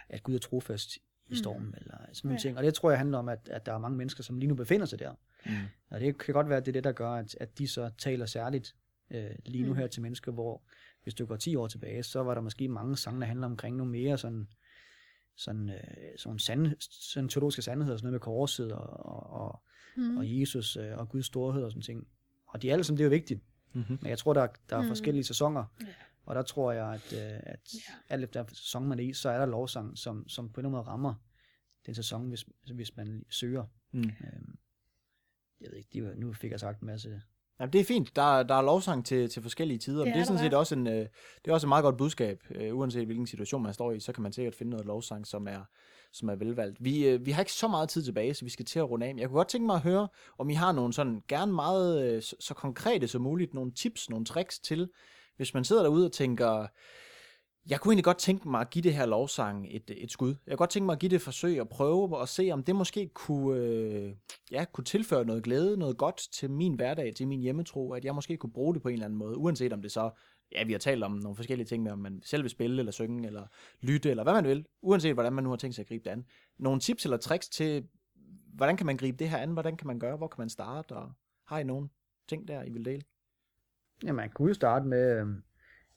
at 0.09 0.23
Gud 0.23 0.35
er 0.35 0.39
trofast 0.39 0.97
i 1.27 1.35
stormen, 1.35 1.67
mm. 1.67 1.73
eller 1.77 1.97
sådan 2.13 2.27
nogle 2.27 2.35
Ja. 2.35 2.39
ting. 2.41 2.57
Og 2.57 2.63
det 2.63 2.73
tror 2.73 2.89
jeg 2.89 2.97
handler 2.99 3.17
om, 3.17 3.29
at, 3.29 3.49
at 3.51 3.65
der 3.65 3.73
er 3.73 3.77
mange 3.77 3.97
mennesker, 3.97 4.23
som 4.23 4.37
lige 4.37 4.47
nu 4.49 4.55
befinder 4.55 4.85
sig 4.85 4.99
der. 4.99 5.13
Mm. 5.45 5.51
Og 5.89 5.99
det 5.99 6.17
kan 6.17 6.33
godt 6.33 6.49
være, 6.49 6.57
at 6.57 6.65
det 6.65 6.71
er 6.71 6.73
det, 6.73 6.83
der 6.83 6.91
gør, 6.91 7.09
at, 7.11 7.35
at 7.39 7.57
de 7.57 7.67
så 7.67 7.91
taler 7.97 8.25
særligt 8.25 8.75
øh, 9.11 9.29
lige 9.45 9.63
nu 9.63 9.69
Mm. 9.73 9.75
her 9.79 9.87
til 9.87 10.01
mennesker, 10.01 10.31
hvor 10.31 10.63
hvis 11.03 11.13
du 11.13 11.25
går 11.25 11.35
10 11.35 11.55
år 11.55 11.67
tilbage, 11.67 12.03
så 12.03 12.23
var 12.23 12.33
der 12.33 12.41
måske 12.41 12.67
mange 12.67 12.97
sange, 12.97 13.19
der 13.19 13.27
handler 13.27 13.45
omkring 13.47 13.75
nogle 13.77 13.91
mere 13.91 14.17
sådan, 14.17 14.47
sådan, 15.35 15.69
øh, 15.69 15.77
sådan, 16.17 16.39
sand, 16.39 16.67
sådan 16.79 17.29
teologiske 17.29 17.61
sandheder, 17.61 17.97
sådan 17.97 18.05
noget 18.05 18.13
med 18.13 18.19
korset 18.19 18.71
og, 18.71 19.05
og, 19.05 19.29
og, 19.29 19.61
Mm. 19.97 20.17
og 20.17 20.39
Jesus 20.39 20.77
øh, 20.77 20.97
og 20.97 21.09
Guds 21.09 21.25
storhed 21.25 21.63
og 21.63 21.71
sådan 21.71 21.81
ting. 21.81 22.07
Og 22.47 22.61
de 22.61 22.71
alle 22.71 22.83
sammen, 22.83 22.97
det 22.97 23.03
er 23.03 23.05
jo 23.05 23.09
vigtigt. 23.09 23.41
Mm-hmm. 23.73 23.97
Men 24.01 24.09
jeg 24.09 24.17
tror, 24.17 24.33
der, 24.33 24.47
der 24.69 24.77
er 24.77 24.81
Mm. 24.81 24.87
forskellige 24.87 25.23
sæsoner. 25.23 25.63
Ja. 25.81 25.85
Og 26.25 26.35
der 26.35 26.41
tror 26.41 26.71
jeg, 26.71 26.93
at, 26.93 27.13
øh, 27.13 27.39
at 27.43 27.59
Ja. 27.73 27.79
alt 28.09 28.23
efter 28.23 28.45
sæson 28.49 28.87
man 28.87 28.99
er 28.99 29.03
i, 29.03 29.13
så 29.13 29.29
er 29.29 29.37
der 29.37 29.45
lovsang, 29.45 29.97
som, 29.97 30.27
som 30.27 30.49
på 30.49 30.61
en 30.61 30.65
eller 30.65 30.69
anden 30.69 30.71
måde 30.71 30.87
rammer 30.87 31.13
den 31.85 31.95
sæson, 31.95 32.29
hvis, 32.29 32.45
hvis 32.73 32.97
man 32.97 33.23
søger. 33.29 33.63
Mm. 33.91 33.99
Øhm, 33.99 34.57
jeg 35.61 35.71
ved 35.71 35.77
ikke, 35.77 35.89
de, 35.93 36.19
nu 36.19 36.33
fik 36.33 36.51
jeg 36.51 36.59
sagt 36.59 36.81
en 36.81 36.87
masse 36.87 37.21
Jamen, 37.59 37.73
det 37.73 37.81
er 37.81 37.85
fint. 37.85 38.15
Der, 38.15 38.43
der 38.43 38.55
er 38.55 38.61
lovsang 38.61 39.05
til, 39.05 39.29
til 39.29 39.41
forskellige 39.41 39.77
tider. 39.77 39.97
Det 39.97 40.05
Det, 40.05 40.13
det 40.13 40.19
er 40.19 40.21
er 40.21 40.25
sådan 40.25 40.39
set 40.39 40.53
også, 40.53 40.75
en, 40.75 40.87
øh, 40.87 40.93
det 41.45 41.47
er 41.47 41.53
også 41.53 41.67
et 41.67 41.69
meget 41.69 41.83
godt 41.83 41.97
budskab. 41.97 42.43
Øh, 42.49 42.77
uanset 42.77 43.05
hvilken 43.05 43.27
situation 43.27 43.63
man 43.63 43.73
står 43.73 43.91
i, 43.91 43.99
så 43.99 44.13
kan 44.13 44.23
man 44.23 44.33
sikkert 44.33 44.55
finde 44.55 44.69
noget 44.69 44.85
lovsang, 44.85 45.27
som 45.27 45.47
er, 45.47 45.61
som 46.11 46.29
er 46.29 46.35
velvalgt. 46.35 46.83
Vi, 46.83 47.07
øh, 47.07 47.25
vi 47.25 47.31
har 47.31 47.41
ikke 47.41 47.53
så 47.53 47.67
meget 47.67 47.89
tid 47.89 48.03
tilbage, 48.03 48.33
så 48.33 48.45
vi 48.45 48.49
skal 48.49 48.65
til 48.65 48.79
at 48.79 48.89
runde 48.89 49.05
af. 49.05 49.13
Men 49.15 49.19
jeg 49.19 49.29
kunne 49.29 49.37
godt 49.37 49.47
tænke 49.47 49.65
mig 49.65 49.75
at 49.75 49.81
høre, 49.81 50.07
om 50.37 50.49
I 50.49 50.53
har 50.53 50.71
nogle 50.71 50.93
sådan, 50.93 51.23
gerne 51.27 51.53
meget 51.53 52.05
øh, 52.05 52.21
så, 52.21 52.35
så 52.39 52.53
konkrete 52.53 53.07
som 53.07 53.21
muligt, 53.21 53.53
nogle 53.53 53.71
tips, 53.71 54.09
nogle 54.09 54.25
tricks 54.25 54.59
til, 54.59 54.89
hvis 55.37 55.53
man 55.53 55.63
sidder 55.63 55.83
derude 55.83 56.05
og 56.05 56.11
tænker, 56.11 56.67
jeg 57.69 57.79
kunne 57.79 57.91
egentlig 57.91 58.03
godt 58.03 58.17
tænke 58.17 58.49
mig 58.49 58.61
at 58.61 58.69
give 58.69 58.83
det 58.83 58.93
her 58.93 59.05
lovsang 59.05 59.67
et, 59.69 59.91
et 59.97 60.11
skud. 60.11 60.27
Jeg 60.29 60.51
kunne 60.51 60.57
godt 60.57 60.69
tænke 60.69 60.85
mig 60.85 60.93
at 60.93 60.99
give 60.99 61.09
det 61.09 61.15
et 61.15 61.21
forsøg 61.21 61.61
og 61.61 61.69
prøve 61.69 62.17
og 62.17 62.27
se, 62.27 62.49
om 62.51 62.63
det 62.63 62.75
måske 62.75 63.09
kunne, 63.13 63.59
øh, 63.59 64.15
ja, 64.51 64.65
kunne 64.73 64.85
tilføre 64.85 65.25
noget 65.25 65.43
glæde, 65.43 65.77
noget 65.77 65.97
godt 65.97 66.21
til 66.31 66.51
min 66.51 66.73
hverdag, 66.73 67.15
til 67.15 67.27
min 67.27 67.41
hjemmetro, 67.41 67.93
at 67.93 68.05
jeg 68.05 68.15
måske 68.15 68.37
kunne 68.37 68.53
bruge 68.53 68.73
det 68.73 68.81
på 68.81 68.87
en 68.87 68.93
eller 68.93 69.05
anden 69.05 69.19
måde, 69.19 69.37
uanset 69.37 69.73
om 69.73 69.81
det 69.81 69.91
så, 69.91 70.09
ja, 70.51 70.63
vi 70.63 70.71
har 70.71 70.79
talt 70.79 71.03
om 71.03 71.11
nogle 71.11 71.35
forskellige 71.35 71.67
ting 71.67 71.83
med, 71.83 71.91
om 71.91 71.99
man 71.99 72.21
selv 72.25 72.43
vil 72.43 72.49
spille, 72.49 72.79
eller 72.79 72.91
synge, 72.91 73.27
eller 73.27 73.47
lytte, 73.81 74.09
eller 74.09 74.23
hvad 74.23 74.33
man 74.33 74.45
vil, 74.45 74.65
uanset 74.81 75.13
hvordan 75.13 75.33
man 75.33 75.43
nu 75.43 75.49
har 75.49 75.57
tænkt 75.57 75.75
sig 75.75 75.83
at 75.83 75.87
gribe 75.87 76.03
det 76.03 76.09
an. 76.09 76.25
Nogle 76.57 76.79
tips 76.79 77.05
eller 77.05 77.17
tricks 77.17 77.49
til, 77.49 77.87
hvordan 78.53 78.77
kan 78.77 78.85
man 78.85 78.97
gribe 78.97 79.17
det 79.17 79.29
her 79.29 79.37
an, 79.37 79.51
hvordan 79.51 79.77
kan 79.77 79.87
man 79.87 79.99
gøre, 79.99 80.17
hvor 80.17 80.27
kan 80.27 80.41
man 80.41 80.49
starte, 80.49 80.95
og 80.95 81.11
har 81.47 81.59
I 81.59 81.63
nogen 81.63 81.89
ting 82.29 82.47
der, 82.47 82.63
I 82.63 82.69
vil 82.69 82.85
dele? 82.85 83.01
Ja, 84.03 84.13
man 84.13 84.29
kunne 84.29 84.47
jo 84.47 84.53
starte 84.53 84.87
med, 84.87 85.19
øhm, 85.19 85.43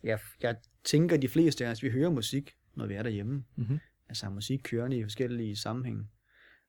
ja, 0.04 0.18
jeg 0.42 0.56
tænker, 0.84 1.16
de 1.16 1.28
fleste 1.28 1.66
af 1.66 1.70
os, 1.70 1.82
vi 1.82 1.90
hører 1.90 2.10
musik, 2.10 2.56
når 2.74 2.86
vi 2.86 2.94
er 2.94 3.02
derhjemme. 3.02 3.44
Mhm. 3.56 3.78
Altså 4.08 4.26
har 4.26 4.32
musik 4.32 4.60
kørende 4.64 4.98
i 4.98 5.02
forskellige 5.02 5.56
sammenhænge. 5.56 6.06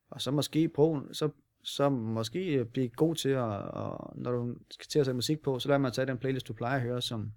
Og 0.10 0.22
så 0.22 0.32
måske 0.32 0.70
på, 0.70 1.08
så, 1.12 1.30
så 1.64 1.90
måske 1.90 2.66
blive 2.66 2.90
god 2.90 3.16
til 3.16 3.30
at, 3.30 3.44
og 3.44 4.14
når 4.16 4.32
du 4.32 4.56
skal 4.72 4.88
til 4.88 5.00
at 5.00 5.06
sætte 5.06 5.16
musik 5.16 5.42
på, 5.42 5.60
så 5.60 5.70
lad 5.70 5.80
mig 5.80 5.94
tage 5.94 6.08
den 6.08 6.18
playlist, 6.18 6.48
du 6.48 6.54
plejer 6.54 6.76
at 6.76 6.82
høre, 6.82 7.02
som, 7.02 7.32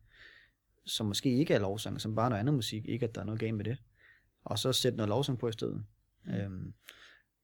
som 0.87 1.07
måske 1.07 1.39
ikke 1.39 1.55
er 1.55 1.59
lovsang, 1.59 2.01
som 2.01 2.15
bare 2.15 2.25
er 2.25 2.29
noget 2.29 2.41
andet 2.41 2.55
musik, 2.55 2.85
ikke 2.89 3.07
at 3.07 3.15
der 3.15 3.21
er 3.21 3.25
noget 3.25 3.41
galt 3.41 3.55
med 3.55 3.65
det. 3.65 3.77
Og 4.45 4.59
så 4.59 4.73
sætte 4.73 4.97
noget 4.97 5.09
lovsang 5.09 5.39
på 5.39 5.49
i 5.49 5.53
stedet. 5.53 5.85
Mm. 6.25 6.35
Øhm, 6.35 6.73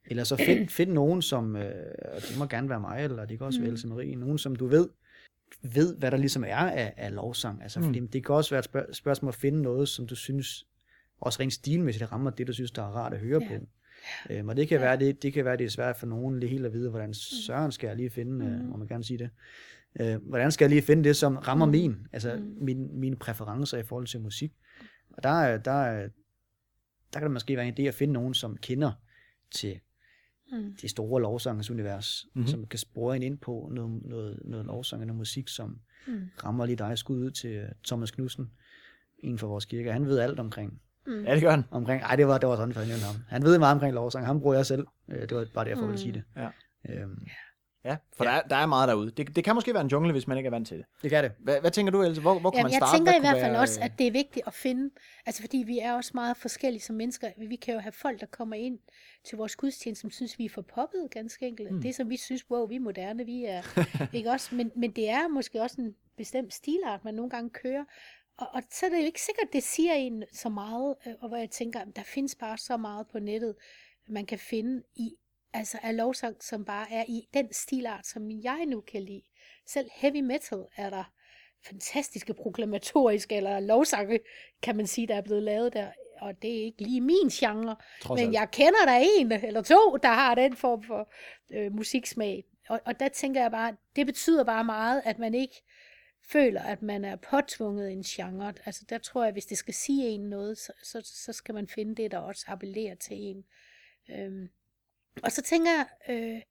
eller 0.04 0.24
så 0.24 0.36
find, 0.36 0.68
find 0.68 0.92
nogen, 0.92 1.22
som, 1.22 1.56
øh, 1.56 1.94
det 2.16 2.38
må 2.38 2.46
gerne 2.46 2.68
være 2.68 2.80
mig, 2.80 3.04
eller 3.04 3.24
det 3.24 3.38
kan 3.38 3.46
også. 3.46 3.60
Mm. 3.60 3.64
være 3.64 3.72
Else 3.72 3.88
Marie, 3.88 4.16
nogen, 4.16 4.38
som 4.38 4.56
du 4.56 4.66
ved, 4.66 4.88
ved, 5.62 5.96
hvad 5.96 6.10
der 6.10 6.16
ligesom 6.16 6.44
er 6.44 6.56
af, 6.56 6.94
af 6.96 7.14
lovsang. 7.14 7.62
Altså, 7.62 7.80
Mm. 7.80 7.86
fordi 7.86 8.00
det 8.00 8.26
kan 8.26 8.34
også 8.34 8.50
være 8.50 8.58
et 8.58 8.64
spørg- 8.64 8.94
spørgsmål 8.94 9.28
at 9.28 9.34
finde 9.34 9.62
noget, 9.62 9.88
som 9.88 10.06
du 10.06 10.14
synes, 10.14 10.66
også 11.20 11.40
rent 11.42 11.52
stilmæssigt 11.52 12.12
rammer 12.12 12.30
det, 12.30 12.46
du 12.46 12.52
synes, 12.52 12.70
der 12.70 12.82
er 12.82 12.86
rart 12.86 13.12
at 13.14 13.20
høre 13.20 13.42
Ja. 13.42 13.48
på. 13.58 13.66
Øhm, 14.30 14.48
og 14.48 14.56
det 14.56 14.68
kan, 14.68 14.78
Ja. 14.80 14.84
være, 14.84 14.98
det, 14.98 15.22
det 15.22 15.32
kan 15.32 15.44
være, 15.44 15.56
det 15.56 15.66
er 15.66 15.70
svært 15.70 15.96
for 15.96 16.06
nogen 16.06 16.40
lige 16.40 16.50
helt 16.50 16.66
at 16.66 16.72
vide, 16.72 16.90
hvordan 16.90 17.14
søren 17.14 17.72
skal 17.72 17.86
jeg 17.86 17.96
lige 17.96 18.10
finde, 18.10 18.46
øh, 18.46 18.52
Mm. 18.60 18.66
må 18.66 18.76
man 18.76 18.88
gerne 18.88 19.04
sige 19.04 19.18
det. 19.18 19.30
Øh, 20.00 20.16
hvordan 20.28 20.52
skal 20.52 20.64
jeg 20.64 20.70
lige 20.70 20.82
finde 20.82 21.04
det, 21.04 21.16
som 21.16 21.36
rammer 21.36 21.66
Mm. 21.66 21.70
min, 21.72 21.96
altså 22.12 22.36
Mm. 22.36 22.56
min, 22.60 23.00
mine 23.00 23.16
præferencer 23.16 23.78
i 23.78 23.82
forhold 23.82 24.06
til 24.06 24.20
musik. 24.20 24.52
Og 25.10 25.22
der, 25.22 25.28
er- 25.28 25.58
der, 25.58 25.70
er- 25.72 26.08
der 27.12 27.18
kan 27.20 27.22
det 27.22 27.30
måske 27.30 27.56
være 27.56 27.68
en 27.68 27.74
idé 27.78 27.82
at 27.82 27.94
finde 27.94 28.12
nogen, 28.14 28.34
som 28.34 28.56
kender 28.56 28.92
til 29.50 29.80
Mm. 30.52 30.76
det 30.82 30.90
store 30.90 31.22
lovsangsunivers, 31.22 32.24
Mhm. 32.26 32.38
mm-hmm. 32.40 32.50
som 32.50 32.66
kan 32.66 32.78
spore 32.78 33.16
en 33.16 33.22
ind 33.22 33.38
på 33.38 33.70
noget, 33.74 34.02
noget, 34.04 34.40
noget 34.44 34.66
lovsang 34.66 35.02
og 35.02 35.06
noget 35.06 35.18
musik, 35.18 35.48
som 35.48 35.78
Mm. 36.06 36.20
rammer 36.44 36.66
lige 36.66 36.76
dig 36.76 36.98
skud 36.98 37.18
ud 37.24 37.30
til 37.30 37.50
øh, 37.50 37.68
Thomas 37.86 38.10
Knudsen, 38.10 38.50
en 39.18 39.38
for 39.38 39.46
vores 39.46 39.64
kirke. 39.64 39.92
Han 39.92 40.06
ved 40.06 40.18
alt 40.18 40.38
omkring. 40.40 40.80
Mm. 41.06 41.24
Ja, 41.24 41.34
det 41.34 41.42
gør 41.42 41.50
han. 41.50 41.62
omkring 41.70 42.02
ej, 42.02 42.16
det 42.16 42.26
var, 42.26 42.38
det 42.38 42.48
var 42.48 42.56
sådan, 42.56 42.74
for 42.74 42.80
nævnte 42.80 43.04
ham. 43.04 43.14
Han 43.28 43.42
ved 43.42 43.58
meget 43.58 43.72
omkring 43.74 43.94
lovsang. 43.94 44.26
Han 44.26 44.40
bruger 44.40 44.54
jeg 44.56 44.66
selv. 44.66 44.86
Øh, 45.08 45.20
Det 45.28 45.36
var 45.36 45.46
bare 45.54 45.64
derfor, 45.64 45.82
jeg 45.82 45.88
ville 45.88 46.00
sige 46.00 46.12
det. 46.12 46.22
Ja. 46.36 46.48
Øhm, 46.88 47.26
Ja, 47.88 47.96
for 48.16 48.24
ja. 48.24 48.30
Der, 48.30 48.36
er, 48.36 48.42
der 48.42 48.56
er 48.56 48.66
meget 48.66 48.88
derude. 48.88 49.10
Det, 49.10 49.36
det 49.36 49.44
kan 49.44 49.54
måske 49.54 49.74
være 49.74 49.80
en 49.82 49.88
jungle, 49.88 50.12
hvis 50.12 50.26
man 50.26 50.36
ikke 50.36 50.46
er 50.46 50.50
vant 50.50 50.68
til 50.68 50.78
det. 50.78 50.86
det 51.02 51.10
kan 51.10 51.24
det. 51.24 51.32
Hvad, 51.38 51.60
hvad 51.60 51.70
tænker 51.70 51.92
du, 51.92 52.02
Else? 52.02 52.20
Hvor, 52.20 52.38
hvor 52.38 52.50
kan 52.50 52.58
Jamen, 52.58 52.64
man 52.64 52.72
jeg 52.72 52.78
starte? 52.78 52.96
tænker 52.96 53.12
Hvad 53.12 53.20
i 53.20 53.22
hvert 53.22 53.42
fald 53.42 53.52
være, 53.52 53.60
også, 53.60 53.80
øh, 53.80 53.84
at 53.84 53.92
det 53.98 54.06
er 54.06 54.10
vigtigt 54.10 54.46
at 54.46 54.54
finde, 54.54 54.90
altså 55.26 55.42
fordi 55.42 55.56
vi 55.56 55.78
er 55.78 55.94
også 55.94 56.10
meget 56.14 56.36
forskellige 56.36 56.82
som 56.82 56.96
mennesker. 56.96 57.28
Vi 57.36 57.56
kan 57.56 57.74
jo 57.74 57.80
have 57.80 57.92
folk, 57.92 58.20
der 58.20 58.26
kommer 58.26 58.56
ind 58.56 58.78
til 59.24 59.38
vores 59.38 59.56
gudstjeneste, 59.56 60.00
som 60.00 60.10
synes, 60.10 60.38
vi 60.38 60.44
er 60.44 60.48
for 60.48 60.62
poppet, 60.62 61.08
ganske 61.10 61.46
enkelt. 61.46 61.70
Mm. 61.70 61.76
Mm. 61.76 61.82
Det 61.82 61.94
som 61.94 62.10
vi 62.10 62.16
synes, 62.16 62.50
wow, 62.50 62.66
vi 62.66 62.76
er 62.76 62.80
moderne, 62.80 63.24
vi 63.24 63.44
er, 63.44 63.62
ikke 64.16 64.30
også? 64.30 64.54
Men, 64.54 64.72
men 64.76 64.90
det 64.90 65.08
er 65.08 65.28
måske 65.28 65.62
også 65.62 65.80
en 65.80 65.94
bestemt 66.16 66.54
stilart, 66.54 67.04
man 67.04 67.14
nogle 67.14 67.30
gange 67.30 67.50
kører. 67.50 67.84
Og, 68.38 68.46
og 68.54 68.62
så 68.70 68.86
er 68.86 68.90
det 68.90 68.98
jo 68.98 69.04
ikke 69.04 69.22
sikkert, 69.22 69.52
det 69.52 69.62
siger 69.62 69.94
en 69.94 70.24
så 70.32 70.48
meget, 70.48 70.94
øh, 71.06 71.12
og 71.20 71.28
hvor 71.28 71.36
jeg 71.36 71.50
tænker, 71.50 71.80
der 71.96 72.02
findes 72.02 72.34
bare 72.34 72.58
så 72.58 72.76
meget 72.76 73.06
på 73.12 73.18
nettet, 73.18 73.54
man 74.08 74.26
kan 74.26 74.38
finde 74.38 74.82
i, 74.96 75.14
altså 75.52 75.78
af 75.82 75.96
lovsang, 75.96 76.36
som 76.44 76.64
bare 76.64 76.92
er 76.92 77.04
i 77.08 77.28
den 77.34 77.52
stilart, 77.52 78.06
som 78.06 78.30
jeg 78.30 78.66
nu 78.66 78.80
kan 78.80 79.02
lide. 79.02 79.22
Selv 79.66 79.88
heavy 79.92 80.20
metal 80.20 80.64
er 80.76 80.90
der 80.90 81.12
fantastiske 81.66 82.34
proklamatoriske 82.34 83.36
eller 83.36 83.60
lovsange, 83.60 84.20
kan 84.62 84.76
man 84.76 84.86
sige, 84.86 85.06
der 85.06 85.14
er 85.14 85.20
blevet 85.20 85.42
lavet 85.42 85.72
der. 85.72 85.90
Og 86.20 86.42
det 86.42 86.58
er 86.58 86.64
ikke 86.64 86.82
lige 86.82 87.00
min 87.00 87.28
genre, 87.32 87.76
trods 88.00 88.18
men 88.18 88.28
alt? 88.28 88.34
jeg 88.34 88.50
kender 88.52 88.84
der 88.86 89.04
en 89.18 89.32
eller 89.32 89.62
to, 89.62 89.96
der 90.02 90.08
har 90.08 90.34
den 90.34 90.56
form 90.56 90.82
for 90.82 91.12
øh, 91.52 91.72
musiksmag. 91.72 92.44
Og, 92.68 92.80
og 92.84 93.00
der 93.00 93.08
tænker 93.08 93.40
jeg 93.40 93.50
bare, 93.50 93.76
det 93.96 94.06
betyder 94.06 94.44
bare 94.44 94.64
meget, 94.64 95.02
at 95.04 95.18
man 95.18 95.34
ikke 95.34 95.62
føler, 96.32 96.62
at 96.62 96.82
man 96.82 97.04
er 97.04 97.16
påtvunget 97.16 97.92
en 97.92 98.02
genre. 98.02 98.54
Altså 98.64 98.84
der 98.88 98.98
tror 98.98 99.24
jeg, 99.24 99.32
hvis 99.32 99.46
det 99.46 99.58
skal 99.58 99.74
sige 99.74 100.08
en 100.08 100.20
noget, 100.20 100.58
så, 100.58 100.72
så, 100.82 101.00
så 101.04 101.32
skal 101.32 101.54
man 101.54 101.68
finde 101.68 101.94
det, 101.94 102.10
der 102.10 102.18
også 102.18 102.44
appellerer 102.48 102.94
til 102.94 103.16
en. 103.16 103.44
Øhm, 104.10 104.48
og 105.22 105.32
så 105.32 105.42
tænker 105.42 105.70
jeg, 105.70 105.86
øh, 106.08 106.42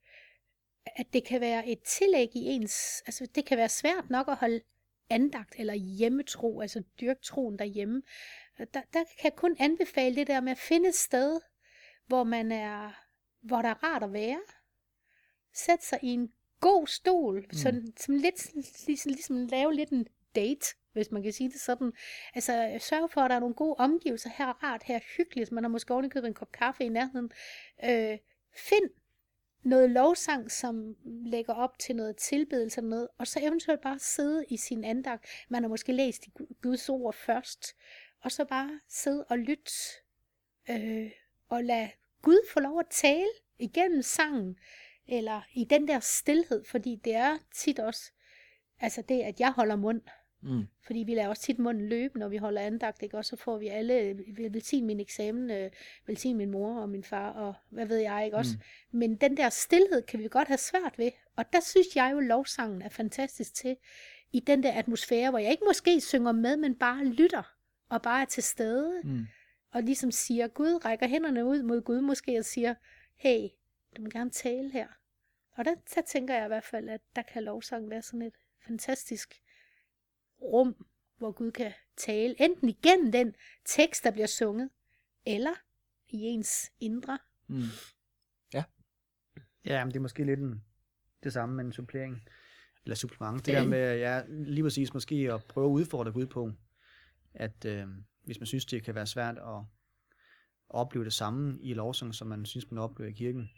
at 0.96 1.06
det 1.14 1.26
kan 1.26 1.42
være 1.42 1.68
et 1.68 1.80
tillæg 1.84 2.36
i 2.36 2.46
ens, 2.46 3.02
altså 3.06 3.28
det 3.36 3.46
kan 3.46 3.58
være 3.58 3.70
svært 3.70 4.10
nok 4.10 4.28
at 4.28 4.36
holde 4.36 4.62
andagt 5.10 5.56
eller 5.58 5.74
hjemmetro, 5.74 6.62
altså 6.62 6.84
dyrke 7.02 7.22
troen 7.22 7.60
derhjemme. 7.60 8.02
Der, 8.58 8.66
der 8.74 8.82
kan 8.94 9.24
jeg 9.24 9.36
kun 9.36 9.56
anbefale 9.60 10.16
det 10.16 10.28
der 10.28 10.42
med 10.42 10.52
at 10.52 10.58
finde 10.58 10.90
et 10.90 10.96
sted, 10.96 11.40
hvor 12.08 12.24
man 12.24 12.52
er, 12.52 12.92
hvor 13.42 13.62
der 13.62 13.70
er 13.70 13.84
rart 13.84 14.04
at 14.04 14.14
være. 14.14 14.42
Sæt 15.54 15.84
sig 15.84 16.00
i 16.02 16.08
en 16.08 16.32
god 16.62 16.88
stol, 16.88 17.42
mm. 17.42 17.54
sådan, 17.54 17.94
som 17.98 18.16
lidt, 18.16 18.56
ligesom, 18.88 19.10
ligesom 19.10 19.36
lave 19.36 19.74
lidt 19.74 19.90
en 19.90 20.08
date, 20.36 20.66
hvis 20.94 21.12
man 21.12 21.24
kan 21.24 21.34
sige 21.34 21.50
det 21.50 21.62
sådan. 21.62 21.92
Altså 22.36 22.78
sørg 22.80 23.12
for, 23.12 23.22
at 23.22 23.30
der 23.30 23.36
er 23.36 23.40
nogle 23.40 23.56
gode 23.56 23.76
omgivelser. 23.78 24.30
Her 24.38 24.46
er 24.46 24.64
rart, 24.64 24.84
her 24.84 24.96
er 24.96 25.18
hyggeligt. 25.18 25.52
Man 25.52 25.64
har 25.64 25.70
måske 25.70 25.94
ovenikøbet 25.94 26.28
en 26.28 26.34
kop 26.34 26.52
kaffe 26.52 26.84
i 26.84 26.90
nærheden. 26.90 27.32
Øh, 27.86 28.18
find 28.58 28.90
noget 29.64 29.90
lovsang, 29.90 30.52
som 30.52 30.96
lægger 31.06 31.54
op 31.54 31.80
til 31.80 31.96
noget 31.96 32.18
tilbedelse 32.18 32.78
eller 32.80 32.90
noget, 32.90 33.08
og 33.18 33.28
så 33.28 33.40
eventuelt 33.42 33.82
bare 33.82 34.00
sidde 34.00 34.46
i 34.50 34.58
sin 34.58 34.84
andagt. 34.84 35.26
Man 35.50 35.64
har 35.64 35.70
måske 35.70 35.94
læst 35.94 36.28
i 36.28 36.32
Guds 36.62 36.90
ord 36.90 37.14
først, 37.14 37.76
og 38.22 38.32
så 38.32 38.46
bare 38.46 38.80
sidde 38.90 39.26
og 39.30 39.38
lytte, 39.38 39.72
øh, 40.70 41.12
og 41.50 41.64
lade 41.64 41.90
Gud 42.22 42.48
få 42.54 42.60
lov 42.60 42.80
at 42.80 42.88
tale 42.90 43.30
igennem 43.60 44.02
sangen, 44.02 44.58
eller 45.08 45.42
i 45.54 45.64
den 45.64 45.88
der 45.88 46.00
stillhed, 46.00 46.66
fordi 46.66 46.96
det 46.96 47.16
er 47.16 47.38
tit 47.56 47.80
også, 47.80 48.12
altså 48.80 49.02
det, 49.02 49.22
at 49.22 49.40
jeg 49.40 49.52
holder 49.52 49.76
mund, 49.76 50.02
Mm. 50.42 50.68
fordi 50.86 51.00
vi 51.00 51.16
lader 51.16 51.28
også 51.28 51.42
tit 51.42 51.60
munden 51.60 51.90
løbe, 51.90 52.20
når 52.20 52.28
vi 52.28 52.38
holder 52.38 52.62
andagt, 52.62 53.04
ikke? 53.04 53.18
og 53.18 53.26
så 53.26 53.36
får 53.36 53.58
vi 53.58 53.68
alle, 53.68 54.14
vil 54.14 54.54
velsigne 54.54 54.88
min 54.88 55.00
eksamen, 55.00 55.52
øh, 55.52 55.72
velsigne 56.08 56.38
min 56.38 56.52
mor 56.52 56.82
og 56.82 56.90
min 56.90 57.04
far, 57.04 57.30
og 57.32 57.54
hvad 57.70 57.86
ved 57.86 57.98
jeg, 57.98 58.26
ikke 58.26 58.38
også? 58.38 58.52
Mm. 58.92 58.98
Men 59.00 59.16
den 59.16 59.38
der 59.38 59.50
stillhed 59.50 60.02
kan 60.02 60.20
vi 60.20 60.28
godt 60.28 60.48
have 60.48 60.58
svært 60.58 60.98
ved, 60.98 61.12
og 61.36 61.46
der 61.54 61.60
synes 61.60 61.96
jeg 61.96 62.12
jo, 62.14 62.20
lovsangen 62.20 62.82
er 62.82 62.90
fantastisk 62.90 63.54
til, 63.54 63.78
i 64.32 64.40
den 64.40 64.64
der 64.64 64.72
atmosfære, 64.72 65.30
hvor 65.30 65.40
jeg 65.40 65.52
ikke 65.52 65.64
måske 65.68 66.02
synger 66.02 66.32
med, 66.32 66.58
men 66.58 66.76
bare 66.76 67.06
lytter, 67.06 67.56
og 67.90 68.02
bare 68.02 68.22
er 68.22 68.26
til 68.26 68.44
stede, 68.44 69.02
Mm. 69.04 69.26
og 69.72 69.84
ligesom 69.84 70.12
siger, 70.12 70.48
Gud 70.48 70.86
rækker 70.86 71.08
hænderne 71.08 71.46
ud 71.46 71.64
mod 71.64 71.82
Gud 71.82 72.02
måske 72.02 72.38
og 72.40 72.46
siger, 72.46 72.76
hey, 73.16 73.48
du 73.98 74.02
må 74.02 74.10
gerne 74.10 74.30
tale 74.30 74.72
her. 74.72 74.88
Og 75.52 75.66
der, 75.66 75.76
der 75.96 76.02
tænker 76.02 76.34
jeg 76.36 76.46
i 76.46 76.48
hvert 76.48 76.64
fald, 76.64 76.90
at 76.90 77.02
der 77.16 77.22
kan 77.22 77.44
lovsang 77.44 77.90
være 77.90 78.02
sådan 78.02 78.22
et 78.22 78.34
fantastisk 78.68 79.34
rum, 80.42 80.86
hvor 81.18 81.32
Gud 81.32 81.52
kan 81.52 81.74
tale, 81.98 82.42
enten 82.42 82.70
igennem 82.70 83.12
den 83.12 83.36
tekst, 83.66 84.04
der 84.04 84.12
bliver 84.12 84.28
sunget, 84.28 84.70
eller 85.26 85.54
i 86.10 86.18
ens 86.18 86.72
indre. 86.80 87.20
Mm. 87.48 87.64
Ja, 89.66 89.86
men 89.86 89.92
det 89.92 89.96
er 89.96 90.02
måske 90.02 90.24
lidt 90.24 90.40
en, 90.40 90.64
det 91.24 91.34
samme 91.34 91.56
med 91.56 91.66
en 91.66 91.74
supplering, 91.74 92.24
eller 92.84 92.96
supplement. 92.96 93.46
Det 93.46 93.52
Ja. 93.52 93.60
der 93.60 93.68
med, 93.68 93.98
ja, 93.98 94.22
lige 94.30 94.64
præcis 94.64 94.94
måske 94.94 95.16
at 95.34 95.44
prøve 95.44 95.68
at 95.68 95.72
udfordre 95.72 96.12
Gud 96.12 96.26
på, 96.26 96.52
at 97.34 97.66
øh, 97.66 97.88
hvis 98.24 98.40
man 98.40 98.48
synes, 98.48 98.66
det 98.66 98.84
kan 98.84 98.96
være 98.96 99.08
svært 99.08 99.38
at 99.38 99.64
opleve 100.70 101.06
det 101.06 101.14
samme 101.14 101.58
i 101.62 101.74
lovsang, 101.74 102.16
som 102.16 102.28
man 102.28 102.46
synes, 102.46 102.72
man 102.72 102.78
oplever 102.78 103.10
i 103.10 103.14
kirken, 103.14 103.50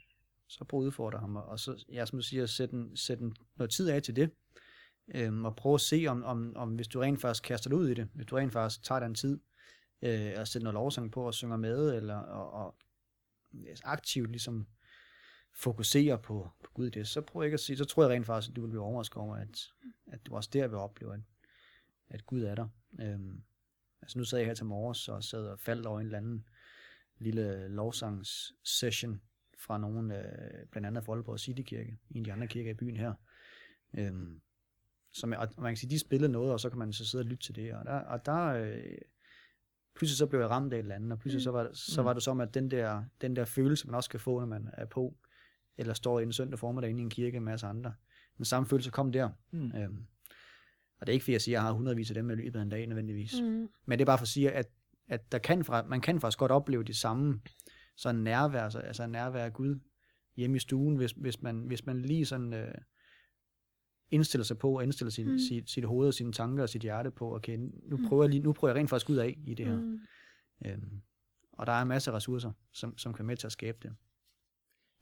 så 0.47 0.63
prøv 0.63 0.79
at 0.79 0.85
udfordre 0.85 1.19
ham, 1.19 1.35
og 1.35 1.59
så, 1.59 1.85
ja, 1.91 2.05
som 2.05 2.19
du 2.19 2.23
siger, 2.23 2.45
sætte, 2.45 2.75
en, 2.75 2.97
sætte 2.97 3.23
en, 3.23 3.35
noget 3.55 3.71
tid 3.71 3.89
af 3.89 4.01
til 4.03 4.15
det, 4.15 4.31
øhm, 5.15 5.45
og 5.45 5.55
prøve 5.55 5.75
at 5.75 5.81
se, 5.81 6.05
om, 6.07 6.23
om, 6.23 6.53
om 6.55 6.75
hvis 6.75 6.87
du 6.87 6.99
rent 6.99 7.21
faktisk 7.21 7.43
kaster 7.43 7.69
dig 7.69 7.79
ud 7.79 7.89
i 7.89 7.93
det, 7.93 8.09
hvis 8.13 8.25
du 8.25 8.35
rent 8.35 8.53
faktisk 8.53 8.83
tager 8.83 8.99
den 8.99 9.15
tid, 9.15 9.39
øh, 10.01 10.33
og 10.37 10.47
sætter 10.47 10.63
noget 10.63 10.73
lovsang 10.73 11.11
på 11.11 11.23
og 11.23 11.33
synger 11.33 11.57
med, 11.57 11.95
eller 11.95 12.15
og, 12.15 12.51
og 12.51 12.75
aktivt 13.83 14.29
ligesom 14.29 14.67
fokuserer 15.53 16.17
på, 16.17 16.49
på 16.63 16.71
Gud 16.73 16.87
i 16.87 16.89
det, 16.89 17.07
så 17.07 17.21
prøv 17.21 17.43
ikke 17.43 17.53
at 17.53 17.59
sige, 17.59 17.77
så 17.77 17.85
tror 17.85 18.03
jeg 18.03 18.11
rent 18.11 18.25
faktisk, 18.25 18.49
at 18.49 18.55
du 18.55 18.61
vil 18.61 18.69
blive 18.69 18.83
overrasket 18.83 19.17
over, 19.17 19.35
at, 19.35 19.67
at 20.07 20.25
du 20.25 20.35
også 20.35 20.49
der 20.53 20.67
vil 20.67 20.77
opleve, 20.77 21.13
at, 21.13 21.19
at 22.09 22.25
Gud 22.25 22.43
er 22.43 22.55
der. 22.55 22.67
Øhm, 22.99 23.43
altså 24.01 24.17
nu 24.17 24.23
sad 24.23 24.37
jeg 24.37 24.47
her 24.47 24.53
til 24.53 24.65
morges 24.65 25.09
og 25.09 25.23
sad 25.23 25.47
og 25.47 25.59
faldt 25.59 25.85
over 25.85 25.99
en 25.99 26.05
eller 26.05 26.17
anden 26.17 26.49
lille 27.17 27.67
lovsangssession 27.67 29.21
fra 29.57 29.77
nogen, 29.77 30.11
øh, 30.11 30.67
blandt 30.71 30.87
andet 30.87 31.05
fra 31.05 31.13
Aalborg 31.13 31.39
Citykirke, 31.39 31.99
en 32.09 32.17
af 32.17 32.23
de 32.23 32.33
andre 32.33 32.47
kirker 32.47 32.71
i 32.71 32.73
byen 32.73 32.97
her. 32.97 33.13
Øhm, 33.93 34.41
som, 35.13 35.33
og 35.37 35.47
man 35.57 35.71
kan 35.71 35.77
sige, 35.77 35.89
de 35.89 35.99
spillede 35.99 36.31
noget, 36.31 36.51
og 36.51 36.59
så 36.59 36.69
kan 36.69 36.79
man 36.79 36.93
så 36.93 37.05
sidde 37.05 37.21
og 37.21 37.25
lytte 37.25 37.43
til 37.43 37.55
det, 37.55 37.73
og 37.73 37.85
der, 37.85 37.99
og 37.99 38.25
der 38.25 38.45
øh, 38.45 38.83
pludselig 39.95 40.17
så 40.17 40.25
blev 40.25 40.39
jeg 40.39 40.49
ramt 40.49 40.73
af 40.73 40.77
et 40.77 40.83
eller 40.83 40.95
andet, 40.95 41.11
og 41.11 41.19
pludselig 41.19 41.43
så 41.43 41.51
var, 41.51 41.69
så 41.73 42.01
var 42.01 42.13
det 42.13 42.23
som, 42.23 42.41
at 42.41 42.53
den 42.53 42.71
der, 42.71 43.03
den 43.21 43.35
der 43.35 43.45
følelse, 43.45 43.87
man 43.87 43.95
også 43.95 44.09
kan 44.09 44.19
få, 44.19 44.39
når 44.39 44.47
man 44.47 44.69
er 44.73 44.85
på, 44.85 45.17
eller 45.77 45.93
står 45.93 46.19
en 46.19 46.33
søndag 46.33 46.59
formiddag 46.59 46.89
inde 46.89 46.99
i 47.01 47.03
en 47.03 47.09
kirke 47.09 47.31
med 47.31 47.39
en 47.39 47.45
masse 47.45 47.67
andre, 47.67 47.93
den 48.37 48.45
samme 48.45 48.67
følelse 48.67 48.89
kom 48.91 49.11
der. 49.11 49.29
Mm. 49.51 49.71
Øhm, 49.77 50.05
og 50.99 51.07
det 51.07 51.09
er 51.09 51.13
ikke 51.13 51.23
fordi, 51.23 51.33
jeg 51.33 51.41
siger, 51.41 51.59
at 51.59 51.61
jeg 51.63 51.67
har 51.67 51.73
hundredvis 51.73 52.11
af 52.11 52.13
dem 52.15 52.29
i 52.29 52.35
løbet 52.35 52.59
af 52.59 52.63
en 52.63 52.69
dag 52.69 52.87
nødvendigvis. 52.87 53.41
Mm. 53.41 53.69
Men 53.85 53.99
det 53.99 54.01
er 54.01 54.05
bare 54.05 54.17
for 54.17 54.23
at 54.23 54.27
sige, 54.27 54.51
at, 54.51 54.69
at 55.07 55.31
der 55.31 55.37
kan, 55.37 55.63
fra- 55.65 55.83
man 55.87 56.01
kan 56.01 56.19
faktisk 56.21 56.39
godt 56.39 56.51
opleve 56.51 56.83
de 56.83 56.93
samme 56.99 57.41
sådan 57.95 58.21
nærvær, 58.21 58.63
altså- 58.63 58.79
altså 58.79 59.07
nærvær 59.07 59.45
af 59.45 59.53
Gud 59.53 59.79
hjemme 60.35 60.55
i 60.55 60.59
stuen, 60.59 60.95
hvis, 60.95 61.11
hvis, 61.11 61.41
man, 61.41 61.59
hvis 61.59 61.85
man 61.85 62.01
lige 62.01 62.25
sådan 62.25 62.53
øh, 62.53 62.73
indstiller 64.11 64.45
sig 64.45 64.57
på, 64.57 64.77
og 64.77 64.83
indstiller 64.83 65.11
sit, 65.11 65.27
Mm. 65.27 65.39
sit, 65.39 65.69
sit 65.69 65.85
hoved 65.85 66.07
og 66.07 66.13
sine 66.13 66.31
tanker 66.31 66.63
og 66.63 66.69
sit 66.69 66.81
hjerte 66.81 67.11
på, 67.11 67.35
okay, 67.35 67.57
nu 67.57 67.97
Mm. 67.97 68.07
prøver 68.07 68.23
jeg, 68.23 68.29
lige, 68.29 68.43
nu 68.43 68.53
prøver 68.53 68.73
jeg 68.73 68.79
rent 68.79 68.89
faktisk 68.89 69.09
ud 69.09 69.15
af 69.17 69.37
i 69.45 69.53
det 69.53 69.65
her. 69.65 69.77
Mm. 69.79 69.99
Øhm, 70.65 71.01
og 71.53 71.65
der 71.67 71.71
er 71.73 71.81
en 71.81 71.87
masse 71.87 72.11
ressourcer, 72.11 72.51
som, 72.73 72.97
som 72.97 73.13
kan 73.13 73.25
med 73.25 73.37
til 73.37 73.47
at 73.47 73.51
skabe 73.51 73.77
det. 73.83 73.95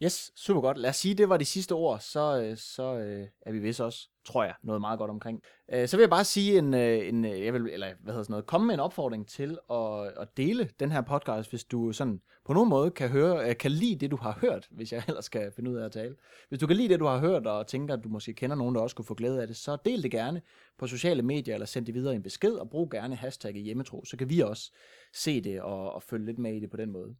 Yes, 0.03 0.31
super 0.35 0.61
godt. 0.61 0.77
Lad 0.77 0.89
os 0.89 0.95
sige, 0.95 1.15
det 1.15 1.29
var 1.29 1.37
de 1.37 1.45
sidste 1.45 1.73
ord, 1.73 1.99
så, 1.99 2.41
øh, 2.41 2.57
så 2.57 2.97
øh, 2.97 3.27
er 3.41 3.51
vi 3.51 3.59
vist 3.59 3.81
også, 3.81 4.09
tror 4.25 4.43
jeg, 4.43 4.53
noget 4.63 4.81
meget 4.81 4.99
godt 4.99 5.11
omkring. 5.11 5.41
Øh, 5.73 5.87
så 5.87 5.97
vil 5.97 6.01
jeg 6.01 6.09
bare 6.09 6.23
sige 6.23 6.57
en, 6.57 6.73
øh, 6.73 7.07
en 7.07 7.25
øh, 7.25 7.45
jeg 7.45 7.53
vil, 7.53 7.61
eller 7.61 7.87
hvad 7.99 8.13
hedder 8.13 8.23
sådan 8.23 8.31
noget, 8.31 8.45
komme 8.45 8.67
med 8.67 8.73
en 8.73 8.79
opfordring 8.79 9.27
til 9.27 9.57
at, 9.71 10.07
at 10.07 10.37
dele 10.37 10.69
den 10.79 10.91
her 10.91 11.01
podcast, 11.01 11.49
hvis 11.49 11.63
du 11.63 11.91
sådan 11.91 12.21
på 12.45 12.53
nogen 12.53 12.69
måde 12.69 12.91
kan 12.91 13.09
høre, 13.09 13.55
kan 13.55 13.71
lide 13.71 13.95
det, 13.95 14.11
du 14.11 14.17
har 14.17 14.37
hørt, 14.41 14.67
hvis 14.71 14.93
jeg 14.93 15.03
ellers 15.07 15.25
skal 15.25 15.51
finde 15.55 15.71
ud 15.71 15.75
af 15.75 15.85
at 15.85 15.91
tale. 15.91 16.15
Hvis 16.49 16.59
du 16.59 16.67
kan 16.67 16.75
lide 16.75 16.89
det, 16.89 16.99
du 16.99 17.05
har 17.05 17.19
hørt, 17.19 17.47
og 17.47 17.67
tænker, 17.67 17.93
at 17.93 18.03
du 18.03 18.09
måske 18.09 18.33
kender 18.33 18.55
nogen, 18.55 18.75
der 18.75 18.81
også 18.81 18.95
kunne 18.95 19.05
få 19.05 19.13
glæde 19.13 19.41
af 19.41 19.47
det, 19.47 19.57
så 19.57 19.77
del 19.85 20.03
det 20.03 20.11
gerne 20.11 20.41
på 20.79 20.87
sociale 20.87 21.21
medier, 21.21 21.53
eller 21.53 21.67
send 21.67 21.85
det 21.85 21.95
videre 21.95 22.13
i 22.13 22.15
en 22.15 22.23
besked, 22.23 22.53
og 22.53 22.69
brug 22.69 22.89
gerne 22.89 23.15
hashtagget 23.15 23.63
hjemmetro, 23.63 24.05
så 24.05 24.17
kan 24.17 24.29
vi 24.29 24.39
også 24.39 24.71
se 25.13 25.41
det 25.41 25.61
og, 25.61 25.91
og 25.91 26.03
følge 26.03 26.25
lidt 26.25 26.39
med 26.39 26.55
i 26.55 26.59
det 26.59 26.69
på 26.69 26.77
den 26.77 26.91
måde. 26.91 27.15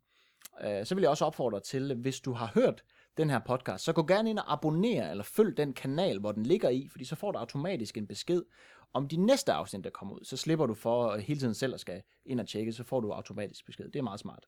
Øh, 0.64 0.86
så 0.86 0.96
vil 0.96 1.02
jeg 1.02 1.10
også 1.10 1.26
opfordre 1.26 1.60
til, 1.60 1.96
hvis 1.96 2.20
du 2.20 2.34
har 2.34 2.52
hørt 2.54 2.84
den 3.18 3.30
her 3.30 3.40
podcast, 3.40 3.84
så 3.84 3.94
gå 3.94 4.04
gerne 4.04 4.30
ind 4.30 4.40
og 4.40 4.54
abonner 4.54 5.12
eller 5.12 5.24
følg 5.24 5.58
den 5.58 5.74
kanal, 5.74 6.20
hvor 6.20 6.32
den 6.32 6.44
ligger 6.44 6.70
i, 6.70 6.88
fordi 6.92 7.06
så 7.06 7.16
får 7.16 7.32
du 7.32 7.38
automatisk 7.38 7.98
en 7.98 8.08
besked 8.08 8.44
om 8.94 9.08
de 9.08 9.18
næste 9.18 9.54
afsnit, 9.54 9.84
der 9.84 9.90
kommer 9.90 10.16
ud. 10.16 10.24
Så 10.24 10.38
slipper 10.38 10.66
du 10.66 10.74
for 10.74 11.10
øh, 11.10 11.20
hele 11.20 11.40
tiden 11.40 11.54
selv 11.54 11.74
at 11.74 11.80
skal 11.80 12.02
ind 12.26 12.40
og 12.40 12.48
tjekke, 12.48 12.74
så 12.74 12.84
får 12.84 13.00
du 13.00 13.12
automatisk 13.12 13.66
besked. 13.66 13.86
Det 13.86 14.00
er 14.00 14.04
meget 14.04 14.20
smart. 14.20 14.46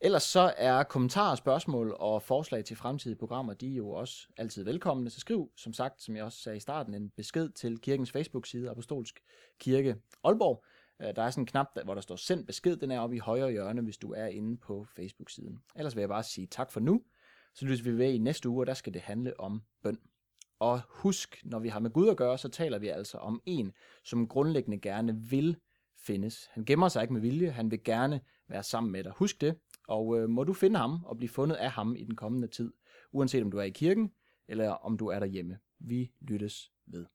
Ellers 0.00 0.22
så 0.22 0.54
er 0.56 0.82
kommentarer, 0.82 1.34
spørgsmål 1.34 1.96
og 1.98 2.22
forslag 2.22 2.64
til 2.64 2.76
fremtidige 2.76 3.18
programmer, 3.18 3.54
de 3.54 3.72
er 3.72 3.76
jo 3.76 3.90
også 3.90 4.28
altid 4.36 4.64
velkomne. 4.64 5.10
Så 5.10 5.20
skriv, 5.20 5.50
som 5.56 5.72
sagt, 5.72 6.02
som 6.02 6.16
jeg 6.16 6.24
også 6.24 6.38
sagde 6.38 6.56
i 6.56 6.60
starten, 6.60 6.94
en 6.94 7.10
besked 7.16 7.48
til 7.48 7.78
kirkens 7.78 8.12
Facebook-side, 8.12 8.70
Apostolsk 8.70 9.20
Kirke 9.60 9.96
Aalborg. 10.24 10.64
Øh, 11.02 11.16
der 11.16 11.22
er 11.22 11.30
sådan 11.30 11.42
en 11.42 11.46
knap, 11.46 11.66
der- 11.74 11.84
hvor 11.84 11.94
der 11.94 12.00
står 12.00 12.16
send 12.16 12.46
besked. 12.46 12.76
Den 12.76 12.90
er 12.90 13.00
oppe 13.00 13.16
i 13.16 13.18
højre 13.18 13.50
hjørne, 13.50 13.82
hvis 13.82 13.96
du 13.98 14.12
er 14.12 14.26
inde 14.26 14.56
på 14.56 14.86
Facebook-siden. 14.96 15.58
Ellers 15.76 15.96
vil 15.96 16.02
jeg 16.02 16.08
bare 16.08 16.22
sige 16.22 16.46
tak 16.46 16.72
for 16.72 16.80
nu. 16.80 17.02
Så 17.54 17.64
lyttes 17.66 17.84
vi 17.84 17.98
ved 17.98 18.12
i 18.12 18.18
næste 18.18 18.48
uge, 18.48 18.62
og 18.62 18.66
der 18.66 18.74
skal 18.74 18.94
det 18.94 19.00
handle 19.02 19.40
om 19.40 19.62
bøn. 19.82 19.98
Og 20.58 20.80
husk, 20.88 21.40
når 21.44 21.58
vi 21.58 21.68
har 21.68 21.80
med 21.80 21.90
Gud 21.90 22.08
at 22.08 22.16
gøre, 22.16 22.38
så 22.38 22.48
taler 22.48 22.78
vi 22.78 22.88
altså 22.88 23.18
om 23.18 23.42
en, 23.46 23.72
som 24.04 24.28
grundlæggende 24.28 24.80
gerne 24.80 25.16
vil 25.16 25.56
findes. 26.06 26.48
Han 26.50 26.64
gemmer 26.64 26.88
sig 26.88 27.02
ikke 27.02 27.12
med 27.14 27.20
vilje, 27.20 27.50
han 27.50 27.70
vil 27.70 27.84
gerne 27.84 28.20
være 28.48 28.62
sammen 28.62 28.92
med 28.92 29.04
dig. 29.04 29.12
Husk 29.16 29.40
det, 29.40 29.58
og 29.88 30.18
øh, 30.18 30.28
må 30.28 30.44
du 30.44 30.52
finde 30.52 30.78
ham 30.78 31.04
og 31.04 31.16
blive 31.16 31.28
fundet 31.28 31.56
af 31.56 31.70
ham 31.70 31.96
i 31.96 32.04
den 32.04 32.16
kommende 32.16 32.48
tid, 32.48 32.72
uanset 33.12 33.42
om 33.42 33.50
du 33.50 33.58
er 33.58 33.62
i 33.62 33.70
kirken, 33.70 34.10
eller 34.48 34.68
om 34.70 34.98
du 34.98 35.06
er 35.06 35.18
derhjemme. 35.18 35.58
Vi 35.78 36.12
lyttes 36.20 36.70
ved. 36.86 37.06